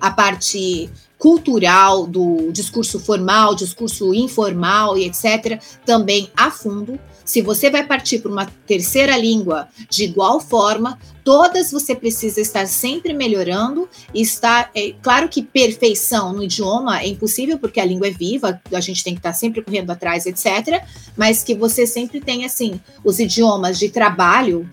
a 0.00 0.10
parte 0.10 0.90
cultural 1.18 2.06
do 2.06 2.52
discurso 2.52 3.00
formal, 3.00 3.54
discurso 3.54 4.14
informal 4.14 4.96
e 4.96 5.04
etc., 5.04 5.60
também 5.84 6.30
a 6.36 6.50
fundo. 6.50 6.98
Se 7.24 7.42
você 7.42 7.68
vai 7.68 7.84
partir 7.84 8.20
para 8.20 8.30
uma 8.30 8.46
terceira 8.66 9.16
língua 9.16 9.68
de 9.90 10.04
igual 10.04 10.40
forma, 10.40 10.98
todas 11.22 11.70
você 11.70 11.94
precisa 11.94 12.40
estar 12.40 12.66
sempre 12.66 13.12
melhorando. 13.12 13.86
Está, 14.14 14.70
é, 14.74 14.94
claro 15.02 15.28
que 15.28 15.42
perfeição 15.42 16.32
no 16.32 16.44
idioma 16.44 17.02
é 17.02 17.08
impossível, 17.08 17.58
porque 17.58 17.80
a 17.80 17.84
língua 17.84 18.06
é 18.06 18.12
viva, 18.12 18.58
a 18.72 18.80
gente 18.80 19.04
tem 19.04 19.12
que 19.12 19.18
estar 19.18 19.34
sempre 19.34 19.60
correndo 19.60 19.90
atrás, 19.90 20.24
etc. 20.24 20.82
Mas 21.16 21.42
que 21.42 21.54
você 21.54 21.86
sempre 21.86 22.20
tem, 22.20 22.46
assim, 22.46 22.80
os 23.04 23.18
idiomas 23.18 23.78
de 23.78 23.90
trabalho 23.90 24.70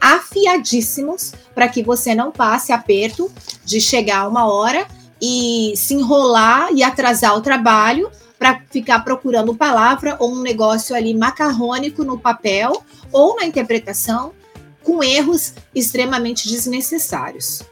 afiadíssimos 0.00 1.32
para 1.54 1.68
que 1.68 1.82
você 1.82 2.14
não 2.14 2.30
passe 2.30 2.72
aperto 2.72 3.30
de 3.64 3.80
chegar 3.80 4.28
uma 4.28 4.46
hora 4.46 4.86
e 5.22 5.72
se 5.76 5.94
enrolar 5.94 6.72
e 6.72 6.82
atrasar 6.82 7.36
o 7.36 7.40
trabalho 7.40 8.10
para 8.36 8.60
ficar 8.68 9.04
procurando 9.04 9.54
palavra 9.54 10.16
ou 10.18 10.32
um 10.32 10.42
negócio 10.42 10.96
ali 10.96 11.14
macarrônico 11.14 12.02
no 12.02 12.18
papel 12.18 12.82
ou 13.12 13.36
na 13.36 13.44
interpretação 13.44 14.32
com 14.82 15.00
erros 15.00 15.54
extremamente 15.72 16.48
desnecessários. 16.48 17.62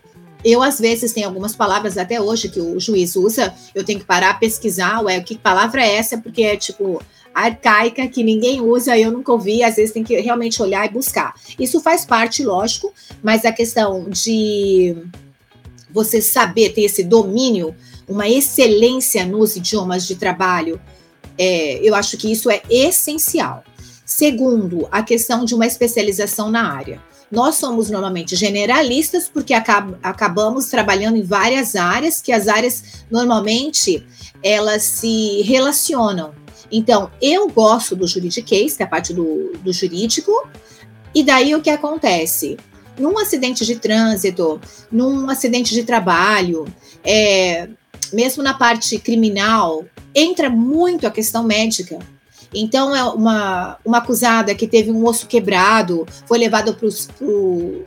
Eu, 0.44 0.62
às 0.62 0.78
vezes, 0.78 1.12
tenho 1.12 1.26
algumas 1.26 1.56
palavras 1.56 1.98
até 1.98 2.20
hoje 2.20 2.48
que 2.48 2.60
o 2.60 2.78
juiz 2.78 3.16
usa, 3.16 3.52
eu 3.74 3.84
tenho 3.84 3.98
que 3.98 4.06
parar, 4.06 4.38
pesquisar, 4.38 5.00
ué, 5.00 5.20
que 5.20 5.36
palavra 5.36 5.84
é 5.84 5.96
essa? 5.96 6.16
Porque 6.16 6.42
é 6.42 6.56
tipo 6.56 7.02
arcaica, 7.34 8.06
que 8.08 8.22
ninguém 8.22 8.60
usa, 8.60 8.96
eu 8.98 9.10
nunca 9.10 9.32
ouvi, 9.32 9.62
às 9.62 9.76
vezes 9.76 9.92
tem 9.92 10.02
que 10.02 10.18
realmente 10.20 10.62
olhar 10.62 10.86
e 10.86 10.92
buscar. 10.92 11.34
Isso 11.58 11.80
faz 11.80 12.04
parte, 12.04 12.44
lógico, 12.44 12.92
mas 13.22 13.44
a 13.44 13.52
questão 13.52 14.08
de 14.08 14.96
você 15.92 16.20
saber 16.20 16.70
ter 16.70 16.82
esse 16.82 17.02
domínio 17.02 17.74
uma 18.08 18.28
excelência 18.28 19.24
nos 19.24 19.54
idiomas 19.54 20.06
de 20.06 20.16
trabalho, 20.16 20.80
é, 21.38 21.78
eu 21.82 21.94
acho 21.94 22.16
que 22.16 22.30
isso 22.30 22.50
é 22.50 22.60
essencial. 22.68 23.62
Segundo, 24.04 24.88
a 24.90 25.02
questão 25.02 25.44
de 25.44 25.54
uma 25.54 25.66
especialização 25.66 26.50
na 26.50 26.72
área. 26.72 27.00
Nós 27.30 27.54
somos 27.54 27.88
normalmente 27.88 28.34
generalistas 28.34 29.28
porque 29.28 29.54
acab 29.54 29.96
acabamos 30.02 30.66
trabalhando 30.66 31.16
em 31.16 31.22
várias 31.22 31.76
áreas, 31.76 32.20
que 32.20 32.32
as 32.32 32.48
áreas 32.48 33.04
normalmente 33.08 34.04
elas 34.42 34.82
se 34.82 35.42
relacionam. 35.42 36.34
Então, 36.72 37.10
eu 37.22 37.48
gosto 37.48 37.94
do 37.94 38.06
juridiquês, 38.06 38.76
que 38.76 38.82
é 38.82 38.86
a 38.86 38.88
parte 38.88 39.14
do, 39.14 39.52
do 39.62 39.72
jurídico, 39.72 40.32
e 41.14 41.22
daí 41.22 41.54
o 41.54 41.62
que 41.62 41.70
acontece? 41.70 42.56
Num 43.00 43.18
acidente 43.18 43.64
de 43.64 43.76
trânsito, 43.76 44.60
num 44.92 45.28
acidente 45.30 45.74
de 45.74 45.82
trabalho, 45.84 46.66
é, 47.02 47.68
mesmo 48.12 48.42
na 48.42 48.54
parte 48.54 48.98
criminal, 48.98 49.84
entra 50.14 50.50
muito 50.50 51.06
a 51.06 51.10
questão 51.10 51.42
médica. 51.42 51.98
Então, 52.52 52.94
é 52.94 53.02
uma, 53.04 53.78
uma 53.84 53.98
acusada 53.98 54.54
que 54.54 54.66
teve 54.66 54.90
um 54.90 55.04
osso 55.04 55.26
quebrado, 55.26 56.06
foi 56.26 56.38
levada 56.38 56.72
para 56.72 56.86
o 56.86 57.86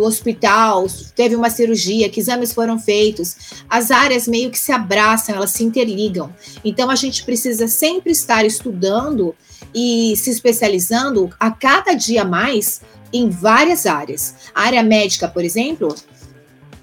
hospital, 0.00 0.86
teve 1.14 1.36
uma 1.36 1.50
cirurgia, 1.50 2.08
que 2.08 2.18
exames 2.18 2.52
foram 2.52 2.78
feitos. 2.78 3.36
As 3.68 3.90
áreas 3.90 4.26
meio 4.26 4.50
que 4.50 4.58
se 4.58 4.72
abraçam, 4.72 5.34
elas 5.34 5.50
se 5.50 5.62
interligam. 5.62 6.34
Então, 6.64 6.90
a 6.90 6.96
gente 6.96 7.24
precisa 7.24 7.68
sempre 7.68 8.10
estar 8.10 8.44
estudando 8.44 9.34
e 9.74 10.16
se 10.16 10.30
especializando 10.30 11.30
a 11.38 11.50
cada 11.50 11.92
dia 11.92 12.24
mais 12.24 12.80
em 13.14 13.30
várias 13.30 13.86
áreas. 13.86 14.34
A 14.54 14.62
área 14.64 14.82
médica, 14.82 15.28
por 15.28 15.44
exemplo, 15.44 15.94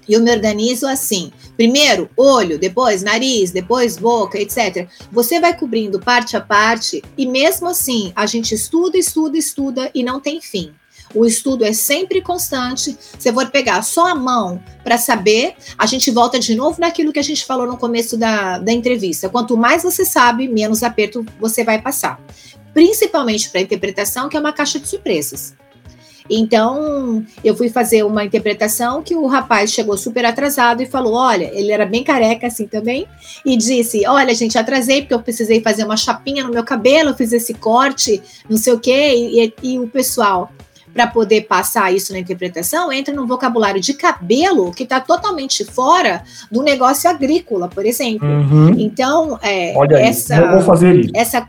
eu 0.08 0.20
me 0.20 0.32
organizo 0.32 0.86
assim: 0.86 1.30
primeiro 1.56 2.08
olho, 2.16 2.58
depois 2.58 3.02
nariz, 3.02 3.50
depois 3.50 3.96
boca, 3.96 4.38
etc. 4.38 4.88
Você 5.12 5.38
vai 5.38 5.56
cobrindo 5.56 6.00
parte 6.00 6.36
a 6.36 6.40
parte 6.40 7.02
e 7.16 7.26
mesmo 7.26 7.68
assim 7.68 8.12
a 8.16 8.26
gente 8.26 8.54
estuda, 8.54 8.96
estuda, 8.98 9.36
estuda 9.38 9.90
e 9.94 10.02
não 10.02 10.18
tem 10.18 10.40
fim. 10.40 10.72
O 11.14 11.26
estudo 11.26 11.62
é 11.62 11.74
sempre 11.74 12.22
constante. 12.22 12.96
Se 13.18 13.30
for 13.30 13.50
pegar 13.50 13.82
só 13.82 14.08
a 14.08 14.14
mão 14.14 14.62
para 14.82 14.96
saber, 14.96 15.54
a 15.76 15.84
gente 15.84 16.10
volta 16.10 16.38
de 16.38 16.54
novo 16.54 16.80
naquilo 16.80 17.12
que 17.12 17.18
a 17.18 17.24
gente 17.24 17.44
falou 17.44 17.66
no 17.66 17.76
começo 17.76 18.16
da, 18.16 18.58
da 18.58 18.72
entrevista. 18.72 19.28
Quanto 19.28 19.54
mais 19.54 19.82
você 19.82 20.06
sabe, 20.06 20.48
menos 20.48 20.82
aperto 20.82 21.24
você 21.38 21.62
vai 21.64 21.82
passar. 21.82 22.18
principalmente 22.72 23.50
para 23.50 23.60
interpretação, 23.60 24.30
que 24.30 24.36
é 24.38 24.40
uma 24.40 24.54
caixa 24.54 24.80
de 24.80 24.88
surpresas. 24.88 25.54
Então, 26.34 27.22
eu 27.44 27.54
fui 27.54 27.68
fazer 27.68 28.04
uma 28.04 28.24
interpretação 28.24 29.02
que 29.02 29.14
o 29.14 29.26
rapaz 29.26 29.70
chegou 29.70 29.98
super 29.98 30.24
atrasado 30.24 30.82
e 30.82 30.86
falou: 30.86 31.12
Olha, 31.12 31.50
ele 31.52 31.70
era 31.70 31.84
bem 31.84 32.02
careca 32.02 32.46
assim 32.46 32.66
também, 32.66 33.06
e 33.44 33.54
disse: 33.54 34.06
Olha, 34.06 34.34
gente, 34.34 34.56
atrasei 34.56 35.02
porque 35.02 35.12
eu 35.12 35.20
precisei 35.20 35.60
fazer 35.60 35.84
uma 35.84 35.96
chapinha 35.96 36.42
no 36.42 36.50
meu 36.50 36.64
cabelo, 36.64 37.10
eu 37.10 37.14
fiz 37.14 37.34
esse 37.34 37.52
corte, 37.52 38.22
não 38.48 38.56
sei 38.56 38.72
o 38.72 38.80
quê, 38.80 39.14
e, 39.14 39.44
e, 39.44 39.54
e 39.74 39.78
o 39.78 39.86
pessoal. 39.86 40.50
Para 40.94 41.06
poder 41.06 41.46
passar 41.46 41.90
isso 41.90 42.12
na 42.12 42.18
interpretação, 42.18 42.92
entra 42.92 43.14
num 43.14 43.26
vocabulário 43.26 43.80
de 43.80 43.94
cabelo 43.94 44.72
que 44.72 44.82
está 44.82 45.00
totalmente 45.00 45.64
fora 45.64 46.22
do 46.50 46.62
negócio 46.62 47.08
agrícola, 47.08 47.66
por 47.66 47.86
exemplo. 47.86 48.28
Uhum. 48.28 48.78
Então, 48.78 49.38
é, 49.40 49.72
Olha 49.74 49.96
aí, 49.96 50.02
essa, 50.04 50.36
eu 50.36 50.50
vou 50.50 50.60
fazer 50.60 50.96
isso. 50.96 51.12
essa 51.14 51.48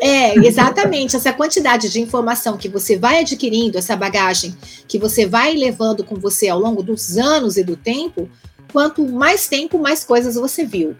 é, 0.00 0.34
exatamente. 0.46 1.16
Essa 1.16 1.32
quantidade 1.32 1.90
de 1.90 2.00
informação 2.00 2.56
que 2.56 2.68
você 2.68 2.96
vai 2.96 3.20
adquirindo, 3.20 3.78
essa 3.78 3.96
bagagem 3.96 4.56
que 4.86 4.98
você 4.98 5.26
vai 5.26 5.54
levando 5.54 6.04
com 6.04 6.16
você 6.16 6.48
ao 6.48 6.58
longo 6.58 6.82
dos 6.82 7.16
anos 7.16 7.56
e 7.56 7.64
do 7.64 7.76
tempo, 7.76 8.28
quanto 8.72 9.06
mais 9.06 9.48
tempo, 9.48 9.78
mais 9.78 10.04
coisas 10.04 10.34
você 10.34 10.64
viu. 10.64 10.96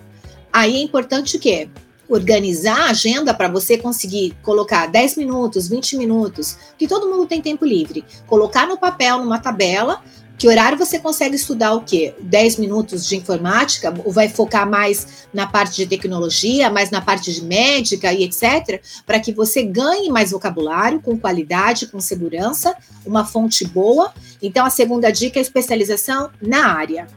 Aí 0.53 0.77
é 0.77 0.83
importante 0.83 1.37
o 1.37 1.41
quê? 1.41 1.69
Organizar 2.09 2.87
a 2.87 2.91
agenda 2.91 3.35
para 3.35 3.49
você 3.49 3.77
conseguir 3.77 4.35
colocar 4.43 4.87
10 4.87 5.17
minutos, 5.17 5.69
20 5.69 5.97
minutos, 5.99 6.57
que 6.79 6.89
todo 6.89 7.09
mundo 7.09 7.27
tem 7.27 7.43
tempo 7.43 7.67
livre. 7.67 8.05
Colocar 8.27 8.67
no 8.67 8.79
papel, 8.79 9.19
numa 9.19 9.39
tabela, 9.39 10.03
que 10.39 10.47
horário 10.47 10.79
você 10.79 11.01
consegue 11.01 11.35
estudar 11.35 11.75
o 11.75 11.81
quê? 11.81 12.15
10 12.21 12.59
minutos 12.59 13.05
de 13.05 13.17
informática? 13.17 13.93
Ou 14.05 14.13
vai 14.13 14.29
focar 14.29 14.71
mais 14.71 15.27
na 15.35 15.49
parte 15.49 15.75
de 15.79 15.87
tecnologia, 15.87 16.71
mais 16.71 16.91
na 16.93 17.01
parte 17.01 17.33
de 17.35 17.43
médica 17.43 18.13
e 18.13 18.23
etc., 18.23 18.81
para 19.05 19.19
que 19.19 19.33
você 19.33 19.65
ganhe 19.65 20.09
mais 20.09 20.31
vocabulário 20.31 21.01
com 21.01 21.19
qualidade, 21.19 21.89
com 21.89 21.99
segurança, 21.99 22.77
uma 23.05 23.25
fonte 23.25 23.67
boa. 23.67 24.15
Então, 24.41 24.65
a 24.65 24.71
segunda 24.71 25.11
dica 25.11 25.41
é 25.41 25.43
especialização 25.43 26.31
na 26.41 26.73
área. 26.73 27.09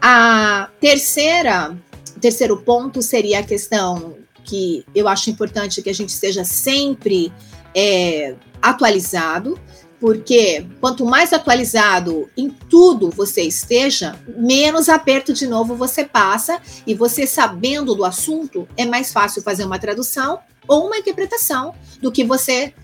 A 0.00 0.70
terceira, 0.80 1.76
terceiro 2.22 2.56
ponto 2.56 3.02
seria 3.02 3.40
a 3.40 3.42
questão 3.42 4.16
que 4.42 4.82
eu 4.94 5.06
acho 5.08 5.28
importante 5.28 5.82
que 5.82 5.90
a 5.90 5.94
gente 5.94 6.08
esteja 6.08 6.42
sempre 6.42 7.30
é, 7.74 8.34
atualizado 8.62 9.60
porque 10.00 10.66
quanto 10.80 11.04
mais 11.04 11.32
atualizado 11.32 12.28
em 12.36 12.50
tudo 12.50 13.10
você 13.10 13.42
esteja, 13.42 14.18
menos 14.28 14.88
aperto 14.88 15.32
de 15.32 15.46
novo 15.46 15.74
você 15.74 16.04
passa 16.04 16.60
e 16.86 16.94
você 16.94 17.26
sabendo 17.26 17.94
do 17.94 18.04
assunto 18.04 18.68
é 18.76 18.84
mais 18.84 19.12
fácil 19.12 19.42
fazer 19.42 19.64
uma 19.64 19.78
tradução 19.78 20.38
ou 20.68 20.86
uma 20.86 20.98
interpretação 20.98 21.74
do 22.00 22.12
que 22.12 22.24
você 22.24 22.74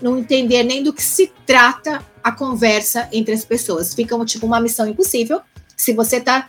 não 0.00 0.18
entender 0.18 0.62
nem 0.62 0.82
do 0.82 0.92
que 0.92 1.02
se 1.02 1.32
trata 1.46 2.04
a 2.22 2.32
conversa 2.32 3.08
entre 3.12 3.34
as 3.34 3.44
pessoas. 3.44 3.94
Fica 3.94 4.22
tipo 4.24 4.46
uma 4.46 4.60
missão 4.60 4.88
impossível 4.88 5.40
se 5.76 5.92
você 5.92 6.16
está 6.16 6.48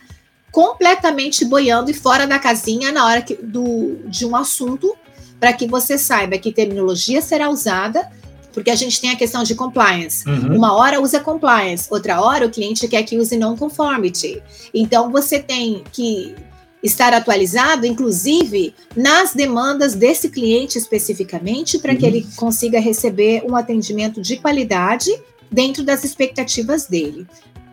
completamente 0.50 1.44
boiando 1.44 1.90
e 1.90 1.94
fora 1.94 2.26
da 2.26 2.38
casinha 2.38 2.90
na 2.90 3.06
hora 3.06 3.20
que, 3.20 3.34
do, 3.34 3.98
de 4.06 4.24
um 4.24 4.34
assunto 4.34 4.96
para 5.38 5.52
que 5.52 5.66
você 5.66 5.98
saiba 5.98 6.38
que 6.38 6.52
terminologia 6.52 7.20
será 7.20 7.50
usada 7.50 8.10
porque 8.56 8.70
a 8.70 8.74
gente 8.74 8.98
tem 9.02 9.10
a 9.10 9.16
questão 9.16 9.42
de 9.42 9.54
compliance. 9.54 10.26
Uhum. 10.26 10.56
Uma 10.56 10.74
hora 10.74 10.98
usa 10.98 11.20
compliance, 11.20 11.88
outra 11.90 12.22
hora 12.22 12.46
o 12.46 12.50
cliente 12.50 12.88
quer 12.88 13.02
que 13.02 13.18
use 13.18 13.36
non-conformity. 13.36 14.42
Então 14.72 15.10
você 15.10 15.38
tem 15.38 15.84
que 15.92 16.34
estar 16.82 17.12
atualizado, 17.12 17.84
inclusive, 17.84 18.74
nas 18.96 19.34
demandas 19.34 19.94
desse 19.94 20.30
cliente 20.30 20.78
especificamente, 20.78 21.78
para 21.78 21.92
uhum. 21.92 21.98
que 21.98 22.06
ele 22.06 22.26
consiga 22.34 22.80
receber 22.80 23.44
um 23.46 23.54
atendimento 23.54 24.22
de 24.22 24.38
qualidade 24.38 25.10
dentro 25.52 25.84
das 25.84 26.02
expectativas 26.02 26.86
dele. 26.86 27.26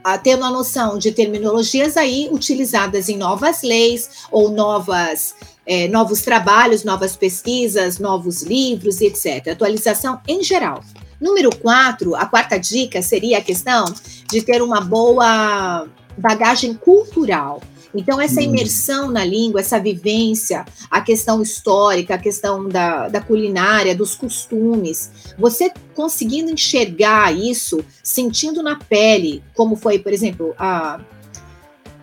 Ah, 0.03 0.17
tendo 0.17 0.43
a 0.43 0.51
noção 0.51 0.97
de 0.97 1.13
terminologias 1.13 1.95
aí 1.95 2.27
utilizadas 2.29 3.07
em 3.07 3.15
novas 3.15 3.61
leis 3.61 4.09
ou 4.29 4.51
novas 4.51 5.33
é, 5.65 5.87
novos 5.87 6.21
trabalhos, 6.21 6.83
novas 6.83 7.15
pesquisas, 7.15 7.99
novos 7.99 8.43
livros 8.43 9.01
etc. 9.01 9.49
Atualização 9.49 10.19
em 10.27 10.43
geral. 10.43 10.83
Número 11.19 11.55
quatro, 11.55 12.15
a 12.15 12.25
quarta 12.25 12.57
dica 12.57 13.01
seria 13.01 13.37
a 13.37 13.41
questão 13.41 13.85
de 14.29 14.41
ter 14.41 14.61
uma 14.61 14.81
boa 14.81 15.87
bagagem 16.17 16.73
cultural. 16.73 17.61
Então, 17.95 18.19
essa 18.19 18.39
hum. 18.39 18.45
imersão 18.45 19.11
na 19.11 19.23
língua, 19.23 19.59
essa 19.59 19.79
vivência, 19.79 20.65
a 20.89 20.99
questão 20.99 21.41
histórica, 21.41 22.15
a 22.15 22.17
questão 22.17 22.67
da, 22.67 23.07
da 23.07 23.21
culinária, 23.21 23.95
dos 23.95 24.15
costumes, 24.15 25.11
você 25.37 25.71
conseguindo 25.93 26.51
enxergar 26.51 27.31
isso, 27.31 27.85
sentindo 28.03 28.63
na 28.63 28.75
pele, 28.77 29.43
como 29.53 29.75
foi, 29.75 29.99
por 29.99 30.11
exemplo, 30.11 30.55
a, 30.57 30.99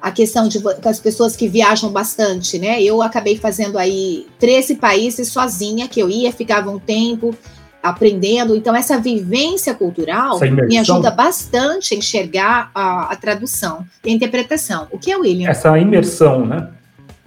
a 0.00 0.10
questão 0.10 0.48
de 0.48 0.58
as 0.84 0.98
pessoas 0.98 1.36
que 1.36 1.46
viajam 1.46 1.90
bastante, 1.90 2.58
né? 2.58 2.82
Eu 2.82 3.02
acabei 3.02 3.36
fazendo 3.36 3.78
aí 3.78 4.26
13 4.38 4.76
países 4.76 5.28
sozinha, 5.28 5.88
que 5.88 6.00
eu 6.00 6.08
ia, 6.08 6.32
ficava 6.32 6.70
um 6.70 6.78
tempo 6.78 7.36
aprendendo. 7.82 8.54
Então, 8.54 8.74
essa 8.74 8.98
vivência 8.98 9.74
cultural 9.74 10.38
me 10.40 10.78
ajuda 10.78 11.10
bastante 11.10 11.94
a 11.94 11.96
enxergar 11.96 12.70
a, 12.74 13.12
a 13.12 13.16
tradução 13.16 13.84
e 14.04 14.10
a 14.10 14.12
interpretação. 14.12 14.86
O 14.90 14.98
que 14.98 15.10
é, 15.10 15.16
William? 15.16 15.48
Essa 15.48 15.78
imersão, 15.78 16.46
né? 16.46 16.68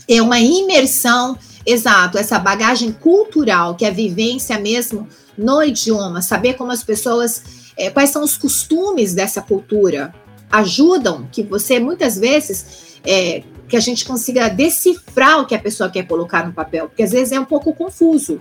É 0.08 0.22
uma 0.22 0.40
imersão, 0.40 1.38
exato, 1.66 2.18
essa 2.18 2.38
bagagem 2.38 2.92
cultural, 2.92 3.76
que 3.76 3.86
é 3.86 3.88
a 3.88 3.92
vivência 3.92 4.60
mesmo 4.60 5.08
no 5.38 5.64
idioma, 5.64 6.22
saber 6.22 6.54
como 6.54 6.72
as 6.72 6.84
pessoas, 6.84 7.72
é, 7.78 7.90
quais 7.90 8.10
são 8.10 8.24
os 8.24 8.38
costumes 8.38 9.14
dessa 9.14 9.42
cultura, 9.42 10.14
ajudam 10.54 11.28
que 11.32 11.42
você 11.42 11.80
muitas 11.80 12.16
vezes 12.16 13.00
é, 13.04 13.42
que 13.68 13.76
a 13.76 13.80
gente 13.80 14.06
consiga 14.06 14.48
decifrar 14.50 15.42
o 15.42 15.48
que 15.48 15.56
a 15.56 15.60
pessoa 15.60 15.90
quer 15.90 16.04
colocar 16.04 16.46
no 16.46 16.54
papel, 16.54 16.88
porque 16.88 17.02
às 17.02 17.12
vezes 17.12 17.32
é 17.32 17.40
um 17.40 17.46
pouco 17.46 17.74
confuso. 17.74 18.40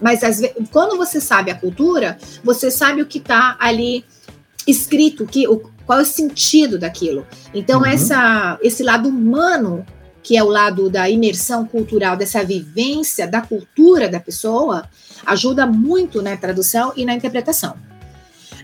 Mas 0.00 0.24
às 0.24 0.40
vezes, 0.40 0.56
quando 0.72 0.96
você 0.96 1.20
sabe 1.20 1.50
a 1.50 1.54
cultura, 1.54 2.16
você 2.42 2.70
sabe 2.70 3.02
o 3.02 3.06
que 3.06 3.18
está 3.18 3.58
ali 3.60 4.06
escrito, 4.66 5.26
que, 5.26 5.46
o, 5.46 5.70
qual 5.84 5.98
é 5.98 6.02
o 6.02 6.06
sentido 6.06 6.78
daquilo. 6.78 7.26
Então, 7.52 7.80
uhum. 7.80 7.86
essa, 7.86 8.58
esse 8.62 8.82
lado 8.82 9.10
humano, 9.10 9.84
que 10.22 10.38
é 10.38 10.42
o 10.42 10.48
lado 10.48 10.88
da 10.88 11.10
imersão 11.10 11.66
cultural, 11.66 12.16
dessa 12.16 12.42
vivência 12.42 13.28
da 13.28 13.42
cultura 13.42 14.08
da 14.08 14.18
pessoa, 14.18 14.88
ajuda 15.26 15.66
muito 15.66 16.22
na 16.22 16.34
tradução 16.38 16.94
e 16.96 17.04
na 17.04 17.12
interpretação. 17.12 17.76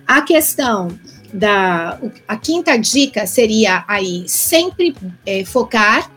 A 0.06 0.22
questão 0.22 0.88
da 1.36 1.98
a 2.26 2.36
quinta 2.36 2.76
dica 2.76 3.26
seria 3.26 3.84
aí 3.86 4.24
sempre 4.26 4.96
é, 5.24 5.44
focar 5.44 6.10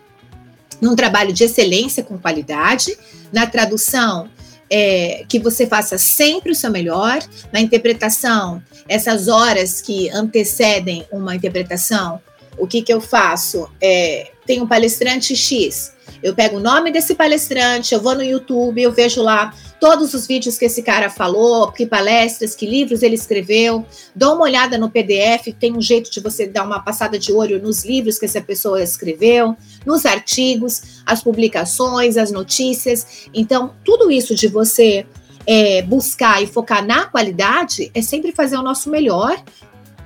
num 0.82 0.96
trabalho 0.96 1.34
de 1.34 1.44
excelência 1.44 2.02
com 2.04 2.18
qualidade, 2.18 2.98
na 3.32 3.46
tradução 3.46 4.30
é, 4.70 5.26
que 5.28 5.40
você 5.40 5.68
faça 5.68 5.98
sempre 5.98 6.52
o 6.52 6.56
seu 6.56 6.72
melhor, 6.72 7.20
na 7.52 7.60
interpretação, 7.60 8.64
essas 8.88 9.28
horas 9.28 9.82
que 9.82 10.10
antecedem 10.10 11.06
uma 11.12 11.36
interpretação, 11.36 12.22
o 12.58 12.68
que, 12.68 12.82
que 12.82 12.94
eu 12.94 13.02
faço? 13.02 13.70
É, 13.82 14.32
tem 14.50 14.64
um 14.64 14.68
palestrante 14.68 15.36
X, 15.36 15.94
eu 16.24 16.34
pego 16.34 16.58
o 16.58 16.60
nome 16.60 16.92
desse 16.92 17.14
palestrante, 17.14 17.94
eu 17.94 18.02
vou 18.02 18.16
no 18.16 18.24
YouTube, 18.24 18.82
eu 18.82 18.92
vejo 18.92 19.22
lá 19.22 19.54
todos 19.80 20.16
os 20.16 20.26
vídeos 20.26 20.58
que 20.58 20.66
esse 20.66 20.82
cara 20.82 21.08
falou, 21.08 21.72
que 21.72 21.86
palestras, 21.86 22.56
que 22.56 22.66
livros 22.66 23.04
ele 23.04 23.14
escreveu, 23.14 23.86
dou 24.16 24.34
uma 24.34 24.46
olhada 24.46 24.76
no 24.76 24.90
PDF, 24.90 25.54
tem 25.60 25.78
um 25.78 25.80
jeito 25.80 26.10
de 26.10 26.20
você 26.20 26.48
dar 26.48 26.64
uma 26.64 26.80
passada 26.80 27.20
de 27.20 27.32
olho 27.32 27.62
nos 27.62 27.86
livros 27.86 28.18
que 28.18 28.26
essa 28.26 28.42
pessoa 28.42 28.82
escreveu, 28.82 29.56
nos 29.86 30.04
artigos, 30.04 31.04
as 31.06 31.22
publicações, 31.22 32.18
as 32.18 32.32
notícias. 32.32 33.30
Então, 33.32 33.76
tudo 33.86 34.10
isso 34.10 34.34
de 34.34 34.48
você 34.48 35.06
é, 35.46 35.84
buscar 35.84 36.42
e 36.42 36.48
focar 36.48 36.84
na 36.84 37.06
qualidade 37.06 37.92
é 37.94 38.02
sempre 38.02 38.32
fazer 38.32 38.58
o 38.58 38.64
nosso 38.64 38.90
melhor 38.90 39.40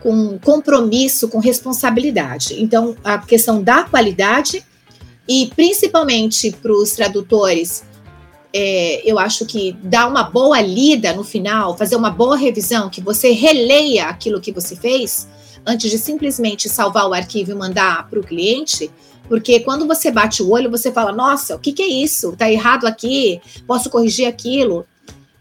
com 0.03 0.37
compromisso, 0.37 1.29
com 1.29 1.39
responsabilidade. 1.39 2.61
Então, 2.61 2.95
a 3.01 3.17
questão 3.17 3.63
da 3.63 3.83
qualidade 3.83 4.63
e 5.27 5.49
principalmente 5.55 6.51
para 6.51 6.73
os 6.73 6.91
tradutores, 6.91 7.85
é, 8.53 9.01
eu 9.09 9.17
acho 9.17 9.45
que 9.45 9.71
dar 9.81 10.09
uma 10.09 10.23
boa 10.23 10.59
lida 10.59 11.13
no 11.13 11.23
final, 11.23 11.77
fazer 11.77 11.95
uma 11.95 12.11
boa 12.11 12.35
revisão, 12.35 12.89
que 12.89 12.99
você 12.99 13.31
releia 13.31 14.07
aquilo 14.07 14.41
que 14.41 14.51
você 14.51 14.75
fez, 14.75 15.25
antes 15.65 15.89
de 15.89 15.97
simplesmente 15.97 16.67
salvar 16.67 17.07
o 17.07 17.13
arquivo 17.13 17.51
e 17.51 17.55
mandar 17.55 18.09
para 18.09 18.19
o 18.19 18.23
cliente, 18.23 18.91
porque 19.29 19.61
quando 19.61 19.87
você 19.87 20.11
bate 20.11 20.43
o 20.43 20.49
olho, 20.51 20.69
você 20.69 20.91
fala: 20.91 21.13
nossa, 21.13 21.55
o 21.55 21.59
que, 21.59 21.71
que 21.71 21.81
é 21.81 21.87
isso? 21.87 22.33
Está 22.33 22.51
errado 22.51 22.85
aqui, 22.85 23.41
posso 23.65 23.89
corrigir 23.89 24.27
aquilo. 24.27 24.85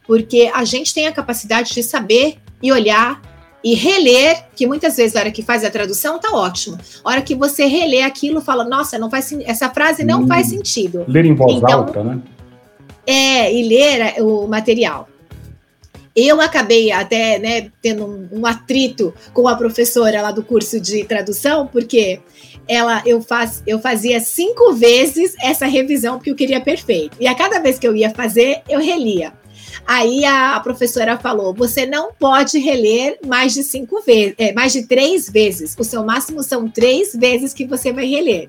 Porque 0.07 0.51
a 0.55 0.65
gente 0.65 0.95
tem 0.95 1.07
a 1.07 1.13
capacidade 1.13 1.73
de 1.73 1.83
saber 1.83 2.39
e 2.63 2.71
olhar 2.71 3.21
e 3.65 3.75
reler, 3.75 4.45
que 4.57 4.67
muitas 4.67 4.97
vezes, 4.97 5.13
na 5.13 5.21
hora 5.21 5.31
que 5.31 5.43
faz 5.43 5.65
a 5.65 5.71
tradução, 5.71 6.19
tá 6.19 6.31
ótimo. 6.33 6.79
A 7.05 7.11
hora 7.11 7.23
que 7.23 7.35
você 7.35 7.67
relê 7.67 8.03
aquilo, 8.03 8.41
fala, 8.41 8.65
nossa, 8.65 8.99
não 8.99 9.11
faz 9.11 9.33
essa 9.45 9.71
frase 9.71 10.05
não 10.05 10.23
hum, 10.23 10.27
faz 10.27 10.49
sentido. 10.49 11.05
Ler 11.07 11.25
em 11.25 11.35
voz 11.35 11.57
então, 11.57 11.81
alta, 11.81 12.03
né? 12.03 12.21
É, 13.07 13.53
e 13.53 13.69
ler 13.69 14.23
o 14.23 14.47
material. 14.47 15.09
Eu 16.15 16.41
acabei 16.41 16.93
até 16.93 17.39
né, 17.39 17.71
tendo 17.81 18.05
um, 18.05 18.41
um, 18.41 18.47
atrito 18.47 19.15
com 19.33 19.49
a 19.49 19.57
professora 19.57 20.21
lá 20.21 20.31
do 20.31 20.43
curso 20.43 20.79
de 20.79 21.05
tradução, 21.05 21.67
porque 21.67 22.21
ela 22.69 23.03
eu, 23.07 23.23
faz, 23.23 23.63
eu 23.67 23.79
fazia 23.79 24.21
cinco 24.21 24.75
vezes 24.75 25.35
essa 25.43 25.67
revisão 25.67 26.17
porque 26.17 26.31
eu 26.31 26.37
queria 26.37 26.61
perfeito. 26.61 27.17
E 27.19 27.27
a 27.27 27.35
cada 27.35 27.61
vez 27.61 27.79
que 27.79 27.89
eu 27.89 27.97
ia 27.97 28.11
fazer, 28.11 28.63
eu 28.69 28.79
relia. 28.79 29.33
Aí 29.87 30.25
a, 30.25 30.57
a 30.57 30.61
professora 30.61 31.19
falou: 31.19 31.55
você 31.55 31.87
não 31.87 32.13
pode 32.13 32.59
reler 32.59 33.19
mais 33.27 33.55
de 33.55 33.63
cinco 33.63 34.01
vezes, 34.03 34.35
é, 34.39 34.53
mais 34.53 34.73
de 34.73 34.87
três 34.87 35.29
vezes. 35.29 35.75
O 35.79 35.85
seu 35.85 36.05
máximo 36.05 36.43
são 36.43 36.69
três 36.69 37.15
vezes 37.15 37.53
que 37.53 37.67
você 37.67 37.93
vai 37.93 38.07
reler. 38.07 38.49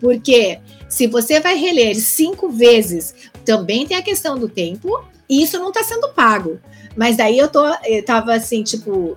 Porque 0.00 0.58
se 0.88 1.06
você 1.06 1.40
vai 1.40 1.56
reler 1.56 1.96
cinco 1.96 2.48
vezes, 2.48 3.14
também 3.44 3.86
tem 3.86 3.96
a 3.96 4.02
questão 4.02 4.38
do 4.38 4.48
tempo, 4.48 5.04
e 5.28 5.42
isso 5.42 5.58
não 5.58 5.68
está 5.68 5.82
sendo 5.82 6.10
pago. 6.10 6.60
Mas 6.96 7.16
daí 7.16 7.38
eu 7.38 7.48
tô, 7.48 7.64
eu 7.84 8.04
tava 8.04 8.34
assim, 8.34 8.62
tipo, 8.62 9.16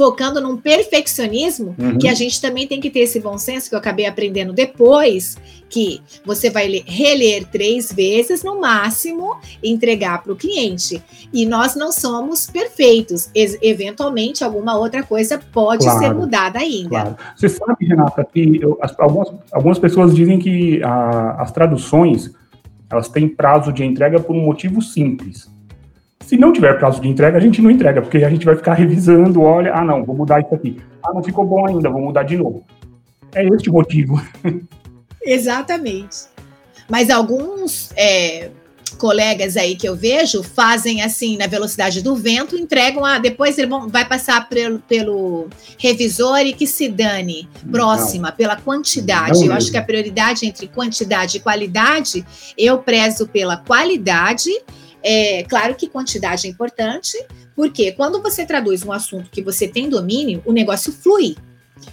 focando 0.00 0.40
num 0.40 0.56
perfeccionismo, 0.56 1.76
uhum. 1.78 1.98
que 1.98 2.08
a 2.08 2.14
gente 2.14 2.40
também 2.40 2.66
tem 2.66 2.80
que 2.80 2.88
ter 2.88 3.00
esse 3.00 3.20
bom 3.20 3.36
senso 3.36 3.68
que 3.68 3.74
eu 3.74 3.78
acabei 3.78 4.06
aprendendo 4.06 4.50
depois, 4.50 5.36
que 5.68 6.00
você 6.24 6.48
vai 6.48 6.82
reler 6.86 7.46
três 7.48 7.92
vezes 7.92 8.42
no 8.42 8.58
máximo 8.58 9.36
e 9.62 9.70
entregar 9.70 10.22
para 10.22 10.32
o 10.32 10.36
cliente. 10.36 11.02
E 11.30 11.44
nós 11.44 11.76
não 11.76 11.92
somos 11.92 12.46
perfeitos. 12.46 13.28
eventualmente, 13.34 14.42
alguma 14.42 14.74
outra 14.74 15.02
coisa 15.02 15.38
pode 15.52 15.84
claro, 15.84 15.98
ser 15.98 16.14
mudada 16.14 16.60
ainda. 16.60 16.88
Claro. 16.88 17.16
Você 17.36 17.50
sabe, 17.50 17.84
Renata, 17.84 18.24
que 18.24 18.58
eu, 18.58 18.78
as, 18.80 18.98
algumas, 18.98 19.28
algumas 19.52 19.78
pessoas 19.78 20.16
dizem 20.16 20.38
que 20.38 20.82
a, 20.82 21.42
as 21.42 21.52
traduções 21.52 22.30
elas 22.90 23.10
têm 23.10 23.28
prazo 23.28 23.70
de 23.70 23.84
entrega 23.84 24.18
por 24.18 24.34
um 24.34 24.40
motivo 24.46 24.80
simples 24.80 25.59
se 26.30 26.36
não 26.36 26.52
tiver 26.52 26.78
prazo 26.78 27.00
de 27.00 27.08
entrega, 27.08 27.38
a 27.38 27.40
gente 27.40 27.60
não 27.60 27.68
entrega, 27.68 28.00
porque 28.00 28.18
a 28.18 28.30
gente 28.30 28.44
vai 28.44 28.54
ficar 28.54 28.74
revisando, 28.74 29.42
olha, 29.42 29.74
ah 29.74 29.84
não, 29.84 30.04
vou 30.04 30.14
mudar 30.14 30.38
isso 30.38 30.54
aqui. 30.54 30.80
Ah, 31.02 31.12
não 31.12 31.24
ficou 31.24 31.44
bom 31.44 31.66
ainda, 31.66 31.90
vou 31.90 32.00
mudar 32.00 32.22
de 32.22 32.36
novo. 32.36 32.64
É 33.34 33.44
este 33.48 33.68
o 33.68 33.72
motivo. 33.72 34.22
Exatamente. 35.26 36.18
Mas 36.88 37.10
alguns 37.10 37.90
é, 37.96 38.48
colegas 38.96 39.56
aí 39.56 39.74
que 39.74 39.88
eu 39.88 39.96
vejo 39.96 40.44
fazem 40.44 41.02
assim 41.02 41.36
na 41.36 41.48
velocidade 41.48 42.00
do 42.00 42.14
vento, 42.14 42.56
entregam 42.56 43.04
a 43.04 43.18
depois 43.18 43.58
ele 43.58 43.68
vai 43.88 44.04
passar 44.04 44.48
pelo, 44.48 44.78
pelo 44.78 45.48
revisor 45.78 46.38
e 46.42 46.52
que 46.52 46.66
se 46.66 46.88
dane 46.88 47.48
próxima 47.72 48.28
não. 48.28 48.36
pela 48.36 48.54
quantidade. 48.54 49.32
Não 49.32 49.38
eu 49.38 49.40
mesmo. 49.40 49.54
acho 49.54 49.70
que 49.72 49.78
a 49.78 49.82
prioridade 49.82 50.46
entre 50.46 50.68
quantidade 50.68 51.38
e 51.38 51.40
qualidade, 51.40 52.24
eu 52.56 52.78
prezo 52.78 53.26
pela 53.26 53.56
qualidade 53.56 54.52
é 55.02 55.44
claro 55.44 55.74
que 55.74 55.88
quantidade 55.88 56.46
é 56.46 56.50
importante, 56.50 57.16
porque 57.54 57.92
quando 57.92 58.22
você 58.22 58.44
traduz 58.44 58.84
um 58.84 58.92
assunto 58.92 59.30
que 59.30 59.42
você 59.42 59.68
tem 59.68 59.88
domínio, 59.88 60.42
o 60.44 60.52
negócio 60.52 60.92
flui. 60.92 61.36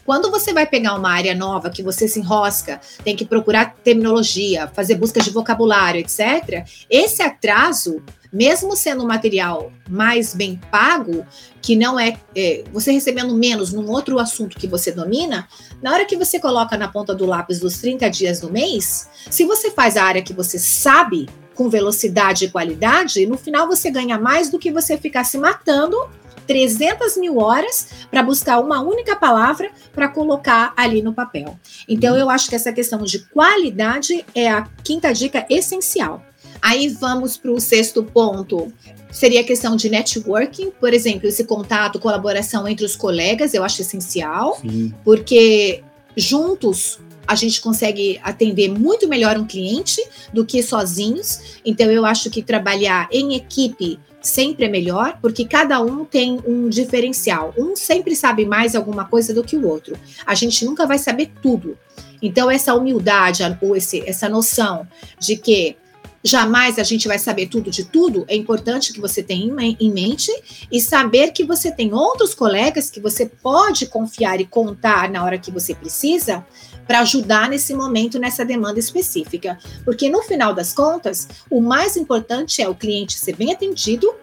Quando 0.05 0.29
você 0.29 0.53
vai 0.53 0.65
pegar 0.65 0.95
uma 0.95 1.11
área 1.11 1.34
nova 1.34 1.69
que 1.69 1.84
você 1.84 2.07
se 2.07 2.19
enrosca, 2.19 2.79
tem 3.03 3.15
que 3.15 3.25
procurar 3.25 3.75
terminologia, 3.84 4.67
fazer 4.67 4.95
buscas 4.95 5.23
de 5.23 5.31
vocabulário, 5.31 6.01
etc., 6.01 6.65
esse 6.89 7.21
atraso, 7.21 8.03
mesmo 8.31 8.75
sendo 8.75 9.03
um 9.03 9.07
material 9.07 9.71
mais 9.89 10.34
bem 10.34 10.59
pago, 10.69 11.25
que 11.61 11.75
não 11.75 11.99
é, 11.99 12.17
é, 12.35 12.63
você 12.71 12.91
recebendo 12.91 13.34
menos 13.34 13.71
num 13.71 13.89
outro 13.89 14.19
assunto 14.19 14.57
que 14.57 14.67
você 14.67 14.91
domina, 14.91 15.47
na 15.81 15.93
hora 15.93 16.05
que 16.05 16.17
você 16.17 16.39
coloca 16.39 16.77
na 16.77 16.88
ponta 16.88 17.15
do 17.15 17.25
lápis 17.25 17.59
dos 17.59 17.77
30 17.77 18.09
dias 18.09 18.39
do 18.41 18.51
mês, 18.51 19.09
se 19.29 19.45
você 19.45 19.71
faz 19.71 19.95
a 19.97 20.03
área 20.03 20.21
que 20.21 20.34
você 20.34 20.59
sabe, 20.59 21.27
com 21.57 21.69
velocidade 21.69 22.45
e 22.45 22.49
qualidade, 22.49 23.25
no 23.25 23.38
final 23.38 23.67
você 23.67 23.89
ganha 23.89 24.17
mais 24.19 24.49
do 24.49 24.59
que 24.59 24.71
você 24.71 24.95
ficar 24.95 25.23
se 25.23 25.38
matando 25.39 25.97
300 26.45 27.17
mil 27.17 27.39
horas 27.39 27.89
para 28.09 28.23
buscar 28.23 28.59
uma 28.59 28.81
única 28.81 29.15
palavra 29.15 29.69
para 29.91 30.07
colocar 30.07 30.71
ali 30.77 31.01
no 31.01 31.13
papel. 31.13 31.59
Então, 31.89 32.15
eu 32.15 32.29
acho 32.29 32.47
que 32.47 32.55
essa 32.55 32.71
questão 32.71 33.03
de 33.03 33.19
qualidade 33.19 34.23
é 34.34 34.49
a 34.49 34.65
quinta 34.84 35.11
dica 35.11 35.45
essencial. 35.49 36.23
Aí 36.61 36.88
vamos 36.88 37.35
para 37.38 37.51
o 37.51 37.59
sexto 37.59 38.03
ponto. 38.03 38.71
Seria 39.11 39.41
a 39.41 39.43
questão 39.43 39.75
de 39.75 39.89
networking, 39.89 40.71
por 40.79 40.93
exemplo, 40.93 41.27
esse 41.27 41.43
contato, 41.43 41.99
colaboração 41.99 42.67
entre 42.67 42.85
os 42.85 42.95
colegas, 42.95 43.53
eu 43.53 43.63
acho 43.63 43.81
essencial, 43.81 44.57
Sim. 44.61 44.93
porque 45.03 45.84
juntos 46.15 46.99
a 47.27 47.35
gente 47.35 47.61
consegue 47.61 48.19
atender 48.23 48.69
muito 48.69 49.07
melhor 49.07 49.37
um 49.37 49.45
cliente 49.45 50.01
do 50.33 50.45
que 50.45 50.63
sozinhos. 50.63 51.59
Então, 51.65 51.91
eu 51.91 52.05
acho 52.05 52.29
que 52.29 52.41
trabalhar 52.41 53.07
em 53.11 53.35
equipe 53.35 53.99
sempre 54.21 54.65
é 54.65 54.69
melhor, 54.69 55.19
porque 55.21 55.45
cada 55.45 55.79
um 55.81 56.05
tem 56.05 56.39
um 56.45 56.69
diferencial. 56.69 57.53
Um 57.57 57.75
sempre 57.75 58.15
sabe 58.15 58.45
mais 58.45 58.75
alguma 58.75 59.05
coisa 59.05 59.33
do 59.33 59.43
que 59.43 59.55
o 59.55 59.67
outro. 59.67 59.97
A 60.25 60.33
gente 60.33 60.65
nunca 60.65 60.85
vai 60.85 60.97
saber 60.97 61.31
tudo. 61.41 61.77
Então, 62.21 62.49
essa 62.49 62.73
humildade, 62.73 63.43
ou 63.61 63.75
esse, 63.75 64.01
essa 64.07 64.27
noção 64.27 64.87
de 65.19 65.35
que 65.35 65.75
jamais 66.23 66.77
a 66.79 66.83
gente 66.83 67.07
vai 67.07 67.19
saber 67.19 67.47
tudo 67.47 67.69
de 67.69 67.85
tudo, 67.85 68.25
é 68.27 68.35
importante 68.35 68.91
que 68.91 68.99
você 68.99 69.23
tenha 69.23 69.53
em 69.79 69.91
mente 69.91 70.31
e 70.71 70.81
saber 70.81 71.31
que 71.31 71.43
você 71.43 71.71
tem 71.71 71.93
outros 71.93 72.33
colegas 72.33 72.89
que 72.89 72.99
você 72.99 73.25
pode 73.25 73.85
confiar 73.85 74.41
e 74.41 74.45
contar 74.45 75.09
na 75.09 75.23
hora 75.23 75.37
que 75.37 75.51
você 75.51 75.73
precisa 75.73 76.45
para 76.88 77.01
ajudar 77.01 77.49
nesse 77.49 77.73
momento, 77.73 78.18
nessa 78.18 78.45
demanda 78.45 78.80
específica. 78.80 79.59
Porque 79.84 80.09
no 80.09 80.23
final 80.23 80.53
das 80.53 80.73
contas, 80.73 81.27
o 81.49 81.59
mais 81.59 81.97
importante 81.97 82.61
é 82.61 82.69
o 82.69 82.73
cliente 82.73 83.19
ser 83.19 83.35
bem 83.35 83.51
atendido 83.51 84.14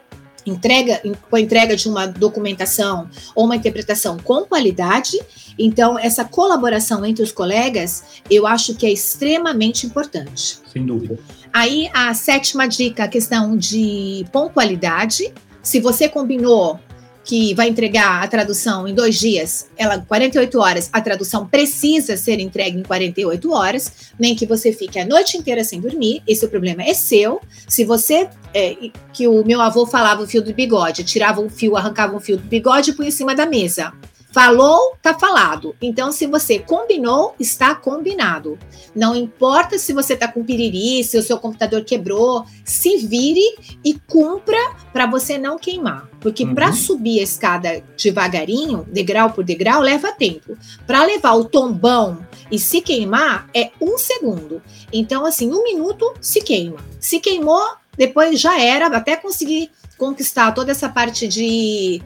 entrega 0.47 1.01
com 1.31 1.37
a 1.37 1.41
entrega 1.41 1.77
de 1.77 1.89
uma 1.89 2.07
documentação 2.07 3.09
ou 3.35 3.45
uma 3.45 3.57
interpretação 3.57 4.19
com 4.19 4.45
qualidade. 4.45 5.19
Então, 5.59 5.99
essa 5.99 6.25
colaboração 6.25 7.05
entre 7.05 7.23
os 7.23 7.33
colegas, 7.33 8.05
eu 8.31 8.47
acho 8.47 8.75
que 8.75 8.87
é 8.87 8.93
extremamente 8.93 9.87
importante. 9.87 10.59
Sem 10.73 10.85
dúvida. 10.85 11.19
Aí, 11.53 11.89
a 11.95 12.13
sétima 12.15 12.67
dica, 12.67 13.05
a 13.05 13.09
questão 13.09 13.57
de 13.57 14.27
pontualidade. 14.33 15.33
Se 15.63 15.81
você 15.81 16.09
combinou 16.09 16.79
que 17.25 17.55
vai 17.55 17.69
entregar 17.69 18.23
a 18.23 18.29
tradução 18.29 18.87
em 18.87 18.95
dois 18.95 19.19
dias, 19.19 19.69
ela 19.77 19.99
48 19.99 20.61
horas, 20.61 20.91
a 20.93 21.01
tradução 21.01 21.47
precisa 21.47 22.17
ser 22.17 22.39
entregue 22.39 22.79
em 22.79 22.83
48 22.83 23.51
horas, 23.51 23.93
nem 24.19 24.35
que 24.35 24.45
você 24.45 24.73
fique 24.73 24.99
a 24.99 25.07
noite 25.07 25.39
inteira 25.39 25.65
sem 25.65 25.81
dormir, 25.81 26.23
esse 26.29 26.47
problema 26.47 26.83
é 26.83 26.93
seu. 26.93 27.41
Se 27.67 27.85
você, 27.85 28.29
é, 28.53 28.77
que 29.13 29.27
o 29.27 29.45
meu 29.45 29.61
avô 29.61 29.87
falava 29.87 30.23
o 30.23 30.27
fio 30.27 30.43
do 30.43 30.53
bigode, 30.53 31.03
tirava 31.03 31.41
um 31.41 31.49
fio, 31.49 31.77
arrancava 31.77 32.15
um 32.15 32.21
fio 32.21 32.37
do 32.37 32.45
bigode 32.45 32.91
e 32.91 32.95
punha 32.95 33.09
em 33.09 33.13
cima 33.13 33.35
da 33.35 33.47
mesa. 33.47 33.93
Falou, 34.35 34.97
tá 35.01 35.17
falado. 35.17 35.77
Então, 35.81 36.11
se 36.11 36.27
você 36.27 36.59
combinou, 36.59 37.37
está 37.39 37.73
combinado. 37.73 38.59
Não 38.93 39.15
importa 39.15 39.79
se 39.79 39.93
você 39.93 40.17
tá 40.17 40.27
com 40.27 40.43
piriri, 40.43 41.05
se 41.05 41.17
o 41.17 41.23
seu 41.23 41.39
computador 41.39 41.85
quebrou, 41.85 42.45
se 42.65 42.97
vire 42.97 43.79
e 43.85 43.95
cumpra 43.95 44.59
para 44.93 45.07
você 45.07 45.39
não 45.39 45.57
queimar. 45.57 46.11
Porque 46.19 46.43
uhum. 46.43 46.53
para 46.53 46.73
subir 46.73 47.21
a 47.21 47.23
escada 47.23 47.81
devagarinho, 47.97 48.85
degrau 48.91 49.31
por 49.31 49.45
degrau, 49.45 49.81
leva 49.81 50.11
tempo. 50.11 50.59
Para 50.85 51.05
levar 51.05 51.35
o 51.35 51.45
tombão 51.45 52.27
e 52.51 52.59
se 52.59 52.81
queimar, 52.81 53.49
é 53.55 53.71
um 53.81 53.97
segundo. 53.97 54.61
Então, 54.93 55.25
assim, 55.25 55.53
um 55.53 55.63
minuto 55.63 56.13
se 56.21 56.41
queima. 56.41 56.79
Se 56.99 57.21
queimou, 57.21 57.65
depois 57.97 58.41
já 58.41 58.61
era, 58.61 58.89
até 58.89 59.15
conseguir 59.15 59.71
conquistar 59.97 60.51
toda 60.51 60.73
essa 60.73 60.89
parte 60.89 61.29
de 61.29 62.03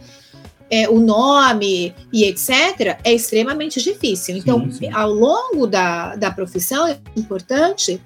é, 0.71 0.89
o 0.89 0.99
nome 1.01 1.95
e 2.13 2.25
etc., 2.25 2.99
é 3.05 3.13
extremamente 3.13 3.83
difícil. 3.83 4.37
Então, 4.37 4.61
sim, 4.71 4.73
sim. 4.73 4.93
ao 4.93 5.11
longo 5.11 5.67
da, 5.67 6.17
da 6.17 6.31
profissão, 6.31 6.87
é 6.87 6.99
importante 7.17 8.01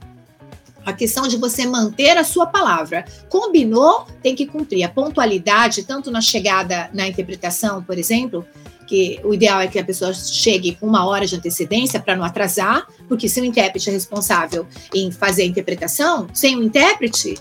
a 0.85 0.93
questão 0.93 1.29
de 1.29 1.37
você 1.37 1.67
manter 1.67 2.17
a 2.17 2.25
sua 2.25 2.47
palavra. 2.47 3.05
Combinou, 3.29 4.07
tem 4.23 4.35
que 4.35 4.47
cumprir. 4.47 4.85
A 4.85 4.89
pontualidade, 4.89 5.85
tanto 5.85 6.11
na 6.11 6.21
chegada, 6.21 6.91
na 6.93 7.07
interpretação, 7.07 7.83
por 7.83 7.99
exemplo, 7.99 8.45
que 8.87 9.21
o 9.25 9.33
ideal 9.33 9.61
é 9.61 9.69
que 9.69 9.79
a 9.79 9.85
pessoa 9.85 10.13
chegue 10.13 10.75
com 10.75 10.87
uma 10.87 11.07
hora 11.07 11.27
de 11.27 11.37
antecedência 11.37 12.01
para 12.01 12.17
não 12.17 12.25
atrasar, 12.25 12.87
porque 13.09 13.29
se 13.29 13.41
o 13.41 13.45
intérprete 13.45 13.89
é 13.89 13.93
responsável 13.93 14.67
em 14.93 15.11
fazer 15.11 15.43
a 15.43 15.47
interpretação, 15.47 16.27
sem 16.35 16.57
o 16.57 16.63
intérprete, 16.63 17.39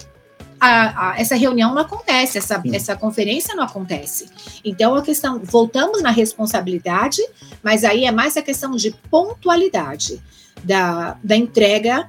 a, 0.61 1.09
a, 1.09 1.19
essa 1.19 1.35
reunião 1.35 1.73
não 1.73 1.81
acontece, 1.81 2.37
essa, 2.37 2.61
essa 2.71 2.95
conferência 2.95 3.55
não 3.55 3.63
acontece. 3.63 4.29
Então, 4.63 4.93
a 4.93 5.01
questão, 5.01 5.41
voltamos 5.43 6.03
na 6.03 6.11
responsabilidade, 6.11 7.19
mas 7.63 7.83
aí 7.83 8.05
é 8.05 8.11
mais 8.11 8.37
a 8.37 8.43
questão 8.43 8.75
de 8.75 8.91
pontualidade 9.09 10.21
da, 10.63 11.17
da 11.23 11.35
entrega 11.35 12.07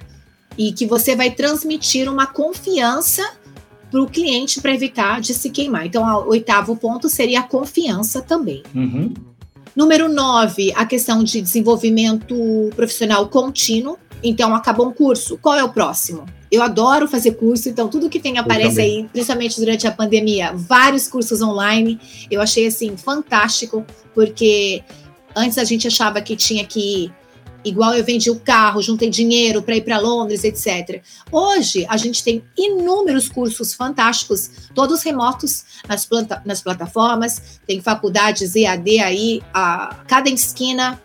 e 0.59 0.71
que 0.71 0.87
você 0.87 1.17
vai 1.17 1.31
transmitir 1.31 2.11
uma 2.13 2.27
confiança 2.27 3.27
para 3.91 4.03
o 4.03 4.07
cliente 4.07 4.61
para 4.61 4.75
evitar 4.75 5.23
de 5.23 5.33
se 5.33 5.49
queimar. 5.49 5.87
Então, 5.87 6.05
o 6.05 6.29
oitavo 6.29 6.77
ponto 6.77 7.09
seria 7.09 7.41
a 7.41 7.43
confiança 7.43 8.21
também. 8.21 8.63
Uhum. 8.75 9.15
Número 9.75 10.13
nove, 10.13 10.71
a 10.77 10.85
questão 10.85 11.25
de 11.25 11.41
desenvolvimento 11.41 12.37
profissional 12.77 13.27
contínuo 13.29 13.97
Então, 14.23 14.55
acabou 14.55 14.89
um 14.89 14.93
curso. 14.93 15.39
Qual 15.39 15.55
é 15.55 15.65
o 15.65 15.73
próximo? 15.73 16.27
Eu 16.51 16.63
adoro 16.63 17.09
fazer 17.09 17.33
curso, 17.33 17.69
então 17.69 17.89
tudo 17.89 18.11
que 18.11 18.21
tem 18.21 18.37
aparece 18.37 18.81
aí, 18.81 19.09
principalmente 19.11 19.59
durante 19.59 19.87
a 19.87 19.91
pandemia, 19.91 20.53
vários 20.55 21.09
cursos 21.09 21.41
online. 21.41 21.99
Eu 22.31 22.43
achei 22.43 22.67
assim 22.67 22.95
fantástico, 22.97 23.87
porque 24.15 24.85
antes 25.35 25.57
a 25.57 25.65
gente 25.65 25.87
achava 25.87 26.21
que 26.21 26.37
tinha 26.37 26.65
que 26.67 27.05
ir 27.05 27.15
igual 27.65 27.95
eu 27.95 28.05
vendi 28.05 28.31
o 28.31 28.39
carro, 28.39 28.83
juntei 28.83 29.09
dinheiro 29.09 29.63
para 29.63 29.77
ir 29.77 29.83
para 29.83 29.99
Londres, 29.99 30.45
etc. 30.45 31.03
Hoje 31.31 31.87
a 31.89 31.97
gente 31.97 32.23
tem 32.23 32.43
inúmeros 32.57 33.29
cursos 33.29 33.75
fantásticos, 33.75 34.51
todos 34.75 35.03
remotos 35.03 35.65
nas, 35.89 36.05
planta 36.05 36.43
nas 36.45 36.61
plataformas, 36.61 37.61
tem 37.67 37.81
faculdades 37.81 38.55
EAD 38.55 38.99
aí 39.01 39.43
a 39.53 40.03
cada 40.07 40.29
esquina 40.29 41.01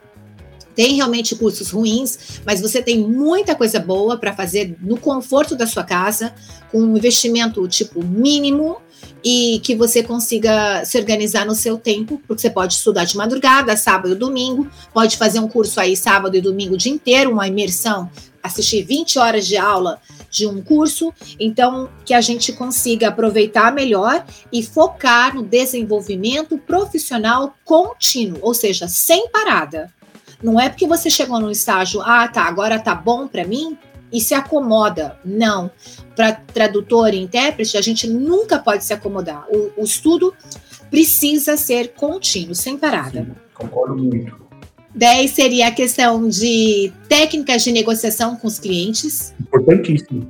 tem 0.78 0.94
realmente 0.94 1.36
cursos 1.36 1.72
ruins, 1.72 2.40
mas 2.46 2.62
você 2.62 2.84
tem 2.84 3.00
muita 3.00 3.56
coisa 3.56 3.80
boa 3.80 4.16
para 4.16 4.32
fazer 4.32 4.78
no 4.80 4.96
conforto 4.96 5.56
da 5.56 5.66
sua 5.66 5.84
casa, 5.84 6.36
com 6.72 6.80
um 6.80 6.96
investimento 6.96 7.68
tipo 7.68 8.04
mínimo 8.04 8.78
e 9.24 9.60
que 9.64 9.76
você 9.76 10.04
consiga 10.04 10.86
se 10.86 10.96
organizar 11.00 11.48
no 11.48 11.56
seu 11.56 11.80
tempo, 11.80 12.22
porque 12.28 12.44
você 12.44 12.50
pode 12.52 12.76
estudar 12.76 13.06
de 13.06 13.18
madrugada, 13.18 13.76
sábado 13.76 14.12
e 14.14 14.16
domingo, 14.16 14.70
pode 14.94 15.18
fazer 15.18 15.40
um 15.40 15.48
curso 15.48 15.80
aí 15.80 15.98
sábado 15.98 16.38
e 16.38 16.42
domingo 16.42 16.76
o 16.76 16.78
dia 16.78 16.92
inteiro, 16.92 17.32
uma 17.32 17.48
imersão, 17.48 18.08
assistir 18.44 18.84
20 18.84 19.18
horas 19.18 19.48
de 19.48 19.58
aula 19.58 20.00
de 20.30 20.46
um 20.46 20.62
curso, 20.62 21.12
então 21.40 21.90
que 22.06 22.14
a 22.14 22.22
gente 22.22 22.54
consiga 22.54 23.08
aproveitar 23.08 23.74
melhor 23.74 24.24
e 24.54 24.62
focar 24.62 25.34
no 25.34 25.42
desenvolvimento 25.42 26.56
profissional 26.56 27.56
contínuo, 27.66 28.38
ou 28.44 28.54
seja, 28.54 28.88
sem 28.88 29.28
parada. 29.30 29.92
Não 30.42 30.60
é 30.60 30.70
porque 30.70 30.88
você 30.88 31.10
chegou 31.10 31.40
num 31.40 31.50
estágio, 31.50 32.02
ah, 32.02 32.28
tá, 32.28 32.44
agora 32.44 32.80
tá 32.80 32.94
bom 32.94 33.28
para 33.28 33.46
mim 33.46 33.78
e 34.12 34.22
se 34.22 34.34
acomoda. 34.34 35.18
Não. 35.24 35.72
Para 36.16 36.34
tradutor 36.34 37.14
e 37.14 37.18
intérprete, 37.18 37.78
a 37.78 37.82
gente 37.82 38.08
nunca 38.08 38.60
pode 38.60 38.84
se 38.84 38.94
acomodar. 38.94 39.46
O, 39.50 39.82
o 39.82 39.84
estudo 39.84 40.34
precisa 40.90 41.58
ser 41.58 41.94
contínuo, 41.94 42.56
sem 42.56 42.78
parada. 42.78 43.24
Sim, 43.24 43.36
concordo 43.54 43.96
muito. 43.96 44.48
10 44.96 45.32
seria 45.32 45.68
a 45.68 45.72
questão 45.72 46.28
de 46.28 46.92
técnicas 47.08 47.64
de 47.64 47.72
negociação 47.72 48.36
com 48.36 48.48
os 48.48 48.58
clientes. 48.58 49.34
Importantíssimo. 49.40 50.28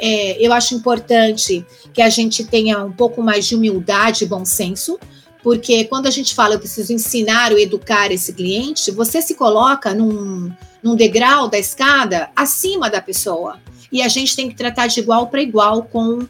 É, 0.00 0.44
eu 0.44 0.52
acho 0.52 0.74
importante 0.74 1.64
que 1.92 2.00
a 2.00 2.08
gente 2.08 2.44
tenha 2.44 2.84
um 2.84 2.92
pouco 2.92 3.22
mais 3.22 3.46
de 3.46 3.54
humildade 3.54 4.24
e 4.24 4.26
bom 4.26 4.44
senso 4.44 4.98
porque 5.42 5.84
quando 5.84 6.06
a 6.06 6.10
gente 6.10 6.34
fala 6.34 6.54
eu 6.54 6.58
preciso 6.58 6.92
ensinar 6.92 7.52
ou 7.52 7.58
educar 7.58 8.10
esse 8.10 8.32
cliente, 8.32 8.90
você 8.90 9.22
se 9.22 9.34
coloca 9.34 9.94
num, 9.94 10.52
num 10.82 10.96
degrau 10.96 11.48
da 11.48 11.58
escada 11.58 12.30
acima 12.34 12.90
da 12.90 13.00
pessoa. 13.00 13.58
E 13.90 14.02
a 14.02 14.08
gente 14.08 14.36
tem 14.36 14.48
que 14.48 14.54
tratar 14.54 14.86
de 14.86 15.00
igual 15.00 15.28
para 15.28 15.40
igual 15.40 15.82
com 15.84 16.26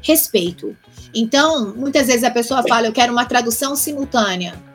respeito. 0.00 0.76
Então, 1.14 1.74
muitas 1.74 2.06
vezes 2.06 2.24
a 2.24 2.30
pessoa 2.30 2.62
fala, 2.66 2.86
eu 2.86 2.92
quero 2.92 3.12
uma 3.12 3.26
tradução 3.26 3.76
simultânea 3.76 4.71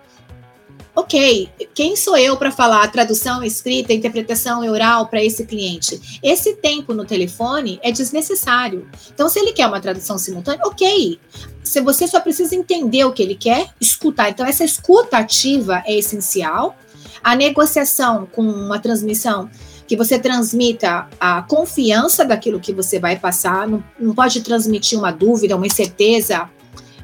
ok, 0.98 1.48
quem 1.76 1.96
sou 1.96 2.18
eu 2.18 2.36
para 2.38 2.50
falar 2.50 2.92
tradução 2.92 3.44
escrita, 3.44 3.94
interpretação 3.94 4.68
oral 4.68 5.06
para 5.06 5.24
esse 5.24 5.46
cliente? 5.46 6.20
Esse 6.24 6.56
tempo 6.56 6.92
no 6.92 7.06
telefone 7.06 7.80
é 7.84 7.92
desnecessário. 7.92 8.90
Então, 9.14 9.30
se 9.30 9.38
ele 9.38 9.54
quer 9.54 9.68
uma 9.68 9.80
tradução 9.80 10.18
simultânea, 10.18 10.66
ok. 10.66 11.20
Se 11.64 11.82
você 11.82 12.08
só 12.08 12.20
precisa 12.20 12.56
entender 12.56 13.06
o 13.06 13.14
que 13.14 13.22
ele 13.22 13.36
quer, 13.36 13.70
escutar. 13.80 14.32
Então, 14.32 14.44
essa 14.44 14.64
escuta 14.64 15.18
ativa 15.18 15.84
é 15.86 15.96
essencial. 15.96 16.76
A 17.24 17.36
negociação 17.36 18.26
com 18.26 18.42
uma 18.42 18.80
transmissão 18.80 19.52
que 19.88 19.96
você 19.96 20.18
transmita 20.18 21.08
a 21.20 21.44
confiança 21.44 22.26
daquilo 22.26 22.60
que 22.60 22.74
você 22.74 22.98
vai 22.98 23.20
passar, 23.20 23.68
não, 23.68 23.84
não 24.00 24.16
pode 24.16 24.42
transmitir 24.42 24.98
uma 24.98 25.12
dúvida, 25.12 25.56
uma 25.56 25.68
incerteza, 25.68 26.50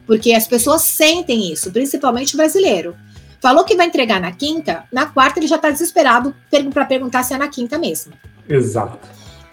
porque 0.07 0.33
as 0.33 0.47
pessoas 0.47 0.81
sentem 0.81 1.53
isso, 1.53 1.71
principalmente 1.71 2.33
o 2.33 2.37
brasileiro. 2.37 2.95
Falou 3.43 3.65
que 3.65 3.75
vai 3.75 3.87
entregar 3.87 4.21
na 4.21 4.31
quinta, 4.31 4.85
na 4.89 5.05
quarta 5.05 5.37
ele 5.37 5.47
já 5.47 5.57
está 5.57 5.69
desesperado 5.69 6.33
para 6.73 6.85
perguntar 6.85 7.23
se 7.23 7.33
é 7.33 7.37
na 7.37 7.49
quinta 7.49 7.77
mesmo. 7.77 8.13
Exato. 8.47 8.97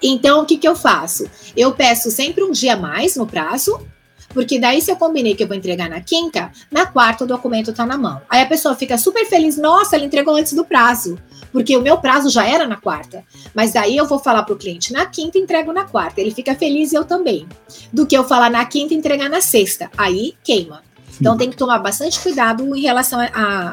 Então, 0.01 0.43
o 0.43 0.47
que, 0.47 0.59
que 0.59 0.69
eu 0.69 0.77
faço? 0.77 1.29
Eu 1.57 1.73
peço 1.73 2.09
sempre 2.09 2.45
um 2.45 2.53
dia 2.53 2.75
a 2.75 2.77
mais 2.77 3.17
no 3.17 3.27
prazo, 3.27 3.85
porque 4.29 4.61
daí, 4.61 4.81
se 4.81 4.93
eu 4.93 4.97
combinei 4.97 5.35
que 5.35 5.43
eu 5.43 5.49
vou 5.49 5.57
entregar 5.57 5.91
na 5.91 6.01
quinta, 6.01 6.53
na 6.71 6.87
quarta 6.87 7.25
o 7.25 7.27
documento 7.27 7.73
está 7.73 7.85
na 7.85 7.99
mão. 7.99 8.23
Aí 8.31 8.41
a 8.41 8.47
pessoa 8.47 8.77
fica 8.77 8.97
super 8.97 9.27
feliz, 9.27 9.57
nossa, 9.57 9.97
ele 9.97 10.05
entregou 10.05 10.37
antes 10.37 10.53
do 10.53 10.65
prazo, 10.65 11.19
porque 11.51 11.77
o 11.77 11.83
meu 11.83 11.99
prazo 11.99 12.31
já 12.31 12.47
era 12.47 12.69
na 12.69 12.77
quarta. 12.77 13.25
Mas 13.53 13.73
daí 13.73 13.97
eu 13.97 14.07
vou 14.07 14.21
falar 14.21 14.45
para 14.45 14.55
o 14.55 14.57
cliente 14.57 14.93
na 14.93 15.05
quinta, 15.07 15.37
entrego 15.37 15.73
na 15.73 15.83
quarta. 15.83 16.21
Ele 16.21 16.31
fica 16.31 16.55
feliz 16.55 16.93
e 16.93 16.95
eu 16.95 17.05
também. 17.05 17.45
Do 17.93 18.07
que 18.07 18.17
eu 18.17 18.23
falar 18.23 18.51
na 18.51 18.65
quinta, 18.65 18.95
entregar 18.95 19.29
na 19.29 19.41
sexta. 19.41 19.91
Aí 19.99 20.37
queima. 20.45 20.81
Então 21.19 21.37
tem 21.37 21.51
que 21.51 21.57
tomar 21.57 21.79
bastante 21.79 22.21
cuidado 22.21 22.77
em 22.77 22.81
relação 22.81 23.19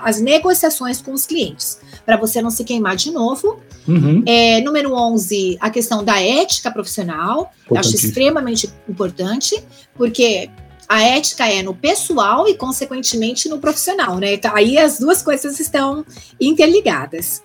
às 0.03 0.21
negociações 0.21 1.01
com 1.01 1.11
os 1.11 1.25
clientes, 1.25 1.79
para 2.05 2.17
você 2.17 2.41
não 2.41 2.49
se 2.49 2.63
queimar 2.63 2.95
de 2.95 3.11
novo. 3.11 3.59
Uhum. 3.87 4.23
É, 4.25 4.61
número 4.61 4.93
11, 4.93 5.57
a 5.59 5.69
questão 5.69 6.03
da 6.03 6.21
ética 6.21 6.71
profissional. 6.71 7.51
Eu 7.69 7.77
acho 7.77 7.95
extremamente 7.95 8.69
importante, 8.87 9.63
porque 9.95 10.49
a 10.87 11.01
ética 11.01 11.47
é 11.47 11.61
no 11.61 11.75
pessoal 11.75 12.47
e, 12.47 12.55
consequentemente, 12.55 13.49
no 13.49 13.59
profissional, 13.59 14.17
né? 14.17 14.33
Então, 14.33 14.55
aí 14.55 14.77
as 14.77 14.99
duas 14.99 15.21
coisas 15.21 15.59
estão 15.59 16.05
interligadas. 16.39 17.43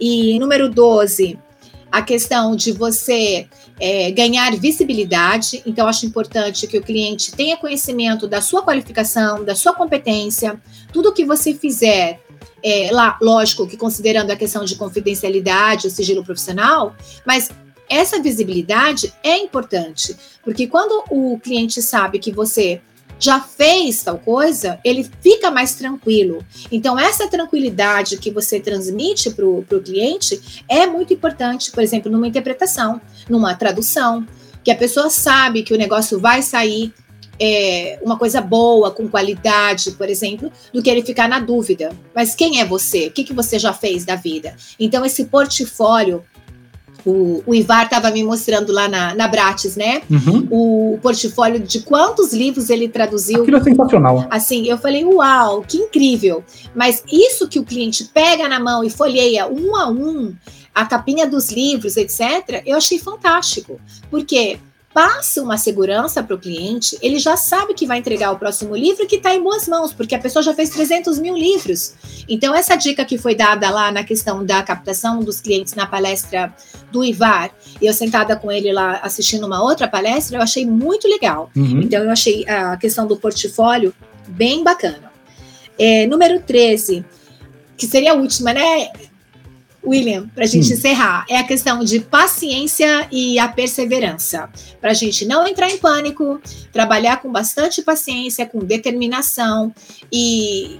E 0.00 0.38
número 0.38 0.70
12, 0.70 1.38
a 1.90 2.02
questão 2.02 2.54
de 2.54 2.72
você 2.72 3.46
é, 3.80 4.10
ganhar 4.10 4.54
visibilidade. 4.56 5.62
Então, 5.66 5.88
acho 5.88 6.06
importante 6.06 6.66
que 6.66 6.78
o 6.78 6.82
cliente 6.82 7.32
tenha 7.32 7.56
conhecimento 7.56 8.26
da 8.26 8.40
sua 8.40 8.62
qualificação, 8.62 9.44
da 9.44 9.54
sua 9.54 9.72
competência, 9.72 10.60
tudo 10.92 11.12
que 11.12 11.24
você 11.24 11.54
fizer. 11.54 12.20
É, 12.62 12.90
lá, 12.90 13.16
lógico 13.22 13.68
que 13.68 13.76
considerando 13.76 14.32
a 14.32 14.36
questão 14.36 14.64
de 14.64 14.74
confidencialidade, 14.74 15.86
o 15.86 15.90
sigilo 15.90 16.24
profissional, 16.24 16.94
mas 17.24 17.50
essa 17.88 18.20
visibilidade 18.20 19.12
é 19.22 19.38
importante, 19.38 20.14
porque 20.44 20.66
quando 20.66 21.04
o 21.08 21.38
cliente 21.38 21.80
sabe 21.80 22.18
que 22.18 22.32
você 22.32 22.80
já 23.18 23.40
fez 23.40 24.02
tal 24.02 24.18
coisa, 24.18 24.78
ele 24.84 25.08
fica 25.20 25.50
mais 25.50 25.74
tranquilo. 25.74 26.44
Então, 26.70 26.98
essa 26.98 27.28
tranquilidade 27.28 28.18
que 28.18 28.30
você 28.30 28.60
transmite 28.60 29.30
para 29.30 29.46
o 29.46 29.64
cliente 29.84 30.62
é 30.68 30.86
muito 30.86 31.12
importante, 31.12 31.70
por 31.70 31.82
exemplo, 31.82 32.10
numa 32.10 32.28
interpretação, 32.28 33.00
numa 33.28 33.54
tradução, 33.54 34.26
que 34.62 34.70
a 34.70 34.76
pessoa 34.76 35.10
sabe 35.10 35.62
que 35.62 35.74
o 35.74 35.78
negócio 35.78 36.20
vai 36.20 36.42
sair 36.42 36.92
é, 37.40 37.98
uma 38.02 38.18
coisa 38.18 38.40
boa, 38.40 38.90
com 38.90 39.08
qualidade, 39.08 39.92
por 39.92 40.08
exemplo, 40.08 40.50
do 40.72 40.82
que 40.82 40.90
ele 40.90 41.02
ficar 41.02 41.28
na 41.28 41.38
dúvida. 41.38 41.90
Mas 42.14 42.34
quem 42.34 42.60
é 42.60 42.64
você? 42.64 43.06
O 43.06 43.10
que, 43.12 43.24
que 43.24 43.32
você 43.32 43.58
já 43.58 43.72
fez 43.72 44.04
da 44.04 44.16
vida? 44.16 44.56
Então, 44.78 45.04
esse 45.04 45.26
portfólio 45.26 46.24
o, 47.04 47.42
o 47.46 47.54
Ivar 47.54 47.84
estava 47.84 48.10
me 48.10 48.22
mostrando 48.22 48.72
lá 48.72 48.88
na, 48.88 49.14
na 49.14 49.28
Bratis, 49.28 49.76
né? 49.76 50.02
Uhum. 50.10 50.48
O 50.50 50.98
portfólio 51.00 51.60
de 51.60 51.80
quantos 51.80 52.32
livros 52.32 52.70
ele 52.70 52.88
traduziu. 52.88 53.42
Aquilo 53.42 53.56
é 53.56 53.62
sensacional. 53.62 54.26
Assim, 54.30 54.66
eu 54.66 54.78
falei, 54.78 55.04
uau, 55.04 55.62
que 55.62 55.78
incrível. 55.78 56.44
Mas 56.74 57.02
isso 57.10 57.48
que 57.48 57.58
o 57.58 57.64
cliente 57.64 58.04
pega 58.04 58.48
na 58.48 58.60
mão 58.60 58.82
e 58.84 58.90
folheia 58.90 59.46
um 59.46 59.76
a 59.76 59.88
um, 59.88 60.34
a 60.74 60.84
capinha 60.84 61.26
dos 61.26 61.50
livros, 61.50 61.96
etc., 61.96 62.62
eu 62.64 62.76
achei 62.76 62.98
fantástico. 62.98 63.80
Porque 64.10 64.58
passa 64.98 65.40
uma 65.40 65.56
segurança 65.56 66.24
para 66.24 66.34
o 66.34 66.38
cliente, 66.40 66.98
ele 67.00 67.20
já 67.20 67.36
sabe 67.36 67.72
que 67.72 67.86
vai 67.86 67.98
entregar 67.98 68.32
o 68.32 68.36
próximo 68.36 68.74
livro 68.74 69.06
que 69.06 69.14
está 69.14 69.32
em 69.32 69.40
boas 69.40 69.68
mãos, 69.68 69.92
porque 69.92 70.12
a 70.12 70.18
pessoa 70.18 70.42
já 70.42 70.52
fez 70.52 70.70
300 70.70 71.20
mil 71.20 71.36
livros. 71.36 71.94
Então, 72.28 72.52
essa 72.52 72.74
dica 72.74 73.04
que 73.04 73.16
foi 73.16 73.36
dada 73.36 73.70
lá 73.70 73.92
na 73.92 74.02
questão 74.02 74.44
da 74.44 74.60
captação 74.60 75.20
dos 75.20 75.40
clientes 75.40 75.74
na 75.74 75.86
palestra 75.86 76.52
do 76.90 77.04
Ivar, 77.04 77.52
e 77.80 77.86
eu 77.86 77.92
sentada 77.92 78.34
com 78.34 78.50
ele 78.50 78.72
lá 78.72 78.98
assistindo 79.00 79.46
uma 79.46 79.62
outra 79.62 79.86
palestra, 79.86 80.36
eu 80.36 80.42
achei 80.42 80.66
muito 80.66 81.06
legal. 81.06 81.48
Uhum. 81.54 81.80
Então, 81.80 82.02
eu 82.02 82.10
achei 82.10 82.44
a 82.48 82.76
questão 82.76 83.06
do 83.06 83.16
portfólio 83.16 83.94
bem 84.26 84.64
bacana. 84.64 85.12
É, 85.78 86.08
número 86.08 86.40
13, 86.40 87.04
que 87.76 87.86
seria 87.86 88.14
a 88.14 88.16
última, 88.16 88.52
né? 88.52 88.90
William, 89.88 90.28
para 90.34 90.44
a 90.44 90.46
gente 90.46 90.72
encerrar, 90.72 91.24
é 91.28 91.38
a 91.38 91.44
questão 91.44 91.82
de 91.82 92.00
paciência 92.00 93.08
e 93.10 93.38
a 93.38 93.48
perseverança. 93.48 94.48
Para 94.80 94.90
a 94.90 94.94
gente 94.94 95.24
não 95.24 95.46
entrar 95.46 95.70
em 95.70 95.78
pânico, 95.78 96.40
trabalhar 96.72 97.22
com 97.22 97.32
bastante 97.32 97.82
paciência, 97.82 98.44
com 98.44 98.58
determinação 98.58 99.72
e 100.12 100.78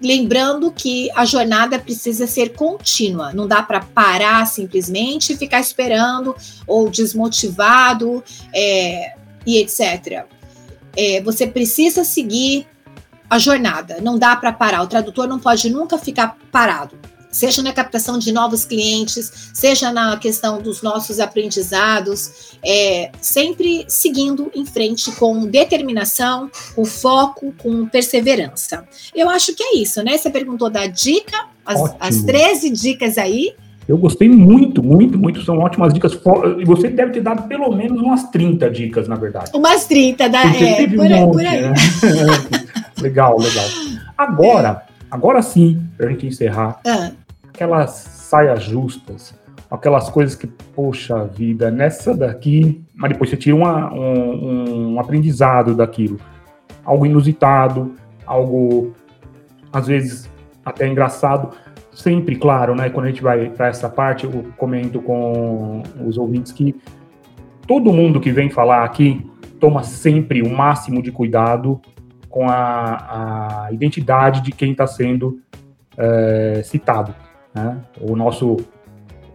lembrando 0.00 0.70
que 0.70 1.10
a 1.14 1.24
jornada 1.24 1.78
precisa 1.78 2.26
ser 2.26 2.54
contínua. 2.54 3.32
Não 3.32 3.46
dá 3.46 3.62
para 3.62 3.80
parar 3.80 4.46
simplesmente 4.46 5.32
e 5.32 5.36
ficar 5.36 5.60
esperando 5.60 6.34
ou 6.66 6.88
desmotivado 6.88 8.24
é, 8.54 9.14
e 9.46 9.58
etc. 9.58 10.24
É, 10.96 11.20
você 11.20 11.46
precisa 11.46 12.02
seguir 12.02 12.66
a 13.28 13.38
jornada. 13.38 14.00
Não 14.00 14.18
dá 14.18 14.34
para 14.36 14.52
parar. 14.52 14.82
O 14.82 14.86
tradutor 14.86 15.28
não 15.28 15.38
pode 15.38 15.68
nunca 15.68 15.98
ficar 15.98 16.38
parado 16.50 16.96
seja 17.38 17.62
na 17.62 17.72
captação 17.72 18.18
de 18.18 18.32
novos 18.32 18.64
clientes, 18.64 19.50
seja 19.54 19.92
na 19.92 20.16
questão 20.16 20.60
dos 20.60 20.82
nossos 20.82 21.20
aprendizados, 21.20 22.58
é, 22.64 23.12
sempre 23.20 23.84
seguindo 23.86 24.50
em 24.54 24.66
frente 24.66 25.12
com 25.12 25.46
determinação, 25.46 26.50
com 26.74 26.84
foco, 26.84 27.54
com 27.58 27.86
perseverança. 27.86 28.84
Eu 29.14 29.30
acho 29.30 29.54
que 29.54 29.62
é 29.62 29.76
isso, 29.76 30.02
né? 30.02 30.18
Você 30.18 30.30
perguntou 30.30 30.68
da 30.68 30.88
dica, 30.88 31.46
as, 31.64 31.94
as 32.00 32.22
13 32.22 32.70
dicas 32.70 33.16
aí. 33.16 33.54
Eu 33.86 33.96
gostei 33.96 34.28
muito, 34.28 34.82
muito, 34.82 35.16
muito. 35.16 35.42
São 35.44 35.58
ótimas 35.58 35.94
dicas. 35.94 36.18
E 36.58 36.64
você 36.64 36.88
deve 36.88 37.12
ter 37.12 37.22
dado 37.22 37.46
pelo 37.46 37.74
menos 37.74 38.00
umas 38.00 38.24
30 38.30 38.68
dicas, 38.68 39.06
na 39.06 39.14
verdade. 39.14 39.52
Umas 39.54 39.84
30, 39.86 40.28
da, 40.28 40.44
é, 40.44 40.86
por, 40.88 41.06
um 41.06 41.08
monte, 41.08 41.32
por 41.32 41.46
aí. 41.46 41.62
Né? 41.62 41.74
legal, 43.00 43.38
legal. 43.38 43.64
Agora, 44.16 44.82
agora 45.08 45.40
sim, 45.40 45.80
pra 45.96 46.10
gente 46.10 46.26
encerrar, 46.26 46.80
ah. 46.86 47.12
Aquelas 47.58 47.90
saias 47.90 48.62
justas, 48.62 49.34
aquelas 49.68 50.08
coisas 50.08 50.36
que, 50.36 50.46
poxa 50.46 51.24
vida, 51.24 51.72
nessa 51.72 52.14
daqui, 52.14 52.84
mas 52.94 53.10
depois 53.10 53.30
você 53.30 53.36
tira 53.36 53.56
uma, 53.56 53.92
um, 53.92 54.92
um 54.94 55.00
aprendizado 55.00 55.74
daquilo. 55.74 56.18
Algo 56.84 57.04
inusitado, 57.04 57.94
algo, 58.24 58.94
às 59.72 59.88
vezes, 59.88 60.30
até 60.64 60.86
engraçado 60.86 61.50
sempre, 61.92 62.36
claro, 62.36 62.76
né, 62.76 62.88
quando 62.90 63.06
a 63.06 63.08
gente 63.08 63.22
vai 63.22 63.50
para 63.50 63.66
essa 63.66 63.88
parte, 63.88 64.24
eu 64.24 64.46
comento 64.56 65.02
com 65.02 65.82
os 66.06 66.16
ouvintes 66.16 66.52
que 66.52 66.76
todo 67.66 67.92
mundo 67.92 68.20
que 68.20 68.30
vem 68.30 68.48
falar 68.48 68.84
aqui 68.84 69.28
toma 69.58 69.82
sempre 69.82 70.42
o 70.42 70.48
máximo 70.48 71.02
de 71.02 71.10
cuidado 71.10 71.80
com 72.28 72.48
a, 72.48 73.64
a 73.66 73.72
identidade 73.72 74.42
de 74.42 74.52
quem 74.52 74.70
está 74.70 74.86
sendo 74.86 75.40
é, 75.96 76.62
citado. 76.64 77.12
Né? 77.54 77.78
O 78.00 78.16
nosso 78.16 78.56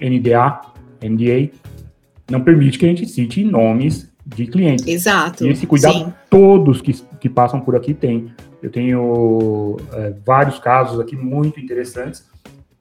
NDA, 0.01 0.61
NDA, 1.01 1.51
não 2.29 2.41
permite 2.41 2.77
que 2.77 2.85
a 2.85 2.89
gente 2.89 3.05
cite 3.07 3.43
nomes 3.43 4.11
de 4.25 4.47
clientes. 4.47 4.87
Exato. 4.87 5.45
E 5.45 5.49
esse 5.49 5.67
cuidado 5.67 5.95
sim. 5.95 6.13
todos 6.29 6.81
que, 6.81 6.93
que 7.19 7.29
passam 7.29 7.59
por 7.59 7.75
aqui 7.75 7.93
têm. 7.93 8.31
Eu 8.61 8.69
tenho 8.69 9.77
é, 9.91 10.13
vários 10.25 10.57
casos 10.57 10.99
aqui 10.99 11.15
muito 11.17 11.59
interessantes 11.59 12.25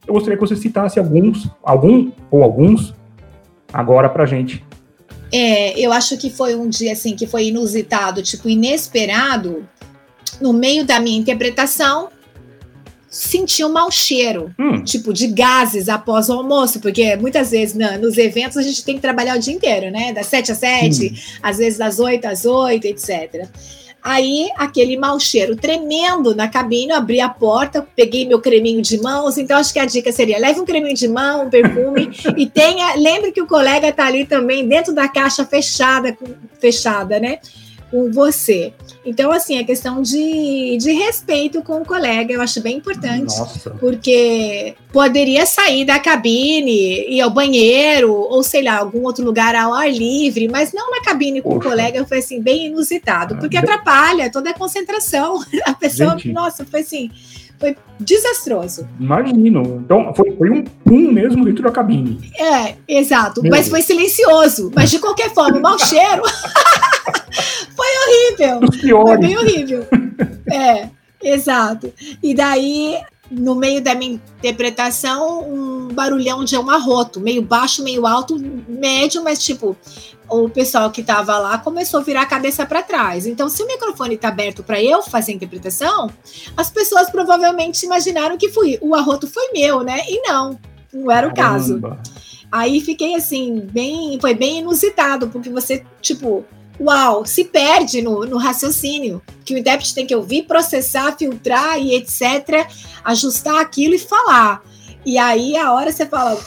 eu 0.07 0.15
gostaria 0.15 0.37
que 0.37 0.41
você 0.41 0.57
citasse 0.57 0.99
alguns, 0.99 1.49
algum 1.63 2.11
ou 2.31 2.43
alguns, 2.43 2.95
agora 3.73 4.09
para 4.09 4.27
gente. 4.27 4.65
É, 5.33 5.79
eu 5.81 5.93
acho 5.93 6.19
que 6.19 6.29
foi 6.29 6.55
um 6.55 6.69
dia 6.69 6.93
assim 6.93 7.15
que 7.15 7.27
foi 7.27 7.47
inusitado, 7.47 8.23
tipo 8.23 8.49
inesperado. 8.49 9.67
No 10.41 10.53
meio 10.53 10.85
da 10.85 10.99
minha 10.99 11.19
interpretação, 11.19 12.09
senti 13.13 13.63
um 13.63 13.71
mau 13.71 13.91
cheiro, 13.91 14.51
hum. 14.59 14.83
tipo 14.83 15.13
de 15.13 15.27
gases 15.27 15.91
após 15.91 16.31
o 16.31 16.33
almoço, 16.33 16.81
porque 16.81 17.15
muitas 17.17 17.51
vezes 17.51 17.75
na, 17.75 17.99
nos 17.99 18.17
eventos 18.17 18.57
a 18.57 18.63
gente 18.63 18.83
tem 18.83 18.95
que 18.95 19.03
trabalhar 19.03 19.37
o 19.37 19.39
dia 19.39 19.53
inteiro, 19.53 19.91
né? 19.91 20.15
Das 20.15 20.27
7 20.29 20.53
às 20.53 20.59
7, 20.59 21.07
hum. 21.07 21.39
às 21.43 21.59
vezes 21.59 21.79
das 21.79 21.99
8 21.99 22.25
às 22.25 22.47
8, 22.47 22.87
etc. 22.87 23.47
Aí, 24.03 24.49
aquele 24.57 24.97
mau 24.97 25.21
cheiro 25.21 25.55
tremendo 25.55 26.35
na 26.35 26.49
cabine, 26.49 26.91
eu 26.91 26.97
abri 26.97 27.21
a 27.21 27.29
porta, 27.29 27.87
peguei 27.95 28.27
meu 28.27 28.41
creminho 28.41 28.83
de 28.83 29.01
mãos. 29.01 29.39
Então, 29.39 29.59
acho 29.59 29.73
que 29.73 29.79
a 29.79 29.85
dica 29.85 30.11
seria: 30.11 30.41
leve 30.41 30.59
um 30.59 30.65
creminho 30.65 30.97
de 30.97 31.07
mão, 31.07 31.47
um 31.47 31.51
perfume 31.51 32.11
e 32.37 32.47
tenha. 32.47 32.97
Lembre 32.97 33.31
que 33.31 33.41
o 33.41 33.47
colega 33.47 33.91
está 33.91 34.07
ali 34.07 34.25
também 34.25 34.67
dentro 34.67 34.93
da 34.93 35.07
caixa 35.07 35.45
fechada, 35.45 36.17
fechada, 36.59 37.21
né? 37.21 37.39
Com 37.93 38.11
você. 38.11 38.73
Então, 39.05 39.31
assim, 39.31 39.59
a 39.59 39.65
questão 39.65 40.01
de, 40.01 40.79
de 40.79 40.93
respeito 40.93 41.63
com 41.63 41.83
o 41.83 41.85
colega 41.85 42.33
eu 42.33 42.41
acho 42.41 42.63
bem 42.63 42.79
importante. 42.79 43.37
Nossa. 43.39 43.71
Porque 43.73 44.75
poderia 44.91 45.45
sair 45.45 45.85
da 45.85 45.99
cabine, 45.99 47.05
ir 47.07 47.21
ao 47.21 47.29
banheiro, 47.29 48.11
ou 48.11 48.43
sei 48.43 48.63
lá, 48.63 48.79
algum 48.79 49.03
outro 49.03 49.23
lugar 49.23 49.55
ao 49.55 49.75
ar 49.75 49.93
livre, 49.93 50.49
mas 50.49 50.73
não 50.73 50.91
na 50.91 51.03
cabine 51.03 51.43
com 51.43 51.51
Poxa. 51.51 51.69
o 51.69 51.71
colega, 51.71 52.07
foi 52.07 52.19
assim, 52.19 52.41
bem 52.41 52.67
inusitado, 52.67 53.37
porque 53.37 53.59
atrapalha 53.59 54.33
toda 54.33 54.51
a 54.51 54.55
concentração. 54.55 55.43
A 55.67 55.75
pessoa, 55.75 56.13
Gente. 56.13 56.33
nossa, 56.33 56.65
foi 56.65 56.81
assim. 56.81 57.11
Foi 57.63 57.77
desastroso. 58.01 58.89
Imagino. 58.99 59.81
Então, 59.85 60.13
foi, 60.17 60.35
foi 60.37 60.51
um 60.51 60.65
pum 60.65 61.13
mesmo 61.13 61.45
dentro 61.45 61.63
da 61.63 61.71
cabine. 61.71 62.19
É, 62.37 62.75
exato. 62.89 63.41
Meu 63.41 63.53
mas 63.53 63.69
Deus. 63.69 63.71
foi 63.71 63.83
silencioso. 63.83 64.73
Mas 64.75 64.91
de 64.91 64.99
qualquer 64.99 65.33
forma, 65.33 65.61
mau 65.61 65.79
cheiro. 65.87 66.23
foi 67.77 67.87
horrível. 68.03 69.07
Foi 69.07 69.19
bem 69.19 69.39
horrível. 69.39 69.87
É, 70.51 70.89
exato. 71.23 71.93
E 72.21 72.35
daí, 72.35 73.01
no 73.31 73.55
meio 73.55 73.81
da 73.81 73.95
minha 73.95 74.21
interpretação, 74.39 75.49
um 75.49 75.87
barulhão 75.95 76.45
de 76.45 76.59
um 76.59 76.69
arroto, 76.69 77.21
meio 77.21 77.43
baixo, 77.43 77.85
meio 77.85 78.05
alto, 78.09 78.37
médio, 78.69 79.23
mas 79.23 79.45
tipo, 79.45 79.77
o 80.33 80.49
pessoal 80.49 80.91
que 80.91 81.01
estava 81.01 81.39
lá 81.39 81.59
começou 81.59 82.01
a 82.01 82.03
virar 82.03 82.23
a 82.23 82.27
cabeça 82.27 82.65
para 82.65 82.83
trás. 82.83 83.27
Então, 83.27 83.49
se 83.49 83.63
o 83.63 83.67
microfone 83.67 84.15
está 84.15 84.29
aberto 84.29 84.63
para 84.63 84.83
eu 84.83 85.03
fazer 85.03 85.33
a 85.33 85.35
interpretação, 85.35 86.11
as 86.57 86.71
pessoas 86.71 87.11
provavelmente 87.11 87.85
imaginaram 87.85 88.39
que 88.39 88.49
fui, 88.49 88.79
o 88.81 88.95
arroto 88.95 89.27
foi 89.27 89.51
meu, 89.53 89.83
né? 89.83 90.03
E 90.09 90.23
não, 90.23 90.59
não 90.93 91.11
era 91.11 91.29
o 91.29 91.35
caso. 91.35 91.81
Aí 92.51 92.81
fiquei 92.81 93.15
assim, 93.15 93.67
bem, 93.71 94.19
foi 94.21 94.35
bem 94.35 94.59
inusitado, 94.59 95.29
porque 95.29 95.49
você, 95.49 95.85
tipo, 96.01 96.45
uau, 96.81 97.25
se 97.25 97.45
perde 97.45 98.03
no, 98.03 98.27
no 98.27 98.37
raciocínio, 98.37 99.23
que 99.45 99.55
o 99.55 99.59
intérprete 99.59 99.95
tem 99.95 100.07
que 100.07 100.15
ouvir, 100.15 100.43
processar, 100.43 101.17
filtrar 101.17 101.79
e 101.79 101.95
etc, 101.95 102.67
ajustar 103.05 103.59
aquilo 103.59 103.95
e 103.95 103.99
falar. 103.99 104.63
E 105.05 105.19
aí 105.19 105.57
a 105.57 105.73
hora 105.73 105.91
você 105.91 106.07
fala, 106.07 106.39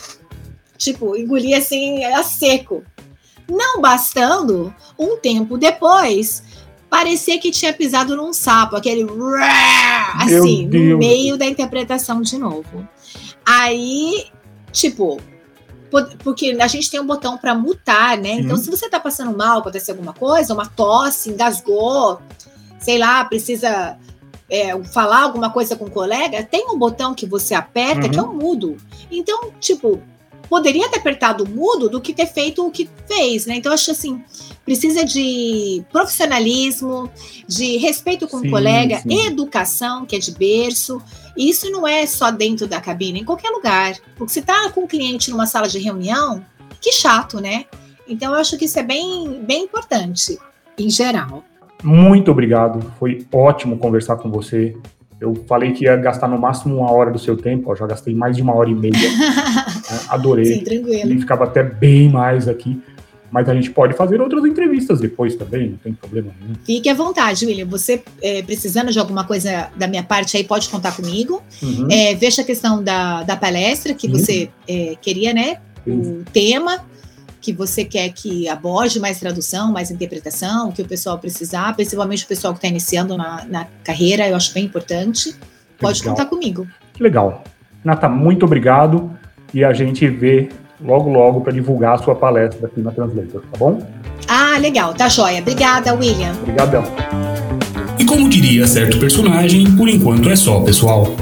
tipo, 0.77 1.15
engolir 1.15 1.57
assim 1.57 2.03
a 2.03 2.23
seco. 2.23 2.83
Não 3.49 3.79
bastando, 3.81 4.73
um 4.97 5.17
tempo 5.17 5.57
depois, 5.57 6.43
parecia 6.89 7.39
que 7.39 7.51
tinha 7.51 7.73
pisado 7.73 8.15
num 8.15 8.33
sapo, 8.33 8.75
aquele 8.75 9.05
assim, 10.15 10.65
no 10.65 10.97
meio 10.97 11.37
da 11.37 11.45
interpretação 11.45 12.21
de 12.21 12.37
novo. 12.37 12.87
Aí, 13.45 14.25
tipo, 14.71 15.19
porque 16.23 16.57
a 16.59 16.67
gente 16.67 16.89
tem 16.89 16.99
um 16.99 17.05
botão 17.05 17.37
para 17.37 17.53
mutar, 17.53 18.17
né? 18.17 18.31
Então, 18.33 18.57
se 18.57 18.69
você 18.69 18.89
tá 18.89 18.99
passando 18.99 19.35
mal, 19.35 19.59
acontece 19.59 19.91
alguma 19.91 20.13
coisa, 20.13 20.53
uma 20.53 20.65
tosse, 20.65 21.29
engasgou, 21.29 22.19
sei 22.79 22.97
lá, 22.97 23.23
precisa 23.25 23.97
é, 24.49 24.83
falar 24.85 25.23
alguma 25.23 25.49
coisa 25.49 25.75
com 25.75 25.85
o 25.85 25.87
um 25.87 25.91
colega, 25.91 26.43
tem 26.43 26.67
um 26.69 26.77
botão 26.77 27.13
que 27.13 27.25
você 27.25 27.53
aperta 27.53 28.05
uhum. 28.05 28.11
que 28.11 28.19
é 28.19 28.21
o 28.21 28.33
mudo. 28.33 28.77
Então, 29.11 29.51
tipo, 29.59 30.01
poderia 30.49 30.89
ter 30.89 30.97
apertado 30.97 31.43
o 31.43 31.49
mudo 31.49 31.89
do 31.89 32.01
que 32.01 32.13
ter 32.13 32.27
feito 32.27 32.65
o 32.65 32.71
que 32.71 32.89
fez, 33.07 33.45
né? 33.45 33.55
Então, 33.55 33.71
acho 33.71 33.91
assim, 33.91 34.21
precisa 34.63 35.03
de 35.03 35.83
profissionalismo, 35.91 37.09
de 37.47 37.77
respeito 37.77 38.27
com 38.27 38.39
sim, 38.39 38.47
o 38.47 38.51
colega, 38.51 38.99
sim. 38.99 39.27
educação, 39.27 40.05
que 40.05 40.15
é 40.15 40.19
de 40.19 40.31
berço. 40.31 41.01
E 41.35 41.49
isso 41.49 41.69
não 41.69 41.87
é 41.87 42.05
só 42.05 42.31
dentro 42.31 42.67
da 42.67 42.79
cabine, 42.79 43.21
em 43.21 43.25
qualquer 43.25 43.49
lugar. 43.49 43.95
Porque 44.15 44.33
se 44.33 44.41
tá 44.41 44.69
com 44.69 44.81
um 44.81 44.87
cliente 44.87 45.29
numa 45.29 45.45
sala 45.45 45.67
de 45.67 45.79
reunião, 45.79 46.43
que 46.81 46.91
chato, 46.91 47.39
né? 47.39 47.65
Então, 48.07 48.33
eu 48.33 48.39
acho 48.39 48.57
que 48.57 48.65
isso 48.65 48.79
é 48.79 48.83
bem, 48.83 49.41
bem 49.43 49.63
importante, 49.63 50.37
em 50.77 50.89
geral. 50.89 51.43
Muito 51.83 52.31
obrigado. 52.31 52.91
Foi 52.97 53.25
ótimo 53.31 53.77
conversar 53.77 54.15
com 54.17 54.31
você. 54.31 54.75
Eu 55.19 55.33
falei 55.47 55.71
que 55.71 55.85
ia 55.85 55.95
gastar 55.95 56.27
no 56.27 56.37
máximo 56.37 56.77
uma 56.77 56.91
hora 56.91 57.09
do 57.11 57.19
seu 57.19 57.37
tempo, 57.37 57.71
ó, 57.71 57.75
já 57.75 57.87
gastei 57.87 58.13
mais 58.13 58.35
de 58.35 58.41
uma 58.41 58.53
hora 58.53 58.69
e 58.69 58.75
meia. 58.75 58.91
né? 58.93 59.99
Adorei. 60.09 60.45
Sim, 60.45 60.63
tranquilo. 60.63 61.11
E 61.11 61.19
ficava 61.19 61.45
até 61.45 61.63
bem 61.63 62.09
mais 62.09 62.47
aqui. 62.47 62.81
Mas 63.31 63.49
a 63.49 63.53
gente 63.53 63.71
pode 63.71 63.93
fazer 63.95 64.21
outras 64.21 64.45
entrevistas 64.45 64.99
depois 64.99 65.35
também, 65.35 65.71
não 65.71 65.77
tem 65.77 65.93
problema 65.93 66.31
nenhum. 66.39 66.55
Fique 66.63 66.87
à 66.87 66.93
vontade, 66.93 67.45
William. 67.45 67.65
Você 67.67 68.01
é, 68.21 68.41
precisando 68.41 68.91
de 68.91 68.99
alguma 68.99 69.25
coisa 69.25 69.69
da 69.75 69.87
minha 69.87 70.03
parte 70.03 70.37
aí, 70.37 70.43
pode 70.43 70.69
contar 70.69 70.95
comigo. 70.95 71.41
Uhum. 71.61 71.87
É, 71.89 72.15
veja 72.15 72.43
a 72.43 72.45
questão 72.45 72.81
da, 72.83 73.23
da 73.23 73.35
palestra 73.35 73.93
que 73.93 74.07
uhum. 74.07 74.13
você 74.13 74.49
é, 74.67 74.95
queria, 75.01 75.33
né? 75.33 75.57
Uhum. 75.85 76.21
O 76.21 76.31
tema 76.31 76.81
que 77.45 77.53
você 77.53 77.85
quer 77.85 78.09
que 78.09 78.49
aborde 78.49 78.99
mais 78.99 79.19
tradução, 79.19 79.71
mais 79.71 79.91
interpretação, 79.91 80.69
o 80.69 80.71
que 80.71 80.81
o 80.81 80.85
pessoal 80.85 81.19
precisar, 81.19 81.75
principalmente 81.75 82.23
o 82.23 82.27
pessoal 82.27 82.53
que 82.53 82.57
está 82.57 82.67
iniciando 82.67 83.15
na, 83.15 83.45
na, 83.47 83.67
carreira, 83.83 84.27
eu 84.27 84.35
acho 84.35 84.51
bem 84.51 84.65
importante. 84.65 85.35
Pode 85.77 85.99
legal. 85.99 86.15
contar 86.15 86.27
comigo. 86.27 86.67
Legal. 86.99 87.43
Nata, 87.83 88.09
muito 88.09 88.45
obrigado 88.45 89.11
e 89.53 89.63
a 89.63 89.71
gente 89.73 90.07
vê 90.07 90.49
logo, 90.83 91.07
logo 91.07 91.41
para 91.41 91.53
divulgar 91.53 91.93
a 91.93 91.97
sua 91.99 92.15
palestra 92.15 92.65
aqui 92.65 92.81
na 92.81 92.91
Translator, 92.91 93.43
tá 93.51 93.57
bom? 93.59 93.79
Ah, 94.27 94.57
legal, 94.57 94.95
tá 94.95 95.07
joia. 95.07 95.39
Obrigada, 95.39 95.93
William. 95.93 96.33
Obrigadão. 96.41 96.83
E 97.99 98.05
como 98.05 98.27
diria 98.27 98.65
certo 98.65 98.97
personagem, 98.97 99.69
por 99.75 99.87
enquanto 99.87 100.29
é 100.29 100.35
só, 100.35 100.61
pessoal. 100.61 101.15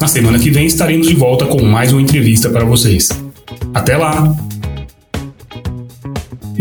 Na 0.00 0.08
semana 0.08 0.40
que 0.40 0.50
vem 0.50 0.66
estaremos 0.66 1.06
de 1.06 1.14
volta 1.14 1.46
com 1.46 1.62
mais 1.62 1.92
uma 1.92 2.02
entrevista 2.02 2.50
para 2.50 2.64
vocês. 2.64 3.10
Até 3.72 3.96
lá! 3.96 4.34